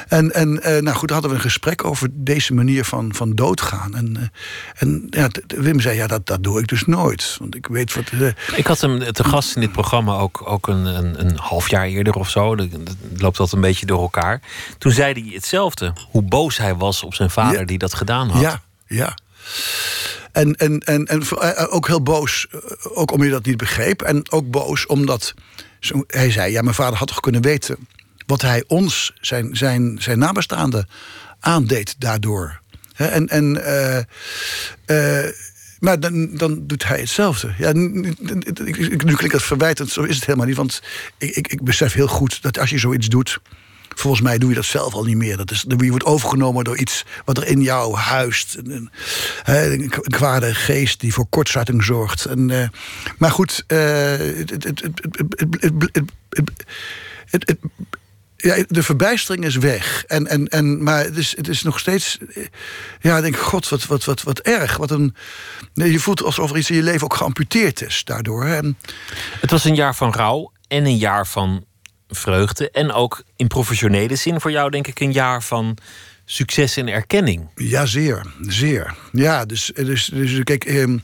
En, 0.09 0.35
en 0.35 0.63
eh, 0.63 0.83
nou 0.83 0.97
goed, 0.97 1.11
hadden 1.11 1.31
we 1.31 1.37
een 1.37 1.43
gesprek 1.43 1.85
over 1.85 2.09
deze 2.13 2.55
manier 2.55 2.85
van, 2.85 3.15
van 3.15 3.31
doodgaan. 3.35 3.95
En, 3.95 4.33
en 4.75 5.07
ja, 5.11 5.29
Wim 5.47 5.81
zei, 5.81 5.97
ja, 5.97 6.07
dat, 6.07 6.27
dat 6.27 6.43
doe 6.43 6.61
ik 6.61 6.69
dus 6.69 6.85
nooit. 6.87 7.37
Want 7.39 7.55
ik 7.55 7.67
weet 7.67 7.95
wat... 7.95 8.05
Ik 8.57 8.67
had 8.67 8.81
hem 8.81 9.13
te 9.13 9.25
gast 9.25 9.55
in 9.55 9.61
dit 9.61 9.73
programma 9.73 10.17
ook, 10.17 10.43
ook 10.45 10.67
een, 10.69 10.85
een, 10.85 11.21
een 11.27 11.37
half 11.37 11.71
jaar 11.71 11.87
eerder 11.87 12.15
of 12.15 12.31
zo. 12.31 12.57
Dat 12.57 12.67
dat 12.71 12.97
loopt 13.17 13.37
dat 13.37 13.53
een 13.53 13.61
beetje 13.61 13.87
door 13.87 14.01
elkaar. 14.01 14.41
Toen 14.79 14.93
zei 14.93 15.13
hij 15.13 15.23
hetzelfde. 15.35 15.57
Hoe 16.11 16.23
boos 16.23 16.57
hij 16.57 16.75
was 16.75 17.03
op 17.03 17.15
zijn 17.15 17.31
vader 17.31 17.59
Ja. 17.61 17.65
die 17.67 17.79
dat 17.79 17.95
gedaan 17.95 18.29
had. 18.29 18.43
Ja, 18.43 18.63
ja. 18.87 19.17
En, 20.33 20.55
en, 20.55 20.79
en, 20.81 21.05
en 21.07 21.23
eh, 21.23 21.75
ook 21.75 21.87
heel 21.87 22.03
boos, 22.03 22.47
eh, 22.51 22.59
ook 22.99 23.11
omdat 23.13 23.27
je 23.27 23.33
dat 23.33 23.45
niet 23.47 23.57
begreep. 23.57 24.03
En 24.03 24.31
ook 24.33 24.51
boos 24.51 24.87
omdat 24.87 25.35
zo- 25.81 26.05
hij 26.07 26.31
zei: 26.31 26.53
Ja, 26.53 26.63
mijn 26.63 26.75
vader 26.75 26.99
had 26.99 27.09
toch 27.09 27.21
kunnen 27.21 27.43
weten 27.43 27.77
wat 28.27 28.43
hij 28.43 28.65
ons, 28.67 29.13
zijn, 29.21 29.57
zijn, 29.57 29.97
zijn 30.01 30.19
nabestaanden, 30.19 30.89
aandeed 31.41 31.95
daardoor. 31.99 32.61
En. 32.97 33.29
en 33.29 33.65
eh, 34.87 35.25
maar 35.79 36.01
dan, 36.01 36.37
dan 36.37 36.67
doet 36.67 36.85
hij 36.87 36.99
hetzelfde. 37.01 37.55
Ja, 37.59 37.71
n- 37.73 38.17
n- 38.23 38.43
ik- 38.65 38.77
ik- 38.77 39.05
nu 39.05 39.15
klinkt 39.15 39.33
dat 39.33 39.43
verwijtend, 39.43 39.91
zo 39.91 40.03
is 40.03 40.15
het 40.15 40.25
helemaal 40.25 40.47
niet. 40.47 40.57
Want 40.57 40.83
ik, 41.19 41.37
ik, 41.37 41.49
ik 41.49 41.63
besef 41.63 41.93
heel 41.93 42.07
goed 42.09 42.43
dat 42.43 42.59
als 42.59 42.71
je 42.71 42.79
zoiets 42.79 43.09
doet. 43.09 43.39
Volgens 43.99 44.23
mij 44.23 44.39
doe 44.39 44.49
je 44.49 44.55
dat 44.55 44.65
zelf 44.65 44.95
al 44.95 45.05
niet 45.05 45.17
meer. 45.17 45.37
Dat 45.37 45.51
is, 45.51 45.65
je 45.67 45.91
wordt 45.91 46.05
overgenomen 46.05 46.65
door 46.65 46.79
iets 46.79 47.05
wat 47.25 47.37
er 47.37 47.47
in 47.47 47.61
jou 47.61 47.97
huist. 47.97 48.57
Een, 48.65 48.91
een 49.45 49.91
kwade 49.91 50.55
geest 50.55 51.01
die 51.01 51.13
voor 51.13 51.27
kortzetting 51.27 51.85
zorgt. 51.85 52.25
En, 52.25 52.71
maar 53.19 53.31
goed, 53.31 53.65
de 58.69 58.83
verbijstering 58.83 59.45
is 59.45 59.57
weg. 59.57 60.05
En, 60.07 60.27
en, 60.27 60.47
en, 60.49 60.83
maar 60.83 61.05
het 61.05 61.17
is, 61.17 61.37
het 61.37 61.49
is 61.49 61.63
nog 61.63 61.79
steeds. 61.79 62.19
Ja, 63.01 63.17
ik 63.17 63.23
denk, 63.23 63.37
god, 63.37 63.69
wat, 63.69 63.87
wat, 63.87 64.05
wat, 64.05 64.23
wat 64.23 64.39
erg. 64.39 64.77
Wat 64.77 64.91
een, 64.91 65.15
je 65.73 66.01
voelt 66.01 66.23
alsof 66.23 66.51
er 66.51 66.57
iets 66.59 66.71
in 66.71 66.77
je 66.77 66.83
leven 66.83 67.03
ook 67.03 67.15
geamputeerd 67.15 67.83
is 67.83 68.05
daardoor. 68.05 68.45
Het 69.41 69.51
was 69.51 69.65
een 69.65 69.75
jaar 69.75 69.95
van 69.95 70.13
rouw 70.13 70.53
en 70.69 70.85
een 70.85 70.99
jaar 70.99 71.27
van 71.27 71.65
vreugde. 72.09 72.71
En 72.71 72.93
ook 72.93 73.23
in 73.37 73.47
professionele 73.47 74.17
zin 74.17 74.41
voor 74.41 74.51
jou 74.51 74.71
denk 74.71 74.87
ik 74.87 75.01
een 75.01 75.13
jaar 75.13 75.43
van 75.43 75.77
succes 76.25 76.77
en 76.77 76.89
erkenning. 76.89 77.49
Ja, 77.55 77.87
zeer. 77.87 78.27
Zeer. 78.41 78.95
Ja, 79.13 79.45
dus, 79.45 79.73
dus, 79.75 80.05
dus 80.05 80.43
kijk, 80.43 80.65
ehm, 80.65 80.99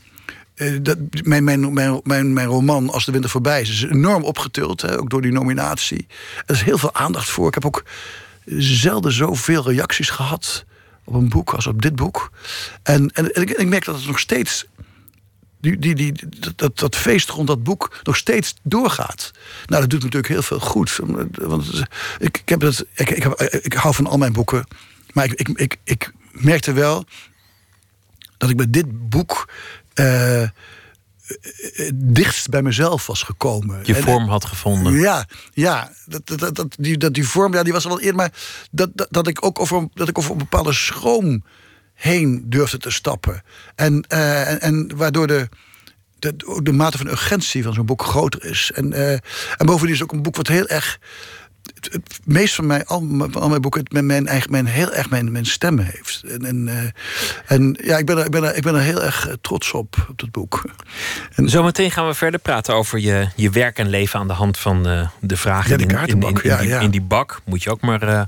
eh, 0.55 0.73
dat, 0.81 0.97
mijn, 1.23 1.43
mijn, 1.43 1.73
mijn, 1.73 1.99
mijn, 2.03 2.33
mijn 2.33 2.47
roman 2.47 2.89
Als 2.89 3.05
de 3.05 3.11
winter 3.11 3.29
voorbij 3.29 3.61
is, 3.61 3.69
is 3.69 3.83
enorm 3.83 4.23
opgetild. 4.23 4.81
Hè, 4.81 4.99
ook 4.99 5.09
door 5.09 5.21
die 5.21 5.31
nominatie. 5.31 6.07
Er 6.45 6.55
is 6.55 6.61
heel 6.61 6.77
veel 6.77 6.93
aandacht 6.93 7.29
voor. 7.29 7.47
Ik 7.47 7.53
heb 7.53 7.65
ook 7.65 7.83
zelden 8.57 9.11
zoveel 9.11 9.63
reacties 9.63 10.09
gehad 10.09 10.65
op 11.03 11.13
een 11.13 11.29
boek 11.29 11.53
als 11.53 11.67
op 11.67 11.81
dit 11.81 11.95
boek. 11.95 12.31
En, 12.83 13.09
en, 13.13 13.33
en 13.33 13.41
ik, 13.41 13.49
ik 13.49 13.67
merk 13.67 13.85
dat 13.85 13.95
het 13.95 14.07
nog 14.07 14.19
steeds 14.19 14.65
die, 15.65 15.95
die, 15.95 15.95
die, 16.13 16.39
dat, 16.39 16.57
dat, 16.57 16.79
dat 16.79 16.95
feest 16.95 17.29
rond 17.29 17.47
dat 17.47 17.63
boek 17.63 17.99
nog 18.03 18.15
steeds 18.17 18.53
doorgaat. 18.63 19.31
Nou, 19.65 19.81
dat 19.81 19.89
doet 19.89 19.99
me 19.99 20.05
natuurlijk 20.05 20.33
heel 20.33 20.41
veel 20.41 20.59
goed. 20.59 20.99
Want 21.31 21.83
ik, 22.19 22.37
ik, 22.37 22.49
heb 22.49 22.61
het, 22.61 22.85
ik, 22.93 23.09
ik, 23.09 23.23
heb, 23.23 23.39
ik 23.41 23.73
hou 23.73 23.93
van 23.95 24.07
al 24.07 24.17
mijn 24.17 24.33
boeken. 24.33 24.67
Maar 25.13 25.25
ik, 25.25 25.33
ik, 25.33 25.49
ik, 25.49 25.77
ik 25.83 26.11
merkte 26.31 26.73
wel 26.73 27.05
dat 28.37 28.49
ik 28.49 28.55
met 28.55 28.73
dit 28.73 29.09
boek 29.09 29.49
eh, 29.93 30.43
dichtst 31.95 32.49
bij 32.49 32.61
mezelf 32.61 33.07
was 33.07 33.23
gekomen. 33.23 33.79
Je 33.83 33.95
vorm 33.95 34.27
had 34.27 34.45
gevonden. 34.45 34.93
ja, 34.93 35.25
ja 35.53 35.91
dat, 36.05 36.27
dat, 36.27 36.39
dat, 36.39 36.55
dat- 36.55 36.75
die, 36.79 36.97
dat, 36.97 37.13
die 37.13 37.27
vorm 37.27 37.53
ja, 37.53 37.63
die 37.63 37.73
was 37.73 37.83
wel 37.83 37.99
eerder. 37.99 38.15
Maar 38.15 38.31
dat, 38.71 38.89
dat, 38.93 39.07
dat, 39.09 39.27
ik 39.27 39.45
ook 39.45 39.59
over, 39.59 39.87
dat 39.93 40.07
ik 40.07 40.17
over 40.17 40.31
een 40.31 40.37
bepaalde 40.37 40.73
schroom 40.73 41.43
heen 41.95 42.43
durfde 42.49 42.77
te 42.77 42.91
stappen. 42.91 43.43
En, 43.75 44.05
eh, 44.07 44.51
en, 44.51 44.59
en 44.61 44.91
waardoor 44.95 45.27
de, 45.27 45.49
de, 46.19 46.59
de 46.63 46.71
mate 46.71 46.97
van 46.97 47.07
urgentie 47.07 47.63
van 47.63 47.73
zo'n 47.73 47.85
boek 47.85 48.03
groter 48.03 48.45
is. 48.45 48.71
En, 48.73 48.93
eh, 48.93 49.11
en 49.57 49.65
bovendien 49.65 49.93
is 49.93 49.99
het 49.99 50.09
ook 50.09 50.15
een 50.15 50.23
boek 50.23 50.35
wat 50.35 50.47
heel 50.47 50.67
erg. 50.67 50.99
Het, 51.73 51.89
het 51.93 52.19
meest 52.23 52.55
van 52.55 52.65
mij, 52.67 52.85
al, 52.85 53.01
mijn- 53.01 53.33
al 53.33 53.49
mijn 53.49 53.61
boeken, 53.61 53.81
het 53.83 53.91
met 53.91 54.03
mijn 54.03 54.27
eigen, 54.27 54.51
mijn, 54.51 54.65
heel 54.65 54.93
erg 54.93 55.09
mijn, 55.09 55.31
mijn 55.31 55.45
stem 55.45 55.79
heeft. 55.79 56.23
En, 56.27 56.45
en, 56.45 56.67
eh, 56.67 57.55
en 57.55 57.77
ja, 57.83 57.97
ik 57.97 58.05
ben, 58.05 58.17
er, 58.17 58.25
ik, 58.25 58.31
ben 58.31 58.43
er, 58.43 58.55
ik 58.55 58.63
ben 58.63 58.75
er 58.75 58.81
heel 58.81 59.03
erg 59.03 59.27
trots 59.41 59.71
op, 59.71 60.05
op 60.09 60.19
dat 60.19 60.31
boek. 60.31 60.63
Zometeen 61.35 61.91
gaan 61.91 62.07
we 62.07 62.13
verder 62.13 62.39
praten 62.39 62.73
over 62.73 62.99
je, 62.99 63.27
je 63.35 63.49
werk 63.49 63.77
en 63.79 63.89
leven 63.89 64.19
aan 64.19 64.27
de 64.27 64.33
hand 64.33 64.57
van 64.57 64.83
de 65.19 65.37
vragen 65.37 65.69
Ja, 65.69 65.77
in, 65.77 65.89
in, 65.89 66.21
in, 66.21 66.21
in 66.21 66.39
ja, 66.43 66.57
die, 66.57 66.67
ja. 66.67 66.79
in 66.79 66.89
die 66.91 67.01
bak. 67.01 67.41
Moet 67.45 67.63
je 67.63 67.69
ook 67.71 67.81
maar 67.81 68.27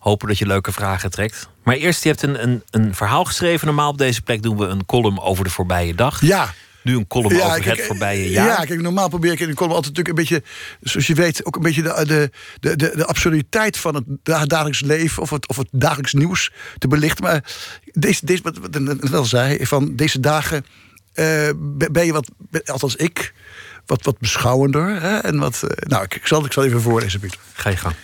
hopen 0.00 0.28
dat 0.28 0.38
je 0.38 0.46
leuke 0.46 0.72
vragen 0.72 1.10
trekt. 1.10 1.48
Maar 1.64 1.76
eerst, 1.76 2.02
je 2.02 2.08
hebt 2.08 2.22
een, 2.22 2.42
een, 2.42 2.62
een 2.70 2.94
verhaal 2.94 3.24
geschreven. 3.24 3.66
Normaal 3.66 3.90
op 3.90 3.98
deze 3.98 4.22
plek 4.22 4.42
doen 4.42 4.56
we 4.56 4.66
een 4.66 4.86
column 4.86 5.20
over 5.20 5.44
de 5.44 5.50
voorbije 5.50 5.94
dag. 5.94 6.20
Ja. 6.20 6.54
Nu 6.82 6.96
een 6.96 7.06
column 7.06 7.42
over 7.42 7.60
kijk, 7.60 7.76
het 7.76 7.86
voorbije 7.86 8.30
jaar. 8.30 8.46
Ja, 8.46 8.64
kijk, 8.64 8.80
normaal 8.80 9.08
probeer 9.08 9.32
ik 9.32 9.40
in 9.40 9.48
de 9.48 9.54
column 9.54 9.74
altijd 9.74 9.96
natuurlijk 9.96 10.30
een 10.30 10.38
beetje, 10.38 10.50
zoals 10.80 11.06
je 11.06 11.14
weet, 11.14 11.44
ook 11.44 11.56
een 11.56 11.62
beetje 11.62 11.82
de, 11.82 12.04
de, 12.06 12.30
de, 12.60 12.76
de, 12.76 12.92
de 12.96 13.06
absurditeit 13.06 13.76
van 13.76 13.94
het 13.94 14.04
da- 14.22 14.44
dagelijks 14.44 14.80
leven 14.80 15.22
of 15.22 15.30
het, 15.30 15.48
of 15.48 15.56
het 15.56 15.68
dagelijks 15.70 16.12
nieuws 16.12 16.52
te 16.78 16.88
belichten. 16.88 17.24
Maar 17.24 17.44
deze, 17.92 18.26
deze 18.26 18.42
wat, 18.42 18.58
ik 19.02 19.08
wel 19.10 19.24
zei, 19.24 19.66
van 19.66 19.96
deze 19.96 20.20
dagen 20.20 20.66
eh, 21.12 21.48
ben 21.90 22.06
je 22.06 22.12
wat, 22.12 22.30
althans 22.64 22.96
ik, 22.96 23.34
wat, 23.86 24.04
wat 24.04 24.18
beschouwender. 24.18 25.02
Hè? 25.02 25.18
En 25.18 25.38
wat, 25.38 25.62
eh, 25.62 25.88
nou, 25.88 26.04
ik, 26.04 26.14
ik, 26.14 26.26
zal, 26.26 26.44
ik 26.44 26.52
zal 26.52 26.64
even 26.64 26.80
voorlezen, 26.82 27.20
Pieter. 27.20 27.40
Ga 27.52 27.70
je 27.70 27.76
gang. 27.76 27.94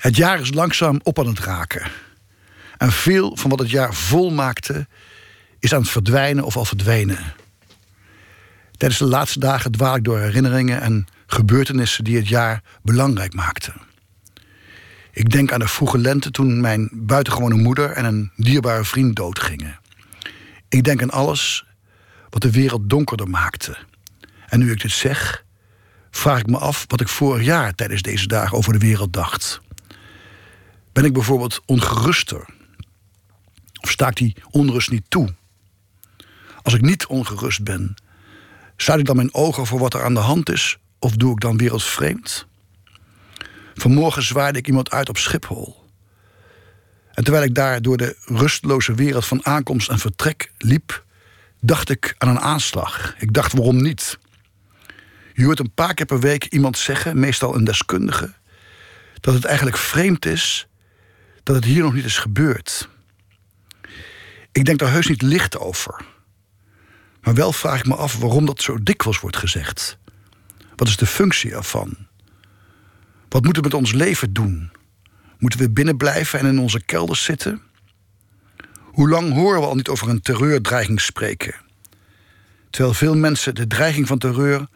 Het 0.00 0.16
jaar 0.16 0.40
is 0.40 0.52
langzaam 0.54 1.00
op 1.02 1.18
aan 1.18 1.26
het 1.26 1.38
raken. 1.38 1.90
En 2.76 2.92
veel 2.92 3.36
van 3.36 3.50
wat 3.50 3.58
het 3.58 3.70
jaar 3.70 3.94
vol 3.94 4.30
maakte, 4.30 4.86
is 5.58 5.74
aan 5.74 5.80
het 5.80 5.90
verdwijnen 5.90 6.44
of 6.44 6.56
al 6.56 6.64
verdwenen. 6.64 7.18
Tijdens 8.76 9.00
de 9.00 9.06
laatste 9.06 9.38
dagen 9.38 9.72
dwaal 9.72 9.96
ik 9.96 10.04
door 10.04 10.18
herinneringen 10.18 10.80
en 10.80 11.06
gebeurtenissen 11.26 12.04
die 12.04 12.16
het 12.16 12.28
jaar 12.28 12.62
belangrijk 12.82 13.34
maakten. 13.34 13.74
Ik 15.12 15.30
denk 15.30 15.52
aan 15.52 15.58
de 15.58 15.68
vroege 15.68 15.98
lente 15.98 16.30
toen 16.30 16.60
mijn 16.60 16.88
buitengewone 16.92 17.56
moeder 17.56 17.90
en 17.90 18.04
een 18.04 18.30
dierbare 18.36 18.84
vriend 18.84 19.16
doodgingen. 19.16 19.78
Ik 20.68 20.84
denk 20.84 21.02
aan 21.02 21.10
alles 21.10 21.64
wat 22.30 22.42
de 22.42 22.50
wereld 22.50 22.90
donkerder 22.90 23.28
maakte. 23.28 23.76
En 24.48 24.58
nu 24.58 24.70
ik 24.70 24.80
dit 24.80 24.90
zeg, 24.90 25.44
vraag 26.10 26.38
ik 26.38 26.46
me 26.46 26.58
af 26.58 26.84
wat 26.88 27.00
ik 27.00 27.08
vorig 27.08 27.44
jaar 27.44 27.74
tijdens 27.74 28.02
deze 28.02 28.26
dagen 28.26 28.56
over 28.56 28.72
de 28.72 28.78
wereld 28.78 29.12
dacht. 29.12 29.60
Ben 30.92 31.04
ik 31.04 31.12
bijvoorbeeld 31.12 31.60
ongeruster? 31.66 32.46
Of 33.80 33.90
sta 33.90 34.08
ik 34.08 34.16
die 34.16 34.36
onrust 34.50 34.90
niet 34.90 35.04
toe? 35.08 35.34
Als 36.62 36.74
ik 36.74 36.80
niet 36.80 37.06
ongerust 37.06 37.64
ben, 37.64 37.94
sluit 38.76 39.00
ik 39.00 39.06
dan 39.06 39.16
mijn 39.16 39.34
ogen 39.34 39.66
voor 39.66 39.78
wat 39.78 39.94
er 39.94 40.04
aan 40.04 40.14
de 40.14 40.20
hand 40.20 40.50
is? 40.50 40.78
Of 40.98 41.16
doe 41.16 41.32
ik 41.32 41.40
dan 41.40 41.56
wereldvreemd? 41.56 42.46
Vanmorgen 43.74 44.22
zwaaide 44.22 44.58
ik 44.58 44.66
iemand 44.66 44.90
uit 44.90 45.08
op 45.08 45.16
Schiphol. 45.16 45.88
En 47.12 47.24
terwijl 47.24 47.44
ik 47.44 47.54
daar 47.54 47.82
door 47.82 47.96
de 47.96 48.16
rusteloze 48.24 48.94
wereld 48.94 49.26
van 49.26 49.46
aankomst 49.46 49.88
en 49.88 49.98
vertrek 49.98 50.52
liep, 50.58 51.04
dacht 51.60 51.90
ik 51.90 52.14
aan 52.18 52.28
een 52.28 52.40
aanslag. 52.40 53.14
Ik 53.18 53.32
dacht 53.32 53.52
waarom 53.52 53.82
niet? 53.82 54.18
Je 55.34 55.44
hoort 55.44 55.58
een 55.58 55.74
paar 55.74 55.94
keer 55.94 56.06
per 56.06 56.20
week 56.20 56.44
iemand 56.44 56.78
zeggen, 56.78 57.18
meestal 57.18 57.54
een 57.54 57.64
deskundige, 57.64 58.32
dat 59.20 59.34
het 59.34 59.44
eigenlijk 59.44 59.76
vreemd 59.76 60.26
is 60.26 60.68
dat 61.42 61.56
het 61.56 61.64
hier 61.64 61.82
nog 61.82 61.94
niet 61.94 62.04
is 62.04 62.18
gebeurd. 62.18 62.88
Ik 64.52 64.64
denk 64.64 64.78
daar 64.78 64.90
heus 64.90 65.06
niet 65.06 65.22
licht 65.22 65.58
over. 65.58 66.04
Maar 67.20 67.34
wel 67.34 67.52
vraag 67.52 67.78
ik 67.78 67.86
me 67.86 67.94
af 67.94 68.16
waarom 68.16 68.46
dat 68.46 68.62
zo 68.62 68.82
dikwijls 68.82 69.20
wordt 69.20 69.36
gezegd. 69.36 69.98
Wat 70.76 70.88
is 70.88 70.96
de 70.96 71.06
functie 71.06 71.54
ervan? 71.54 71.96
Wat 73.28 73.44
moeten 73.44 73.62
we 73.62 73.68
met 73.68 73.78
ons 73.78 73.92
leven 73.92 74.32
doen? 74.32 74.70
Moeten 75.38 75.58
we 75.58 75.70
binnen 75.70 75.96
blijven 75.96 76.38
en 76.38 76.46
in 76.46 76.58
onze 76.58 76.82
kelders 76.82 77.24
zitten? 77.24 77.62
Hoe 78.80 79.08
lang 79.08 79.32
horen 79.32 79.60
we 79.60 79.66
al 79.66 79.74
niet 79.74 79.88
over 79.88 80.08
een 80.08 80.20
terreurdreiging 80.20 81.00
spreken? 81.00 81.54
Terwijl 82.70 82.94
veel 82.94 83.16
mensen 83.16 83.54
de 83.54 83.66
dreiging 83.66 84.06
van 84.06 84.18
terreur 84.18 84.66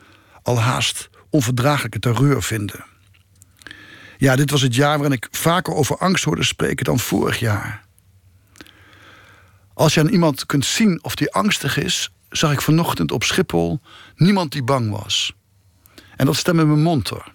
al 0.42 0.60
haast 0.60 1.10
onverdraaglijke 1.30 1.98
terreur 1.98 2.42
vinden. 2.42 2.84
Ja, 4.18 4.36
dit 4.36 4.50
was 4.50 4.62
het 4.62 4.74
jaar 4.74 4.98
waarin 4.98 5.16
ik 5.16 5.28
vaker 5.30 5.74
over 5.74 5.98
angst 5.98 6.24
hoorde 6.24 6.44
spreken 6.44 6.84
dan 6.84 6.98
vorig 6.98 7.38
jaar. 7.38 7.84
Als 9.74 9.94
je 9.94 10.00
aan 10.00 10.08
iemand 10.08 10.46
kunt 10.46 10.64
zien 10.64 11.04
of 11.04 11.14
die 11.14 11.32
angstig 11.32 11.76
is, 11.76 12.12
zag 12.28 12.52
ik 12.52 12.60
vanochtend 12.60 13.12
op 13.12 13.22
Schiphol 13.22 13.80
niemand 14.16 14.52
die 14.52 14.62
bang 14.62 14.90
was. 14.90 15.34
En 16.16 16.26
dat 16.26 16.36
stemde 16.36 16.64
me 16.64 16.76
monter. 16.76 17.32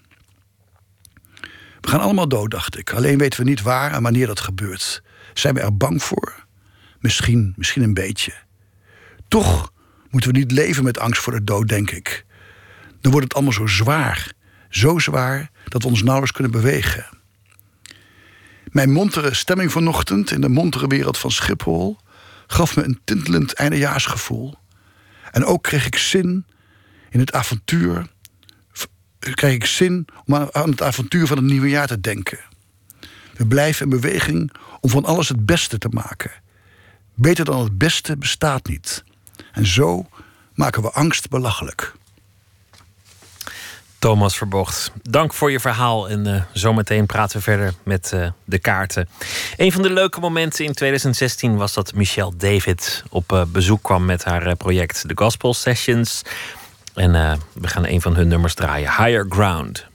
We 1.82 1.90
gaan 1.90 2.00
allemaal 2.00 2.28
dood, 2.28 2.52
dacht 2.52 2.78
ik. 2.78 2.94
Alleen 2.94 3.18
weten 3.18 3.44
we 3.44 3.50
niet 3.50 3.62
waar 3.62 3.92
en 3.92 4.04
wanneer 4.04 4.28
dat 4.28 4.40
gebeurt. 4.40 5.04
Zijn 5.34 5.54
we 5.54 5.60
er 5.60 5.78
bang 5.78 6.04
voor? 6.04 6.46
Misschien, 7.00 7.54
misschien 7.56 7.84
een 7.84 7.94
beetje. 7.94 8.34
Toch 9.28 9.74
moeten 10.10 10.32
we 10.32 10.38
niet 10.38 10.52
leven 10.52 10.84
met 10.84 11.00
angst 11.00 11.22
voor 11.22 11.34
de 11.34 11.44
dood, 11.44 11.68
denk 11.68 11.92
ik. 11.92 12.26
Dan 13.02 13.12
wordt 13.12 13.28
het 13.28 13.34
allemaal 13.34 13.54
zo 13.54 13.68
zwaar. 13.68 14.32
Zo 14.70 15.00
zwaar 15.00 15.52
dat 15.70 15.84
we 15.84 15.90
ons 15.90 16.04
nauwelijks 16.04 16.36
kunnen 16.36 16.52
bewegen. 16.62 17.06
Mijn 18.72 18.92
montere 18.92 19.34
stemming 19.34 19.72
vanochtend 19.72 20.32
in 20.32 20.42
de 20.42 20.50
montere 20.50 20.88
wereld 20.88 21.18
van 21.18 21.32
Schiphol 21.32 21.98
gaf 22.48 22.76
me 22.76 22.84
een 22.84 23.00
tintelend 23.04 23.54
eindejaarsgevoel. 23.54 24.56
En 25.32 25.46
ook 25.46 25.64
kreeg 25.64 25.86
ik 25.86 25.98
zin 25.98 26.46
in 27.10 27.20
het 27.20 27.34
avontuur. 27.34 28.08
Kreeg 29.20 29.54
ik 29.54 29.66
zin 29.66 30.08
om 30.26 30.50
aan 30.52 30.70
het 30.70 30.82
avontuur 30.82 31.28
van 31.28 31.38
het 31.38 31.46
nieuwe 31.46 31.70
jaar 31.70 31.88
te 31.88 32.00
denken. 32.00 32.40
We 33.34 33.48
blijven 33.48 33.84
in 33.84 33.90
beweging 33.90 34.52
om 34.80 34.90
van 34.90 35.06
alles 35.06 35.30
het 35.30 35.46
beste 35.46 35.78
te 35.78 35.90
maken. 35.90 36.32
Beter 37.16 37.46
dan 37.46 37.64
het 37.64 37.78
beste 37.78 38.18
bestaat 38.18 38.68
niet. 38.68 39.04
En 39.52 39.66
zo 39.66 40.10
maken 40.54 40.82
we 40.82 40.92
angst 40.92 41.30
belachelijk. 41.30 41.94
Thomas 44.00 44.38
Verbocht, 44.38 44.92
dank 45.02 45.34
voor 45.34 45.52
je 45.52 45.60
verhaal. 45.60 46.10
En 46.10 46.28
uh, 46.28 46.42
zometeen 46.54 47.06
praten 47.06 47.38
we 47.38 47.44
verder 47.44 47.74
met 47.84 48.12
uh, 48.14 48.28
de 48.46 48.60
kaarten. 48.60 49.10
Een 49.58 49.72
van 49.72 49.82
de 49.82 49.90
leuke 49.90 50.20
momenten 50.20 50.66
in 50.66 50.74
2016 50.74 51.58
was 51.58 51.74
dat 51.74 51.94
Michelle 51.94 52.36
David 52.38 53.04
op 53.10 53.32
uh, 53.32 53.44
bezoek 53.48 53.84
kwam 53.84 54.06
met 54.06 54.24
haar 54.24 54.56
project 54.56 55.04
The 55.08 55.16
Gospel 55.16 55.54
Sessions. 55.54 56.22
En 56.94 57.12
we 57.54 57.68
gaan 57.68 57.86
een 57.86 58.02
van 58.02 58.16
hun 58.16 58.28
nummers 58.28 58.54
draaien, 58.54 58.90
Higher 58.90 59.26
Ground. 59.30 59.88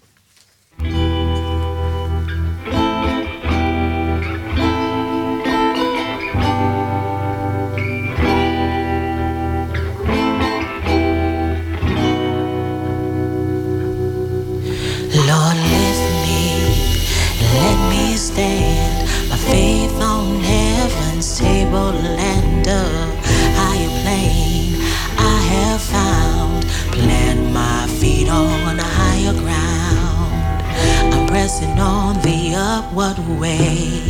The 32.85 33.01
upward 33.01 33.40
way. 33.40 34.02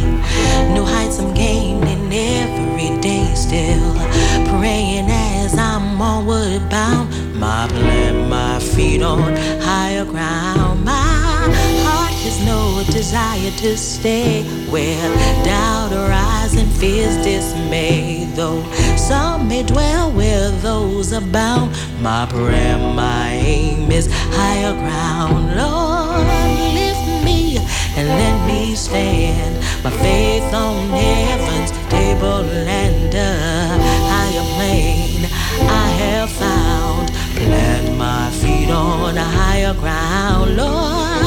New 0.72 0.84
heights 0.84 1.18
I'm 1.18 1.34
gaining 1.34 2.12
every 2.12 3.00
day, 3.00 3.32
still 3.34 3.94
praying 4.58 5.06
as 5.10 5.56
I'm 5.56 6.00
onward 6.00 6.68
bound. 6.70 7.10
My 7.38 7.66
plant 7.68 8.28
my 8.28 8.58
feet 8.58 9.02
on 9.02 9.36
higher 9.60 10.04
ground. 10.04 10.84
My 10.84 10.92
heart 11.84 12.12
has 12.24 12.44
no 12.46 12.82
desire 12.92 13.50
to 13.50 13.76
stay 13.76 14.42
where 14.70 15.44
doubt 15.44 15.92
arises 15.92 16.60
and 16.60 16.72
fears 16.72 17.16
dismay. 17.24 18.24
Though 18.34 18.62
some 18.96 19.48
may 19.48 19.62
dwell 19.62 20.10
where 20.12 20.50
those 20.50 21.12
are 21.12 21.20
bound, 21.20 21.76
my 22.00 22.26
prayer, 22.26 22.78
my 22.78 23.30
aim 23.32 23.90
is 23.92 24.08
higher 24.10 24.72
ground. 24.72 25.56
Lord, 25.56 26.63
and 28.04 28.18
let 28.20 28.46
me 28.46 28.74
stand. 28.74 29.56
My 29.82 29.90
faith 29.90 30.52
on 30.52 30.90
heaven's 30.90 31.70
table 31.88 32.44
and 32.68 33.14
a 33.14 33.32
higher 34.12 34.46
plane. 34.56 35.24
I 35.70 35.86
have 36.02 36.30
found, 36.30 37.08
plant 37.36 37.96
my 37.96 38.30
feet 38.30 38.70
on 38.70 39.16
a 39.16 39.24
higher 39.24 39.74
ground. 39.74 40.56
Lord, 40.56 41.22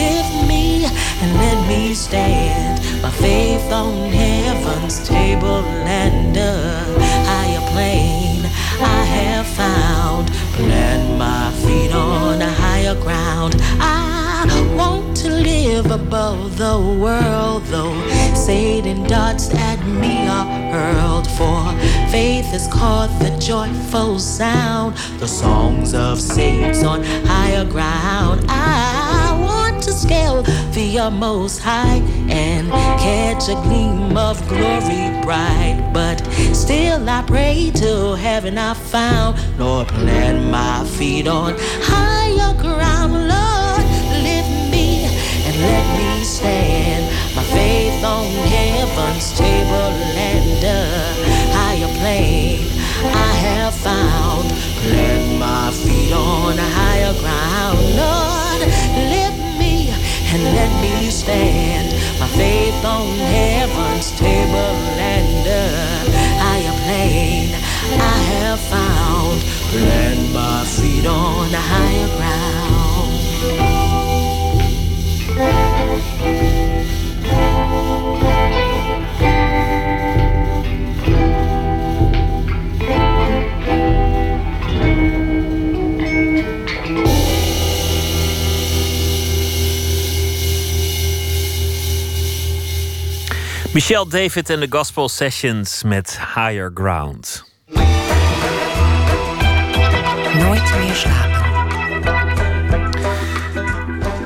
lift 0.00 0.34
me 0.46 0.84
and 1.22 1.30
let 1.36 1.68
me 1.68 1.94
stand. 1.94 2.80
My 3.02 3.10
faith 3.10 3.72
on 3.72 4.10
heaven's 4.10 5.06
table 5.08 5.64
and 5.86 6.36
a 6.36 6.84
higher 7.30 7.72
plane. 7.72 8.37
I 8.80 9.04
have 9.04 9.46
found, 9.46 10.28
plant 10.54 11.18
my 11.18 11.50
feet 11.62 11.92
on 11.92 12.40
a 12.40 12.50
higher 12.50 12.94
ground. 12.94 13.56
I 13.80 14.46
want 14.76 15.16
to 15.18 15.30
live 15.30 15.90
above 15.90 16.58
the 16.58 16.78
world, 16.78 17.64
though 17.64 17.98
Satan 18.34 19.02
darts 19.04 19.52
at 19.54 19.84
me 19.84 20.28
are 20.28 20.46
hurled. 20.72 21.26
For 21.26 21.62
faith 22.10 22.46
has 22.46 22.68
caught 22.68 23.10
the 23.20 23.36
joyful 23.38 24.18
sound, 24.18 24.96
the 25.18 25.28
songs 25.28 25.94
of 25.94 26.20
saints 26.20 26.84
on 26.84 27.02
higher 27.02 27.64
ground. 27.64 28.44
I 28.48 29.07
to 29.82 29.92
scale 29.92 30.42
the 30.72 30.98
utmost 30.98 31.60
high 31.60 32.02
and 32.28 32.70
catch 32.98 33.48
a 33.48 33.54
gleam 33.62 34.16
of 34.16 34.36
glory 34.48 35.22
bright. 35.22 35.90
But 35.92 36.18
still 36.52 37.08
I 37.08 37.22
pray 37.22 37.70
to 37.76 38.16
heaven 38.16 38.58
I 38.58 38.74
found, 38.74 39.38
Lord, 39.58 39.88
plant 39.88 40.50
my 40.50 40.84
feet 40.96 41.28
on 41.28 41.54
higher 41.58 42.54
ground, 42.60 43.12
Lord, 43.12 43.84
lift 44.22 44.54
me 44.72 45.04
and 45.46 45.56
let 45.60 45.86
me 45.98 46.24
stand. 46.24 47.04
My 47.36 47.44
faith 47.44 48.04
on 48.04 48.26
heaven's 48.48 49.32
table 49.38 49.92
and 50.16 50.64
a 50.64 51.54
higher 51.54 51.92
plane. 51.98 52.66
I 53.04 53.32
have 53.46 53.74
found, 53.74 54.48
plant 54.82 55.38
my 55.38 55.70
feet 55.70 56.12
on 56.12 56.58
a 56.58 56.68
higher 56.80 57.14
ground, 57.22 57.78
Lord, 57.96 58.62
and 60.30 60.44
let 60.44 60.70
me 60.82 61.10
stand. 61.10 61.92
My 62.20 62.28
faith 62.28 62.84
on 62.84 63.16
heaven's 63.16 64.10
table 64.18 64.76
and 65.00 65.46
a 65.46 65.70
higher 66.44 66.72
plane. 66.84 67.54
I 67.94 67.96
have 68.32 68.60
found, 68.60 69.40
plant 69.72 70.32
my 70.32 70.64
feet 70.64 71.06
on 71.06 71.50
higher 71.52 72.08
ground. 72.16 72.48
Michelle 93.78 94.08
David 94.08 94.50
en 94.50 94.60
de 94.60 94.66
Gospel 94.70 95.08
Sessions 95.08 95.82
met 95.82 96.18
Higher 96.34 96.70
Ground. 96.74 97.44
Nooit 100.34 100.78
meer 100.78 100.94
slapen. 100.94 101.47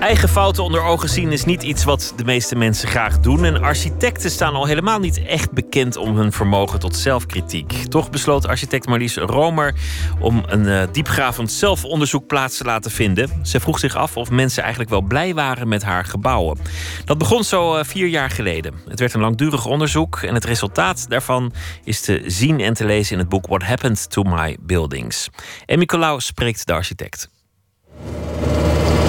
Eigen 0.03 0.29
fouten 0.29 0.65
onder 0.65 0.83
ogen 0.83 1.09
zien 1.09 1.33
is 1.33 1.45
niet 1.45 1.63
iets 1.63 1.85
wat 1.85 2.13
de 2.17 2.25
meeste 2.25 2.57
mensen 2.57 2.89
graag 2.89 3.21
doen. 3.21 3.45
En 3.45 3.63
architecten 3.63 4.31
staan 4.31 4.55
al 4.55 4.67
helemaal 4.67 4.99
niet 4.99 5.23
echt 5.23 5.53
bekend 5.53 5.97
om 5.97 6.17
hun 6.17 6.33
vermogen 6.33 6.79
tot 6.79 6.97
zelfkritiek. 6.97 7.73
Toch 7.73 8.11
besloot 8.11 8.47
architect 8.47 8.87
Marlies 8.87 9.17
Romer 9.17 9.75
om 10.21 10.43
een 10.47 10.65
uh, 10.65 10.83
diepgravend 10.93 11.53
zelfonderzoek 11.53 12.27
plaats 12.27 12.57
te 12.57 12.65
laten 12.65 12.91
vinden. 12.91 13.31
Ze 13.43 13.61
vroeg 13.61 13.79
zich 13.79 13.97
af 13.97 14.17
of 14.17 14.31
mensen 14.31 14.63
eigenlijk 14.63 14.91
wel 14.91 15.01
blij 15.01 15.35
waren 15.35 15.69
met 15.69 15.83
haar 15.83 16.05
gebouwen. 16.05 16.59
Dat 17.05 17.19
begon 17.19 17.45
zo 17.45 17.77
uh, 17.77 17.85
vier 17.85 18.07
jaar 18.07 18.31
geleden. 18.31 18.75
Het 18.89 19.01
werd 19.01 19.15
een 19.15 19.21
langdurig 19.21 19.67
onderzoek 19.67 20.17
en 20.23 20.35
het 20.35 20.45
resultaat 20.45 21.09
daarvan 21.09 21.53
is 21.85 22.01
te 22.01 22.23
zien 22.27 22.61
en 22.61 22.75
te 22.75 22.85
lezen 22.85 23.13
in 23.13 23.19
het 23.19 23.29
boek 23.29 23.47
What 23.47 23.63
Happened 23.63 24.11
to 24.11 24.23
My 24.23 24.57
Buildings. 24.61 25.29
En 25.67 25.79
Nicolaou 25.79 26.21
spreekt 26.21 26.67
de 26.67 26.73
architect. 26.73 27.29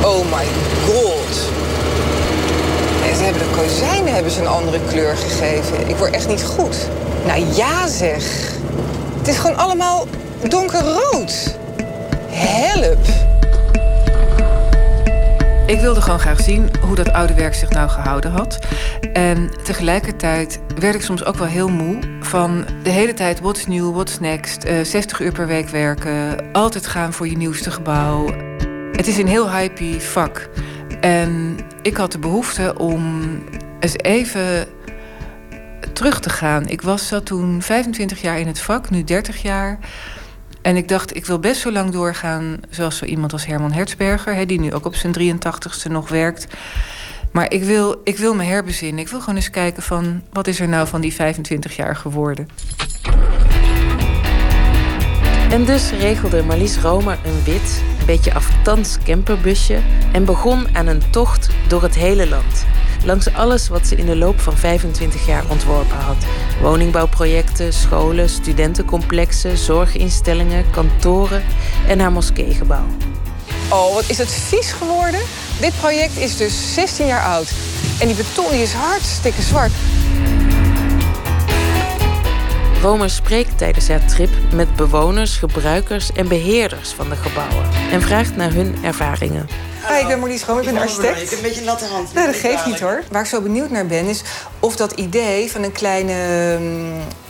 Oh 0.03 0.31
my. 0.31 0.72
Ze 3.69 3.85
hebben 3.85 4.31
ze 4.31 4.41
een 4.41 4.47
andere 4.47 4.79
kleur 4.89 5.15
gegeven. 5.15 5.89
Ik 5.89 5.95
word 5.95 6.13
echt 6.13 6.27
niet 6.27 6.43
goed. 6.43 6.89
Nou 7.25 7.45
ja 7.55 7.87
zeg. 7.87 8.51
Het 9.17 9.27
is 9.27 9.37
gewoon 9.37 9.57
allemaal 9.57 10.07
donkerrood. 10.47 11.57
Help. 12.29 13.05
Ik 15.67 15.79
wilde 15.79 16.01
gewoon 16.01 16.19
graag 16.19 16.39
zien 16.39 16.69
hoe 16.81 16.95
dat 16.95 17.13
oude 17.13 17.33
werk 17.33 17.53
zich 17.53 17.69
nou 17.69 17.89
gehouden 17.89 18.31
had. 18.31 18.59
En 19.13 19.51
tegelijkertijd 19.63 20.59
werd 20.79 20.95
ik 20.95 21.01
soms 21.01 21.25
ook 21.25 21.35
wel 21.35 21.47
heel 21.47 21.69
moe 21.69 21.99
van 22.21 22.65
de 22.83 22.89
hele 22.89 23.13
tijd 23.13 23.39
what's 23.39 23.65
new, 23.65 23.93
what's 23.93 24.19
next, 24.19 24.65
uh, 24.65 24.83
60 24.83 25.19
uur 25.19 25.31
per 25.31 25.47
week 25.47 25.69
werken, 25.69 26.37
altijd 26.51 26.87
gaan 26.87 27.13
voor 27.13 27.27
je 27.27 27.37
nieuwste 27.37 27.71
gebouw. 27.71 28.29
Het 28.91 29.07
is 29.07 29.17
een 29.17 29.27
heel 29.27 29.51
hypey 29.51 30.01
vak. 30.01 30.49
En 31.01 31.57
ik 31.83 31.97
had 31.97 32.11
de 32.11 32.19
behoefte 32.19 32.73
om 32.77 33.33
eens 33.79 33.97
even 33.97 34.67
terug 35.93 36.19
te 36.19 36.29
gaan. 36.29 36.67
Ik 36.67 36.81
was 36.81 37.07
zat 37.07 37.25
toen 37.25 37.61
25 37.61 38.21
jaar 38.21 38.39
in 38.39 38.47
het 38.47 38.59
vak, 38.59 38.89
nu 38.89 39.03
30 39.03 39.41
jaar. 39.41 39.79
En 40.61 40.75
ik 40.75 40.87
dacht, 40.87 41.15
ik 41.15 41.25
wil 41.25 41.39
best 41.39 41.61
zo 41.61 41.71
lang 41.71 41.91
doorgaan 41.91 42.59
zoals 42.69 42.97
zo 42.97 43.05
iemand 43.05 43.33
als 43.33 43.45
Herman 43.45 43.71
Hertzberger, 43.71 44.47
die 44.47 44.59
nu 44.59 44.73
ook 44.73 44.85
op 44.85 44.95
zijn 44.95 45.13
83ste 45.19 45.91
nog 45.91 46.09
werkt. 46.09 46.47
Maar 47.31 47.51
ik 47.51 47.63
wil, 47.63 48.01
ik 48.03 48.17
wil 48.17 48.35
me 48.35 48.43
herbezinnen. 48.43 48.99
Ik 48.99 49.07
wil 49.07 49.19
gewoon 49.19 49.35
eens 49.35 49.49
kijken 49.49 49.83
van 49.83 50.21
wat 50.31 50.47
is 50.47 50.59
er 50.59 50.67
nou 50.67 50.87
van 50.87 51.01
die 51.01 51.13
25 51.13 51.75
jaar 51.75 51.95
geworden. 51.95 52.47
En 55.49 55.65
dus 55.65 55.91
regelde 55.91 56.43
Marlies 56.43 56.77
Romer 56.77 57.17
een 57.25 57.43
wit, 57.43 57.83
beetje 58.05 58.33
aftans 58.33 58.97
camperbusje 59.03 59.79
en 60.11 60.25
begon 60.25 60.67
aan 60.73 60.87
een 60.87 61.01
tocht 61.09 61.49
door 61.67 61.81
het 61.81 61.95
hele 61.95 62.27
land. 62.29 62.65
Langs 63.05 63.33
alles 63.33 63.67
wat 63.67 63.87
ze 63.87 63.95
in 63.95 64.05
de 64.05 64.15
loop 64.15 64.39
van 64.39 64.57
25 64.57 65.25
jaar 65.25 65.43
ontworpen 65.49 65.97
had. 65.97 66.25
Woningbouwprojecten, 66.61 67.73
scholen, 67.73 68.29
studentencomplexen, 68.29 69.57
zorginstellingen, 69.57 70.69
kantoren 70.69 71.43
en 71.87 71.99
haar 71.99 72.11
moskeegebouw. 72.11 72.85
Oh, 73.69 73.93
wat 73.93 74.09
is 74.09 74.17
het 74.17 74.31
vies 74.31 74.71
geworden? 74.71 75.21
Dit 75.59 75.73
project 75.79 76.17
is 76.17 76.37
dus 76.37 76.73
16 76.73 77.05
jaar 77.05 77.23
oud. 77.25 77.53
En 77.99 78.07
die 78.07 78.15
beton 78.15 78.51
die 78.51 78.61
is 78.61 78.73
hartstikke 78.73 79.41
zwart. 79.41 79.71
Romer 82.83 83.09
spreekt 83.09 83.57
tijdens 83.57 83.87
haar 83.87 84.05
trip 84.05 84.29
met 84.53 84.75
bewoners, 84.75 85.37
gebruikers 85.37 86.11
en 86.11 86.27
beheerders 86.27 86.91
van 86.91 87.09
de 87.09 87.15
gebouwen 87.15 87.65
en 87.91 88.01
vraagt 88.01 88.35
naar 88.35 88.53
hun 88.53 88.75
ervaringen. 88.83 89.47
Hi, 89.87 90.01
ik 90.01 90.07
ben 90.07 90.19
Marlies 90.19 90.45
Romer, 90.45 90.63
ik 90.63 90.73
ben 90.73 90.81
architect. 90.81 91.21
Ik 91.21 91.29
heb 91.29 91.37
een 91.37 91.43
beetje 91.43 91.59
een 91.59 91.65
natte 91.65 91.85
hand. 91.85 92.13
Nee, 92.13 92.25
dat 92.25 92.35
geeft 92.35 92.65
niet 92.65 92.79
hoor. 92.79 93.03
Waar 93.11 93.21
ik 93.21 93.27
zo 93.27 93.41
benieuwd 93.41 93.69
naar 93.69 93.85
ben 93.85 94.05
is 94.05 94.21
of 94.59 94.75
dat 94.75 94.91
idee 94.91 95.51
van 95.51 95.63
een 95.63 95.71
kleine 95.71 96.13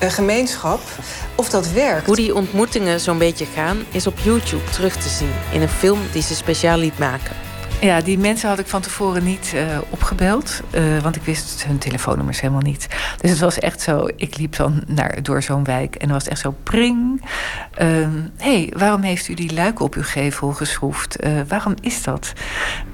um, 0.01 0.09
gemeenschap, 0.09 0.81
of 1.35 1.49
dat 1.49 1.71
werkt. 1.71 2.05
Hoe 2.05 2.15
die 2.15 2.35
ontmoetingen 2.35 2.99
zo'n 2.99 3.17
beetje 3.17 3.45
gaan, 3.55 3.77
is 3.91 4.07
op 4.07 4.19
YouTube 4.19 4.69
terug 4.71 4.95
te 4.95 5.09
zien 5.09 5.34
in 5.51 5.61
een 5.61 5.69
film 5.69 5.99
die 6.11 6.21
ze 6.21 6.35
speciaal 6.35 6.77
liet 6.77 6.97
maken. 6.99 7.35
Ja, 7.84 8.01
die 8.01 8.18
mensen 8.18 8.49
had 8.49 8.60
ik 8.60 8.68
van 8.68 8.81
tevoren 8.81 9.23
niet 9.23 9.51
uh, 9.55 9.77
opgebeld. 9.89 10.61
Uh, 10.72 11.01
want 11.01 11.15
ik 11.15 11.22
wist 11.22 11.64
hun 11.68 11.77
telefoonnummers 11.77 12.41
helemaal 12.41 12.61
niet. 12.61 12.88
Dus 13.22 13.30
het 13.30 13.39
was 13.39 13.60
echt 13.60 13.81
zo. 13.81 14.07
Ik 14.15 14.38
liep 14.38 14.55
dan 14.55 14.84
naar, 14.88 15.23
door 15.23 15.43
zo'n 15.43 15.64
wijk 15.64 15.95
en 15.95 16.07
dan 16.07 16.11
was 16.11 16.23
het 16.23 16.31
echt 16.31 16.41
zo 16.41 16.55
pring. 16.64 17.22
Hé, 17.73 17.99
uh, 17.99 18.07
hey, 18.38 18.73
waarom 18.77 19.01
heeft 19.01 19.27
u 19.27 19.34
die 19.34 19.53
luiken 19.53 19.85
op 19.85 19.95
uw 19.95 20.03
gevel 20.03 20.51
geschroefd? 20.51 21.15
Eh, 21.15 21.31
waarom 21.47 21.73
is 21.81 22.03
dat? 22.03 22.34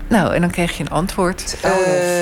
Nou, 0.08 0.34
en 0.34 0.42
dan 0.42 0.50
kreeg 0.50 0.78
je 0.78 0.84
een 0.84 0.90
antwoord. 0.90 1.58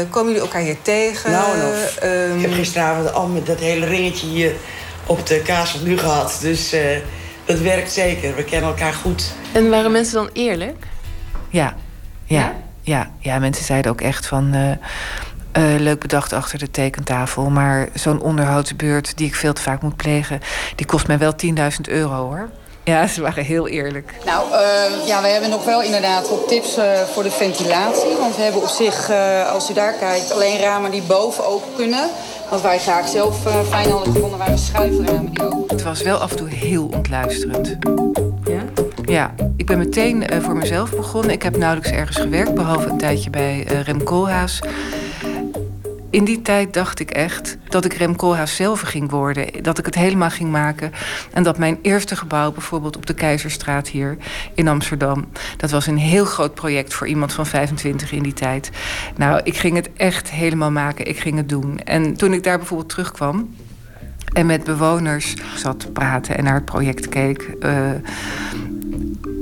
komen 0.09 0.31
jullie 0.31 0.47
elkaar 0.47 0.61
hier 0.61 0.81
tegen? 0.81 1.31
Nou, 1.31 1.47
of. 1.47 1.99
Um... 2.03 2.35
Ik 2.35 2.41
heb 2.41 2.53
gisteravond 2.53 3.13
al 3.13 3.27
met 3.27 3.45
dat 3.45 3.59
hele 3.59 3.85
ringetje 3.85 4.27
hier 4.27 4.53
op 5.05 5.27
de 5.27 5.41
kaas 5.41 5.71
van 5.71 5.83
nu 5.83 5.97
gehad. 5.97 6.37
Dus 6.41 6.75
dat 7.45 7.59
werkt 7.59 7.91
zeker. 7.91 8.35
We 8.35 8.43
kennen 8.43 8.69
elkaar 8.69 8.93
goed. 8.93 9.33
En 9.51 9.69
waren 9.69 9.91
mensen 9.91 10.15
dan 10.15 10.29
eerlijk? 10.33 10.85
Ja, 11.49 11.75
ja, 12.27 12.53
ja, 12.81 13.09
ja, 13.19 13.39
mensen 13.39 13.65
zeiden 13.65 13.91
ook 13.91 14.01
echt 14.01 14.25
van. 14.25 14.55
Uh, 14.55 14.71
uh, 15.57 15.79
leuk 15.79 15.99
bedacht 15.99 16.33
achter 16.33 16.59
de 16.59 16.71
tekentafel. 16.71 17.49
Maar 17.49 17.87
zo'n 17.93 18.21
onderhoudsbeurt 18.21 19.17
die 19.17 19.27
ik 19.27 19.35
veel 19.35 19.53
te 19.53 19.61
vaak 19.61 19.81
moet 19.81 19.95
plegen, 19.95 20.39
die 20.75 20.85
kost 20.85 21.07
mij 21.07 21.17
wel 21.17 21.33
10.000 21.45 21.55
euro 21.81 22.15
hoor. 22.15 22.49
Ja, 22.83 23.07
ze 23.07 23.21
waren 23.21 23.43
heel 23.43 23.67
eerlijk. 23.67 24.13
Nou, 24.25 24.51
uh, 24.51 25.07
ja, 25.07 25.21
we 25.21 25.27
hebben 25.27 25.49
nog 25.49 25.65
wel 25.65 25.81
inderdaad 25.81 26.29
wat 26.29 26.47
tips 26.47 26.77
uh, 26.77 27.01
voor 27.13 27.23
de 27.23 27.31
ventilatie. 27.31 28.17
Want 28.19 28.35
we 28.35 28.41
hebben 28.41 28.61
op 28.61 28.67
zich, 28.67 29.09
uh, 29.09 29.51
als 29.51 29.69
u 29.69 29.73
daar 29.73 29.93
kijkt, 29.93 30.31
alleen 30.31 30.59
ramen 30.59 30.91
die 30.91 31.01
boven 31.01 31.47
open 31.47 31.69
kunnen. 31.75 32.09
Wat 32.49 32.61
wij 32.61 32.79
graag 32.79 33.07
zelf 33.07 33.37
fijn 33.69 33.89
hadden 33.89 34.13
gevonden 34.13 34.39
waren 34.39 34.57
schuiframen 34.57 35.31
die 35.31 35.45
open. 35.45 35.63
Het 35.67 35.83
was 35.83 36.01
wel 36.01 36.17
af 36.17 36.31
en 36.31 36.37
toe 36.37 36.49
heel 36.49 36.89
ontluisterend. 36.93 37.77
Ja? 39.07 39.33
Ik 39.55 39.65
ben 39.65 39.77
meteen 39.77 40.33
uh, 40.33 40.43
voor 40.43 40.57
mezelf 40.57 40.95
begonnen. 40.95 41.31
Ik 41.31 41.43
heb 41.43 41.57
nauwelijks 41.57 41.91
ergens 41.91 42.17
gewerkt, 42.17 42.53
behalve 42.53 42.89
een 42.89 42.97
tijdje 42.97 43.29
bij 43.29 43.67
uh, 43.71 43.81
Rem. 43.81 44.01
In 46.09 46.25
die 46.25 46.41
tijd 46.41 46.73
dacht 46.73 46.99
ik 46.99 47.11
echt 47.11 47.57
dat 47.69 47.85
ik 47.85 47.93
Rem 47.93 48.15
Koolhaas 48.15 48.55
zelf 48.55 48.81
ging 48.81 49.09
worden. 49.09 49.63
Dat 49.63 49.77
ik 49.77 49.85
het 49.85 49.95
helemaal 49.95 50.29
ging 50.29 50.51
maken. 50.51 50.91
En 51.33 51.43
dat 51.43 51.57
mijn 51.57 51.79
eerste 51.81 52.15
gebouw, 52.15 52.51
bijvoorbeeld 52.51 52.95
op 52.95 53.05
de 53.05 53.13
Keizerstraat 53.13 53.87
hier 53.87 54.17
in 54.53 54.67
Amsterdam... 54.67 55.27
dat 55.57 55.71
was 55.71 55.87
een 55.87 55.97
heel 55.97 56.25
groot 56.25 56.53
project 56.53 56.93
voor 56.93 57.07
iemand 57.07 57.33
van 57.33 57.45
25 57.45 58.11
in 58.11 58.23
die 58.23 58.33
tijd. 58.33 58.69
Nou, 59.15 59.41
ik 59.43 59.57
ging 59.57 59.75
het 59.75 59.89
echt 59.93 60.31
helemaal 60.31 60.71
maken. 60.71 61.07
Ik 61.07 61.19
ging 61.19 61.37
het 61.37 61.49
doen. 61.49 61.79
En 61.79 62.13
toen 62.13 62.33
ik 62.33 62.43
daar 62.43 62.57
bijvoorbeeld 62.57 62.89
terugkwam... 62.89 63.55
en 64.33 64.45
met 64.45 64.63
bewoners 64.63 65.35
zat 65.55 65.79
te 65.79 65.91
praten 65.91 66.37
en 66.37 66.43
naar 66.43 66.55
het 66.55 66.65
project 66.65 67.09
keek... 67.09 67.55
Uh, 67.59 67.89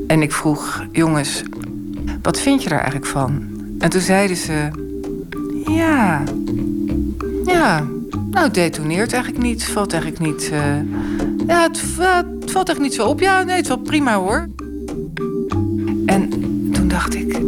en 0.07 0.21
ik 0.21 0.31
vroeg, 0.31 0.85
jongens, 0.91 1.43
wat 2.21 2.39
vind 2.39 2.63
je 2.63 2.69
daar 2.69 2.79
eigenlijk 2.79 3.11
van? 3.11 3.43
En 3.79 3.89
toen 3.89 4.01
zeiden 4.01 4.37
ze, 4.37 4.69
ja, 5.67 6.23
ja, 7.45 7.83
nou, 8.31 8.45
het 8.45 8.53
detoneert 8.53 9.13
eigenlijk 9.13 9.43
niet. 9.43 9.63
Valt 9.63 9.93
eigenlijk 9.93 10.23
niet, 10.31 10.49
uh, 10.53 10.59
ja, 11.47 11.61
het, 11.61 11.81
het, 11.99 12.51
valt 12.51 12.67
eigenlijk 12.67 12.79
niet 12.79 12.93
zo 12.93 13.07
op. 13.07 13.19
Ja, 13.19 13.43
nee, 13.43 13.55
het 13.55 13.67
valt 13.67 13.83
prima 13.83 14.15
hoor. 14.15 14.47
En 16.05 16.29
toen 16.71 16.87
dacht 16.87 17.15
ik, 17.15 17.39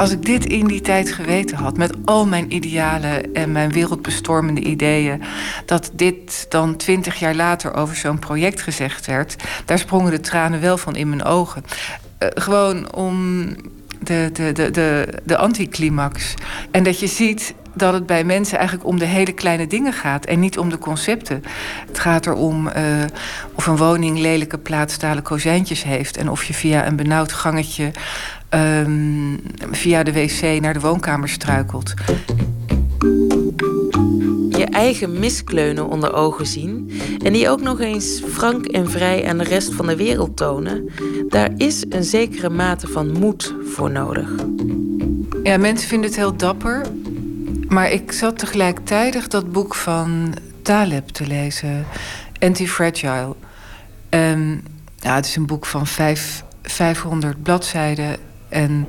als 0.00 0.10
ik 0.10 0.24
dit 0.24 0.46
in 0.46 0.66
die 0.66 0.80
tijd 0.80 1.12
geweten 1.12 1.56
had, 1.56 1.76
met 1.76 1.92
al 2.04 2.26
mijn 2.26 2.54
idealen 2.54 3.34
en 3.34 3.52
mijn 3.52 3.72
wereldbestormende 3.72 4.60
ideeën, 4.60 5.22
dat 5.66 5.90
dit 5.92 6.46
dan 6.48 6.76
twintig 6.76 7.18
jaar 7.18 7.34
later 7.34 7.74
over 7.74 7.96
zo'n 7.96 8.18
project 8.18 8.60
gezegd 8.60 9.06
werd, 9.06 9.36
daar 9.64 9.78
sprongen 9.78 10.10
de 10.10 10.20
tranen 10.20 10.60
wel 10.60 10.78
van 10.78 10.96
in 10.96 11.08
mijn 11.08 11.24
ogen. 11.24 11.64
Uh, 12.18 12.28
gewoon 12.34 12.94
om 12.94 13.46
de, 14.02 14.30
de, 14.32 14.52
de, 14.52 14.70
de, 14.70 15.08
de 15.24 15.36
anticlimax. 15.36 16.34
En 16.70 16.82
dat 16.82 17.00
je 17.00 17.06
ziet 17.06 17.54
dat 17.74 17.92
het 17.92 18.06
bij 18.06 18.24
mensen 18.24 18.58
eigenlijk 18.58 18.88
om 18.88 18.98
de 18.98 19.04
hele 19.04 19.32
kleine 19.32 19.66
dingen 19.66 19.92
gaat 19.92 20.24
en 20.24 20.40
niet 20.40 20.58
om 20.58 20.68
de 20.68 20.78
concepten. 20.78 21.42
Het 21.86 21.98
gaat 21.98 22.26
erom 22.26 22.66
uh, 22.66 22.72
of 23.54 23.66
een 23.66 23.76
woning 23.76 24.18
lelijke 24.18 24.58
plaatstalen 24.58 25.22
kozijntjes 25.22 25.82
heeft 25.82 26.16
en 26.16 26.30
of 26.30 26.44
je 26.44 26.54
via 26.54 26.86
een 26.86 26.96
benauwd 26.96 27.32
gangetje 27.32 27.90
um, 28.54 29.40
via 29.70 30.02
de 30.02 30.12
wc 30.12 30.60
naar 30.60 30.72
de 30.72 30.80
woonkamer 30.80 31.28
struikelt. 31.28 31.94
Je 34.48 34.66
eigen 34.70 35.18
miskleunen 35.18 35.88
onder 35.88 36.14
ogen 36.14 36.46
zien 36.46 37.00
en 37.24 37.32
die 37.32 37.48
ook 37.48 37.60
nog 37.60 37.80
eens 37.80 38.22
frank 38.28 38.66
en 38.66 38.90
vrij 38.90 39.28
aan 39.28 39.38
de 39.38 39.44
rest 39.44 39.74
van 39.74 39.86
de 39.86 39.96
wereld 39.96 40.36
tonen, 40.36 40.90
daar 41.28 41.50
is 41.56 41.84
een 41.88 42.04
zekere 42.04 42.50
mate 42.50 42.88
van 42.88 43.12
moed 43.12 43.54
voor 43.64 43.90
nodig. 43.90 44.30
Ja, 45.42 45.56
mensen 45.56 45.88
vinden 45.88 46.10
het 46.10 46.18
heel 46.18 46.36
dapper. 46.36 46.86
Maar 47.68 47.90
ik 47.90 48.12
zat 48.12 48.38
tegelijkertijd 48.38 49.30
dat 49.30 49.52
boek 49.52 49.74
van 49.74 50.34
Taleb 50.62 51.08
te 51.08 51.26
lezen, 51.26 51.86
Anti-Fragile. 52.38 53.34
Um, 54.10 54.62
ja, 54.96 55.14
het 55.14 55.26
is 55.26 55.36
een 55.36 55.46
boek 55.46 55.66
van 55.66 55.86
vijf, 55.86 56.44
500 56.62 57.42
bladzijden. 57.42 58.16
En 58.50 58.88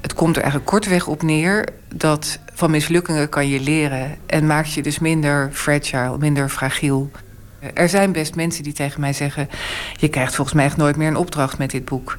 het 0.00 0.14
komt 0.14 0.36
er 0.36 0.42
eigenlijk 0.42 0.70
kortweg 0.70 1.06
op 1.06 1.22
neer 1.22 1.68
dat 1.94 2.38
van 2.52 2.70
mislukkingen 2.70 3.28
kan 3.28 3.48
je 3.48 3.60
leren. 3.60 4.16
En 4.26 4.46
maakt 4.46 4.72
je 4.72 4.82
dus 4.82 4.98
minder 4.98 5.50
fragile, 5.52 6.18
minder 6.18 6.48
fragiel. 6.48 7.10
Er 7.74 7.88
zijn 7.88 8.12
best 8.12 8.34
mensen 8.34 8.62
die 8.62 8.72
tegen 8.72 9.00
mij 9.00 9.12
zeggen: 9.12 9.48
Je 9.92 10.08
krijgt 10.08 10.34
volgens 10.34 10.56
mij 10.56 10.64
echt 10.64 10.76
nooit 10.76 10.96
meer 10.96 11.08
een 11.08 11.16
opdracht 11.16 11.58
met 11.58 11.70
dit 11.70 11.84
boek. 11.84 12.18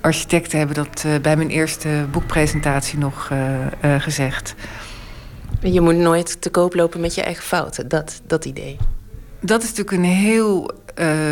Architecten 0.00 0.58
hebben 0.58 0.76
dat 0.76 1.04
uh, 1.06 1.12
bij 1.22 1.36
mijn 1.36 1.50
eerste 1.50 2.06
boekpresentatie 2.10 2.98
nog 2.98 3.30
uh, 3.32 3.50
uh, 3.84 4.00
gezegd. 4.00 4.54
Je 5.60 5.80
moet 5.80 5.96
nooit 5.96 6.40
te 6.40 6.50
koop 6.50 6.74
lopen 6.74 7.00
met 7.00 7.14
je 7.14 7.22
eigen 7.22 7.44
fouten, 7.44 7.88
dat, 7.88 8.20
dat 8.26 8.44
idee. 8.44 8.76
Dat 9.40 9.62
is 9.62 9.68
natuurlijk 9.68 9.96
een 9.96 10.10
heel 10.10 10.70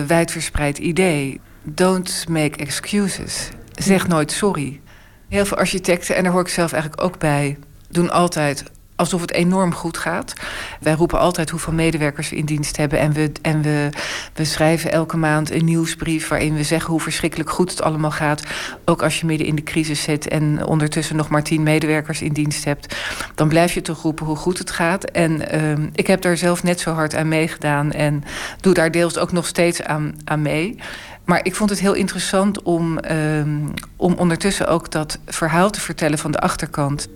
wijdverspreid 0.07 0.79
idee. 0.79 1.41
Don't 1.63 2.25
make 2.29 2.59
excuses. 2.59 3.49
Zeg 3.77 4.09
nooit 4.09 4.33
sorry. 4.33 4.81
Heel 5.29 5.47
veel 5.47 5.57
architecten, 5.57 6.17
en 6.17 6.23
daar 6.23 6.33
hoor 6.33 6.41
ik 6.41 6.49
zelf 6.49 6.73
eigenlijk 6.73 7.03
ook 7.03 7.19
bij, 7.19 7.59
doen 7.89 8.11
altijd 8.11 8.65
alsof 8.97 9.21
het 9.21 9.33
enorm 9.33 9.75
goed 9.75 9.97
gaat. 9.97 10.33
Wij 10.81 10.93
roepen 10.93 11.19
altijd 11.19 11.51
hoeveel 11.51 11.73
medewerkers 11.73 12.29
we 12.31 12.37
in 12.37 12.45
dienst 12.45 12.77
hebben. 12.77 12.99
En 12.99 13.13
we, 13.13 13.33
en 13.43 13.63
we, 13.63 13.89
we 14.35 14.45
schrijven 14.45 14.93
elke 14.93 15.17
maand 15.17 15.51
een 15.51 15.65
nieuwsbrief 15.65 16.29
waarin 16.29 16.55
we 16.55 16.63
zeggen 16.63 16.91
hoe 16.91 17.01
verschrikkelijk 17.01 17.51
goed 17.51 17.71
het 17.71 17.83
allemaal 17.83 18.11
gaat. 18.11 18.43
Ook 18.85 19.03
als 19.03 19.21
je 19.21 19.27
midden 19.27 19.47
in 19.47 19.55
de 19.55 19.63
crisis 19.63 20.03
zit 20.03 20.29
en 20.29 20.67
ondertussen 20.67 21.17
nog 21.17 21.29
maar 21.29 21.43
tien 21.43 21.63
medewerkers 21.63 22.23
in 22.23 22.33
dienst 22.33 22.65
hebt. 22.65 22.97
Dan 23.35 23.49
blijf 23.49 23.73
je 23.73 23.83
toch 23.83 24.03
roepen 24.03 24.27
hoe 24.27 24.37
goed 24.37 24.59
het 24.59 24.71
gaat. 24.71 25.05
En 25.05 25.55
uh, 25.55 25.87
ik 25.93 26.07
heb 26.07 26.21
daar 26.23 26.37
zelf 26.37 26.63
net 26.63 26.81
zo 26.81 26.93
hard 26.93 27.15
aan 27.15 27.29
meegedaan. 27.29 27.93
En 27.93 28.25
doe 28.61 28.75
daar 28.75 28.91
deels 28.91 29.19
ook 29.19 29.33
nog 29.33 29.47
steeds 29.47 29.83
aan, 29.83 30.15
aan 30.25 30.43
mee. 30.43 30.79
Maar 31.27 31.41
ik 31.43 31.55
vond 31.55 31.71
het 31.71 31.81
heel 31.81 31.95
interessant 31.95 32.63
om, 32.63 32.99
um, 33.11 33.75
om 33.97 34.15
ondertussen 34.15 34.69
ook 34.69 34.91
dat 34.91 35.19
verhaal 35.27 35.71
te 35.71 35.81
vertellen 35.81 36.19
van 36.19 36.31
de 36.31 36.39
achterkant. 36.39 37.09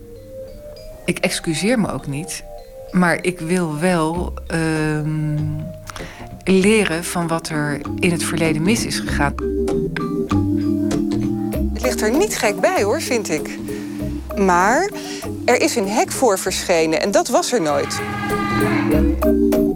ik 1.05 1.19
excuseer 1.19 1.79
me 1.79 1.93
ook 1.93 2.07
niet. 2.07 2.45
Maar 2.91 3.25
ik 3.25 3.39
wil 3.39 3.79
wel 3.79 4.35
ehm, 4.47 5.39
leren 6.45 7.05
van 7.05 7.27
wat 7.27 7.49
er 7.49 7.81
in 7.99 8.11
het 8.11 8.25
verleden 8.25 8.63
mis 8.63 8.87
is 8.87 8.99
gegaan. 8.99 9.35
Het 11.73 11.83
ligt 11.83 12.01
er 12.01 12.17
niet 12.17 12.37
gek 12.37 12.61
bij 12.61 12.83
hoor, 12.83 13.01
vind 13.01 13.31
ik. 13.31 13.59
Maar 14.37 14.91
er 15.45 15.61
is 15.61 15.77
een 15.77 15.89
hek 15.89 16.11
voor 16.11 16.39
verschenen 16.39 17.01
en 17.01 17.11
dat 17.11 17.29
was 17.29 17.53
er 17.53 17.63
nooit. 17.63 18.01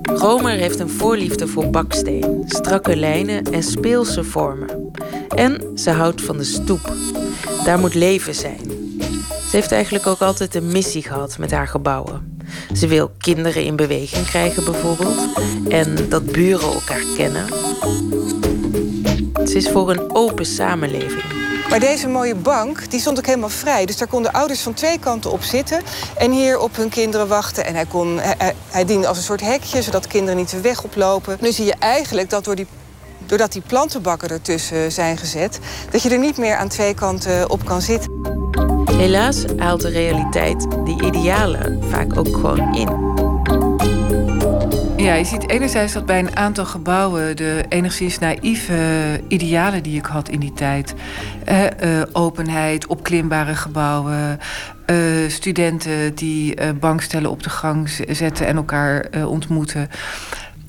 Romer 0.02 0.52
heeft 0.52 0.78
een 0.78 0.90
voorliefde 0.90 1.48
voor 1.48 1.70
baksteen, 1.70 2.44
strakke 2.46 2.96
lijnen 2.96 3.44
en 3.44 3.62
speelse 3.62 4.24
vormen. 4.24 4.92
En 5.28 5.70
ze 5.74 5.90
houdt 5.90 6.22
van 6.22 6.36
de 6.36 6.44
stoep. 6.44 6.92
Daar 7.64 7.78
moet 7.78 7.94
leven 7.94 8.34
zijn. 8.34 8.60
Ze 9.50 9.60
heeft 9.60 9.72
eigenlijk 9.72 10.06
ook 10.06 10.20
altijd 10.20 10.54
een 10.54 10.72
missie 10.72 11.02
gehad 11.02 11.38
met 11.38 11.50
haar 11.50 11.68
gebouwen. 11.68 12.38
Ze 12.72 12.86
wil 12.86 13.10
kinderen 13.18 13.64
in 13.64 13.76
beweging 13.76 14.26
krijgen 14.26 14.64
bijvoorbeeld. 14.64 15.18
En 15.68 16.08
dat 16.08 16.32
buren 16.32 16.72
elkaar 16.72 17.04
kennen. 17.16 17.46
Ze 19.48 19.56
is 19.56 19.70
voor 19.70 19.90
een 19.90 20.14
open 20.14 20.46
samenleving. 20.46 21.43
Maar 21.74 21.82
deze 21.82 22.08
mooie 22.08 22.34
bank 22.34 22.90
die 22.90 23.00
stond 23.00 23.18
ook 23.18 23.26
helemaal 23.26 23.48
vrij. 23.48 23.86
Dus 23.86 23.96
daar 23.96 24.08
konden 24.08 24.32
ouders 24.32 24.60
van 24.60 24.74
twee 24.74 24.98
kanten 24.98 25.30
op 25.30 25.42
zitten 25.42 25.80
en 26.16 26.30
hier 26.30 26.58
op 26.58 26.76
hun 26.76 26.88
kinderen 26.88 27.28
wachten. 27.28 27.64
En 27.64 27.74
hij, 27.74 27.86
kon, 27.86 28.20
hij, 28.70 28.84
diende 28.84 29.06
als 29.06 29.16
een 29.16 29.22
soort 29.22 29.40
hekje, 29.40 29.82
zodat 29.82 30.02
de 30.02 30.08
kinderen 30.08 30.36
niet 30.36 30.50
de 30.50 30.60
weg 30.60 30.84
oplopen. 30.84 31.36
Nu 31.40 31.52
zie 31.52 31.64
je 31.64 31.74
eigenlijk 31.78 32.30
dat 32.30 32.44
door 32.44 32.54
die, 32.54 32.66
doordat 33.26 33.52
die 33.52 33.62
plantenbakken 33.66 34.28
ertussen 34.28 34.92
zijn 34.92 35.16
gezet... 35.16 35.58
dat 35.90 36.02
je 36.02 36.10
er 36.10 36.18
niet 36.18 36.36
meer 36.36 36.56
aan 36.56 36.68
twee 36.68 36.94
kanten 36.94 37.50
op 37.50 37.64
kan 37.64 37.82
zitten. 37.82 38.12
Helaas 38.96 39.44
haalt 39.56 39.80
de 39.80 39.88
realiteit 39.88 40.66
die 40.84 41.02
idealen 41.02 41.84
vaak 41.90 42.18
ook 42.18 42.36
gewoon 42.36 42.74
in. 42.74 43.23
Ja, 45.04 45.14
je 45.14 45.24
ziet 45.24 45.48
enerzijds 45.48 45.92
dat 45.92 46.06
bij 46.06 46.18
een 46.18 46.36
aantal 46.36 46.64
gebouwen 46.64 47.36
de 47.36 47.64
enigszins 47.68 48.18
naïeve 48.18 49.20
idealen 49.28 49.82
die 49.82 49.98
ik 49.98 50.06
had 50.06 50.28
in 50.28 50.40
die 50.40 50.52
tijd. 50.52 50.94
Eh, 51.44 52.02
openheid, 52.12 52.86
opklimbare 52.86 53.54
gebouwen, 53.54 54.40
eh, 54.86 54.96
studenten 55.28 56.14
die 56.14 56.54
eh, 56.54 56.70
bankstellen 56.80 57.30
op 57.30 57.42
de 57.42 57.50
gang 57.50 57.88
zetten 58.08 58.46
en 58.46 58.56
elkaar 58.56 59.08
ontmoeten, 59.26 59.88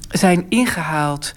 zijn 0.10 0.46
ingehaald 0.50 1.34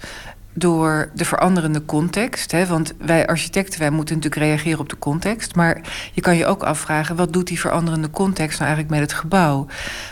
door 0.53 1.09
de 1.13 1.25
veranderende 1.25 1.85
context. 1.85 2.51
Hè? 2.51 2.65
Want 2.65 2.93
wij 2.97 3.27
architecten 3.27 3.79
wij 3.79 3.89
moeten 3.89 4.15
natuurlijk 4.15 4.43
reageren 4.43 4.79
op 4.79 4.89
de 4.89 4.99
context. 4.99 5.55
Maar 5.55 5.81
je 6.13 6.21
kan 6.21 6.37
je 6.37 6.45
ook 6.45 6.63
afvragen, 6.63 7.15
wat 7.15 7.33
doet 7.33 7.47
die 7.47 7.59
veranderende 7.59 8.09
context 8.09 8.59
nou 8.59 8.71
eigenlijk 8.71 9.01
met 9.01 9.11
het 9.11 9.19
gebouw? 9.19 9.65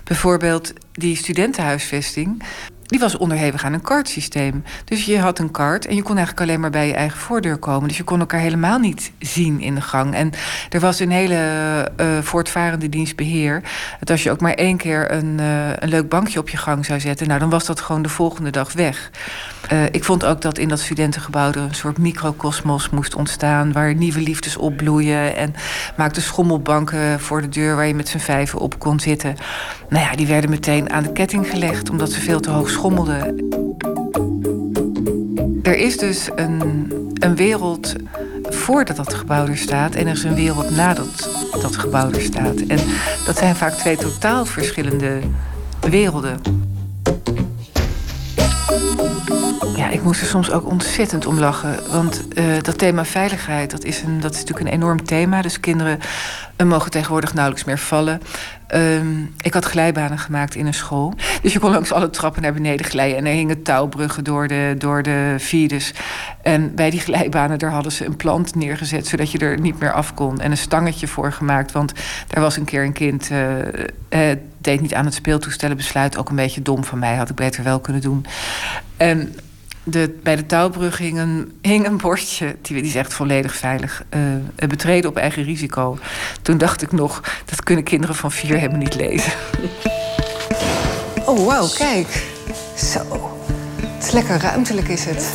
Bijvoorbeeld 0.03 0.73
die 0.91 1.15
studentenhuisvesting. 1.15 2.43
Die 2.87 2.99
was 2.99 3.17
onderhevig 3.17 3.63
aan 3.63 3.73
een 3.73 3.81
kartsysteem. 3.81 4.63
Dus 4.85 5.05
je 5.05 5.19
had 5.19 5.39
een 5.39 5.51
kart 5.51 5.87
en 5.87 5.95
je 5.95 6.03
kon 6.03 6.17
eigenlijk 6.17 6.47
alleen 6.47 6.59
maar 6.59 6.69
bij 6.69 6.87
je 6.87 6.93
eigen 6.93 7.19
voordeur 7.19 7.57
komen. 7.57 7.87
Dus 7.87 7.97
je 7.97 8.03
kon 8.03 8.19
elkaar 8.19 8.39
helemaal 8.39 8.79
niet 8.79 9.11
zien 9.19 9.61
in 9.61 9.75
de 9.75 9.81
gang. 9.81 10.13
En 10.13 10.31
er 10.69 10.79
was 10.79 10.99
een 10.99 11.11
hele 11.11 11.35
eh, 11.95 12.07
voortvarende 12.21 12.89
dienstbeheer. 12.89 13.61
Dat 13.99 14.09
als 14.09 14.23
je 14.23 14.31
ook 14.31 14.41
maar 14.41 14.53
één 14.53 14.77
keer 14.77 15.11
een, 15.11 15.39
eh, 15.39 15.69
een 15.75 15.89
leuk 15.89 16.09
bankje 16.09 16.39
op 16.39 16.49
je 16.49 16.57
gang 16.57 16.85
zou 16.85 16.99
zetten, 16.99 17.27
nou 17.27 17.39
dan 17.39 17.49
was 17.49 17.65
dat 17.65 17.81
gewoon 17.81 18.01
de 18.01 18.09
volgende 18.09 18.49
dag 18.49 18.73
weg. 18.73 19.11
Eh, 19.67 19.83
ik 19.85 20.03
vond 20.03 20.25
ook 20.25 20.41
dat 20.41 20.57
in 20.57 20.67
dat 20.67 20.79
studentengebouw 20.79 21.49
er 21.49 21.57
een 21.57 21.75
soort 21.75 21.97
microcosmos 21.97 22.89
moest 22.89 23.15
ontstaan. 23.15 23.71
Waar 23.71 23.95
nieuwe 23.95 24.21
liefdes 24.21 24.57
opbloeien. 24.57 25.35
En 25.35 25.53
maakte 25.97 26.21
schommelbanken 26.21 27.19
voor 27.19 27.41
de 27.41 27.49
deur 27.49 27.75
waar 27.75 27.87
je 27.87 27.95
met 27.95 28.07
z'n 28.07 28.17
vijven 28.17 28.59
op 28.59 28.79
kon 28.79 28.99
zitten. 28.99 29.35
Nou 29.89 30.03
ja, 30.03 30.15
die 30.15 30.27
werden 30.27 30.49
meteen 30.49 30.89
aan 30.89 31.03
de 31.03 31.11
ketting 31.11 31.49
gelegd 31.49 31.89
omdat 31.89 32.11
ze 32.11 32.21
veel 32.21 32.39
te 32.39 32.49
hoog 32.49 32.69
schommelden. 32.69 33.45
Er 35.63 35.77
is 35.77 35.97
dus 35.97 36.29
een, 36.35 36.91
een 37.13 37.35
wereld 37.35 37.95
voordat 38.43 38.95
dat 38.95 39.13
gebouw 39.13 39.47
er 39.47 39.57
staat 39.57 39.95
en 39.95 40.07
er 40.07 40.13
is 40.13 40.23
een 40.23 40.35
wereld 40.35 40.75
nadat 40.75 41.29
dat 41.61 41.77
gebouw 41.77 42.11
er 42.11 42.21
staat. 42.21 42.59
En 42.67 42.79
dat 43.25 43.37
zijn 43.37 43.55
vaak 43.55 43.73
twee 43.73 43.97
totaal 43.97 44.45
verschillende 44.45 45.19
werelden. 45.89 46.39
Ja, 49.77 49.89
ik 49.89 50.03
moest 50.03 50.21
er 50.21 50.27
soms 50.27 50.51
ook 50.51 50.65
ontzettend 50.65 51.25
om 51.25 51.39
lachen. 51.39 51.91
Want 51.91 52.27
eh, 52.27 52.45
dat 52.61 52.77
thema 52.77 53.05
veiligheid, 53.05 53.71
dat 53.71 53.83
is, 53.83 54.01
een, 54.01 54.19
dat 54.19 54.33
is 54.33 54.39
natuurlijk 54.39 54.67
een 54.67 54.73
enorm 54.73 55.05
thema. 55.05 55.41
Dus 55.41 55.59
kinderen 55.59 55.99
eh, 56.55 56.67
mogen 56.67 56.91
tegenwoordig 56.91 57.33
nauwelijks 57.33 57.65
meer 57.67 57.77
vallen. 57.77 58.21
Ehm, 58.67 59.21
ik 59.41 59.53
had 59.53 59.65
glijbanen 59.65 60.19
gemaakt 60.19 60.55
in 60.55 60.65
een 60.65 60.73
school. 60.73 61.13
Dus 61.41 61.53
je 61.53 61.59
kon 61.59 61.71
langs 61.71 61.91
alle 61.91 62.09
trappen 62.09 62.41
naar 62.41 62.53
beneden 62.53 62.85
glijden. 62.85 63.17
En 63.17 63.25
er 63.25 63.33
hingen 63.33 63.63
touwbruggen 63.63 64.23
door 64.23 64.47
de, 64.47 64.75
door 64.77 65.03
de 65.03 65.35
fides. 65.39 65.93
En 66.41 66.75
bij 66.75 66.89
die 66.89 66.99
glijbanen 66.99 67.59
daar 67.59 67.71
hadden 67.71 67.91
ze 67.91 68.05
een 68.05 68.15
plant 68.15 68.55
neergezet... 68.55 69.07
zodat 69.07 69.31
je 69.31 69.37
er 69.37 69.59
niet 69.59 69.79
meer 69.79 69.93
af 69.93 70.13
kon. 70.13 70.39
En 70.39 70.51
een 70.51 70.57
stangetje 70.57 71.07
voor 71.07 71.31
gemaakt. 71.31 71.71
Want 71.71 71.93
daar 72.27 72.43
was 72.43 72.57
een 72.57 72.65
keer 72.65 72.83
een 72.83 72.93
kind... 72.93 73.29
eh, 74.09 74.31
deed 74.57 74.81
niet 74.81 74.93
aan 74.93 75.05
het 75.05 75.13
speeltoestellen 75.13 75.77
besluit. 75.77 76.17
Ook 76.17 76.29
een 76.29 76.35
beetje 76.35 76.61
dom 76.61 76.83
van 76.83 76.99
mij. 76.99 77.15
Had 77.15 77.29
ik 77.29 77.35
beter 77.35 77.63
wel 77.63 77.79
kunnen 77.79 78.01
doen. 78.01 78.25
En 78.97 79.35
de, 79.89 80.15
bij 80.23 80.35
de 80.35 80.45
touwbrug 80.45 80.97
hing 80.97 81.19
een, 81.19 81.51
hing 81.61 81.85
een 81.85 81.97
bordje, 81.97 82.55
die, 82.61 82.81
die 82.81 82.89
is 82.89 82.95
echt 82.95 83.13
volledig 83.13 83.55
veilig. 83.55 84.03
eh, 84.09 84.67
betreden 84.67 85.09
op 85.09 85.17
eigen 85.17 85.43
risico. 85.43 85.97
Toen 86.41 86.57
dacht 86.57 86.81
ik 86.81 86.91
nog, 86.91 87.21
dat 87.45 87.63
kunnen 87.63 87.83
kinderen 87.83 88.15
van 88.15 88.31
vier 88.31 88.57
helemaal 88.57 88.79
niet 88.79 88.95
lezen. 88.95 89.31
Oh, 91.25 91.45
wauw, 91.45 91.67
kijk. 91.67 92.23
Zo. 92.75 93.31
Het 93.81 94.05
is 94.05 94.11
lekker 94.11 94.37
ruimtelijk, 94.37 94.87
is 94.87 95.05
het. 95.05 95.33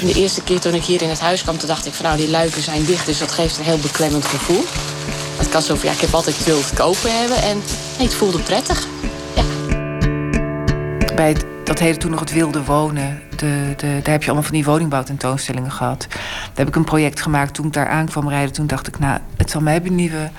De 0.00 0.14
eerste 0.14 0.42
keer 0.42 0.60
toen 0.60 0.74
ik 0.74 0.82
hier 0.82 1.02
in 1.02 1.08
het 1.08 1.20
huis 1.20 1.42
kwam, 1.42 1.58
toen 1.58 1.68
dacht 1.68 1.86
ik 1.86 1.92
van 1.92 2.04
nou, 2.04 2.16
die 2.16 2.30
luiken 2.30 2.62
zijn 2.62 2.84
dicht, 2.84 3.06
dus 3.06 3.18
dat 3.18 3.30
geeft 3.30 3.58
een 3.58 3.64
heel 3.64 3.78
beklemmend 3.78 4.24
gevoel. 4.24 4.64
Het 5.36 5.48
kan 5.48 5.62
zo 5.62 5.74
van 5.74 5.88
ja, 5.88 5.94
ik 5.94 6.00
heb 6.00 6.14
altijd 6.14 6.44
wil 6.44 6.58
het 6.58 6.80
open 6.80 7.18
hebben 7.20 7.42
en 7.42 7.62
nee, 7.98 8.06
het 8.06 8.14
voelde 8.14 8.38
prettig. 8.38 8.86
Bij 11.18 11.36
dat 11.64 11.78
heette 11.78 11.98
toen 11.98 12.10
nog 12.10 12.20
het 12.20 12.32
wilde 12.32 12.64
wonen. 12.64 13.22
De, 13.36 13.74
de, 13.76 14.00
daar 14.02 14.12
heb 14.12 14.20
je 14.20 14.26
allemaal 14.26 14.42
van 14.42 14.54
die 14.54 14.64
woningbouwtentoonstellingen 14.64 15.70
gehad. 15.70 16.06
Daar 16.08 16.18
heb 16.54 16.68
ik 16.68 16.76
een 16.76 16.84
project 16.84 17.20
gemaakt 17.20 17.54
toen 17.54 17.66
ik 17.66 17.72
daar 17.72 17.88
aan 17.88 18.06
kwam 18.06 18.28
rijden. 18.28 18.52
Toen 18.52 18.66
dacht 18.66 18.86
ik, 18.86 18.98
nou, 18.98 19.20
het 19.36 19.50
zal 19.50 19.60
mij 19.60 19.82
benieuwen 19.82 20.32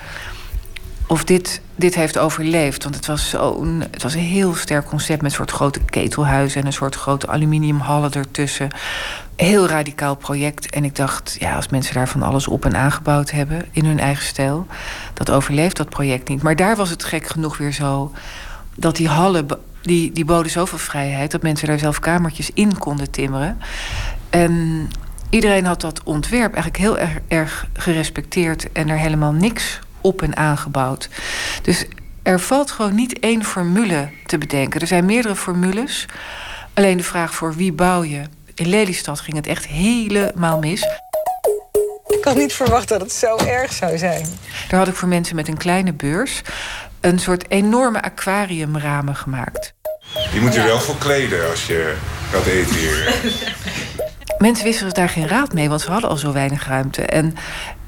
of 1.06 1.24
dit, 1.24 1.60
dit 1.76 1.94
heeft 1.94 2.18
overleefd. 2.18 2.82
Want 2.82 2.94
het 2.94 3.06
was, 3.06 3.32
het 3.90 4.02
was 4.02 4.14
een 4.14 4.20
heel 4.20 4.54
sterk 4.54 4.86
concept 4.86 5.22
met 5.22 5.30
een 5.30 5.36
soort 5.36 5.50
grote 5.50 5.80
ketelhuizen... 5.80 6.60
en 6.60 6.66
een 6.66 6.72
soort 6.72 6.94
grote 6.94 7.26
aluminiumhallen 7.26 8.12
ertussen. 8.12 8.68
Heel 9.36 9.66
radicaal 9.66 10.14
project. 10.14 10.70
En 10.70 10.84
ik 10.84 10.96
dacht, 10.96 11.36
ja, 11.38 11.56
als 11.56 11.68
mensen 11.68 11.94
daar 11.94 12.08
van 12.08 12.22
alles 12.22 12.48
op 12.48 12.64
en 12.64 12.76
aangebouwd 12.76 13.30
hebben... 13.30 13.64
in 13.70 13.84
hun 13.84 14.00
eigen 14.00 14.24
stijl, 14.24 14.66
dat 15.14 15.30
overleeft 15.30 15.76
dat 15.76 15.88
project 15.88 16.28
niet. 16.28 16.42
Maar 16.42 16.56
daar 16.56 16.76
was 16.76 16.90
het 16.90 17.04
gek 17.04 17.26
genoeg 17.26 17.56
weer 17.56 17.72
zo... 17.72 18.12
dat 18.74 18.96
die 18.96 19.08
hallen, 19.08 19.46
die, 19.82 20.12
die 20.12 20.24
boden 20.24 20.50
zoveel 20.50 20.78
vrijheid... 20.78 21.30
dat 21.30 21.42
mensen 21.42 21.68
daar 21.68 21.78
zelf 21.78 21.98
kamertjes 21.98 22.50
in 22.54 22.78
konden 22.78 23.10
timmeren. 23.10 23.58
En 24.30 24.88
iedereen 25.30 25.64
had 25.64 25.80
dat 25.80 26.02
ontwerp 26.02 26.54
eigenlijk 26.54 26.76
heel 26.76 26.98
erg, 26.98 27.18
erg 27.28 27.66
gerespecteerd... 27.72 28.72
en 28.72 28.88
er 28.88 28.98
helemaal 28.98 29.32
niks 29.32 29.78
op 30.00 30.22
en 30.22 30.36
aangebouwd. 30.36 31.08
Dus 31.62 31.86
er 32.22 32.40
valt 32.40 32.70
gewoon 32.70 32.94
niet 32.94 33.18
één 33.18 33.44
formule 33.44 34.08
te 34.26 34.38
bedenken. 34.38 34.80
Er 34.80 34.86
zijn 34.86 35.04
meerdere 35.04 35.36
formules. 35.36 36.06
Alleen 36.74 36.96
de 36.96 37.02
vraag 37.02 37.34
voor 37.34 37.54
wie 37.54 37.72
bouw 37.72 38.04
je. 38.04 38.22
In 38.54 38.68
Lelystad 38.68 39.20
ging 39.20 39.36
het 39.36 39.46
echt 39.46 39.66
helemaal 39.66 40.58
mis. 40.58 40.82
Ik 42.06 42.24
had 42.24 42.36
niet 42.36 42.52
verwacht 42.52 42.88
dat 42.88 43.00
het 43.00 43.12
zo 43.12 43.36
erg 43.36 43.72
zou 43.72 43.98
zijn. 43.98 44.26
Daar 44.68 44.78
had 44.78 44.88
ik 44.88 44.94
voor 44.94 45.08
mensen 45.08 45.36
met 45.36 45.48
een 45.48 45.56
kleine 45.56 45.92
beurs 45.92 46.42
een 47.00 47.18
soort 47.18 47.50
enorme 47.50 48.02
aquariumramen 48.02 49.16
gemaakt. 49.16 49.74
Je 50.32 50.40
moet 50.40 50.56
er 50.56 50.64
wel 50.64 50.80
voor 50.80 50.98
kleden 50.98 51.50
als 51.50 51.66
je 51.66 51.94
gaat 52.30 52.46
eten 52.46 52.74
hier. 52.74 53.14
Mensen 54.38 54.64
wisten 54.64 54.84
dus 54.84 54.94
daar 54.94 55.08
geen 55.08 55.28
raad 55.28 55.52
mee, 55.52 55.68
want 55.68 55.80
ze 55.80 55.90
hadden 55.90 56.10
al 56.10 56.16
zo 56.16 56.32
weinig 56.32 56.66
ruimte. 56.66 57.02
En 57.02 57.34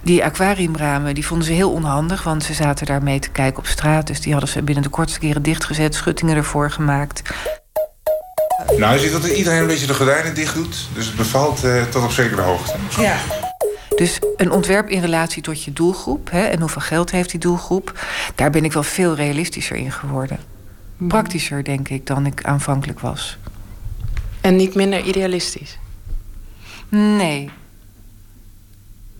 die 0.03 0.25
aquariumramen 0.25 1.15
die 1.15 1.27
vonden 1.27 1.47
ze 1.47 1.53
heel 1.53 1.73
onhandig, 1.73 2.23
want 2.23 2.45
ze 2.45 2.55
zaten 2.55 2.87
daarmee 2.87 3.19
te 3.19 3.31
kijken 3.31 3.59
op 3.59 3.67
straat. 3.67 4.07
Dus 4.07 4.21
die 4.21 4.33
hadden 4.33 4.51
ze 4.51 4.63
binnen 4.63 4.85
de 4.85 4.91
kortste 4.91 5.19
keren 5.19 5.43
dichtgezet, 5.43 5.95
schuttingen 5.95 6.37
ervoor 6.37 6.71
gemaakt. 6.71 7.23
Nou, 8.77 8.95
je 8.95 9.01
ziet 9.01 9.13
dat 9.13 9.25
iedereen 9.25 9.61
een 9.61 9.67
beetje 9.67 9.87
de 9.87 9.95
gordijnen 9.95 10.35
dicht 10.35 10.55
doet. 10.55 10.89
Dus 10.95 11.07
het 11.07 11.17
bevalt 11.17 11.65
eh, 11.65 11.83
tot 11.83 12.05
op 12.05 12.11
zekere 12.11 12.43
hoogte. 12.43 12.75
Ja. 13.01 13.17
Dus 13.97 14.19
een 14.37 14.51
ontwerp 14.51 14.89
in 14.89 15.01
relatie 15.01 15.43
tot 15.43 15.63
je 15.63 15.73
doelgroep 15.73 16.31
hè, 16.31 16.43
en 16.43 16.61
hoeveel 16.61 16.83
geld 16.83 17.11
heeft 17.11 17.31
die 17.31 17.41
doelgroep, 17.41 18.05
daar 18.35 18.51
ben 18.51 18.65
ik 18.65 18.73
wel 18.73 18.83
veel 18.83 19.15
realistischer 19.15 19.77
in 19.77 19.93
geworden. 19.93 20.39
Praktischer, 20.97 21.65
denk 21.65 21.89
ik, 21.89 22.07
dan 22.07 22.27
ik 22.27 22.45
aanvankelijk 22.45 23.01
was. 23.01 23.39
En 24.41 24.57
niet 24.57 24.75
minder 24.75 25.05
idealistisch? 25.05 25.79
Nee. 26.89 27.51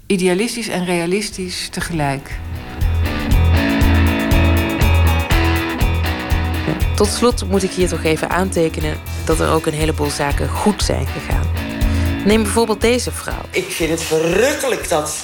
Idealistisch 0.07 0.69
en 0.69 0.85
realistisch 0.85 1.69
tegelijk. 1.69 2.39
Tot 6.95 7.09
slot 7.09 7.49
moet 7.49 7.63
ik 7.63 7.71
hier 7.71 7.89
toch 7.89 8.03
even 8.03 8.31
aantekenen 8.31 8.97
dat 9.25 9.41
er 9.41 9.51
ook 9.51 9.67
een 9.67 9.73
heleboel 9.73 10.11
zaken 10.11 10.49
goed 10.49 10.83
zijn 10.83 11.07
gegaan. 11.07 11.62
Neem 12.25 12.43
bijvoorbeeld 12.43 12.81
deze 12.81 13.13
vrouw. 13.13 13.43
Ik 13.51 13.71
vind 13.71 13.91
het 13.91 14.03
verrukkelijk 14.03 14.89
dat 14.89 15.17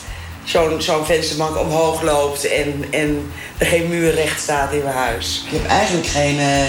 zo'n 0.44 0.82
zo'n 0.82 1.04
vensterbank 1.04 1.58
omhoog 1.58 2.02
loopt 2.02 2.44
en, 2.48 2.84
en 2.90 3.30
er 3.58 3.66
geen 3.66 3.88
muur 3.88 4.14
recht 4.14 4.40
staat 4.40 4.72
in 4.72 4.82
mijn 4.82 4.94
huis. 4.94 5.42
Ik 5.46 5.52
heb 5.60 5.66
eigenlijk 5.70 6.06
geen 6.06 6.38
eh, 6.38 6.62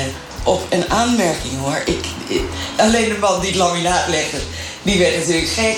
op- 0.44 0.66
en 0.70 0.90
aanmerking 0.90 1.60
hoor. 1.60 1.82
Ik, 1.86 2.06
ik- 2.28 2.44
alleen 2.78 3.10
de 3.10 3.18
man 3.20 3.40
die 3.40 3.50
het 3.50 3.58
laminaat 3.58 4.08
legde, 4.08 4.38
die 4.82 5.00
werd 5.00 5.18
natuurlijk 5.18 5.48
gek. 5.48 5.78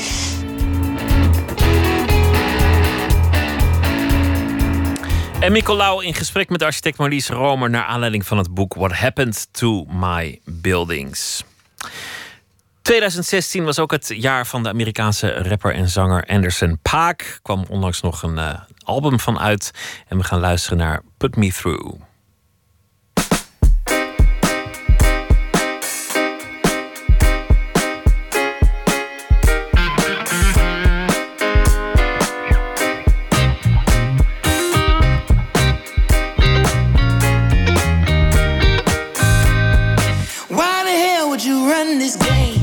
En 5.39 5.51
Nicolaou 5.51 6.05
in 6.05 6.13
gesprek 6.13 6.49
met 6.49 6.63
architect 6.63 6.97
Marlies 6.97 7.29
Romer... 7.29 7.69
naar 7.69 7.83
aanleiding 7.83 8.25
van 8.25 8.37
het 8.37 8.53
boek 8.53 8.73
What 8.73 8.91
Happened 8.91 9.47
to 9.51 9.85
My 9.89 10.39
Buildings. 10.45 11.43
2016 12.81 13.63
was 13.63 13.79
ook 13.79 13.91
het 13.91 14.11
jaar 14.15 14.47
van 14.47 14.63
de 14.63 14.69
Amerikaanse 14.69 15.33
rapper 15.33 15.73
en 15.73 15.89
zanger 15.89 16.25
Anderson 16.25 16.79
Paak. 16.81 17.39
kwam 17.41 17.65
onlangs 17.69 18.01
nog 18.01 18.23
een 18.23 18.37
eh, 18.37 18.59
album 18.83 19.19
van 19.19 19.39
uit. 19.39 19.71
En 20.07 20.17
we 20.17 20.23
gaan 20.23 20.39
luisteren 20.39 20.77
naar 20.77 21.01
Put 21.17 21.35
Me 21.35 21.51
Through. 21.51 22.01
This 42.01 42.15
game? 42.15 42.60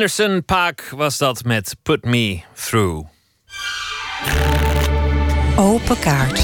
Anderson 0.00 0.44
Paak 0.44 0.92
was 0.96 1.18
dat 1.18 1.44
met 1.44 1.76
Put 1.82 2.04
Me 2.04 2.40
Through. 2.54 3.08
Open 5.56 5.98
kaart. 5.98 6.38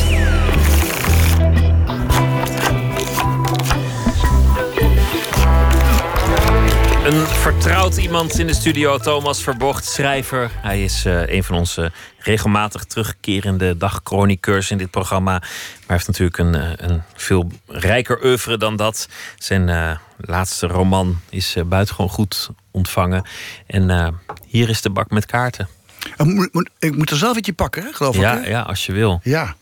Een 7.05 7.27
vertrouwd 7.27 7.97
iemand 7.97 8.39
in 8.39 8.47
de 8.47 8.55
studio, 8.55 8.99
Thomas 8.99 9.43
Verbocht, 9.43 9.85
schrijver. 9.85 10.51
Hij 10.55 10.85
is 10.85 11.05
eh, 11.05 11.28
een 11.28 11.45
van 11.45 11.57
onze 11.57 11.93
regelmatig 12.19 12.85
terugkerende 12.85 13.77
dagchroniqueurs 13.77 14.70
in 14.70 14.78
dit 14.78 14.91
programma. 14.91 15.31
Maar 15.31 15.49
hij 15.87 15.97
heeft 15.97 16.07
natuurlijk 16.07 16.39
een, 16.39 16.55
eh, 16.55 16.70
een 16.77 17.03
veel 17.15 17.51
rijker 17.66 18.24
oeuvre 18.24 18.59
dan 18.59 18.77
dat. 18.77 19.09
Zijn 19.39 19.69
eh, 19.69 19.97
laatste 20.16 20.66
roman 20.66 21.20
is 21.31 21.57
eh, 21.57 21.65
buitengewoon 21.65 22.11
goed 22.11 22.51
ontvangen. 22.81 23.24
En 23.66 23.90
eh, 23.90 24.09
hier 24.47 24.69
is 24.69 24.81
de 24.81 24.90
bak 24.90 25.11
met 25.11 25.27
kaarten. 25.27 25.69
Ik 26.16 26.24
moet, 26.24 26.53
moet- 26.53 26.70
ik 26.78 26.97
moet 26.97 27.11
er 27.11 27.16
zelf 27.16 27.36
eentje 27.36 27.53
pakken, 27.53 27.82
hè, 27.82 27.93
geloof 27.93 28.15
ik. 28.15 28.20
Ja, 28.20 28.40
hè? 28.40 28.48
ja, 28.48 28.61
als 28.62 28.86
je 28.86 28.93
wil. 28.93 29.20
Ja. 29.23 29.57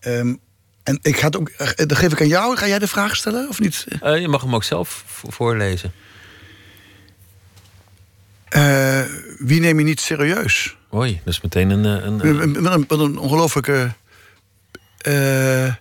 Ehm, 0.00 0.34
en 0.82 0.98
ik 1.02 1.16
ga 1.16 1.26
het 1.26 1.36
ook, 1.36 1.48
eh, 1.48 1.86
dat 1.86 1.98
geef 1.98 2.12
ik 2.12 2.20
aan 2.20 2.26
jou. 2.28 2.56
Ga 2.56 2.66
jij 2.66 2.78
de 2.78 2.86
vraag 2.88 3.16
stellen 3.16 3.48
of 3.48 3.60
niet? 3.60 3.86
Eh, 4.00 4.20
je 4.20 4.28
mag 4.28 4.42
hem 4.42 4.54
ook 4.54 4.64
zelf 4.64 5.04
vo- 5.06 5.30
voorlezen. 5.30 5.92
Eh, 8.48 9.02
wie 9.38 9.60
neem 9.60 9.78
je 9.78 9.84
niet 9.84 10.00
serieus? 10.00 10.76
Oei, 10.94 11.20
dat 11.24 11.32
is 11.34 11.40
meteen 11.40 11.70
een... 11.70 11.84
eh, 12.00 12.04
een, 12.06 12.26
een- 12.26 12.62
Wat 12.62 12.72
een, 12.74 12.84
wat 12.88 12.98
een 12.98 13.18
ongelofelijke. 13.18 13.92
eh, 14.98 15.74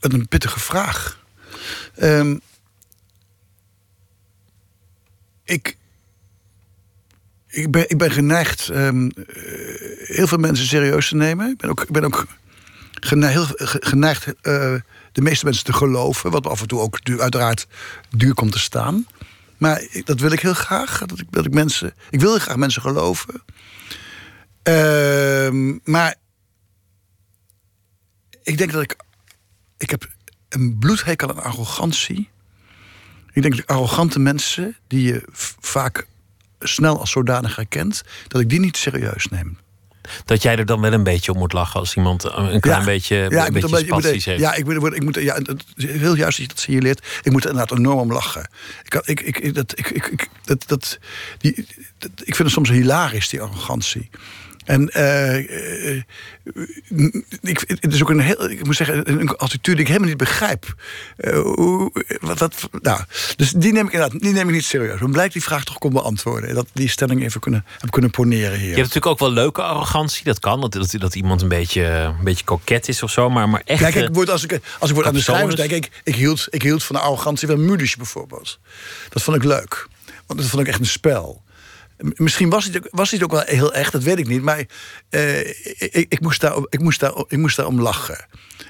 wat 0.00 0.12
een 0.12 0.28
pittige 0.28 0.60
vraag. 0.60 1.17
Ehm, 1.98 2.36
ik, 5.44 5.76
ik, 7.46 7.70
ben, 7.70 7.90
ik 7.90 7.98
ben 7.98 8.10
geneigd 8.10 8.68
ehm, 8.68 9.06
eh, 9.06 9.24
heel 9.98 10.26
veel 10.26 10.38
mensen 10.38 10.66
serieus 10.66 11.08
te 11.08 11.16
nemen. 11.16 11.50
Ik 11.50 11.56
ben 11.56 11.70
ook, 11.70 11.82
ik 11.82 11.90
ben 11.90 12.04
ook 12.04 12.26
geneigd, 12.92 13.52
geneigd 13.84 14.26
eh, 14.26 14.74
de 15.12 15.22
meeste 15.22 15.44
mensen 15.44 15.64
te 15.64 15.72
geloven. 15.72 16.30
Wat 16.30 16.46
af 16.46 16.60
en 16.60 16.68
toe 16.68 16.80
ook 16.80 17.04
duur, 17.04 17.20
uiteraard 17.20 17.66
duur 18.10 18.34
komt 18.34 18.52
te 18.52 18.58
staan. 18.58 19.06
Maar 19.56 19.88
dat 20.04 20.20
wil 20.20 20.32
ik 20.32 20.40
heel 20.40 20.54
graag. 20.54 20.98
Dat 21.06 21.18
ik, 21.18 21.26
ik, 21.30 21.54
mensen, 21.54 21.94
ik 22.10 22.20
wil 22.20 22.30
heel 22.30 22.40
graag 22.40 22.56
mensen 22.56 22.82
geloven. 22.82 23.42
Ehm, 24.62 25.78
maar 25.84 26.14
ik 28.42 28.58
denk 28.58 28.72
dat 28.72 28.82
ik. 28.82 28.96
Ik 29.76 29.90
heb 29.90 30.16
een 30.48 30.76
bloedhekel 30.78 31.28
aan 31.28 31.42
arrogantie. 31.42 32.28
Ik 33.32 33.42
denk 33.42 33.56
dat 33.56 33.66
arrogante 33.66 34.18
mensen 34.18 34.76
die 34.86 35.02
je 35.02 35.22
vaak 35.60 36.06
snel 36.60 36.98
als 37.00 37.10
zodanig 37.10 37.56
herkent, 37.56 38.02
dat 38.28 38.40
ik 38.40 38.48
die 38.48 38.60
niet 38.60 38.76
serieus 38.76 39.26
neem. 39.26 39.58
Dat 40.24 40.42
jij 40.42 40.56
er 40.56 40.66
dan 40.66 40.80
wel 40.80 40.92
een 40.92 41.02
beetje 41.02 41.32
om 41.32 41.38
moet 41.38 41.52
lachen 41.52 41.80
als 41.80 41.94
iemand 41.96 42.24
een 42.24 42.60
klein 42.60 42.78
Ja. 42.78 42.84
beetje, 42.84 43.16
Ja, 43.16 43.46
een 43.46 43.52
beetje 43.52 43.86
moet- 43.94 44.04
heeft. 44.04 44.24
Ja, 44.24 44.54
ik 44.54 44.64
moet, 44.64 44.94
ik 44.94 45.02
moet, 45.02 45.14
ja, 45.14 45.34
het 45.34 45.64
is 45.76 45.84
heel 45.84 46.14
juist 46.14 46.36
dat 46.38 46.46
je 46.46 46.54
dat 46.54 46.60
signaleert. 46.62 47.06
Ik 47.22 47.32
moet 47.32 47.44
er 47.44 47.50
inderdaad 47.50 47.78
enorm 47.78 47.98
om 47.98 48.12
lachen. 48.12 48.50
Ik, 48.82 48.90
kan- 48.90 49.02
ik, 49.04 49.20
ik, 49.20 49.54
dat, 49.54 49.78
ik, 49.78 49.90
ik, 49.90 50.06
ik, 50.06 50.28
dat, 50.44 50.64
dat, 50.66 50.98
die, 51.38 51.66
dat, 51.98 52.10
ik 52.14 52.24
vind 52.34 52.38
het 52.38 52.50
soms 52.50 52.68
hilarisch, 52.68 53.28
die 53.28 53.40
arrogantie. 53.42 54.10
En 54.68 54.88
eh, 54.88 55.96
ik, 57.40 57.64
het 57.66 57.92
is 57.92 58.02
ook 58.02 58.10
een 58.10 58.20
heel, 58.20 58.50
ik 58.50 58.64
moet 58.64 58.76
zeggen, 58.76 59.20
een 59.20 59.36
attitude 59.36 59.76
die 59.76 59.80
ik 59.80 59.86
helemaal 59.86 60.08
niet 60.08 60.18
begrijp. 60.18 60.74
Eh, 61.16 61.40
hoe, 61.40 61.92
wat, 62.20 62.38
wat, 62.38 62.68
nou, 62.82 63.00
dus 63.36 63.50
die 63.50 63.72
neem 63.72 63.86
ik 63.86 63.92
inderdaad 63.92 64.20
die 64.20 64.32
neem 64.32 64.48
ik 64.48 64.54
niet 64.54 64.64
serieus. 64.64 65.00
Dan 65.00 65.12
blijkt 65.12 65.32
die 65.32 65.42
vraag 65.42 65.64
toch 65.64 65.78
kon 65.78 65.92
beantwoorden. 65.92 66.54
Dat 66.54 66.66
die 66.72 66.88
stelling 66.88 67.22
even 67.22 67.40
kunnen, 67.40 67.64
heb 67.78 67.90
kunnen 67.90 68.10
poneren 68.10 68.58
hier. 68.58 68.60
Je 68.60 68.66
hebt 68.66 68.76
natuurlijk 68.76 69.06
ook 69.06 69.18
wel 69.18 69.30
leuke 69.30 69.62
arrogantie, 69.62 70.24
dat 70.24 70.38
kan. 70.38 70.60
Dat, 70.60 70.72
dat, 70.72 70.94
dat 70.98 71.14
iemand 71.14 71.42
een 71.42 71.48
beetje, 71.48 71.84
een 71.84 72.24
beetje 72.24 72.44
koket 72.44 72.88
is 72.88 73.02
of 73.02 73.10
zo. 73.10 73.30
Maar, 73.30 73.48
maar 73.48 73.62
echt. 73.64 73.80
Ja, 73.80 73.90
kijk, 73.90 74.08
ik 74.08 74.14
word, 74.14 74.30
als 74.30 74.44
ik, 74.44 74.60
als 74.78 74.88
ik 74.88 74.94
word 74.94 75.06
aan 75.06 75.14
de 75.14 75.20
schrijvers 75.20 75.54
denk 75.54 75.70
ik, 75.70 75.90
ik 76.04 76.14
hield, 76.14 76.46
ik 76.50 76.62
hield 76.62 76.84
van 76.84 76.96
de 76.96 77.02
arrogantie 77.02 77.48
van 77.48 77.64
Mulisch 77.64 77.96
bijvoorbeeld. 77.96 78.58
Dat 79.08 79.22
vond 79.22 79.36
ik 79.36 79.44
leuk. 79.44 79.88
Want 80.26 80.40
dat 80.40 80.48
vond 80.48 80.62
ik 80.62 80.68
echt 80.68 80.80
een 80.80 80.86
spel. 80.86 81.42
Misschien 81.98 82.50
was 82.50 82.64
het, 82.64 82.88
was 82.90 83.10
het 83.10 83.22
ook 83.22 83.30
wel 83.30 83.42
heel 83.44 83.74
echt, 83.74 83.92
dat 83.92 84.02
weet 84.02 84.18
ik 84.18 84.28
niet. 84.28 84.42
Maar 84.42 84.64
eh, 85.08 85.48
ik, 85.78 86.06
ik, 86.08 86.20
moest 86.20 86.40
daar, 86.40 86.56
ik, 86.68 86.80
moest 86.80 87.00
daar, 87.00 87.12
ik 87.28 87.38
moest 87.38 87.56
daar 87.56 87.66
om 87.66 87.80
lachen. 87.80 88.26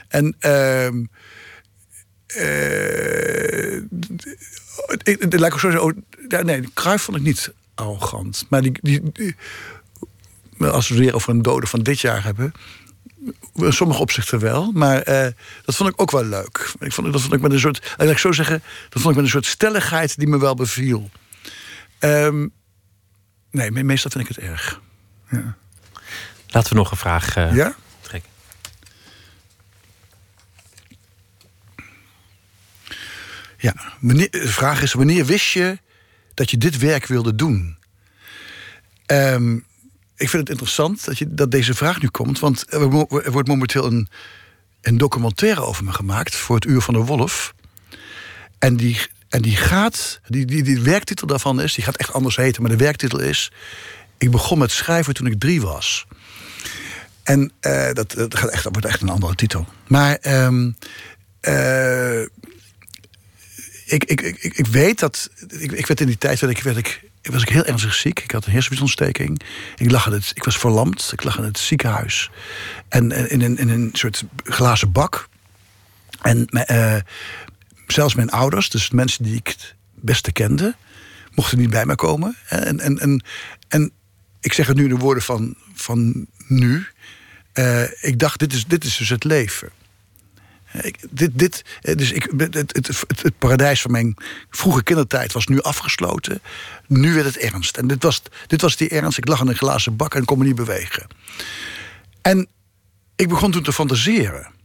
En 0.09 0.37
ehm 0.39 1.05
eh, 2.27 3.77
ik- 5.03 5.39
laat 5.39 5.53
zo 5.53 5.71
zeggen, 5.71 5.83
oh, 5.83 6.41
nee, 6.43 6.73
Cruijff 6.75 7.05
vond 7.05 7.17
ik 7.17 7.23
niet 7.23 7.53
arrogant. 7.75 8.47
Maar 8.49 8.63
die, 8.63 8.73
die, 8.81 9.01
die- 9.13 9.37
als 10.59 10.89
we 10.89 10.95
het 10.95 11.05
weer 11.05 11.15
over 11.15 11.31
een 11.31 11.43
dode 11.43 11.67
van 11.67 11.83
dit 11.83 12.01
jaar 12.01 12.25
hebben, 12.25 12.53
in 13.55 13.73
sommige 13.73 14.01
opzichten 14.01 14.39
wel, 14.39 14.73
maar 14.73 15.03
eh, 15.03 15.33
dat 15.65 15.75
vond 15.77 15.89
ik 15.91 16.01
ook 16.01 16.11
wel 16.11 16.25
leuk. 16.25 16.73
Ik 16.81 16.93
vond, 16.93 17.13
dat 17.13 17.21
vond 17.21 17.33
ik 17.35 17.41
met 17.41 17.53
een 17.53 17.59
soort, 17.61 17.95
laat 17.97 18.09
ik 18.11 18.19
zo 18.19 18.33
zeggen, 18.33 18.63
dat 18.89 19.03
vond 19.03 19.09
ik 19.09 19.15
met 19.15 19.25
een 19.25 19.31
soort 19.31 19.47
stelligheid 19.47 20.19
die 20.19 20.29
me 20.29 20.39
wel 20.39 20.55
beviel. 20.55 21.11
Ehm, 21.99 22.47
nee, 23.51 23.70
me- 23.70 23.83
meestal 23.83 24.11
vind 24.11 24.29
ik 24.29 24.37
het 24.37 24.45
erg. 24.45 24.81
Ja. 25.31 25.57
Laten 26.47 26.70
we 26.73 26.77
nog 26.79 26.91
een 26.91 26.97
vraag 26.97 27.37
eh, 27.37 27.55
Ja? 27.55 27.75
trekken. 28.01 28.31
Ja, 33.59 33.75
wanneer, 34.01 34.31
de 34.31 34.49
vraag 34.49 34.83
is: 34.83 34.93
wanneer 34.93 35.25
wist 35.27 35.53
je 35.53 35.79
dat 36.35 36.51
je 36.51 36.59
dit 36.59 36.79
werk 36.79 37.07
wilde 37.07 37.35
doen? 37.35 37.77
Ehm, 39.07 39.55
ik 40.16 40.29
vind 40.29 40.33
het 40.33 40.49
interessant 40.49 41.05
dat, 41.05 41.19
je, 41.19 41.35
dat 41.35 41.51
deze 41.51 41.75
vraag 41.75 42.01
nu 42.01 42.09
komt, 42.09 42.39
want 42.39 42.73
er 42.73 42.81
er 43.25 43.33
wordt 43.33 43.49
momenteel 43.49 43.85
een, 43.87 44.09
een 44.83 44.99
documentaire 44.99 45.61
over 45.61 45.85
me 45.85 45.93
gemaakt 45.93 46.37
voor 46.37 46.55
het 46.57 46.65
Uur 46.65 46.81
van 46.81 46.95
de 46.95 47.01
Wolf. 47.01 47.55
En 48.59 48.77
die, 48.77 49.07
en 49.29 49.43
die 49.43 49.57
gaat, 49.57 50.21
die, 50.27 50.45
die, 50.47 50.63
die 50.63 50.81
werktitel 50.81 51.27
daarvan 51.27 51.61
is, 51.61 51.75
die 51.75 51.85
gaat 51.85 51.97
echt 51.97 52.13
anders 52.13 52.37
heten, 52.37 52.63
maar 52.63 52.71
de 52.71 52.77
werktitel 52.77 53.19
is: 53.21 53.53
Ik 54.19 54.31
begon 54.31 54.59
met 54.59 54.71
schrijven 54.71 55.15
toen 55.15 55.27
ik 55.27 55.41
drie 55.41 55.61
was. 55.61 56.07
En 57.23 57.53
eh, 57.61 57.93
dat, 57.93 58.11
dat, 58.13 58.37
gaat 58.37 58.51
echt, 58.51 58.63
dat 58.65 58.73
wordt 58.73 58.89
echt 58.89 59.01
een 59.03 59.09
andere 59.09 59.35
titel. 59.35 59.67
Maar 59.87 60.15
ehm, 60.17 60.71
eh, 61.41 62.21
ik, 63.87 64.05
ik, 64.05 64.21
ik, 64.21 64.43
ik- 64.43 64.67
weet 64.67 64.99
dat. 64.99 65.31
Ik, 65.49 65.73
ik 65.73 65.87
werd 65.87 66.01
in 66.01 66.07
die 66.07 66.19
tijd 66.19 66.41
werd 66.41 66.57
ik, 66.57 66.63
werd 66.63 66.77
ik, 66.77 67.03
was 67.23 67.43
ik 67.43 67.49
heel 67.49 67.65
ernstig 67.65 67.95
ziek. 67.95 68.21
Ik 68.21 68.31
had 68.31 68.45
een 68.47 68.53
hersenvliesontsteking. 68.53 69.41
Ik, 69.77 69.91
lag 69.91 70.07
in 70.07 70.13
het, 70.13 70.31
ik 70.35 70.45
was 70.45 70.59
verlamd. 70.59 71.11
Ik 71.13 71.25
lag 71.25 71.39
in 71.39 71.45
het 71.45 71.59
ziekenhuis. 71.59 72.31
En 72.89 73.13
eh, 73.13 73.33
in 73.33 73.41
een, 73.43 73.59
in 73.59 73.69
een 73.69 73.91
soort 73.93 74.25
glazen 74.45 74.93
bak. 74.93 75.29
En 76.23 76.47
eh, 76.47 76.97
zelfs 77.93 78.15
mijn 78.15 78.31
ouders, 78.31 78.70
dus 78.70 78.90
mensen 78.90 79.24
die 79.24 79.36
ik 79.36 79.47
het 79.47 79.74
beste 79.94 80.32
kende, 80.32 80.74
mochten 81.35 81.59
niet 81.59 81.70
bij 81.70 81.86
mij 81.86 81.94
komen. 81.94 82.36
En, 82.48 82.81
en, 82.81 82.98
en, 82.98 83.23
en 83.69 83.93
ik 84.40 84.52
zeg 84.52 84.66
het 84.66 84.77
nu 84.77 84.82
in 84.82 84.89
de 84.89 84.97
woorden 84.97 85.23
van, 85.23 85.55
van 85.74 86.27
nu. 86.47 86.86
Eh, 87.52 87.82
ik 88.05 88.19
dacht, 88.19 88.39
dit 88.39 88.52
is, 88.52 88.66
dit 88.66 88.85
is 88.85 88.97
dus 88.97 89.09
het 89.09 89.24
leven. 89.24 89.70
Ik, 90.73 90.97
dit, 91.10 91.39
dit, 91.39 91.65
eh, 91.81 91.97
dus 91.97 92.12
ik, 92.12 92.32
het, 92.36 92.55
het, 92.55 92.77
het, 92.77 93.23
het 93.23 93.39
paradijs 93.39 93.81
van 93.81 93.90
mijn 93.90 94.15
vroege 94.51 94.82
kindertijd 94.82 95.32
was 95.32 95.47
nu 95.47 95.60
afgesloten. 95.60 96.40
Nu 96.86 97.15
werd 97.15 97.27
het 97.27 97.39
ernst. 97.39 97.77
En 97.77 97.86
dit 97.86 98.02
was, 98.02 98.23
dit 98.47 98.60
was 98.60 98.77
die 98.77 98.89
ernst. 98.89 99.19
Ik 99.19 99.28
lag 99.28 99.40
in 99.40 99.48
een 99.48 99.56
glazen 99.56 99.97
bak 99.97 100.15
en 100.15 100.24
kon 100.24 100.39
me 100.39 100.44
niet 100.44 100.55
bewegen. 100.55 101.06
En 102.23 102.48
ik 103.16 103.28
begon 103.28 103.51
toen 103.51 103.62
te 103.62 103.73
fantaseren. 103.73 104.56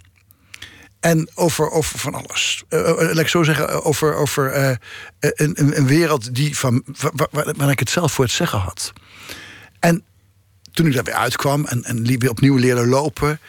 En 1.03 1.29
over, 1.33 1.71
over 1.71 1.99
van 1.99 2.13
alles. 2.13 2.63
Eh, 2.69 2.79
laat 2.97 3.17
ik 3.17 3.27
zo 3.27 3.43
zeggen, 3.43 3.83
over, 3.83 4.15
over 4.15 4.55
een, 5.19 5.77
een, 5.77 5.87
wereld 5.87 6.35
die 6.35 6.57
van, 6.57 6.83
waar, 7.31 7.69
ik 7.71 7.79
het 7.79 7.89
zelf 7.89 8.13
voor 8.13 8.23
het 8.23 8.33
zeggen 8.33 8.59
had. 8.59 8.93
En 9.79 10.03
toen 10.71 10.85
ik 10.85 10.93
daar 10.93 11.03
weer 11.03 11.13
uitkwam 11.13 11.65
en, 11.65 11.83
en 11.83 12.03
weer 12.03 12.29
opnieuw 12.29 12.55
leerde 12.55 12.85
lopen 12.85 13.39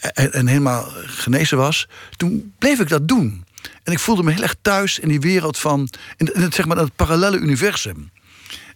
en, 0.00 0.46
helemaal 0.46 0.88
genezen 1.04 1.58
was, 1.58 1.88
toen 2.16 2.54
bleef 2.58 2.80
ik 2.80 2.88
dat 2.88 3.08
doen. 3.08 3.44
En 3.82 3.92
ik 3.92 3.98
voelde 3.98 4.22
me 4.22 4.32
heel 4.32 4.42
erg 4.42 4.56
thuis 4.62 4.98
in 4.98 5.08
die 5.08 5.20
wereld 5.20 5.58
van, 5.58 5.88
in, 6.16 6.30
het, 6.32 6.54
zeg 6.54 6.66
maar, 6.66 6.76
het 6.76 6.96
parallele 6.96 7.38
universum. 7.38 8.10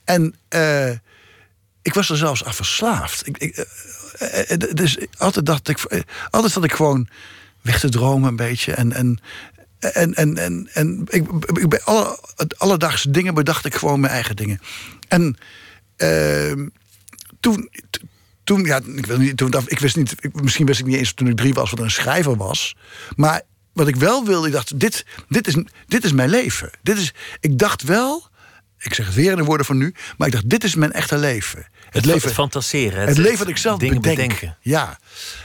En 0.04 0.34
ik 1.82 1.94
was 1.94 2.10
er 2.10 2.16
zelfs 2.16 2.44
aan 2.44 2.54
verslaafd. 2.54 3.26
Ik, 3.26 3.38
ik, 3.38 3.66
dus 4.76 4.98
altijd 5.18 5.46
dacht 5.46 5.68
ik, 5.68 6.04
altijd 6.30 6.52
zat 6.52 6.64
ik 6.64 6.72
gewoon 6.72 7.08
weg 7.62 7.80
te 7.80 7.88
dromen 7.88 8.28
een 8.28 8.36
beetje. 8.36 8.72
En, 8.72 8.92
en, 8.92 9.18
en, 9.78 10.14
en, 10.14 10.36
en, 10.38 10.68
en 10.72 11.06
ik, 11.08 11.28
ik, 11.54 11.68
bij 11.68 11.82
alle 11.82 12.18
het 12.36 12.58
alledaagse 12.58 13.10
dingen 13.10 13.34
bedacht 13.34 13.64
ik 13.64 13.74
gewoon 13.74 14.00
mijn 14.00 14.12
eigen 14.12 14.36
dingen. 14.36 14.60
En 15.08 15.36
ehm, 15.96 16.68
toen, 17.40 17.70
toen, 18.44 18.64
ja, 18.64 18.80
ik, 18.96 19.06
wil 19.06 19.18
niet, 19.18 19.36
toen, 19.36 19.54
ik 19.66 19.78
wist 19.78 19.96
niet, 19.96 20.14
ik- 20.20 20.42
misschien 20.42 20.66
wist 20.66 20.80
ik 20.80 20.86
niet 20.86 20.96
eens 20.96 21.12
toen 21.12 21.28
ik 21.28 21.36
drie 21.36 21.54
was 21.54 21.70
wat 21.70 21.80
een 21.80 21.90
schrijver 21.90 22.36
was. 22.36 22.76
Maar 23.16 23.42
wat 23.72 23.88
ik 23.88 23.96
wel 23.96 24.24
wilde, 24.24 24.46
ik 24.46 24.52
dacht, 24.52 24.80
dit, 24.80 25.06
dit, 25.28 25.46
is, 25.46 25.54
dit 25.86 26.04
is 26.04 26.12
mijn 26.12 26.30
leven. 26.30 26.70
Dit 26.82 26.98
is, 26.98 27.12
ik 27.40 27.58
dacht 27.58 27.82
wel, 27.82 28.28
ik 28.78 28.94
zeg 28.94 29.06
het 29.06 29.14
weer 29.14 29.30
in 29.30 29.36
de 29.36 29.44
woorden 29.44 29.66
van 29.66 29.76
nu, 29.76 29.94
maar 30.16 30.26
ik 30.26 30.32
dacht, 30.32 30.48
dit 30.50 30.64
is 30.64 30.74
mijn 30.74 30.92
echte 30.92 31.18
leven. 31.18 31.66
Het, 31.90 32.04
het 32.04 32.32
fantaseren. 32.32 33.08
Het, 33.08 33.18
leven 33.18 33.38
dat 33.38 33.48
ik 33.48 33.56
zelf 33.56 33.78
dingen 33.78 34.00
bedenk. 34.00 34.16
bedenken. 34.16 34.56
Ja. 34.60 34.98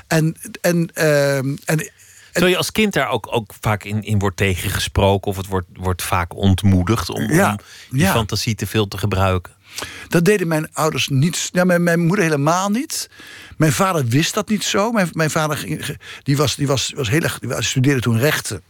En, 0.08 0.38
en, 0.62 0.90
ehm, 0.94 1.56
en, 1.66 1.90
Terwijl 2.36 2.54
je 2.54 2.58
als 2.58 2.72
kind 2.72 2.94
daar 2.94 3.10
ook, 3.10 3.28
ook 3.30 3.54
vaak 3.62 3.84
in, 3.84 4.04
in 4.04 4.20
wordt 4.20 4.38
tegengesproken... 4.38 5.32
of 5.32 5.38
het 5.38 5.48
wordt, 5.48 5.68
wordt 5.74 6.04
vaak 6.04 6.36
ontmoedigd 6.36 7.10
om, 7.10 7.32
Ja, 7.34 7.60
om 7.92 7.98
ja. 7.98 8.12
fantasie 8.12 8.56
te 8.56 8.68
veel 8.68 8.88
te 8.88 8.98
gebruiken. 8.98 9.54
Dat 10.08 10.26
deden 10.26 10.48
mijn 10.48 10.68
ouders 10.74 11.08
niet. 11.08 11.50
Ja, 11.52 11.64
mijn, 11.64 11.84
mijn 11.84 12.06
moeder 12.06 12.26
helemaal 12.26 12.70
niet. 12.70 13.10
Mijn 13.58 13.72
vader 13.72 14.06
wist 14.06 14.34
dat 14.34 14.50
niet 14.50 14.64
zo. 14.64 14.92
Mijn, 14.92 15.10
mijn 15.12 15.30
vader 15.30 15.58
ging- 15.58 15.98
die 16.24 16.38
was, 16.38 16.56
die 16.56 16.68
was, 16.68 16.92
was 16.96 17.10
heel 17.10 17.22
erg. 17.22 17.40
Die 17.40 17.62
studeerde 17.62 18.02
toen 18.02 18.20
rechten. 18.20 18.62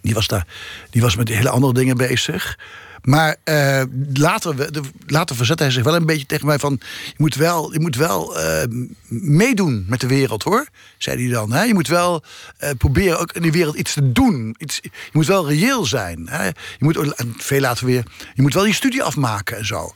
Die 0.00 0.14
was, 0.14 0.26
daar, 0.26 0.46
die 0.90 1.02
was 1.02 1.16
met 1.16 1.28
hele 1.28 1.50
andere 1.50 1.72
dingen 1.72 1.96
bezig. 1.96 2.58
Maar 3.06 3.36
eh, 3.44 3.82
later, 4.14 4.72
de- 4.72 4.80
later 5.06 5.36
verzette 5.36 5.62
hij 5.62 5.72
zich 5.72 5.84
wel 5.84 5.94
een 5.94 6.06
beetje 6.06 6.26
tegen 6.26 6.46
mij 6.46 6.58
van... 6.58 6.80
je 7.06 7.14
moet 7.16 7.34
wel, 7.34 7.72
je 7.72 7.80
moet 7.80 7.96
wel 7.96 8.38
eh, 8.38 8.62
meedoen 9.08 9.84
met 9.88 10.00
de 10.00 10.06
wereld, 10.06 10.42
hoor, 10.42 10.66
zei 10.98 11.22
hij 11.22 11.32
dan. 11.32 11.52
Hè? 11.52 11.62
Je 11.62 11.74
moet 11.74 11.88
wel 11.88 12.22
eh, 12.58 12.70
proberen 12.78 13.18
ook 13.18 13.32
in 13.32 13.42
die 13.42 13.52
wereld 13.52 13.76
iets 13.76 13.92
te 13.92 14.12
doen. 14.12 14.54
Iets, 14.58 14.78
je 14.82 14.90
moet 15.12 15.26
wel 15.26 15.48
reëel 15.48 15.84
zijn. 15.84 16.28
Hè? 16.28 16.44
Je 16.46 16.54
moet, 16.78 16.96
en 17.14 17.34
veel 17.38 17.60
later 17.60 17.86
weer, 17.86 18.04
je 18.34 18.42
moet 18.42 18.54
wel 18.54 18.64
je 18.66 18.72
studie 18.74 19.02
afmaken 19.02 19.56
en 19.56 19.66
zo. 19.66 19.94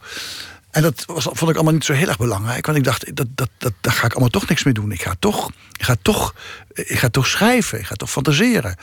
En 0.71 0.83
dat 0.83 1.05
vond 1.07 1.51
ik 1.51 1.55
allemaal 1.55 1.73
niet 1.73 1.85
zo 1.85 1.93
heel 1.93 2.09
erg 2.09 2.19
belangrijk. 2.19 2.67
Want 2.67 2.79
ik 2.79 2.85
dacht, 2.85 3.17
dat, 3.17 3.27
dat, 3.35 3.49
dat, 3.59 3.73
daar 3.81 3.93
ga 3.93 4.05
ik 4.05 4.11
allemaal 4.13 4.29
toch 4.31 4.49
niks 4.49 4.65
mee 4.65 4.75
doen. 4.75 4.93
Ik 4.93 5.03
ga 5.03 5.15
toch, 5.19 5.51
ik 5.79 5.83
ga 5.85 5.97
toch, 6.03 6.35
ik 6.75 6.99
ga 6.99 7.09
toch 7.09 7.27
schrijven. 7.27 7.79
Ik 7.79 7.87
ga 7.87 7.95
toch 7.95 8.11
fantaseren. 8.11 8.77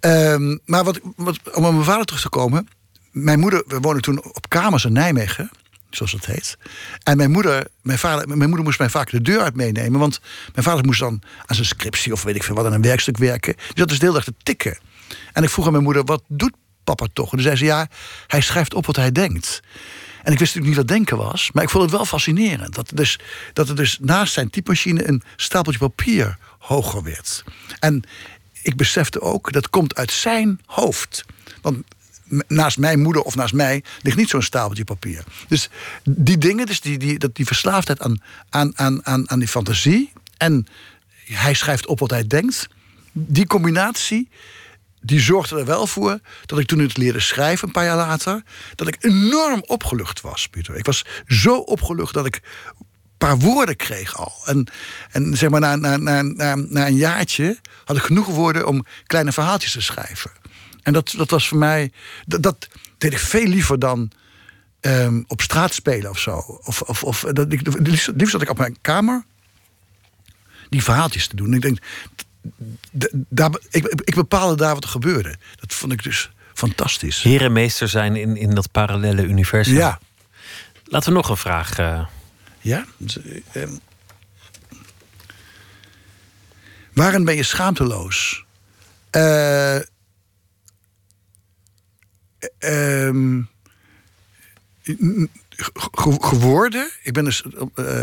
Ehm, 0.00 0.56
maar 0.64 0.84
wat, 0.84 1.00
om 1.16 1.26
op 1.64 1.72
mijn 1.72 1.84
vader 1.84 2.04
terug 2.04 2.22
te 2.22 2.28
komen. 2.28 2.68
Mijn 3.10 3.38
moeder, 3.38 3.64
we 3.66 3.80
woonden 3.80 4.02
toen 4.02 4.24
op 4.24 4.48
kamers 4.48 4.84
in 4.84 4.92
Nijmegen. 4.92 5.50
Zoals 5.90 6.12
dat 6.12 6.26
heet. 6.26 6.58
En 7.02 7.16
mijn 7.16 7.30
moeder, 7.30 7.66
mijn, 7.82 7.98
vader, 7.98 8.28
mijn 8.28 8.48
moeder 8.48 8.64
moest 8.64 8.78
mij 8.78 8.90
vaak 8.90 9.10
de 9.10 9.22
deur 9.22 9.40
uit 9.40 9.56
meenemen. 9.56 10.00
Want 10.00 10.20
mijn 10.52 10.66
vader 10.66 10.84
moest 10.84 11.00
dan 11.00 11.22
aan 11.46 11.54
zijn 11.54 11.66
scriptie 11.66 12.12
of 12.12 12.22
weet 12.22 12.34
ik 12.34 12.42
veel 12.42 12.54
wat 12.54 12.66
aan 12.66 12.72
een 12.72 12.82
werkstuk 12.82 13.16
werken. 13.16 13.54
Die 13.56 13.72
zat 13.74 13.88
dus 13.88 13.98
de 13.98 14.04
hele 14.04 14.16
dag 14.16 14.24
te 14.24 14.34
tikken. 14.42 14.78
En 15.32 15.42
ik 15.42 15.50
vroeg 15.50 15.66
aan 15.66 15.72
mijn 15.72 15.84
moeder, 15.84 16.04
wat 16.04 16.22
doet 16.28 16.52
papa 16.84 17.06
toch? 17.12 17.24
En 17.24 17.30
toen 17.30 17.40
zei 17.40 17.56
ze, 17.56 17.64
ja, 17.64 17.88
hij 18.26 18.40
schrijft 18.40 18.74
op 18.74 18.86
wat 18.86 18.96
hij 18.96 19.12
denkt. 19.12 19.60
En 20.22 20.32
ik 20.32 20.38
wist 20.38 20.54
natuurlijk 20.54 20.66
niet 20.66 20.76
wat 20.76 20.96
denken 20.96 21.16
was, 21.16 21.50
maar 21.52 21.62
ik 21.62 21.70
vond 21.70 21.82
het 21.82 21.92
wel 21.92 22.04
fascinerend. 22.04 22.74
Dat 22.74 22.90
er 22.90 22.96
dus, 22.96 23.18
dat 23.52 23.68
er 23.68 23.76
dus 23.76 23.98
naast 24.00 24.32
zijn 24.32 24.50
typemachine 24.50 25.08
een 25.08 25.22
stapeltje 25.36 25.80
papier 25.80 26.38
hoger 26.58 27.02
werd. 27.02 27.44
En 27.78 28.02
ik 28.62 28.76
besefte 28.76 29.20
ook, 29.20 29.52
dat 29.52 29.70
komt 29.70 29.94
uit 29.94 30.12
zijn 30.12 30.60
hoofd. 30.66 31.24
Want 31.62 31.84
naast 32.48 32.78
mijn 32.78 33.00
moeder 33.00 33.22
of 33.22 33.34
naast 33.34 33.54
mij 33.54 33.84
ligt 34.02 34.16
niet 34.16 34.28
zo'n 34.28 34.42
stapeltje 34.42 34.84
papier. 34.84 35.24
Dus 35.48 35.68
die 36.04 36.38
dingen, 36.38 36.66
dus 36.66 36.80
die, 36.80 36.98
die, 36.98 37.18
dat 37.18 37.34
die 37.34 37.46
verslaafdheid 37.46 38.00
aan, 38.00 38.22
aan, 38.48 38.78
aan, 38.78 39.06
aan, 39.06 39.30
aan 39.30 39.38
die 39.38 39.48
fantasie. 39.48 40.12
En 40.36 40.66
hij 41.24 41.54
schrijft 41.54 41.86
op 41.86 41.98
wat 41.98 42.10
hij 42.10 42.26
denkt. 42.26 42.68
Die 43.12 43.46
combinatie, 43.46 44.28
die 45.00 45.20
zorgde 45.20 45.58
er 45.58 45.64
wel 45.64 45.86
voor 45.86 46.18
dat 46.46 46.58
ik 46.58 46.66
toen 46.66 46.78
het 46.78 46.96
leerde 46.96 47.20
schrijven, 47.20 47.66
een 47.66 47.74
paar 47.74 47.84
jaar 47.84 47.96
later, 47.96 48.42
dat 48.74 48.88
ik 48.88 48.96
enorm 49.00 49.62
opgelucht 49.66 50.20
was, 50.20 50.48
Pieter. 50.48 50.76
Ik 50.76 50.86
was 50.86 51.04
zo 51.26 51.56
opgelucht 51.56 52.14
dat 52.14 52.26
ik 52.26 52.40
een 52.78 52.86
paar 53.18 53.38
woorden 53.38 53.76
kreeg 53.76 54.16
al. 54.16 54.32
En, 54.44 54.66
en 55.10 55.36
zeg 55.36 55.50
maar, 55.50 55.60
na, 55.60 55.76
na, 55.76 55.96
na, 55.96 56.22
na, 56.22 56.54
na 56.54 56.86
een 56.86 56.96
jaartje 56.96 57.58
had 57.84 57.96
ik 57.96 58.02
genoeg 58.02 58.26
woorden 58.26 58.66
om 58.66 58.84
kleine 59.06 59.32
verhaaltjes 59.32 59.72
te 59.72 59.80
schrijven. 59.80 60.30
En 60.90 60.96
dat, 60.96 61.14
dat 61.16 61.30
was 61.30 61.48
voor 61.48 61.58
mij, 61.58 61.92
dat, 62.26 62.42
dat 62.42 62.68
deed 62.98 63.12
ik 63.12 63.18
veel 63.18 63.46
liever 63.46 63.78
dan 63.78 64.10
ehm, 64.80 65.22
op 65.26 65.40
straat 65.40 65.74
spelen 65.74 66.10
of 66.10 66.18
zo. 66.18 66.36
Of, 66.64 66.82
of, 66.82 67.04
of 67.04 67.20
dat, 67.32 67.52
ik, 67.52 67.60
liefst, 67.86 68.10
liefst 68.14 68.30
zat 68.32 68.42
ik 68.42 68.50
op 68.50 68.58
mijn 68.58 68.76
kamer 68.80 69.24
die 70.68 70.82
verhaaltjes 70.82 71.26
te 71.26 71.36
doen. 71.36 71.54
Ik 71.54 71.60
denk, 71.62 71.78
daar, 73.12 73.50
ik, 73.70 73.86
ik 73.86 74.14
bepaalde 74.14 74.56
daar 74.56 74.74
wat 74.74 74.84
er 74.84 74.90
gebeurde. 74.90 75.36
Dat 75.56 75.74
vond 75.74 75.92
ik 75.92 76.02
dus 76.02 76.30
fantastisch. 76.54 77.22
Heer 77.22 77.42
en 77.42 77.52
meester 77.52 77.88
zijn 77.88 78.16
in, 78.16 78.36
in 78.36 78.54
dat 78.54 78.70
parallele 78.70 79.22
universum. 79.22 79.74
Ja. 79.74 80.00
Laten 80.84 81.08
we 81.08 81.14
nog 81.14 81.28
een 81.28 81.36
vraag. 81.36 81.78
eh, 81.78 82.06
Ja? 82.60 82.84
Eh, 83.52 83.62
waarin 86.92 87.24
ben 87.24 87.36
je 87.36 87.42
schaamteloos? 87.42 88.44
Eh, 89.10 89.76
ehm, 92.58 93.40
ge- 95.56 96.16
geworden. 96.20 96.90
Ik 97.02 97.12
ben 97.12 97.24
dus. 97.24 97.42
eh, 97.74 98.02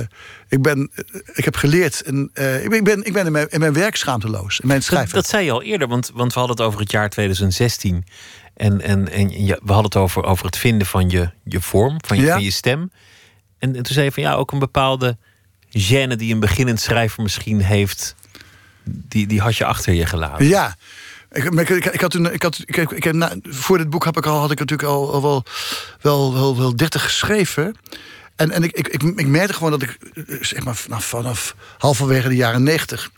ik, 0.50 0.62
ben, 0.62 0.90
ik 1.34 1.46
heb 1.46 1.56
geleerd. 1.56 2.02
En, 2.02 2.30
eh, 2.34 2.64
ik 2.64 2.70
ben, 2.70 2.78
ik 2.78 2.84
ben, 2.84 3.04
ik 3.04 3.14
ben 3.14 3.26
in, 3.26 3.32
mijn, 3.32 3.50
in 3.50 3.60
mijn 3.60 3.74
werk 3.74 3.96
schaamteloos. 3.96 4.60
In 4.60 4.68
mijn 4.68 4.84
schrijven. 4.84 5.14
dat 5.14 5.28
zei 5.28 5.46
je 5.46 5.52
al 5.52 5.64
eerder, 5.64 5.88
want, 5.88 6.12
want 6.14 6.34
we 6.34 6.40
hadden 6.40 6.58
het 6.58 6.66
over 6.66 6.80
het 6.80 6.92
jaar 6.92 7.10
2016. 7.10 8.06
En, 8.54 8.82
en, 8.82 9.10
en 9.12 9.28
we 9.30 9.54
hadden 9.66 9.84
het 9.84 9.96
over, 9.96 10.24
over 10.24 10.46
het 10.46 10.58
vinden 10.58 10.88
van 10.88 11.10
je, 11.10 11.30
je 11.44 11.62
vorm, 11.62 11.98
van 12.06 12.18
je, 12.18 12.24
Ja. 12.24 12.34
van 12.34 12.44
je 12.44 12.52
stem. 12.52 12.92
En, 13.60 13.76
en 13.76 13.84
toen 13.84 13.94
zei 13.94 14.06
je 14.06 14.12
van 14.12 14.24
ja, 14.24 14.34
ook 14.34 14.52
een 14.52 14.60
bepaalde 14.60 15.18
gêne 15.70 16.16
die 16.16 16.34
een 16.34 16.40
beginnend 16.40 16.80
schrijver 16.82 17.24
misschien 17.24 17.62
heeft. 17.62 18.16
Die, 18.84 19.28
die 19.28 19.42
had 19.42 19.56
je 19.56 19.66
achter 19.66 19.94
je 19.94 20.06
gelaten. 20.06 20.46
Ja. 20.46 20.76
Ik, 21.32 21.44
had 22.00 22.14
ik 22.14 22.42
had, 22.42 23.38
voor 23.44 23.78
dit 23.78 23.90
boek 23.90 24.06
heb 24.06 24.18
ik 24.18 24.26
al, 24.26 24.40
had 24.40 24.52
ik 24.52 24.60
natuurlijk 24.60 24.90
al, 24.90 25.14
al 25.14 25.22
wel, 25.22 25.44
wel, 26.02 26.34
wel, 26.34 26.58
wel 26.58 26.76
30 26.76 27.04
geschreven. 27.04 27.76
En, 28.36 28.52
en 28.52 28.64
ik, 28.64 28.78
ik, 28.78 29.04
ik, 29.04 29.28
merkte 29.28 29.54
gewoon 29.54 29.72
dat 29.72 29.82
ik, 29.82 29.98
zeg 30.42 30.64
maar, 30.64 30.76
vanaf, 30.76 31.56
halverwege 31.78 32.28
de 32.28 32.36
jaren 32.36 32.64
90 32.64 33.12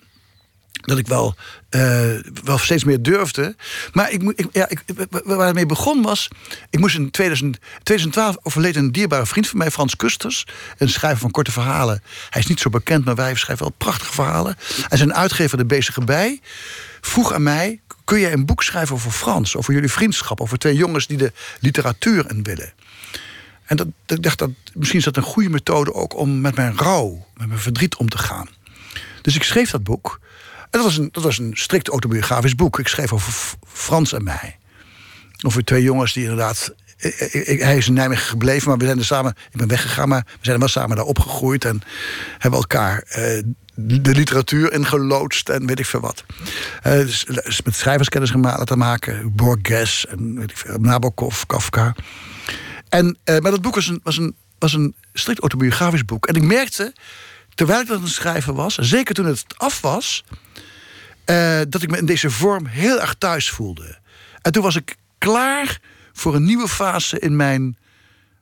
dat 0.82 0.98
ik 0.98 1.08
wel, 1.08 1.36
eh, 1.70 2.10
wel 2.44 2.58
steeds 2.58 2.84
meer 2.84 3.02
durfde. 3.02 3.56
Maar 3.94 4.12
ik, 4.12 4.22
ik, 4.36 4.48
ja, 4.52 4.70
ik, 4.70 4.84
waar 5.24 5.54
mee 5.54 5.66
begon 5.66 6.02
was... 6.02 6.28
ik 6.70 6.80
moest 6.80 6.96
in 6.96 7.12
2000, 7.12 7.58
2012 7.84 8.38
overleed 8.42 8.76
een 8.76 8.92
dierbare 8.92 9.26
vriend 9.26 9.48
van 9.48 9.58
mij, 9.58 9.72
Frans 9.72 9.96
Kusters... 9.96 10.48
een 10.78 10.90
schrijver 10.90 11.20
van 11.20 11.32
korte 11.32 11.52
verhalen. 11.52 12.04
Hij 12.30 12.42
is 12.42 12.48
niet 12.48 12.60
zo 12.60 12.70
bekend, 12.70 13.06
maar 13.06 13.16
wij 13.16 13.36
schrijven 13.36 13.66
wel 13.66 13.76
prachtige 13.78 14.14
verhalen. 14.14 14.58
En 14.90 14.98
zijn 14.98 15.14
uitgever, 15.14 15.58
De 15.58 15.66
Bezige 15.66 16.02
Bij, 16.02 16.40
vroeg 17.02 17.34
aan 17.34 17.44
mij... 17.44 17.82
kun 18.10 18.20
jij 18.20 18.34
een 18.34 18.46
boek 18.46 18.64
schrijven 18.64 18.96
over 18.96 19.12
Frans, 19.12 19.56
over 19.56 19.74
jullie 19.74 19.92
vriendschap... 19.92 20.42
over 20.42 20.58
twee 20.58 20.76
jongens 20.76 21.08
die 21.08 21.18
de 21.18 21.32
literatuur 21.60 22.30
in 22.30 22.44
willen... 22.44 22.74
En 23.66 23.76
dat, 23.78 23.88
ik 24.06 24.24
dacht 24.24 24.38
dat 24.40 24.50
misschien 24.74 25.00
is 25.00 25.06
dat 25.06 25.18
een 25.18 25.24
goede 25.24 25.50
methode 25.50 25.94
ook 25.94 26.18
om 26.18 26.42
met 26.42 26.56
mijn 26.56 26.78
rouw, 26.78 27.26
met 27.38 27.48
mijn 27.48 27.60
verdriet 27.60 27.96
om 27.96 28.10
te 28.10 28.18
gaan. 28.18 28.48
Dus 29.22 29.36
ik 29.36 29.44
schreef 29.44 29.72
dat 29.72 29.84
boek. 29.84 30.20
En 30.62 30.68
dat 30.70 30.84
was 30.84 30.98
een, 30.98 31.10
dat 31.12 31.24
was 31.24 31.38
een 31.38 31.52
strikt 31.54 31.88
autobiografisch 31.88 32.56
boek. 32.56 32.80
Ik 32.80 32.88
schreef 32.88 33.14
over 33.14 33.34
Frans 33.68 34.14
en 34.14 34.24
mij. 34.24 34.58
Over 35.46 35.64
twee 35.64 35.84
jongens 35.84 36.14
die 36.14 36.24
inderdaad. 36.24 36.74
ik- 36.98 37.16
ik- 37.20 37.48
ik- 37.48 37.62
hij 37.62 37.78
is 37.78 37.88
in 37.88 37.94
Nijmegen 37.94 38.26
gebleven, 38.28 38.70
maar 38.70 38.78
we 38.78 38.86
zijn 38.86 38.98
er 38.98 39.06
samen. 39.06 39.36
Ik 39.52 39.58
ben 39.58 39.68
weggegaan, 39.68 40.10
maar 40.10 40.24
we 40.26 40.38
zijn 40.46 40.60
wel 40.60 40.68
samen 40.68 40.96
daar 40.96 41.06
opgegroeid. 41.06 41.66
En 41.66 41.82
hebben 42.38 42.60
elkaar 42.60 43.04
eh, 43.08 43.44
de 43.86 44.16
literatuur 44.16 44.74
ingeloodst 44.74 45.50
en 45.50 45.66
weet 45.66 45.80
ik 45.80 45.86
veel 45.86 46.00
wat. 46.00 46.24
Eh, 46.82 46.92
dus, 46.92 47.26
met 47.64 47.76
schrijverskennis 47.76 48.34
laten 48.34 48.78
maken. 48.78 49.36
Borges 49.36 50.06
en 50.06 50.40
weet 50.40 50.52
ik 50.52 50.58
veel, 50.58 50.78
Nabokov, 50.78 51.44
Kafka. 51.48 51.96
En, 52.90 53.18
eh, 53.24 53.40
maar 53.40 53.52
dat 53.52 53.62
boek 53.62 53.76
was 53.76 53.88
een, 53.88 54.00
was, 54.04 54.18
een, 54.18 54.36
was 54.60 54.74
een 54.74 54.96
strikt 55.14 55.40
autobiografisch 55.40 56.06
boek. 56.06 56.28
En 56.28 56.36
ik 56.36 56.44
merkte, 56.44 56.94
terwijl 57.56 57.82
ik 57.82 57.88
dat 57.88 57.98
aan 57.98 58.04
het 58.04 58.12
schrijven 58.12 58.54
was, 58.54 58.76
zeker 58.76 59.16
toen 59.16 59.26
het 59.26 59.46
af 59.58 59.82
was, 59.82 60.24
eh, 61.26 61.60
dat 61.70 61.82
ik 61.82 61.90
me 61.90 61.98
in 61.98 62.06
deze 62.06 62.30
vorm 62.30 62.66
heel 62.66 63.02
erg 63.02 63.16
thuis 63.18 63.50
voelde. 63.50 63.98
En 64.42 64.52
toen 64.52 64.64
was 64.64 64.76
ik 64.76 64.96
klaar 65.18 65.80
voor 66.14 66.36
een 66.36 66.44
nieuwe 66.44 66.68
fase 66.68 67.20
in 67.20 67.36
mijn 67.36 67.78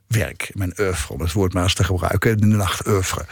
werk, 0.08 0.50
mijn 0.54 0.72
oeuvre, 0.80 1.14
om 1.14 1.20
het 1.20 1.32
woord 1.32 1.52
maar 1.52 1.62
eens 1.62 1.74
te 1.74 1.84
gebruiken, 1.84 2.38
de 2.38 2.46
nacht 2.46 2.86
oeuvre. 2.86 3.26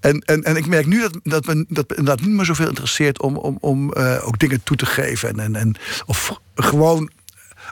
En, 0.00 0.18
en, 0.18 0.44
en 0.44 0.56
ik 0.56 0.66
merk 0.66 0.86
nu 0.86 1.00
dat, 1.00 1.18
dat, 1.22 1.46
me, 1.46 1.64
dat 1.68 1.88
me 1.88 1.96
inderdaad 1.96 2.26
niet 2.26 2.36
meer 2.36 2.44
zoveel 2.44 2.68
interesseert 2.68 3.20
om, 3.20 3.36
om, 3.36 3.56
om 3.60 3.92
eh, 3.92 4.26
ook 4.26 4.38
dingen 4.38 4.62
toe 4.62 4.76
te 4.76 4.86
geven. 4.86 5.28
En, 5.28 5.40
en, 5.40 5.56
en, 5.56 5.76
of 6.06 6.40
gewoon 6.54 7.10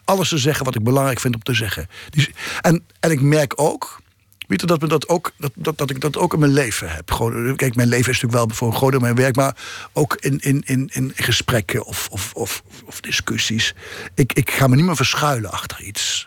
alles 0.04 0.28
te 0.28 0.38
zeggen 0.38 0.64
wat 0.64 0.74
ik 0.74 0.82
belangrijk 0.82 1.20
vind 1.20 1.34
om 1.34 1.42
te 1.42 1.54
zeggen. 1.54 1.88
Die- 2.10 2.34
en, 2.60 2.84
en 3.00 3.10
ik 3.10 3.20
merk 3.20 3.52
ook, 3.56 4.00
dat, 4.48 4.80
me 4.80 4.86
dat, 4.86 5.08
ook 5.08 5.32
dat, 5.36 5.52
dat, 5.54 5.78
dat 5.78 5.90
ik 5.90 6.00
dat 6.00 6.16
ook 6.16 6.32
in 6.32 6.38
mijn 6.38 6.52
leven 6.52 6.90
heb. 6.90 7.10
Gewoon, 7.10 7.56
kijk, 7.56 7.74
mijn 7.74 7.88
leven 7.88 8.12
is 8.12 8.20
natuurlijk 8.20 8.48
wel 8.48 8.56
voor 8.56 8.68
een 8.68 8.76
groot 8.76 8.90
deel 8.90 9.00
mijn 9.00 9.14
werk, 9.14 9.36
maar 9.36 9.56
ook 9.92 10.16
in, 10.20 10.38
in, 10.38 10.62
in, 10.66 10.90
in 10.92 11.12
gesprekken 11.14 11.84
of, 11.84 12.08
of, 12.10 12.32
of, 12.34 12.62
of 12.84 13.00
discussies. 13.00 13.74
Ik, 14.14 14.32
ik 14.32 14.50
ga 14.50 14.66
me 14.66 14.76
niet 14.76 14.84
meer 14.84 14.96
verschuilen 14.96 15.50
achter 15.50 15.82
iets. 15.82 16.26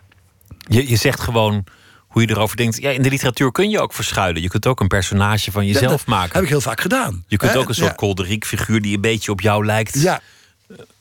Je, 0.58 0.90
je 0.90 0.96
zegt 0.96 1.20
gewoon 1.20 1.64
hoe 2.12 2.22
je 2.22 2.30
erover 2.30 2.58
denkt. 2.58 2.78
Ja, 2.82 2.90
in 2.90 3.02
de 3.02 3.10
literatuur 3.10 3.52
kun 3.52 3.70
je 3.70 3.80
ook 3.80 3.94
verschuilen. 3.94 4.42
Je 4.42 4.48
kunt 4.50 4.66
ook 4.68 4.80
een 4.80 4.88
personage 4.88 5.52
van 5.52 5.66
jezelf 5.66 5.92
dat 5.92 6.06
maken. 6.06 6.34
Heb 6.34 6.44
ik 6.44 6.50
heel 6.50 6.62
vaak 6.62 6.82
gedaan. 6.82 7.24
Je 7.28 7.38
kunt 7.38 7.52
Hè? 7.52 7.58
ook 7.58 7.70
een 7.70 7.76
soort 7.76 7.90
Ja. 7.90 7.96
kolderiek 7.96 8.46
figuur 8.46 8.82
die 8.82 8.96
een 8.96 9.02
beetje 9.02 9.32
op 9.32 9.42
jou 9.42 9.66
lijkt 9.66 10.02
Ja. 10.02 10.22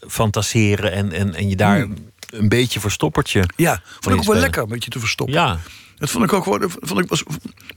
fantaseren 0.09 0.93
en, 0.93 1.12
en, 1.12 1.35
en 1.35 1.49
je 1.49 1.57
daar 1.57 1.81
Hmm. 1.81 1.95
een 2.31 2.49
beetje 2.49 2.81
verstoppertje. 2.81 3.45
Ja, 3.57 3.82
vond 4.01 4.15
ik 4.15 4.20
ook 4.20 4.27
wel 4.32 4.41
lekker 4.41 4.62
een 4.62 4.69
beetje 4.69 4.91
te 4.91 4.99
verstoppen. 4.99 5.35
Ja. 5.37 5.59
Dat 5.99 6.11
vond 6.11 6.24
ik 6.24 6.32
ook 6.32 6.43
gewoon, 6.43 6.70
vond 6.81 7.01
ik, 7.01 7.09
was 7.09 7.23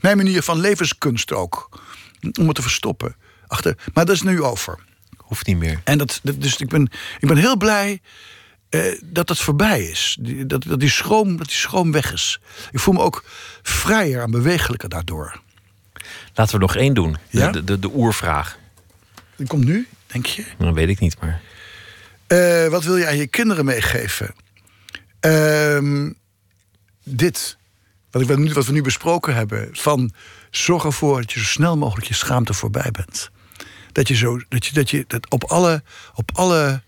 mijn 0.00 0.16
manier 0.16 0.42
van 0.42 0.60
levenskunst 0.60 1.32
ook. 1.32 1.68
Om 2.40 2.46
het 2.46 2.54
te 2.56 2.62
verstoppen. 2.62 3.16
Achter, 3.46 3.76
maar 3.94 4.04
dat 4.04 4.14
is 4.14 4.22
nu 4.22 4.42
over. 4.42 4.78
Hoeft 5.16 5.46
niet 5.46 5.56
meer. 5.56 5.80
En 5.84 5.98
dat, 5.98 6.20
dat- 6.22 6.42
dus 6.42 6.56
ik 6.56 6.68
ben, 6.68 6.82
ik 7.20 7.28
ben 7.28 7.36
heel 7.36 7.56
blij 7.56 7.90
eh, 7.92 7.98
dat 9.04 9.26
dat 9.26 9.38
voorbij 9.38 9.82
is. 9.82 10.16
Dat, 10.20 10.62
dat, 10.62 10.80
die 10.80 10.90
schroom, 10.90 11.36
dat 11.36 11.46
die 11.46 11.56
schroom 11.56 11.92
weg 11.92 12.12
is. 12.12 12.40
Ik 12.72 12.78
voel 12.78 12.94
me 12.94 13.00
ook 13.00 13.24
vrijer 13.62 14.22
en 14.22 14.30
bewegelijker 14.30 14.88
daardoor. 14.88 15.40
Laten 16.34 16.54
we 16.54 16.60
nog 16.60 16.76
één 16.76 16.94
doen. 16.94 17.12
De, 17.30 17.38
Ja? 17.38 17.50
de, 17.50 17.64
de, 17.64 17.78
de 17.78 17.90
oervraag. 17.94 18.58
Die 19.36 19.46
komt 19.46 19.64
nu, 19.64 19.88
denk 20.06 20.26
je? 20.26 20.44
Dat 20.58 20.74
weet 20.74 20.88
ik 20.88 20.98
niet, 21.00 21.20
maar... 21.20 21.40
Eh, 22.26 22.66
wat 22.68 22.84
wil 22.84 22.96
je 22.96 23.06
aan 23.06 23.16
je 23.16 23.26
kinderen 23.26 23.64
meegeven? 23.64 24.34
Ehm, 25.20 26.10
dit. 27.04 27.56
Wat, 28.10 28.22
ik, 28.22 28.36
nu- 28.36 28.52
wat 28.52 28.66
we 28.66 28.72
nu 28.72 28.82
besproken 28.82 29.34
hebben. 29.34 29.68
Van 29.72 30.12
zorg 30.50 30.84
ervoor 30.84 31.20
dat 31.20 31.32
je 31.32 31.38
zo 31.38 31.44
snel 31.44 31.76
mogelijk 31.76 32.06
je 32.06 32.14
schaamte 32.14 32.54
voorbij 32.54 32.90
bent. 32.90 33.30
Dat 33.92 34.08
je, 34.08 34.14
zo, 34.14 34.40
dat 34.48 34.66
je, 34.66 34.72
dat 34.74 34.90
je 34.90 35.04
dat 35.06 35.30
op 35.30 35.44
alle. 35.44 35.82
Op 36.14 36.30
alle 36.34 36.82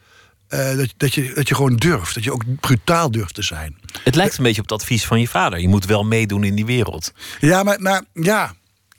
eh, 0.48 0.76
dat, 0.76 0.94
dat, 0.96 1.14
je, 1.14 1.32
dat 1.34 1.48
je 1.48 1.54
gewoon 1.54 1.76
durft. 1.76 2.14
Dat 2.14 2.24
je 2.24 2.32
ook 2.32 2.60
brutaal 2.60 3.10
durft 3.10 3.34
te 3.34 3.42
zijn. 3.42 3.76
Het 4.04 4.14
lijkt 4.14 4.38
een 4.38 4.44
beetje 4.44 4.62
op 4.62 4.68
het 4.68 4.80
advies 4.80 5.04
van 5.04 5.20
je 5.20 5.28
vader. 5.28 5.58
Je 5.58 5.68
moet 5.68 5.84
wel 5.84 6.04
meedoen 6.04 6.44
in 6.44 6.54
die 6.54 6.66
wereld. 6.66 7.12
Ja, 7.40 7.62
maar, 7.62 7.80
maar 7.80 8.02
ja. 8.12 8.54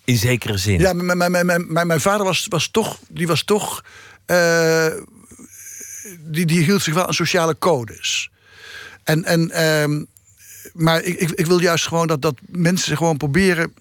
In 0.05 0.17
zekere 0.17 0.57
zin. 0.57 0.79
Ja, 0.79 0.93
mijn, 0.93 1.31
mijn, 1.45 1.87
mijn, 1.87 2.01
vader 2.01 2.25
was, 2.25 2.45
was 2.49 2.67
toch. 2.67 2.99
Die 3.09 3.27
was 3.27 3.43
toch. 3.43 3.83
eh, 4.25 4.87
die, 6.19 6.45
die 6.45 6.63
hield 6.63 6.81
zich 6.81 6.93
wel 6.93 7.07
aan 7.07 7.13
sociale 7.13 7.57
codes. 7.57 8.29
En, 9.03 9.23
en, 9.23 9.51
ehm, 9.51 10.03
maar 10.73 11.03
ik, 11.03 11.19
ik, 11.19 11.31
ik 11.31 11.45
wil 11.45 11.59
juist 11.61 11.87
gewoon 11.87 12.07
dat, 12.07 12.21
dat 12.21 12.35
mensen 12.45 12.97
gewoon 12.97 13.17
proberen. 13.17 13.73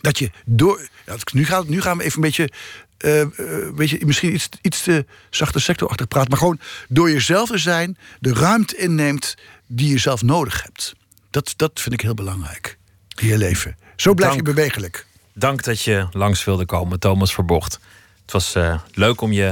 Dat 0.00 0.18
je 0.18 0.30
door. 0.44 0.88
Ja, 1.06 1.16
nu, 1.32 1.44
gaat, 1.44 1.68
nu 1.68 1.80
gaan 1.80 1.96
we 1.96 2.02
even 2.04 2.16
een 2.16 2.24
beetje. 2.24 2.50
Eh, 3.00 3.20
eh, 3.20 3.28
een 3.36 3.74
beetje 3.74 4.06
misschien 4.06 4.34
iets, 4.34 4.48
iets 4.62 4.82
te 4.82 5.06
zachte 5.30 5.58
sectorachtig 5.58 6.08
praten. 6.08 6.30
Maar 6.30 6.38
gewoon 6.38 6.60
door 6.88 7.10
jezelf 7.10 7.48
te 7.48 7.58
zijn. 7.58 7.98
de 8.18 8.34
ruimte 8.34 8.76
inneemt 8.76 9.36
die 9.66 9.88
je 9.88 9.98
zelf 9.98 10.22
nodig 10.22 10.62
hebt. 10.62 10.94
Dat, 11.30 11.54
dat 11.56 11.80
vind 11.80 11.94
ik 11.94 12.00
heel 12.00 12.14
belangrijk. 12.14 12.78
In 13.14 13.26
je 13.26 13.38
leven. 13.38 13.76
Zo 13.96 14.14
blijf 14.14 14.34
je 14.34 14.42
bewegelijk. 14.42 15.06
Dank 15.34 15.64
dat 15.64 15.82
je 15.82 16.06
langs 16.12 16.44
wilde 16.44 16.66
komen, 16.66 17.00
Thomas 17.00 17.34
Verbocht. 17.34 17.80
Het 18.22 18.32
was 18.32 18.54
eh, 18.54 18.80
leuk 18.94 19.20
om 19.20 19.32
je 19.32 19.46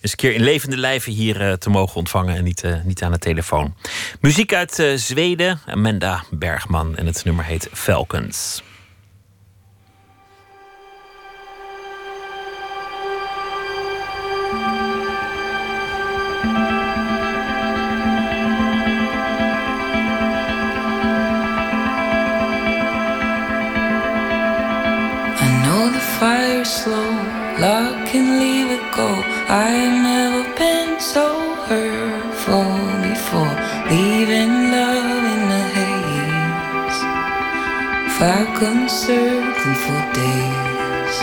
eens 0.00 0.10
een 0.10 0.16
keer 0.16 0.34
in 0.34 0.42
levende 0.42 0.76
lijven 0.76 1.12
hier 1.12 1.58
te 1.58 1.70
mogen 1.70 1.96
ontvangen 1.96 2.36
en 2.36 2.44
niet, 2.44 2.64
niet 2.84 3.02
aan 3.02 3.12
de 3.12 3.18
telefoon. 3.18 3.74
Muziek 4.20 4.54
uit 4.54 4.82
Zweden, 4.96 5.60
Amanda 5.66 6.24
Bergman 6.30 6.96
en 6.96 7.06
het 7.06 7.24
nummer 7.24 7.44
heet 7.44 7.68
Falcons. 7.72 8.62
Fire's 26.22 26.70
slow, 26.70 27.10
lock 27.58 28.14
and 28.14 28.30
leave 28.42 28.70
it 28.78 28.86
go. 28.94 29.08
I 29.62 29.66
ain't 29.80 29.98
never 30.10 30.44
been 30.54 31.00
so 31.00 31.26
hurtful 31.66 32.70
before, 33.10 33.54
leaving 33.90 34.54
love 34.76 35.24
in 35.34 35.42
the 35.52 35.64
haze. 35.76 36.98
Falcons 38.18 38.92
circling 39.02 39.78
for 39.84 40.00
days. 40.20 41.16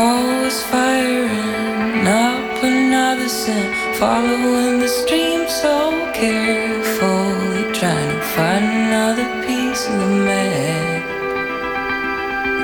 Always 0.00 0.58
firing 0.72 2.06
up 2.08 2.62
another 2.62 3.28
scent, 3.28 3.70
following 4.00 4.78
the 4.84 4.88
stream 5.00 5.42
so 5.62 5.76
carefully, 6.14 7.62
trying 7.78 8.10
to 8.16 8.26
find 8.36 8.64
another 8.84 9.28
piece 9.46 9.86
of 9.86 9.98
the 10.00 10.10
map. 10.28 11.07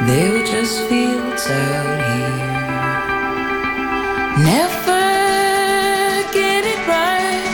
They 0.07 0.29
were 0.31 0.45
just 0.45 0.87
fields 0.89 1.47
out 1.49 1.99
here. 2.09 2.37
Never 4.53 5.05
get 6.31 6.63
it 6.75 6.83
right. 6.87 7.49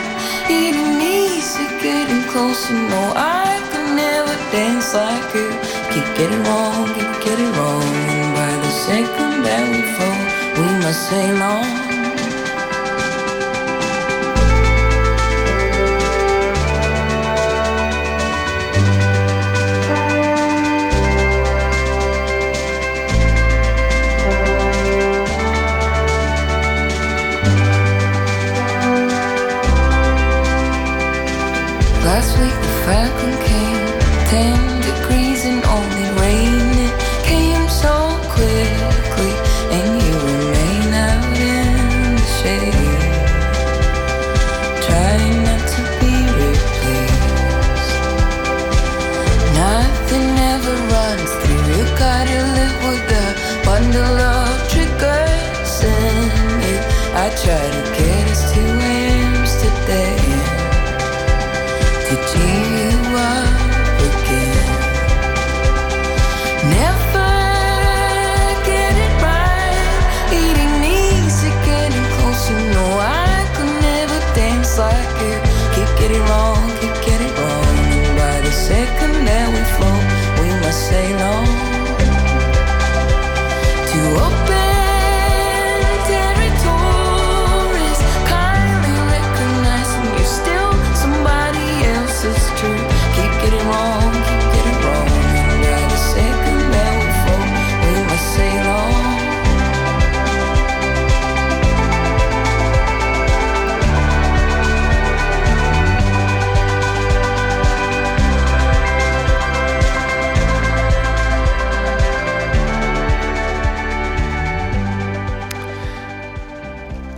Eating 0.51 1.01
easy, 1.01 1.67
getting 1.81 2.23
closer. 2.33 2.75
No, 2.75 3.13
I 3.15 3.55
could 3.71 3.95
never 3.95 4.35
dance 4.51 4.93
like 4.95 5.33
you. 5.33 5.49
Keep 5.93 6.09
getting 6.19 6.43
wrong, 6.43 6.87
keep 6.95 7.13
getting 7.23 7.53
wrong. 7.53 7.87
And 8.15 8.35
by 8.35 8.53
the 8.65 8.73
second 8.87 9.45
that 9.47 9.65
we 9.71 9.83
fall, 9.97 10.21
we 10.59 10.69
must 10.83 11.09
sail 11.09 11.43
on. 11.43 11.90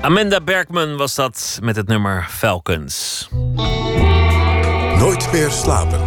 Amanda 0.03 0.41
Bergman 0.41 0.97
was 0.97 1.15
dat 1.15 1.59
met 1.63 1.77
het 1.77 1.87
nummer 1.87 2.27
Falcons. 2.31 3.29
Nooit 4.99 5.33
meer 5.33 5.51
slapen. 5.51 6.01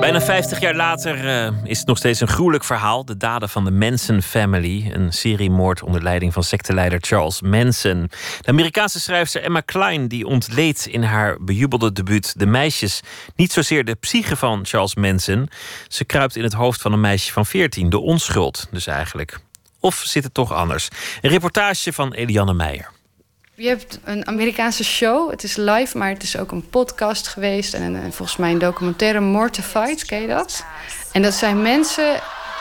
Bijna 0.00 0.20
50 0.20 0.60
jaar 0.60 0.74
later 0.74 1.28
eh, 1.28 1.52
is 1.64 1.78
het 1.78 1.86
nog 1.86 1.98
steeds 1.98 2.20
een 2.20 2.28
gruwelijk 2.28 2.64
verhaal. 2.64 3.04
De 3.04 3.16
daden 3.16 3.48
van 3.48 3.64
de 3.64 3.70
Manson 3.70 4.22
Family. 4.22 4.90
Een 4.92 5.12
seriemoord 5.12 5.82
onder 5.82 6.02
leiding 6.02 6.32
van 6.32 6.42
secteleider 6.42 6.98
Charles 7.00 7.40
Manson. 7.40 8.10
De 8.40 8.48
Amerikaanse 8.48 9.00
schrijfster 9.00 9.42
Emma 9.42 9.60
Klein 9.60 10.08
die 10.08 10.26
ontleed 10.26 10.86
in 10.86 11.02
haar 11.02 11.36
bejubelde 11.40 11.92
debuut 11.92 12.38
De 12.38 12.46
Meisjes 12.46 13.00
niet 13.36 13.52
zozeer 13.52 13.84
de 13.84 13.94
psyche 13.94 14.36
van 14.36 14.66
Charles 14.66 14.94
Manson. 14.94 15.48
Ze 15.88 16.04
kruipt 16.04 16.36
in 16.36 16.42
het 16.42 16.52
hoofd 16.52 16.80
van 16.80 16.92
een 16.92 17.00
meisje 17.00 17.32
van 17.32 17.46
14, 17.46 17.90
de 17.90 17.98
onschuld 17.98 18.68
dus 18.70 18.86
eigenlijk. 18.86 19.40
Of 19.82 19.94
zit 20.06 20.24
het 20.24 20.34
toch 20.34 20.52
anders? 20.52 20.88
Een 21.20 21.30
reportage 21.30 21.92
van 21.92 22.12
Eliane 22.12 22.54
Meijer. 22.54 22.90
Je 23.54 23.68
hebt 23.68 23.98
een 24.04 24.26
Amerikaanse 24.26 24.84
show. 24.84 25.30
Het 25.30 25.42
is 25.42 25.56
live, 25.56 25.98
maar 25.98 26.08
het 26.08 26.22
is 26.22 26.36
ook 26.38 26.50
een 26.52 26.68
podcast 26.68 27.28
geweest. 27.28 27.74
En, 27.74 27.82
een- 27.94 28.12
volgens 28.12 28.36
mij 28.38 28.50
een 28.50 28.58
documentaire, 28.58 29.20
Mortified. 29.20 30.04
Ken 30.04 30.20
je 30.20 30.26
dat? 30.26 30.64
En 31.12 31.22
dat 31.22 31.34
zijn 31.34 31.62
mensen 31.62 32.20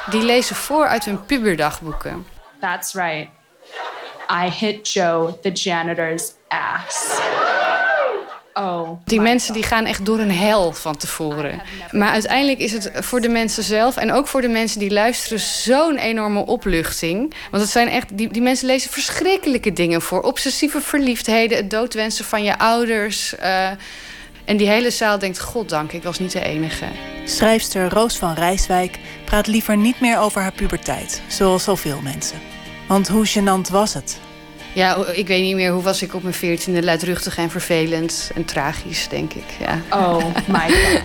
die 0.10 0.22
lezen 0.24 0.56
voor 0.56 0.88
uit 0.88 1.06
hun 1.06 1.26
puberdagboeken. 1.26 2.26
That's 2.60 2.94
right. 2.94 3.28
I 4.32 4.50
hit 4.66 4.92
Joe, 4.94 5.40
the 5.42 5.52
janitor's 5.52 6.32
ass. 6.48 7.20
Oh. 8.54 8.90
Die 9.06 9.22
mensen 9.22 9.54
die 9.54 9.64
gaan 9.64 9.86
echt 9.86 10.06
door 10.06 10.20
een 10.20 10.32
hel 10.32 10.74
van 10.74 10.98
tevoren. 10.98 11.62
Maar 11.92 12.10
uiteindelijk 12.12 12.60
is 12.60 12.72
het 12.72 12.92
voor 12.94 13.22
de 13.22 13.30
mensen 13.30 13.64
zelf 13.64 13.98
en 13.98 14.12
ook 14.12 14.28
voor 14.28 14.42
de 14.42 14.48
mensen 14.48 14.80
die 14.80 14.92
luisteren 14.92 15.40
zo'n 15.40 15.98
enorme 15.98 16.46
opluchting. 16.46 17.34
Want 17.52 17.64
het 17.64 17.72
zijn 17.72 17.88
echt, 17.88 18.18
die, 18.18 18.30
die 18.32 18.42
mensen 18.42 18.68
lezen 18.68 18.92
verschrikkelijke 18.92 19.74
dingen 19.74 20.02
voor. 20.02 20.22
Obsessieve 20.22 20.82
verliefdheden, 20.82 21.58
het 21.58 21.70
doodwensen 21.70 22.26
van 22.26 22.44
je 22.44 22.60
ouders. 22.60 23.36
eh, 23.36 23.70
en 24.46 24.58
die 24.58 24.68
hele 24.68 24.92
zaal 24.92 25.20
denkt, 25.20 25.40
goddank, 25.40 25.92
ik 25.92 26.04
was 26.04 26.20
niet 26.20 26.32
de 26.32 26.44
enige. 26.44 26.86
Schrijfster 27.26 27.90
Roos 27.90 28.18
van 28.18 28.34
Rijswijk 28.34 29.00
praat 29.26 29.48
liever 29.48 29.78
niet 29.78 30.00
meer 30.00 30.20
over 30.20 30.42
haar 30.42 30.52
puberteit, 30.52 31.22
zoals 31.28 31.64
zoveel 31.64 32.02
mensen. 32.02 32.40
Want 32.88 33.08
hoe 33.08 33.28
gênant 33.28 33.72
was 33.72 33.94
het? 33.94 34.20
Ja, 34.74 35.06
ik 35.14 35.28
weet 35.28 35.42
niet 35.42 35.56
meer, 35.56 35.72
hoe 35.72 35.84
was 35.84 36.02
ik 36.02 36.14
op 36.14 36.22
mijn 36.22 36.34
veertiende? 36.34 36.84
Luidruchtig 36.84 37.38
en 37.38 37.50
vervelend 37.50 38.32
en 38.36 38.46
tragisch, 38.46 39.08
denk 39.10 39.34
ik. 39.34 39.46
Ja. 39.60 39.82
Oh 39.90 40.26
my 40.48 40.70
god. 40.70 41.02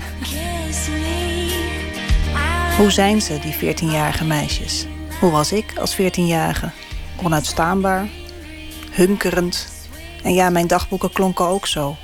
Hoe 2.76 2.90
zijn 2.90 3.22
ze, 3.22 3.38
die 3.38 3.74
14-jarige 3.74 4.24
meisjes? 4.24 4.86
Hoe 5.20 5.30
was 5.30 5.52
ik 5.52 5.72
als 5.78 5.96
14-jarige? 5.96 6.70
Onuitstaanbaar, 7.22 8.08
hunkerend. 8.90 9.68
En 10.22 10.34
ja, 10.34 10.50
mijn 10.50 10.66
dagboeken 10.66 11.12
klonken 11.12 11.44
ook 11.44 11.66
zo. 11.66 11.96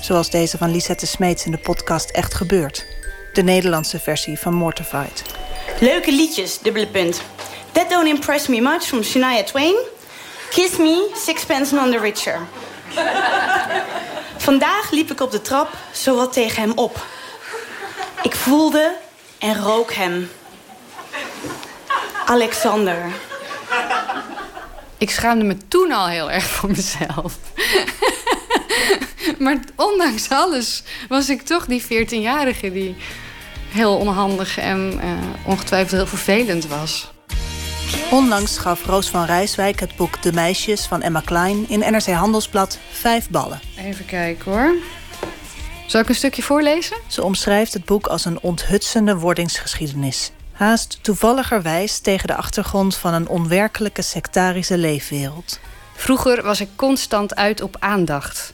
Zoals 0.00 0.30
deze 0.30 0.58
van 0.58 0.70
Lisette 0.70 1.06
Smeets 1.06 1.44
in 1.44 1.50
de 1.50 1.58
podcast 1.58 2.10
Echt 2.10 2.34
Gebeurd. 2.34 2.86
De 3.32 3.42
Nederlandse 3.42 3.98
versie 3.98 4.38
van 4.38 4.54
Mortified. 4.54 5.22
Leuke 5.80 6.12
liedjes, 6.12 6.58
dubbele 6.58 6.86
punt. 6.86 7.22
That 7.72 7.90
don't 7.90 8.06
impress 8.06 8.46
me 8.46 8.60
much 8.60 8.82
from 8.82 9.02
Shania 9.02 9.42
Twain. 9.42 9.74
Kiss 10.52 10.78
me, 10.78 11.10
sixpence 11.14 11.74
none 11.74 11.90
the 11.90 11.98
richer. 11.98 12.40
Vandaag 14.36 14.90
liep 14.90 15.10
ik 15.10 15.20
op 15.20 15.30
de 15.30 15.42
trap 15.42 15.76
zowat 15.92 16.32
tegen 16.32 16.62
hem 16.62 16.72
op. 16.74 17.06
Ik 18.22 18.34
voelde 18.34 18.96
en 19.38 19.60
rook 19.60 19.92
hem. 19.92 20.30
Alexander. 22.26 23.12
Ik 24.98 25.10
schaamde 25.10 25.44
me 25.44 25.56
toen 25.68 25.92
al 25.92 26.08
heel 26.08 26.30
erg 26.30 26.44
voor 26.44 26.70
mezelf. 26.70 27.38
maar 29.38 29.58
ondanks 29.76 30.28
alles 30.28 30.82
was 31.08 31.28
ik 31.28 31.42
toch 31.42 31.66
die 31.66 31.82
14-jarige 31.82 32.72
die 32.72 32.96
heel 33.68 33.96
onhandig 33.96 34.58
en 34.58 35.00
uh, 35.04 35.10
ongetwijfeld 35.46 35.90
heel 35.90 36.06
vervelend 36.06 36.66
was. 36.66 37.11
Onlangs 38.10 38.58
gaf 38.58 38.84
Roos 38.84 39.08
van 39.08 39.24
Rijswijk 39.24 39.80
het 39.80 39.96
boek 39.96 40.22
De 40.22 40.32
Meisjes 40.32 40.86
van 40.86 41.02
Emma 41.02 41.20
Klein 41.20 41.68
in 41.68 41.78
NRC 41.78 42.06
Handelsblad 42.06 42.78
vijf 42.90 43.30
ballen. 43.30 43.60
Even 43.78 44.04
kijken 44.04 44.52
hoor. 44.52 44.74
Zal 45.86 46.00
ik 46.00 46.08
een 46.08 46.14
stukje 46.14 46.42
voorlezen? 46.42 46.96
Ze 47.06 47.24
omschrijft 47.24 47.72
het 47.72 47.84
boek 47.84 48.06
als 48.06 48.24
een 48.24 48.40
onthutsende 48.40 49.16
wordingsgeschiedenis. 49.16 50.30
Haast 50.52 50.98
toevalligerwijs 51.02 51.98
tegen 51.98 52.26
de 52.26 52.36
achtergrond 52.36 52.96
van 52.96 53.14
een 53.14 53.28
onwerkelijke 53.28 54.02
sectarische 54.02 54.78
leefwereld. 54.78 55.60
Vroeger 55.94 56.42
was 56.42 56.60
ik 56.60 56.68
constant 56.76 57.34
uit 57.34 57.60
op 57.60 57.76
aandacht. 57.78 58.51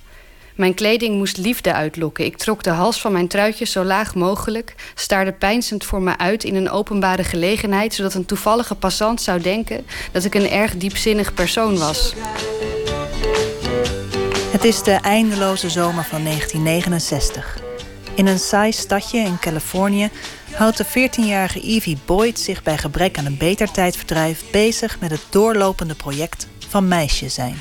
Mijn 0.59 0.74
kleding 0.74 1.16
moest 1.16 1.36
liefde 1.36 1.72
uitlokken. 1.72 2.24
Ik 2.24 2.36
trok 2.36 2.62
de 2.62 2.70
hals 2.70 3.01
van 3.01 3.12
mijn 3.12 3.28
truitje 3.28 3.64
zo 3.64 3.85
laag 3.85 4.14
mogelijk, 4.14 4.74
staarde 4.94 5.32
peinzend 5.32 5.85
voor 5.85 6.02
me 6.02 6.16
uit 6.16 6.44
in 6.44 6.55
een 6.55 6.70
openbare 6.70 7.24
gelegenheid, 7.24 7.94
zodat 7.94 8.14
een 8.14 8.26
toevallige 8.26 8.74
passant 8.74 9.22
zou 9.22 9.40
denken 9.40 9.86
dat 10.12 10.24
ik 10.24 10.35
een 10.35 10.51
erg 10.51 10.76
diepzinnig 10.76 11.35
persoon 11.35 11.78
was. 11.78 12.12
Het 14.51 14.64
is 14.64 14.82
de 14.82 14.93
eindeloze 14.93 15.70
zomer 15.70 16.05
van 16.05 16.24
1969. 16.24 17.59
In 18.14 18.26
een 18.26 18.39
saai 18.39 18.72
stadje 18.72 19.18
in 19.18 19.39
Californië 19.39 20.10
houdt 20.52 20.76
de 20.76 20.86
14-jarige 20.86 21.60
Evie 21.60 21.98
Boyd 22.05 22.39
zich 22.39 22.62
bij 22.62 22.78
gebrek 22.78 23.18
aan 23.18 23.26
een 23.26 23.39
beter 23.39 23.70
tijdverdrijf 23.70 24.51
bezig 24.51 25.01
met 25.01 25.10
het 25.10 25.26
doorlopende 25.30 25.94
project 25.94 26.47
van 26.68 26.89
meisje 26.89 27.28
zijn. 27.28 27.56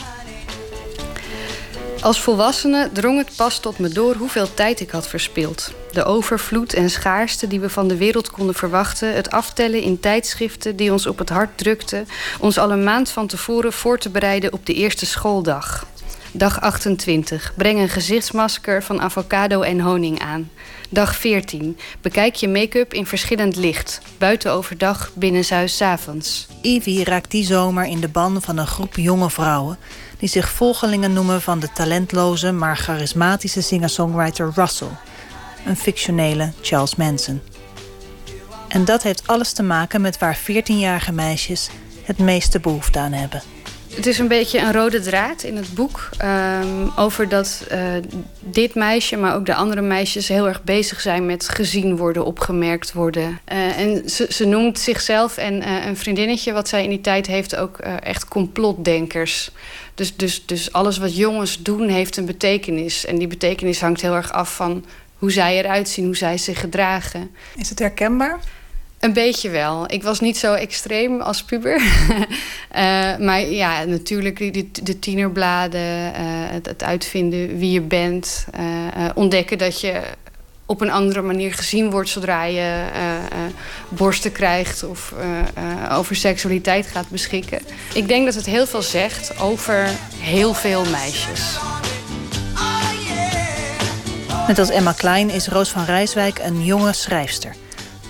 Als 2.07 2.21
volwassene 2.21 2.89
drong 2.93 3.17
het 3.17 3.35
pas 3.35 3.59
tot 3.59 3.79
me 3.79 3.89
door 3.89 4.15
hoeveel 4.15 4.53
tijd 4.53 4.79
ik 4.79 4.89
had 4.89 5.07
verspild. 5.07 5.71
De 5.91 6.03
overvloed 6.03 6.73
en 6.73 6.89
schaarste 6.89 7.47
die 7.47 7.59
we 7.59 7.69
van 7.69 7.87
de 7.87 7.97
wereld 7.97 8.31
konden 8.31 8.55
verwachten, 8.55 9.13
het 9.13 9.31
aftellen 9.31 9.81
in 9.81 9.99
tijdschriften 9.99 10.75
die 10.75 10.91
ons 10.91 11.07
op 11.07 11.17
het 11.17 11.29
hart 11.29 11.57
drukten, 11.57 12.07
ons 12.39 12.57
al 12.57 12.71
een 12.71 12.83
maand 12.83 13.09
van 13.09 13.27
tevoren 13.27 13.73
voor 13.73 13.97
te 13.97 14.09
bereiden 14.09 14.53
op 14.53 14.65
de 14.65 14.73
eerste 14.73 15.05
schooldag. 15.05 15.85
Dag 16.31 16.61
28. 16.61 17.53
Breng 17.55 17.79
een 17.79 17.89
gezichtsmasker 17.89 18.83
van 18.83 19.01
avocado 19.01 19.61
en 19.61 19.79
honing 19.79 20.19
aan. 20.19 20.49
Dag 20.89 21.15
14. 21.15 21.77
Bekijk 22.01 22.35
je 22.35 22.47
make-up 22.47 22.93
in 22.93 23.05
verschillend 23.05 23.55
licht. 23.55 24.01
Buiten 24.17 24.51
overdag, 24.51 25.11
binnenshuis 25.13 25.81
avonds. 25.81 26.47
Evie 26.61 27.03
raakt 27.03 27.31
die 27.31 27.45
zomer 27.45 27.85
in 27.85 27.99
de 27.99 28.07
ban 28.07 28.41
van 28.41 28.57
een 28.57 28.67
groep 28.67 28.95
jonge 28.95 29.29
vrouwen... 29.29 29.77
die 30.19 30.29
zich 30.29 30.49
volgelingen 30.49 31.13
noemen 31.13 31.41
van 31.41 31.59
de 31.59 31.71
talentloze 31.73 32.51
maar 32.51 32.77
charismatische 32.77 33.61
singer-songwriter 33.61 34.51
Russell. 34.55 34.87
Een 35.65 35.77
fictionele 35.77 36.51
Charles 36.61 36.95
Manson. 36.95 37.41
En 38.67 38.85
dat 38.85 39.03
heeft 39.03 39.27
alles 39.27 39.51
te 39.53 39.63
maken 39.63 40.01
met 40.01 40.17
waar 40.17 40.39
14-jarige 40.39 41.11
meisjes 41.11 41.69
het 42.03 42.17
meeste 42.17 42.59
behoefte 42.59 42.99
aan 42.99 43.11
hebben. 43.11 43.41
Het 43.97 44.05
is 44.05 44.19
een 44.19 44.27
beetje 44.27 44.59
een 44.59 44.73
rode 44.73 44.99
draad 44.99 45.43
in 45.43 45.55
het 45.55 45.73
boek. 45.73 46.09
Um, 46.23 46.91
over 46.95 47.29
dat 47.29 47.67
uh, 47.71 47.79
dit 48.39 48.75
meisje, 48.75 49.17
maar 49.17 49.35
ook 49.35 49.45
de 49.45 49.55
andere 49.55 49.81
meisjes... 49.81 50.27
heel 50.27 50.47
erg 50.47 50.63
bezig 50.63 51.01
zijn 51.01 51.25
met 51.25 51.49
gezien 51.49 51.97
worden, 51.97 52.25
opgemerkt 52.25 52.93
worden. 52.93 53.39
Uh, 53.51 53.79
en 53.79 54.09
ze, 54.09 54.27
ze, 54.29 54.45
noemt 54.45 54.79
zichzelf 54.79 55.37
en 55.37 55.53
uh, 55.53 55.85
een 55.85 55.97
vriendinnetje... 55.97 56.53
wat 56.53 56.67
zij 56.67 56.83
in 56.83 56.89
die 56.89 57.01
tijd 57.01 57.27
heeft, 57.27 57.55
ook 57.55 57.77
echt 57.77 58.27
complotdenkers. 58.27 59.51
Dus, 59.95 60.15
dus, 60.15 60.45
dus 60.45 60.71
alles 60.71 60.97
wat 60.97 61.15
jongens 61.15 61.63
doen, 61.63 61.87
heeft 61.87 62.17
een 62.17 62.25
betekenis. 62.25 63.05
En 63.05 63.17
die 63.17 63.27
betekenis 63.27 63.81
hangt 63.81 64.01
heel 64.01 64.15
erg 64.15 64.31
af 64.31 64.55
van 64.55 64.85
hoe 65.17 65.31
zij 65.31 65.57
eruit 65.57 65.89
zien... 65.89 66.05
hoe 66.05 66.17
zij 66.17 66.37
zich 66.37 66.59
gedragen. 66.59 67.31
Is 67.55 67.69
het 67.69 67.79
herkenbaar? 67.79 68.39
Een 68.99 69.13
beetje 69.13 69.49
wel. 69.49 69.91
Ik 69.91 70.03
was 70.03 70.19
niet 70.19 70.37
zo 70.37 70.53
extreem 70.53 71.21
als 71.21 71.43
puber. 71.43 71.81
uh, 71.81 73.17
maar 73.27 73.39
ja, 73.39 73.83
natuurlijk 73.83 74.37
de, 74.53 74.71
de 74.83 74.99
tienerbladen, 74.99 75.81
uh, 75.81 76.13
het, 76.51 76.65
het, 76.65 76.83
uitvinden 76.83 77.57
wie 77.57 77.71
je 77.71 77.81
bent. 77.81 78.45
Uh, 78.59 79.05
ontdekken 79.15 79.57
dat 79.57 79.81
je 79.81 80.01
op 80.65 80.81
een 80.81 80.91
andere 80.91 81.21
manier 81.21 81.53
gezien 81.53 81.91
wordt 81.91 82.09
zodra 82.09 82.43
je 82.43 82.83
borsten 83.89 84.31
krijgt 84.31 84.83
of 84.83 85.13
over 85.91 86.15
seksualiteit 86.15 86.87
gaat 86.87 87.09
beschikken. 87.09 87.59
Ik 87.93 88.07
denk 88.07 88.25
dat 88.25 88.35
het 88.35 88.45
heel 88.45 88.67
veel 88.67 88.81
zegt 88.81 89.39
over 89.39 89.89
heel 90.19 90.53
veel 90.53 90.85
meisjes. 90.85 91.57
Net 94.47 94.59
als 94.59 94.69
Emma 94.69 94.91
Klein 94.91 95.29
is 95.29 95.47
Roos 95.47 95.69
van 95.69 95.85
Rijswijk 95.85 96.39
een 96.39 96.63
jonge 96.63 96.93
schrijfster. 96.93 97.55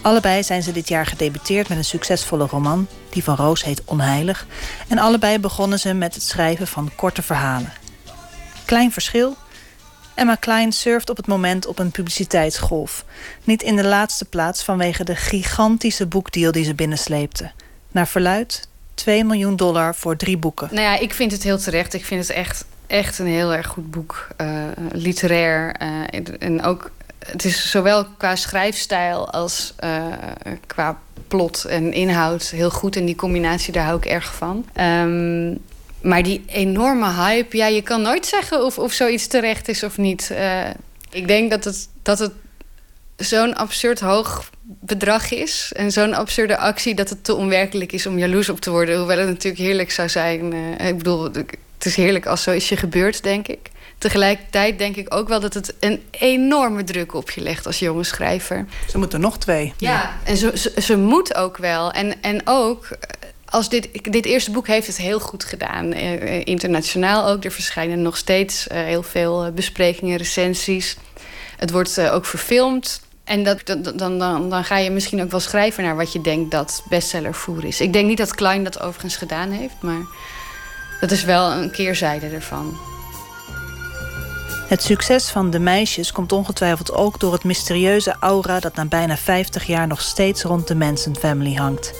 Allebei 0.01 0.43
zijn 0.43 0.63
ze 0.63 0.71
dit 0.71 0.87
jaar 0.87 1.05
gedebuteerd 1.05 1.69
met 1.69 1.77
een 1.77 1.85
succesvolle 1.85 2.45
roman, 2.45 2.87
die 3.09 3.23
van 3.23 3.35
Roos 3.35 3.63
heet 3.63 3.81
Onheilig. 3.85 4.47
En 4.87 4.97
allebei 4.97 5.39
begonnen 5.39 5.79
ze 5.79 5.93
met 5.93 6.13
het 6.13 6.23
schrijven 6.23 6.67
van 6.67 6.91
korte 6.95 7.21
verhalen. 7.21 7.73
Klein 8.65 8.91
verschil. 8.91 9.35
Emma 10.15 10.35
Klein 10.35 10.71
surft 10.71 11.09
op 11.09 11.17
het 11.17 11.27
moment 11.27 11.65
op 11.65 11.79
een 11.79 11.91
publiciteitsgolf. 11.91 13.05
Niet 13.43 13.61
in 13.63 13.75
de 13.75 13.85
laatste 13.85 14.25
plaats 14.25 14.63
vanwege 14.63 15.03
de 15.03 15.15
gigantische 15.15 16.07
boekdeal 16.07 16.51
die 16.51 16.63
ze 16.63 16.75
binnensleepte. 16.75 17.51
Naar 17.91 18.07
verluid 18.07 18.67
2 18.93 19.23
miljoen 19.23 19.55
dollar 19.55 19.95
voor 19.95 20.15
drie 20.15 20.37
boeken. 20.37 20.67
Nou 20.71 20.81
ja, 20.81 20.99
ik 20.99 21.13
vind 21.13 21.31
het 21.31 21.43
heel 21.43 21.57
terecht. 21.57 21.93
Ik 21.93 22.05
vind 22.05 22.27
het 22.27 22.37
echt, 22.37 22.65
echt 22.87 23.19
een 23.19 23.27
heel 23.27 23.53
erg 23.53 23.67
goed 23.67 23.91
boek. 23.91 24.27
Uh, 24.41 24.63
literair. 24.91 25.75
Uh, 25.81 26.25
en 26.39 26.63
ook 26.63 26.91
het 27.19 27.45
is 27.45 27.71
zowel 27.71 28.05
qua 28.17 28.35
schrijfstijl 28.35 29.31
als 29.31 29.73
uh, 29.83 30.05
qua 30.65 30.99
plot 31.27 31.65
en 31.65 31.93
inhoud 31.93 32.43
heel 32.49 32.69
goed. 32.69 32.95
En 32.95 33.05
die 33.05 33.15
combinatie, 33.15 33.73
daar 33.73 33.85
hou 33.85 33.97
ik 33.97 34.05
erg 34.05 34.35
van. 34.35 34.65
Um, 34.79 35.57
maar 36.01 36.23
die 36.23 36.43
enorme 36.47 37.13
hype, 37.13 37.57
ja, 37.57 37.67
je 37.67 37.81
kan 37.81 38.01
nooit 38.01 38.25
zeggen 38.25 38.65
of, 38.65 38.79
of 38.79 38.93
zoiets 38.93 39.27
terecht 39.27 39.67
is 39.67 39.83
of 39.83 39.97
niet. 39.97 40.29
Uh, 40.31 40.69
ik 41.11 41.27
denk 41.27 41.49
dat 41.49 41.63
het, 41.63 41.87
dat 42.01 42.19
het 42.19 42.31
zo'n 43.15 43.55
absurd 43.55 43.99
hoog 43.99 44.49
bedrag 44.61 45.31
is. 45.31 45.71
En 45.75 45.91
zo'n 45.91 46.13
absurde 46.13 46.57
actie 46.57 46.95
dat 46.95 47.09
het 47.09 47.23
te 47.23 47.35
onwerkelijk 47.35 47.91
is 47.91 48.05
om 48.05 48.17
jaloers 48.17 48.49
op 48.49 48.59
te 48.59 48.69
worden. 48.71 48.97
Hoewel 48.97 49.17
het 49.17 49.27
natuurlijk 49.27 49.63
heerlijk 49.63 49.91
zou 49.91 50.09
zijn. 50.09 50.53
Uh, 50.53 50.87
ik 50.87 50.97
bedoel, 50.97 51.23
het 51.23 51.85
is 51.85 51.95
heerlijk 51.95 52.25
als 52.25 52.43
zoiets 52.43 52.69
je 52.69 52.77
gebeurt, 52.77 53.23
denk 53.23 53.47
ik. 53.47 53.69
Tegelijkertijd 53.97 54.77
denk 54.77 54.95
ik 54.95 55.13
ook 55.13 55.27
wel 55.27 55.39
dat 55.39 55.53
het 55.53 55.73
een 55.79 56.03
enorme 56.11 56.83
druk 56.83 57.13
op 57.13 57.31
je 57.31 57.41
legt 57.41 57.65
als 57.65 57.79
jonge 57.79 58.03
schrijver. 58.03 58.65
Ze 58.89 58.97
moeten 58.97 59.21
nog 59.21 59.37
twee. 59.37 59.73
Ja, 59.77 60.19
en 60.23 60.37
ze, 60.37 60.51
ze, 60.57 60.81
ze, 60.81 60.97
moet 60.97 61.35
ook 61.35 61.57
wel. 61.57 61.91
En, 61.91 62.21
en 62.21 62.41
ook, 62.45 62.87
als 63.45 63.69
dit, 63.69 63.89
dit 64.11 64.25
eerste 64.25 64.51
boek 64.51 64.67
heeft 64.67 64.87
het 64.87 64.97
heel 64.97 65.19
goed 65.19 65.43
gedaan. 65.43 65.93
Eh, 65.93 66.45
internationaal 66.45 67.27
ook. 67.27 67.43
Er 67.43 67.51
verschijnen 67.51 68.01
nog 68.01 68.17
steeds 68.17 68.67
eh, 68.67 68.79
heel 68.81 69.03
veel 69.03 69.51
besprekingen, 69.51 70.17
recensies. 70.17 70.97
Het 71.57 71.71
wordt 71.71 71.97
eh, 71.97 72.13
ook 72.13 72.25
verfilmd. 72.25 73.01
En 73.23 73.43
dat, 73.43 73.65
dan, 73.65 74.17
dan, 74.17 74.49
dan 74.49 74.63
ga 74.63 74.77
je 74.77 74.91
misschien 74.91 75.21
ook 75.21 75.31
wel 75.31 75.39
schrijven 75.39 75.83
naar 75.83 75.95
wat 75.95 76.13
je 76.13 76.21
denkt 76.21 76.51
dat 76.51 76.83
bestsellervoer 76.89 77.65
is. 77.65 77.81
Ik 77.81 77.93
denk 77.93 78.07
niet 78.07 78.17
dat 78.17 78.35
Klein 78.35 78.63
dat 78.63 78.79
overigens 78.79 79.15
gedaan 79.15 79.51
heeft, 79.51 79.75
maar 79.79 80.01
dat 80.99 81.11
is 81.11 81.23
wel 81.23 81.51
een 81.51 81.71
keerzijde 81.71 82.27
ervan. 82.27 82.77
Het 84.67 84.83
succes 84.83 85.29
van 85.29 85.49
de 85.49 85.59
meisjes 85.59 86.11
komt 86.11 86.31
ongetwijfeld 86.31 86.91
ook 86.91 87.19
door 87.19 87.33
het 87.33 87.43
mysterieuze 87.43 88.15
aura 88.19 88.59
dat 88.59 88.75
na 88.75 88.85
bijna 88.85 89.17
50 89.17 89.67
jaar 89.67 89.87
nog 89.87 90.01
steeds 90.01 90.43
rond 90.43 90.67
de 90.67 90.75
Manson 90.75 91.15
family 91.15 91.53
hangt. 91.53 91.93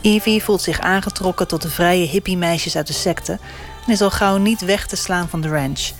Evie 0.00 0.42
voelt 0.42 0.62
zich 0.62 0.80
aangetrokken 0.80 1.48
tot 1.48 1.62
de 1.62 1.70
vrije 1.70 2.06
hippie-meisjes 2.06 2.76
uit 2.76 2.86
de 2.86 2.92
secte 2.92 3.38
en 3.86 3.92
is 3.92 4.00
al 4.00 4.10
gauw 4.10 4.36
niet 4.36 4.60
weg 4.60 4.86
te 4.86 4.96
slaan 4.96 5.28
van 5.28 5.40
de 5.40 5.48
ranch, 5.48 5.90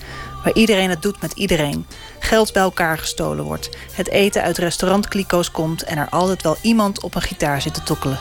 waar 0.43 0.53
iedereen 0.53 0.89
het 0.89 1.01
doet 1.01 1.21
met 1.21 1.31
iedereen, 1.31 1.85
geld 2.19 2.53
bij 2.53 2.61
elkaar 2.61 2.97
gestolen 2.97 3.45
wordt, 3.45 3.69
het 3.93 4.09
eten 4.09 4.41
uit 4.43 4.57
restaurantkliko's 4.57 5.51
komt 5.51 5.83
en 5.83 5.97
er 5.97 6.09
altijd 6.09 6.41
wel 6.41 6.57
iemand 6.61 7.03
op 7.03 7.15
een 7.15 7.21
gitaar 7.21 7.61
zit 7.61 7.73
te 7.73 7.83
tokkelen. 7.83 8.19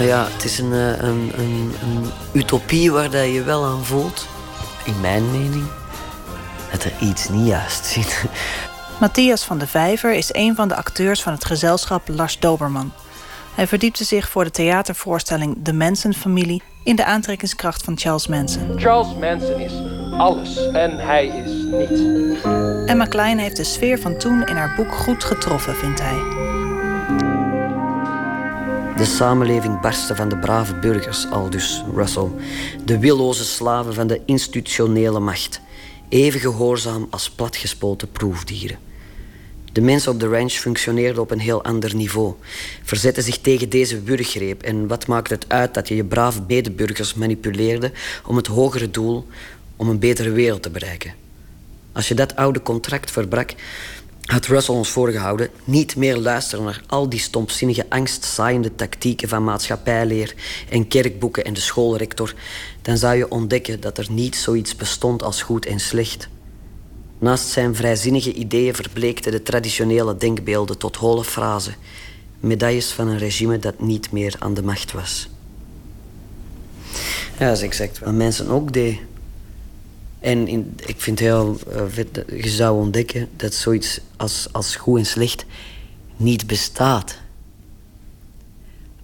Ja, 0.00 0.26
het 0.30 0.44
is 0.44 0.58
een, 0.58 0.72
een, 0.72 1.32
een, 1.36 1.74
een 1.82 2.10
utopie 2.32 2.92
waar 2.92 3.10
dat 3.10 3.32
je 3.32 3.42
wel 3.42 3.64
aan 3.64 3.84
voelt, 3.84 4.26
in 4.84 5.00
mijn 5.00 5.30
mening, 5.30 5.64
dat 6.70 6.84
er 6.84 6.92
iets 7.00 7.28
niet 7.28 7.46
juist 7.46 7.84
zit. 7.86 8.24
Matthias 9.00 9.44
van 9.44 9.58
de 9.58 9.66
Vijver 9.66 10.14
is 10.14 10.34
een 10.34 10.54
van 10.54 10.68
de 10.68 10.76
acteurs 10.76 11.22
van 11.22 11.32
het 11.32 11.44
gezelschap 11.44 12.08
Lars 12.08 12.38
Doberman. 12.38 12.92
Hij 13.54 13.66
verdiepte 13.66 14.04
zich 14.04 14.28
voor 14.28 14.44
de 14.44 14.50
theatervoorstelling 14.50 15.56
De 15.58 15.72
Manson-familie 15.72 16.62
in 16.82 16.96
de 16.96 17.04
aantrekkingskracht 17.04 17.82
van 17.82 17.98
Charles 17.98 18.26
Manson. 18.26 18.78
Charles 18.78 19.14
Manson 19.14 19.60
is 19.60 19.72
alles 20.18 20.70
en 20.72 20.98
hij 20.98 21.26
is 21.26 21.50
niet. 21.50 22.44
Emma 22.86 23.04
Klein 23.04 23.38
heeft 23.38 23.56
de 23.56 23.64
sfeer 23.64 23.98
van 23.98 24.18
toen 24.18 24.46
in 24.46 24.56
haar 24.56 24.74
boek 24.76 24.94
goed 24.94 25.24
getroffen, 25.24 25.74
vindt 25.74 26.00
hij. 26.02 26.18
De 28.96 29.04
samenleving 29.04 29.80
barstte 29.80 30.16
van 30.16 30.28
de 30.28 30.36
brave 30.36 30.74
burgers, 30.74 31.26
aldus 31.30 31.84
Russell. 31.94 32.28
De 32.84 32.98
willoze 32.98 33.44
slaven 33.44 33.94
van 33.94 34.06
de 34.06 34.20
institutionele 34.26 35.20
macht. 35.20 35.60
Even 36.08 36.40
gehoorzaam 36.40 37.06
als 37.10 37.30
platgespoten 37.30 38.10
proefdieren. 38.10 38.78
De 39.72 39.80
mensen 39.80 40.12
op 40.12 40.20
de 40.20 40.28
ranch 40.28 40.52
functioneerden 40.52 41.22
op 41.22 41.30
een 41.30 41.38
heel 41.38 41.64
ander 41.64 41.94
niveau. 41.94 42.34
Verzetten 42.82 43.22
zich 43.22 43.38
tegen 43.38 43.68
deze 43.68 44.02
wurggreep. 44.02 44.62
En 44.62 44.86
wat 44.86 45.06
maakt 45.06 45.30
het 45.30 45.44
uit 45.48 45.74
dat 45.74 45.88
je 45.88 45.96
je 45.96 46.04
brave 46.04 46.42
medeburgers 46.48 47.14
manipuleerde 47.14 47.92
om 48.26 48.36
het 48.36 48.46
hogere 48.46 48.90
doel, 48.90 49.26
om 49.76 49.88
een 49.88 49.98
betere 49.98 50.30
wereld 50.30 50.62
te 50.62 50.70
bereiken? 50.70 51.14
Als 51.92 52.08
je 52.08 52.14
dat 52.14 52.36
oude 52.36 52.62
contract 52.62 53.10
verbrak, 53.10 53.54
had 54.24 54.46
Russell 54.46 54.74
ons 54.74 54.88
voorgehouden 54.88 55.50
niet 55.64 55.96
meer 55.96 56.16
luisteren 56.16 56.64
naar 56.64 56.82
al 56.86 57.08
die 57.08 57.18
stompzinnige 57.18 57.86
angstzaaiende 57.88 58.74
tactieken 58.74 59.28
van 59.28 59.44
maatschappijleer 59.44 60.34
en 60.68 60.88
kerkboeken 60.88 61.44
en 61.44 61.54
de 61.54 61.60
schoolrector, 61.60 62.34
dan 62.82 62.98
zou 62.98 63.16
je 63.16 63.30
ontdekken 63.30 63.80
dat 63.80 63.98
er 63.98 64.06
niet 64.10 64.36
zoiets 64.36 64.76
bestond 64.76 65.22
als 65.22 65.42
goed 65.42 65.66
en 65.66 65.80
slecht. 65.80 66.28
Naast 67.18 67.46
zijn 67.46 67.74
vrijzinnige 67.74 68.32
ideeën 68.32 68.74
verbleekten 68.74 69.32
de 69.32 69.42
traditionele 69.42 70.16
denkbeelden 70.16 70.78
tot 70.78 70.96
holle 70.96 71.24
frazen, 71.24 71.74
medailles 72.40 72.90
van 72.90 73.08
een 73.08 73.18
regime 73.18 73.58
dat 73.58 73.80
niet 73.80 74.12
meer 74.12 74.34
aan 74.38 74.54
de 74.54 74.62
macht 74.62 74.92
was. 74.92 75.28
Ja, 77.38 77.46
dat 77.48 77.56
is 77.56 77.62
exact 77.62 77.98
wat 77.98 78.12
mensen 78.12 78.48
ook 78.48 78.72
deden. 78.72 78.98
En 80.24 80.48
in, 80.48 80.74
ik 80.86 81.00
vind 81.00 81.18
het 81.18 81.28
heel 81.28 81.58
uh, 81.68 82.42
je 82.42 82.48
zou 82.48 82.78
ontdekken 82.78 83.28
dat 83.36 83.54
zoiets 83.54 84.00
als, 84.16 84.48
als 84.52 84.76
goed 84.76 84.98
en 84.98 85.06
slecht 85.06 85.44
niet 86.16 86.46
bestaat. 86.46 87.18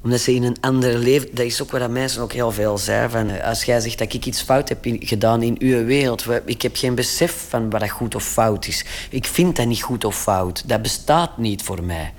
Omdat 0.02 0.20
ze 0.20 0.34
in 0.34 0.42
een 0.42 0.56
ander 0.60 0.98
leven... 0.98 1.28
Dat 1.32 1.46
is 1.46 1.62
ook 1.62 1.70
wat 1.70 1.90
mensen 1.90 2.22
ook 2.22 2.32
heel 2.32 2.52
veel 2.52 2.78
zeggen. 2.78 3.10
Van, 3.10 3.28
eh, 3.28 3.48
als 3.48 3.64
jij 3.64 3.80
zegt 3.80 3.98
dat 3.98 4.12
ik 4.12 4.26
iets 4.26 4.42
fout 4.42 4.68
heb 4.68 4.78
gedaan 4.82 5.42
in 5.42 5.56
uw 5.58 5.84
wereld... 5.84 6.26
Ik 6.44 6.62
heb 6.62 6.76
geen 6.76 6.94
besef 6.94 7.46
van 7.48 7.70
wat 7.70 7.80
dat 7.80 7.90
goed 7.90 8.14
of 8.14 8.24
fout 8.24 8.66
is. 8.66 8.84
Ik 9.10 9.26
vind 9.26 9.56
dat 9.56 9.66
niet 9.66 9.82
goed 9.82 10.04
of 10.04 10.22
fout. 10.22 10.68
Dat 10.68 10.82
bestaat 10.82 11.38
niet 11.38 11.62
voor 11.62 11.84
mij. 11.84 12.12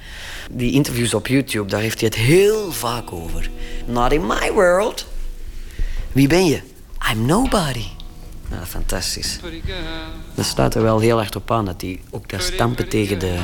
Die 0.51 0.71
interviews 0.71 1.13
op 1.13 1.27
YouTube, 1.27 1.69
daar 1.69 1.81
heeft 1.81 1.99
hij 1.99 2.09
het 2.09 2.17
heel 2.17 2.71
vaak 2.71 3.11
over. 3.11 3.49
Not 3.85 4.11
in 4.11 4.27
my 4.27 4.51
world. 4.51 5.05
Wie 6.11 6.27
ben 6.27 6.45
je? 6.45 6.61
I'm 7.11 7.25
nobody. 7.25 7.99
Ja, 8.51 8.65
fantastisch. 8.65 9.39
Dat 10.35 10.45
staat 10.45 10.75
er 10.75 10.81
wel 10.81 10.99
heel 10.99 11.19
erg 11.19 11.35
op 11.35 11.51
aan 11.51 11.65
dat 11.65 11.79
die 11.79 12.01
ook 12.09 12.29
daar 12.29 12.41
stampen 12.41 12.89
tegen 12.89 13.19
de, 13.19 13.37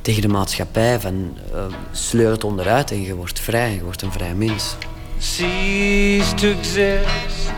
tegen 0.00 0.22
de 0.22 0.28
maatschappij. 0.28 1.00
Van 1.00 1.38
uh, 1.54 1.64
sleur 1.92 2.30
het 2.30 2.44
onderuit 2.44 2.90
en 2.90 3.02
je 3.02 3.14
wordt 3.14 3.40
vrij, 3.40 3.74
je 3.74 3.82
wordt 3.82 4.02
een 4.02 4.12
vrij 4.12 4.34
mens. 4.34 4.76
cease 5.18 6.34
to 6.34 6.48
exist. 6.48 7.52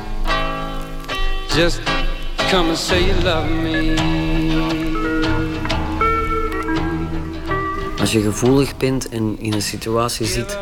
Just 1.55 1.81
come 2.51 2.69
and 2.69 2.79
say 2.79 3.05
you 3.05 3.23
love 3.23 3.49
me. 3.49 3.95
Als 8.01 8.13
je 8.13 8.21
gevoelig 8.21 8.77
bent 8.77 9.09
en 9.09 9.37
in 9.39 9.53
een 9.53 9.63
situatie 9.63 10.27
zit 10.27 10.59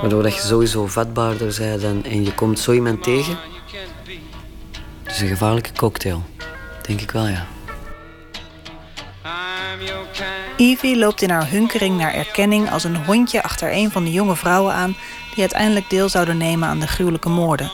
waardoor 0.00 0.22
dat 0.22 0.34
je 0.34 0.40
sowieso 0.40 0.86
vatbaarder 0.86 1.78
bent 1.80 2.06
en 2.06 2.24
je 2.24 2.34
komt 2.34 2.58
zo 2.58 2.72
iemand 2.72 3.02
tegen, 3.02 3.38
is 5.18 5.24
een 5.24 5.36
gevaarlijke 5.36 5.72
cocktail. 5.72 6.22
Denk 6.82 7.00
ik 7.00 7.10
wel, 7.10 7.26
ja. 7.26 7.46
Evie 10.56 10.98
loopt 10.98 11.22
in 11.22 11.30
haar 11.30 11.50
hunkering 11.50 11.98
naar 11.98 12.14
erkenning 12.14 12.70
als 12.70 12.84
een 12.84 13.04
hondje 13.04 13.42
achter 13.42 13.72
een 13.72 13.90
van 13.90 14.04
de 14.04 14.12
jonge 14.12 14.36
vrouwen 14.36 14.74
aan 14.74 14.96
die 15.30 15.40
uiteindelijk 15.40 15.90
deel 15.90 16.08
zouden 16.08 16.36
nemen 16.36 16.68
aan 16.68 16.80
de 16.80 16.86
gruwelijke 16.86 17.28
moorden. 17.28 17.70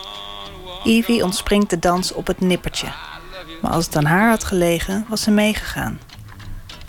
Evie 0.85 1.25
ontspringt 1.25 1.71
de 1.71 1.79
dans 1.79 2.13
op 2.13 2.27
het 2.27 2.41
nippertje. 2.41 2.89
Maar 3.63 3.73
als 3.73 3.85
het 3.85 3.97
aan 3.97 4.05
haar 4.05 4.29
had 4.29 4.45
gelegen, 4.45 5.07
was 5.09 5.23
ze 5.23 5.31
meegegaan. 5.31 6.01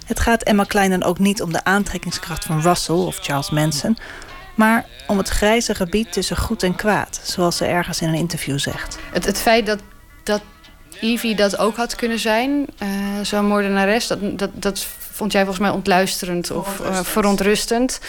Het 0.06 0.20
gaat 0.20 0.44
Emma 0.44 0.64
Klein 0.64 0.90
dan 0.90 1.04
ook 1.04 1.20
niet 1.20 1.42
om 1.42 1.52
de 1.52 1.64
aantrekkingskracht 1.64 2.46
van 2.46 2.62
Russell 2.62 2.96
of 2.96 3.18
Charles 3.22 3.50
Manson, 3.50 3.98
maar 4.56 4.86
om 5.08 5.18
het 5.18 5.30
grijze 5.30 5.76
gebied 5.76 6.14
tussen 6.14 6.38
goed 6.38 6.64
en 6.64 6.76
kwaad, 6.76 7.22
zoals 7.24 7.58
ze 7.58 7.66
ergens 7.66 8.02
in 8.02 8.08
een 8.08 8.14
interview 8.14 8.60
zegt. 8.60 8.98
Het, 9.12 9.26
het 9.26 9.38
feit 9.38 9.66
dat, 9.66 9.80
dat 10.26 10.42
Evie 11.02 11.36
dat 11.36 11.58
ook 11.58 11.76
had 11.76 11.96
kunnen 11.96 12.20
zijn, 12.20 12.66
eh, 12.78 12.90
zo'n 13.22 13.46
moordenares, 13.46 14.08
dat, 14.08 14.40
dat, 14.40 14.50
dat 14.54 14.86
vond 15.00 15.32
jij 15.32 15.42
volgens 15.42 15.66
mij 15.66 15.76
ontluisterend 15.76 16.52
of 16.52 16.80
eh, 16.80 17.04
verontrustend. 17.04 18.00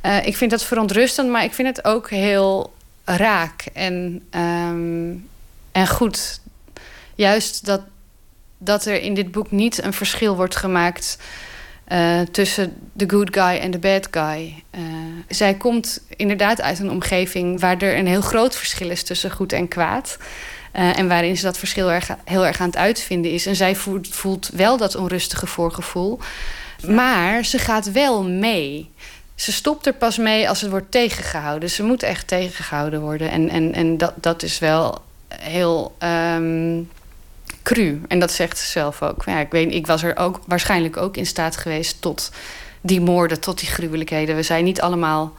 Eh, 0.00 0.26
ik 0.26 0.36
vind 0.36 0.50
dat 0.50 0.64
verontrustend, 0.64 1.30
maar 1.30 1.44
ik 1.44 1.54
vind 1.54 1.76
het 1.76 1.84
ook 1.84 2.10
heel 2.10 2.74
raak 3.04 3.66
en, 3.72 4.22
ehm, 4.30 5.12
en 5.72 5.88
goed. 5.88 6.40
Juist 7.14 7.66
dat, 7.66 7.80
dat 8.58 8.84
er 8.84 9.00
in 9.00 9.14
dit 9.14 9.30
boek 9.30 9.50
niet 9.50 9.82
een 9.82 9.92
verschil 9.92 10.36
wordt 10.36 10.56
gemaakt 10.56 11.18
tussen 12.30 12.76
de 12.92 13.10
good 13.10 13.28
guy 13.32 13.58
en 13.58 13.70
de 13.70 13.78
bad 13.78 14.08
guy. 14.10 14.62
Zij 15.28 15.54
komt 15.54 16.00
inderdaad 16.16 16.60
uit 16.60 16.78
een 16.78 16.90
omgeving 16.90 17.60
waar 17.60 17.78
er 17.78 17.98
een 17.98 18.06
heel 18.06 18.20
groot 18.20 18.56
verschil 18.56 18.90
is 18.90 19.02
tussen 19.02 19.30
goed 19.30 19.52
en 19.52 19.68
kwaad. 19.68 20.18
Eh, 20.76 20.98
en 20.98 21.08
waarin 21.08 21.36
ze 21.36 21.42
dat 21.42 21.58
verschil 21.58 21.90
erg, 21.90 22.08
heel 22.24 22.46
erg 22.46 22.60
aan 22.60 22.66
het 22.66 22.76
uitvinden 22.76 23.30
is. 23.30 23.46
En 23.46 23.56
zij 23.56 23.76
voelt, 23.76 24.08
voelt 24.08 24.50
wel 24.52 24.76
dat 24.76 24.94
onrustige 24.94 25.46
voorgevoel. 25.46 26.18
Maar 26.86 27.44
ze 27.44 27.58
gaat 27.58 27.92
wel 27.92 28.24
mee. 28.24 28.90
Ze 29.34 29.52
stopt 29.52 29.86
er 29.86 29.92
pas 29.92 30.16
mee 30.16 30.48
als 30.48 30.60
het 30.60 30.70
wordt 30.70 30.90
tegengehouden. 30.90 31.70
Ze 31.70 31.82
moet 31.82 32.02
echt 32.02 32.28
tegengehouden 32.28 33.00
worden. 33.00 33.30
En, 33.30 33.48
en, 33.48 33.74
en 33.74 33.98
dat, 33.98 34.12
dat 34.16 34.42
is 34.42 34.58
wel 34.58 35.02
heel 35.28 35.94
ehm, 35.98 36.82
cru. 37.62 38.02
En 38.08 38.18
dat 38.18 38.32
zegt 38.32 38.58
ze 38.58 38.66
zelf 38.66 39.02
ook. 39.02 39.22
Ja, 39.26 39.38
ik, 39.38 39.50
weet, 39.50 39.72
ik 39.72 39.86
was 39.86 40.02
er 40.02 40.16
ook 40.16 40.40
waarschijnlijk 40.46 40.96
ook 40.96 41.16
in 41.16 41.26
staat 41.26 41.56
geweest 41.56 42.00
tot 42.00 42.30
die 42.80 43.00
moorden, 43.00 43.40
tot 43.40 43.58
die 43.58 43.68
gruwelijkheden. 43.68 44.36
We 44.36 44.42
zijn 44.42 44.64
niet 44.64 44.80
allemaal. 44.80 45.32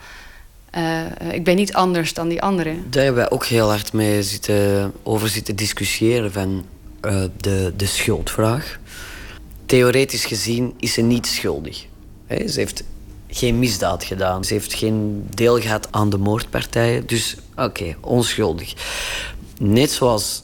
Eh, 0.69 1.33
ik 1.33 1.43
ben 1.43 1.55
niet 1.55 1.73
anders 1.73 2.13
dan 2.13 2.27
die 2.27 2.41
anderen. 2.41 2.85
Daar 2.89 3.03
hebben 3.03 3.21
wij 3.21 3.31
ook 3.31 3.45
heel 3.45 3.69
hard 3.69 3.93
mee 3.93 4.23
zitten, 4.23 4.93
over 5.03 5.29
zitten 5.29 5.55
discussiëren 5.55 6.31
van 6.31 6.65
eh, 7.01 7.23
de, 7.37 7.73
de 7.75 7.85
schuldvraag. 7.85 8.79
Theoretisch 9.65 10.25
gezien 10.25 10.73
is 10.79 10.93
ze 10.93 11.01
niet 11.01 11.27
schuldig. 11.27 11.85
Ze 12.29 12.53
heeft 12.53 12.83
geen 13.27 13.59
misdaad 13.59 14.03
gedaan. 14.03 14.43
Ze 14.43 14.53
heeft 14.53 14.73
geen 14.73 15.27
deel 15.29 15.59
gehad 15.59 15.87
aan 15.91 16.09
de 16.09 16.17
moordpartijen. 16.17 17.07
Dus 17.07 17.35
oké, 17.55 17.95
onschuldig. 18.01 18.73
Net 19.59 19.91
zoals 19.91 20.43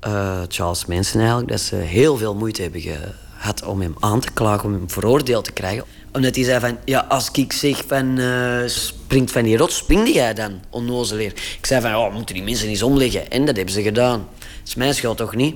eh, 0.00 0.40
Charles 0.48 0.86
Manson 0.86 1.20
eigenlijk, 1.20 1.50
dat 1.50 1.60
ze 1.60 1.76
heel 1.76 2.16
veel 2.16 2.34
moeite 2.34 2.62
hebben 2.62 2.80
gehad 2.80 3.64
om 3.64 3.80
hem 3.80 3.94
aan 3.98 4.20
te 4.20 4.30
klagen, 4.32 4.64
om 4.64 4.72
hem 4.72 4.90
veroordeeld 4.90 5.44
te 5.44 5.52
krijgen. 5.52 5.84
Omdat 6.14 6.34
hij 6.34 6.44
zei 6.44 6.60
van, 6.60 6.78
ja, 6.84 7.06
als 7.08 7.30
ik 7.32 7.52
zeg 7.52 7.82
van, 7.86 8.18
eh, 8.18 8.62
springt 8.66 9.32
van 9.32 9.42
die 9.42 9.56
rots, 9.56 9.76
springde 9.76 10.12
jij 10.12 10.34
dan, 10.34 10.60
onnozeleer. 10.70 11.32
Ik 11.58 11.66
zei 11.66 11.80
van, 11.80 11.94
oh, 11.94 12.14
moeten 12.14 12.34
die 12.34 12.44
mensen 12.44 12.68
eens 12.68 12.82
omleggen. 12.82 13.30
En 13.30 13.44
dat 13.44 13.56
hebben 13.56 13.74
ze 13.74 13.82
gedaan. 13.82 14.28
Dat 14.38 14.66
is 14.66 14.74
mijn 14.74 14.94
schuld 14.94 15.16
toch 15.16 15.34
niet? 15.34 15.54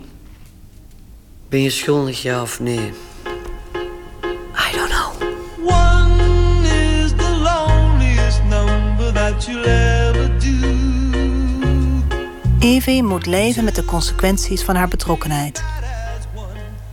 Ben 1.48 1.62
je 1.62 1.70
schuldig, 1.70 2.22
ja 2.22 2.42
of 2.42 2.60
nee? 2.60 2.92
I 4.54 4.76
don't 4.76 4.90
know. 4.90 5.22
One 5.68 6.68
is 7.02 7.10
the 7.10 7.38
loneliest 7.42 8.42
number 8.42 9.12
that 9.12 9.44
you'll 9.44 9.64
ever 9.64 10.38
do. 10.38 10.68
Evie 12.60 13.02
moet 13.02 13.26
leven 13.26 13.64
met 13.64 13.74
de 13.74 13.84
consequenties 13.84 14.62
van 14.62 14.74
haar 14.74 14.88
betrokkenheid. 14.88 15.62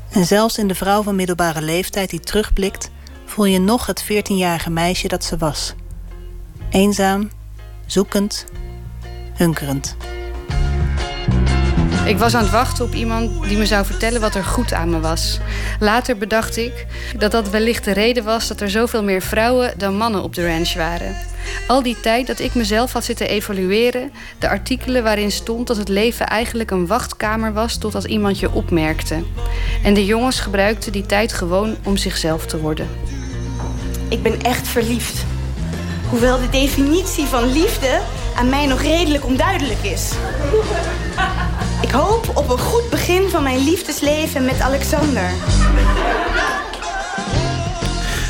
En 0.10 0.26
zelfs 0.26 0.58
in 0.58 0.68
de 0.68 0.76
vrouw 0.76 1.04
van 1.04 1.16
middelbare 1.16 1.62
leeftijd 1.62 2.10
die 2.10 2.20
terugblikt, 2.20 2.90
voel 3.36 3.46
je 3.46 3.60
nog 3.60 3.86
het 3.86 4.04
14-jarige 4.04 4.70
meisje 4.70 5.08
dat 5.08 5.24
ze 5.24 5.38
was. 5.38 5.74
Eenzaam, 6.70 7.30
zoekend, 7.86 8.46
hunkerend. 9.34 9.96
Ik 12.06 12.18
was 12.18 12.36
aan 12.36 12.42
het 12.42 12.52
wachten 12.52 12.86
op 12.86 12.94
iemand 12.94 13.44
die 13.48 13.58
me 13.58 13.66
zou 13.66 13.86
vertellen 13.86 14.22
wat 14.22 14.36
er 14.36 14.44
goed 14.44 14.74
aan 14.74 14.90
me 14.90 15.00
was. 15.00 15.40
Later 15.80 16.18
bedacht 16.18 16.58
ik 16.58 16.86
dat 17.18 17.32
dat 17.32 17.50
wellicht 17.50 17.84
de 17.84 17.92
reden 17.92 18.24
was 18.24 18.48
dat 18.48 18.62
er 18.62 18.70
zoveel 18.70 19.04
meer 19.04 19.22
vrouwen 19.22 19.74
dan 19.78 19.98
mannen 19.98 20.24
op 20.24 20.36
de 20.36 20.48
ranch 20.48 20.74
waren. 20.74 21.16
Al 21.68 21.84
die 21.84 22.00
tijd 22.00 22.28
dat 22.28 22.40
ik 22.40 22.54
mezelf 22.56 22.94
had 22.94 23.04
zitten 23.04 23.28
evalueren, 23.28 24.12
de 24.40 24.50
artikelen 24.50 25.04
waarin 25.04 25.32
stond 25.32 25.68
dat 25.68 25.78
het 25.78 25.90
leven 25.90 26.28
eigenlijk 26.28 26.72
een 26.72 26.88
wachtkamer 26.88 27.54
was 27.54 27.78
totdat 27.78 28.04
iemand 28.04 28.40
je 28.40 28.52
opmerkte. 28.52 29.24
En 29.84 29.94
de 29.94 30.06
jongens 30.06 30.40
gebruikten 30.40 30.92
die 30.92 31.06
tijd 31.06 31.34
gewoon 31.34 31.76
om 31.84 31.98
zichzelf 31.98 32.46
te 32.46 32.60
worden. 32.60 32.88
Ik 34.10 34.24
ben 34.24 34.42
echt 34.42 34.68
verliefd. 34.68 35.26
Hoewel 36.10 36.40
de 36.40 36.50
definitie 36.50 37.26
van 37.26 37.52
liefde 37.52 38.02
aan 38.36 38.50
mij 38.50 38.66
nog 38.66 38.82
redelijk 38.82 39.26
onduidelijk 39.26 39.84
is. 39.84 40.12
Ik 41.82 41.92
hoop 41.92 42.32
op 42.34 42.50
een 42.50 42.60
goed 42.60 42.90
begin 42.90 43.30
van 43.30 43.44
mijn 43.44 43.64
liefdesleven 43.64 44.46
met 44.46 44.62
Alexander. 44.62 45.30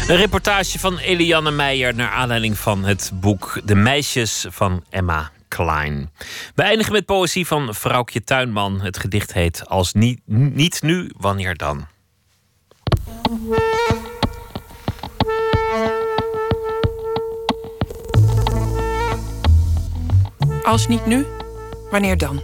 Een 0.08 0.16
reportage 0.16 0.80
van 0.80 0.98
Eliane 0.98 1.52
Meijer 1.52 1.96
naar 1.96 2.10
aanleiding 2.10 2.58
van 2.58 2.84
het 2.84 3.12
boek 3.14 3.62
De 3.64 3.76
Meisjes 3.76 4.46
van 4.50 4.84
Emma 4.90 5.32
Klein. 5.48 6.12
We 6.56 6.64
eindigen 6.64 6.94
met 6.94 7.06
poëzie 7.06 7.48
van 7.48 7.76
Vrouwtje 7.76 8.24
Tuinman. 8.24 8.82
Het 8.82 8.98
gedicht 8.98 9.34
heet 9.34 9.68
Als 9.68 9.94
niet, 9.94 10.20
niet 10.26 10.82
nu, 10.82 11.12
wanneer 11.18 11.56
dan? 11.56 11.88
Als 20.66 20.88
niet 20.88 21.06
nu, 21.06 21.26
wanneer 21.92 22.18
dan? 22.18 22.44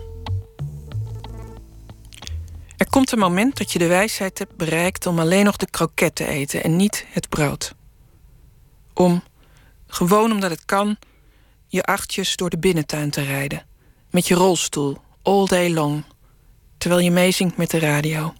Er 2.77 2.89
komt 2.89 3.11
een 3.11 3.19
moment 3.19 3.57
dat 3.57 3.71
je 3.71 3.79
de 3.79 3.87
wijsheid 3.87 4.39
hebt 4.39 4.55
bereikt 4.55 5.05
om 5.05 5.19
alleen 5.19 5.45
nog 5.45 5.57
de 5.57 5.69
kroket 5.69 6.15
te 6.15 6.27
eten 6.27 6.63
en 6.63 6.75
niet 6.75 7.05
het 7.09 7.29
brood. 7.29 7.75
Om, 8.93 9.23
gewoon 9.87 10.31
omdat 10.31 10.49
het 10.49 10.65
kan, 10.65 10.97
je 11.67 11.83
achtjes 11.83 12.35
door 12.35 12.49
de 12.49 12.57
binnentuin 12.57 13.09
te 13.09 13.21
rijden. 13.21 13.65
Met 14.09 14.27
je 14.27 14.35
rolstoel, 14.35 14.97
all 15.21 15.45
day 15.45 15.73
long, 15.73 16.03
terwijl 16.77 17.01
je 17.01 17.11
meezingt 17.11 17.57
met 17.57 17.69
de 17.69 17.79
radio. 17.79 18.33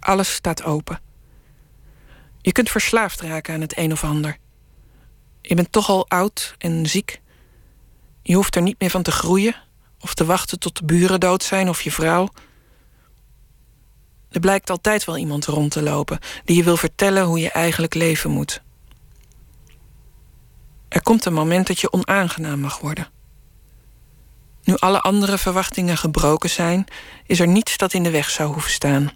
Alles 0.00 0.34
staat 0.34 0.62
open. 0.62 1.00
Je 2.40 2.52
kunt 2.52 2.70
verslaafd 2.70 3.20
raken 3.20 3.54
aan 3.54 3.60
het 3.60 3.76
een 3.76 3.92
of 3.92 4.04
ander. 4.04 4.38
Je 5.42 5.54
bent 5.54 5.72
toch 5.72 5.88
al 5.88 6.08
oud 6.08 6.54
en 6.58 6.86
ziek. 6.86 7.24
Je 8.26 8.34
hoeft 8.34 8.56
er 8.56 8.62
niet 8.62 8.80
meer 8.80 8.90
van 8.90 9.02
te 9.02 9.10
groeien 9.10 9.54
of 10.00 10.14
te 10.14 10.24
wachten 10.24 10.58
tot 10.58 10.76
de 10.76 10.84
buren 10.84 11.20
dood 11.20 11.42
zijn 11.42 11.68
of 11.68 11.82
je 11.82 11.90
vrouw. 11.90 12.28
Er 14.30 14.40
blijkt 14.40 14.70
altijd 14.70 15.04
wel 15.04 15.16
iemand 15.16 15.44
rond 15.44 15.70
te 15.70 15.82
lopen 15.82 16.18
die 16.44 16.56
je 16.56 16.62
wil 16.62 16.76
vertellen 16.76 17.24
hoe 17.24 17.38
je 17.38 17.50
eigenlijk 17.50 17.94
leven 17.94 18.30
moet. 18.30 18.62
Er 20.88 21.02
komt 21.02 21.24
een 21.24 21.32
moment 21.32 21.66
dat 21.66 21.80
je 21.80 21.92
onaangenaam 21.92 22.60
mag 22.60 22.78
worden. 22.78 23.08
Nu 24.64 24.74
alle 24.76 25.00
andere 25.00 25.38
verwachtingen 25.38 25.96
gebroken 25.96 26.50
zijn, 26.50 26.86
is 27.26 27.40
er 27.40 27.48
niets 27.48 27.76
dat 27.76 27.92
in 27.92 28.02
de 28.02 28.10
weg 28.10 28.30
zou 28.30 28.52
hoeven 28.52 28.70
staan. 28.70 29.10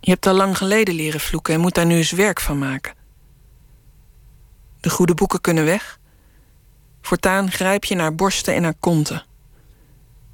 Je 0.00 0.10
hebt 0.10 0.26
al 0.26 0.34
lang 0.34 0.56
geleden 0.56 0.94
leren 0.94 1.20
vloeken 1.20 1.54
en 1.54 1.60
moet 1.60 1.74
daar 1.74 1.86
nu 1.86 1.96
eens 1.96 2.10
werk 2.10 2.40
van 2.40 2.58
maken. 2.58 2.94
De 4.80 4.90
goede 4.90 5.14
boeken 5.14 5.40
kunnen 5.40 5.64
weg. 5.64 5.99
Voortaan 7.00 7.50
grijp 7.50 7.84
je 7.84 7.94
naar 7.94 8.14
borsten 8.14 8.54
en 8.54 8.62
naar 8.62 8.74
konten. 8.80 9.24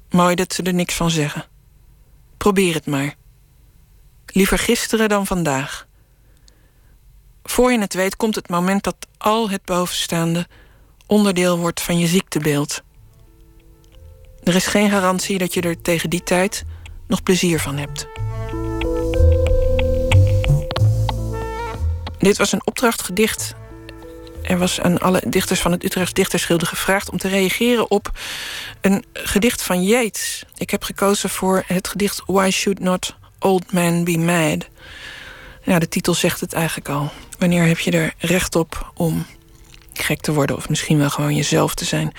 Mooi 0.09 0.35
dat 0.35 0.53
ze 0.53 0.63
er 0.63 0.73
niks 0.73 0.93
van 0.93 1.11
zeggen. 1.11 1.45
Probeer 2.37 2.73
het 2.73 2.85
maar. 2.85 3.15
Liever 4.25 4.59
gisteren 4.59 5.09
dan 5.09 5.25
vandaag. 5.25 5.87
Voor 7.43 7.71
je 7.71 7.79
het 7.79 7.93
weet 7.93 8.15
komt 8.15 8.35
het 8.35 8.49
moment 8.49 8.83
dat 8.83 8.95
al 9.17 9.49
het 9.49 9.65
bovenstaande 9.65 10.47
onderdeel 11.05 11.57
wordt 11.57 11.81
van 11.81 11.99
je 11.99 12.07
ziektebeeld. 12.07 12.81
Er 14.43 14.55
is 14.55 14.67
geen 14.67 14.89
garantie 14.89 15.37
dat 15.37 15.53
je 15.53 15.61
er 15.61 15.81
tegen 15.81 16.09
die 16.09 16.23
tijd 16.23 16.63
nog 17.07 17.23
plezier 17.23 17.59
van 17.59 17.77
hebt. 17.77 18.07
Dit 22.17 22.37
was 22.37 22.51
een 22.51 22.65
opdrachtgedicht. 22.65 23.55
Er 24.47 24.57
was 24.57 24.81
aan 24.81 24.99
alle 24.99 25.21
dichters 25.27 25.59
van 25.59 25.71
het 25.71 25.83
Utrechts 25.83 26.13
Dichterschilde 26.13 26.65
gevraagd 26.65 27.09
om 27.09 27.17
te 27.17 27.27
reageren 27.27 27.91
op 27.91 28.11
een 28.81 29.05
gedicht 29.13 29.61
van 29.61 29.83
Yeats. 29.83 30.43
Ik 30.57 30.69
heb 30.69 30.83
gekozen 30.83 31.29
voor 31.29 31.63
het 31.65 31.87
gedicht 31.87 32.21
Why 32.25 32.49
Should 32.49 32.79
Not 32.79 33.15
Old 33.39 33.71
Man 33.71 34.03
Be 34.03 34.17
Mad? 34.17 34.67
Ja, 35.63 35.79
de 35.79 35.87
titel 35.87 36.13
zegt 36.13 36.39
het 36.39 36.53
eigenlijk 36.53 36.89
al. 36.89 37.11
Wanneer 37.39 37.65
heb 37.65 37.79
je 37.79 37.91
er 37.91 38.13
recht 38.17 38.55
op 38.55 38.91
om 38.95 39.25
gek 39.93 40.21
te 40.21 40.33
worden 40.33 40.55
of 40.55 40.69
misschien 40.69 40.97
wel 40.97 41.09
gewoon 41.09 41.35
jezelf 41.35 41.75
te 41.75 41.85
zijn? 41.85 42.11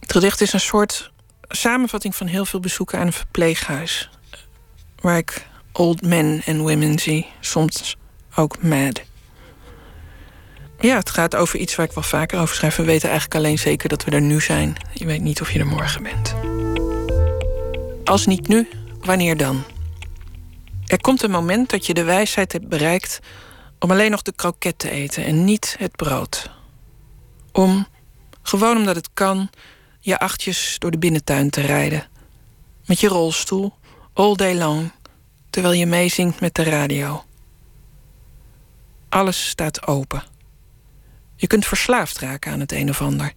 Het 0.00 0.12
gedicht 0.12 0.40
is 0.40 0.52
een 0.52 0.60
soort 0.60 1.10
samenvatting 1.48 2.16
van 2.16 2.26
heel 2.26 2.44
veel 2.44 2.60
bezoeken 2.60 2.98
aan 2.98 3.06
een 3.06 3.12
verpleeghuis. 3.12 4.10
Waar 5.00 5.16
ik 5.16 5.46
old 5.72 6.02
men 6.02 6.42
en 6.44 6.58
women 6.58 6.98
zie, 6.98 7.26
soms 7.40 7.96
ook 8.34 8.62
mad. 8.62 9.07
Ja, 10.80 10.96
het 10.96 11.10
gaat 11.10 11.36
over 11.36 11.58
iets 11.58 11.74
waar 11.74 11.86
ik 11.86 11.92
wel 11.92 12.04
vaker 12.04 12.40
over 12.40 12.56
schrijf. 12.56 12.76
We 12.76 12.84
weten 12.84 13.08
eigenlijk 13.08 13.38
alleen 13.38 13.58
zeker 13.58 13.88
dat 13.88 14.04
we 14.04 14.10
er 14.10 14.20
nu 14.20 14.40
zijn. 14.40 14.76
Je 14.92 15.06
weet 15.06 15.20
niet 15.20 15.40
of 15.40 15.50
je 15.50 15.58
er 15.58 15.66
morgen 15.66 16.02
bent. 16.02 16.34
Als 18.04 18.26
niet 18.26 18.48
nu, 18.48 18.68
wanneer 19.00 19.36
dan? 19.36 19.64
Er 20.86 21.00
komt 21.00 21.22
een 21.22 21.30
moment 21.30 21.70
dat 21.70 21.86
je 21.86 21.94
de 21.94 22.04
wijsheid 22.04 22.52
hebt 22.52 22.68
bereikt 22.68 23.20
om 23.78 23.90
alleen 23.90 24.10
nog 24.10 24.22
de 24.22 24.32
kroket 24.32 24.78
te 24.78 24.90
eten 24.90 25.24
en 25.24 25.44
niet 25.44 25.76
het 25.78 25.96
brood. 25.96 26.50
Om, 27.52 27.86
gewoon 28.42 28.76
omdat 28.76 28.96
het 28.96 29.08
kan, 29.14 29.50
je 30.00 30.18
achtjes 30.18 30.76
door 30.78 30.90
de 30.90 30.98
binnentuin 30.98 31.50
te 31.50 31.60
rijden. 31.60 32.08
Met 32.86 33.00
je 33.00 33.08
rolstoel, 33.08 33.72
all 34.12 34.34
day 34.34 34.54
long, 34.54 34.92
terwijl 35.50 35.74
je 35.74 35.86
meezingt 35.86 36.40
met 36.40 36.54
de 36.54 36.62
radio. 36.62 37.24
Alles 39.08 39.48
staat 39.48 39.86
open. 39.86 40.22
Je 41.40 41.46
kunt 41.46 41.66
verslaafd 41.66 42.18
raken 42.18 42.52
aan 42.52 42.60
het 42.60 42.72
een 42.72 42.88
of 42.88 43.00
ander. 43.00 43.32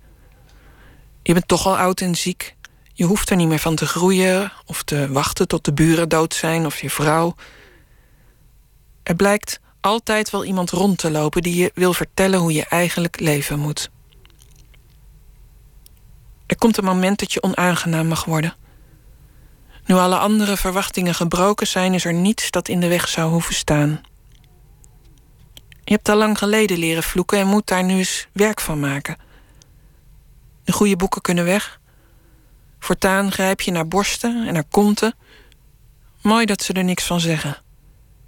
Je 1.24 1.34
bent 1.34 1.48
toch 1.48 1.66
al 1.66 1.78
oud 1.78 2.02
en 2.02 2.16
ziek. 2.16 2.56
Je 2.94 3.04
hoeft 3.04 3.30
er 3.30 3.36
niet 3.36 3.48
meer 3.48 3.60
van 3.60 3.76
te 3.76 3.86
groeien 3.86 4.52
of 4.66 4.84
te 4.84 5.12
wachten 5.12 5.48
tot 5.48 5.66
de 5.66 5.74
buren 5.74 6.10
dood 6.10 6.34
zijn 6.34 6.66
of 6.66 6.82
je 6.82 6.90
vrouw. 6.90 7.36
Er 9.04 9.16
blijkt 9.16 9.60
altijd 9.82 10.30
wel 10.30 10.46
iemand 10.46 10.70
rond 10.70 10.98
te 10.98 11.12
lopen 11.12 11.42
die 11.42 11.56
je 11.56 11.72
wil 11.74 11.94
vertellen 11.94 12.40
hoe 12.40 12.54
je 12.54 12.66
eigenlijk 12.66 13.20
leven 13.20 13.60
moet. 13.60 13.90
Er 16.46 16.58
komt 16.58 16.78
een 16.78 16.84
moment 16.84 17.20
dat 17.20 17.34
je 17.34 17.44
onaangenaam 17.44 18.08
mag 18.08 18.26
worden. 18.26 18.56
Nu 19.86 19.96
alle 19.96 20.18
andere 20.18 20.58
verwachtingen 20.58 21.16
gebroken 21.16 21.68
zijn, 21.68 21.94
is 21.94 22.06
er 22.06 22.14
niets 22.14 22.52
dat 22.52 22.68
in 22.68 22.80
de 22.80 22.88
weg 22.88 23.08
zou 23.08 23.32
hoeven 23.32 23.56
staan. 23.56 24.02
Je 25.84 25.94
hebt 25.94 26.10
al 26.10 26.16
lang 26.16 26.38
geleden 26.38 26.78
leren 26.78 27.04
vloeken 27.04 27.40
en 27.40 27.48
moet 27.48 27.68
daar 27.68 27.84
nu 27.84 27.98
eens 27.98 28.28
werk 28.32 28.62
van 28.62 28.80
maken. 28.80 29.18
De 30.64 30.72
goede 30.72 30.96
boeken 30.96 31.22
kunnen 31.22 31.46
weg. 31.46 31.80
Voortaan 32.80 33.32
grijp 33.32 33.62
je 33.62 33.72
naar 33.72 33.88
borsten 33.88 34.48
en 34.48 34.54
naar 34.54 34.68
konten. 34.70 35.16
Mooi 36.22 36.46
dat 36.46 36.62
ze 36.62 36.74
er 36.74 36.84
niks 36.84 37.06
van 37.06 37.20
zeggen. 37.20 37.58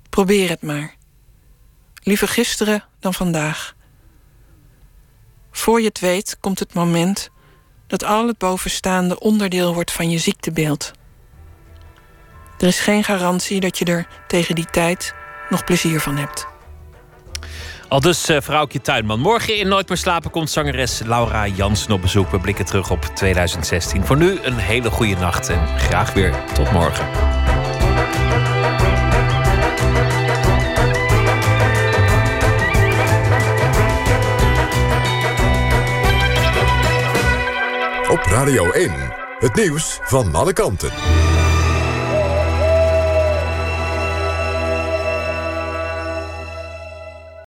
Probeer 0.10 0.50
het 0.50 0.62
maar. 0.62 0.96
Liever 2.04 2.28
gisteren 2.28 2.84
dan 3.00 3.14
vandaag. 3.14 3.76
Voor 5.52 5.82
je 5.82 5.88
het 5.88 6.00
weet 6.00 6.38
komt 6.40 6.60
het 6.60 6.74
moment 6.74 7.30
dat 7.88 8.04
al 8.04 8.28
het 8.28 8.38
bovenstaande 8.38 9.20
onderdeel 9.20 9.74
wordt 9.74 9.92
van 9.92 10.10
je 10.10 10.18
ziektebeeld. 10.18 10.92
Er 12.58 12.68
is 12.68 12.80
geen 12.80 13.04
garantie 13.04 13.60
dat 13.60 13.78
je 13.78 13.86
er 13.86 14.08
tegen 14.28 14.56
die 14.56 14.66
tijd 14.66 15.14
nog 15.50 15.64
plezier 15.64 16.00
van 16.00 16.18
hebt. 16.18 16.52
Al 17.88 17.99
dus 17.99 18.30
uh, 18.30 18.38
vrouwtje 18.41 18.81
Tuinman. 18.81 19.19
Morgen 19.19 19.57
in 19.57 19.68
Nooit 19.68 19.88
meer 19.88 19.97
slapen 19.97 20.31
komt 20.31 20.49
zangeres 20.49 21.01
Laura 21.05 21.47
Jansen 21.47 21.91
op 21.91 22.01
bezoek. 22.01 22.31
We 22.31 22.39
blikken 22.39 22.65
terug 22.65 22.91
op 22.91 23.03
2016. 23.03 24.05
Voor 24.05 24.18
nu 24.18 24.39
een 24.41 24.57
hele 24.57 24.89
goede 24.91 25.15
nacht 25.15 25.49
en 25.49 25.68
graag 25.77 26.14
weer 26.14 26.34
tot 26.53 26.72
morgen. 26.72 27.05
Op 38.10 38.26
Radio 38.26 38.72
1, 38.72 38.91
het 39.39 39.55
nieuws 39.55 39.99
van 40.01 40.35
alle 40.35 40.53
kanten. 40.53 40.91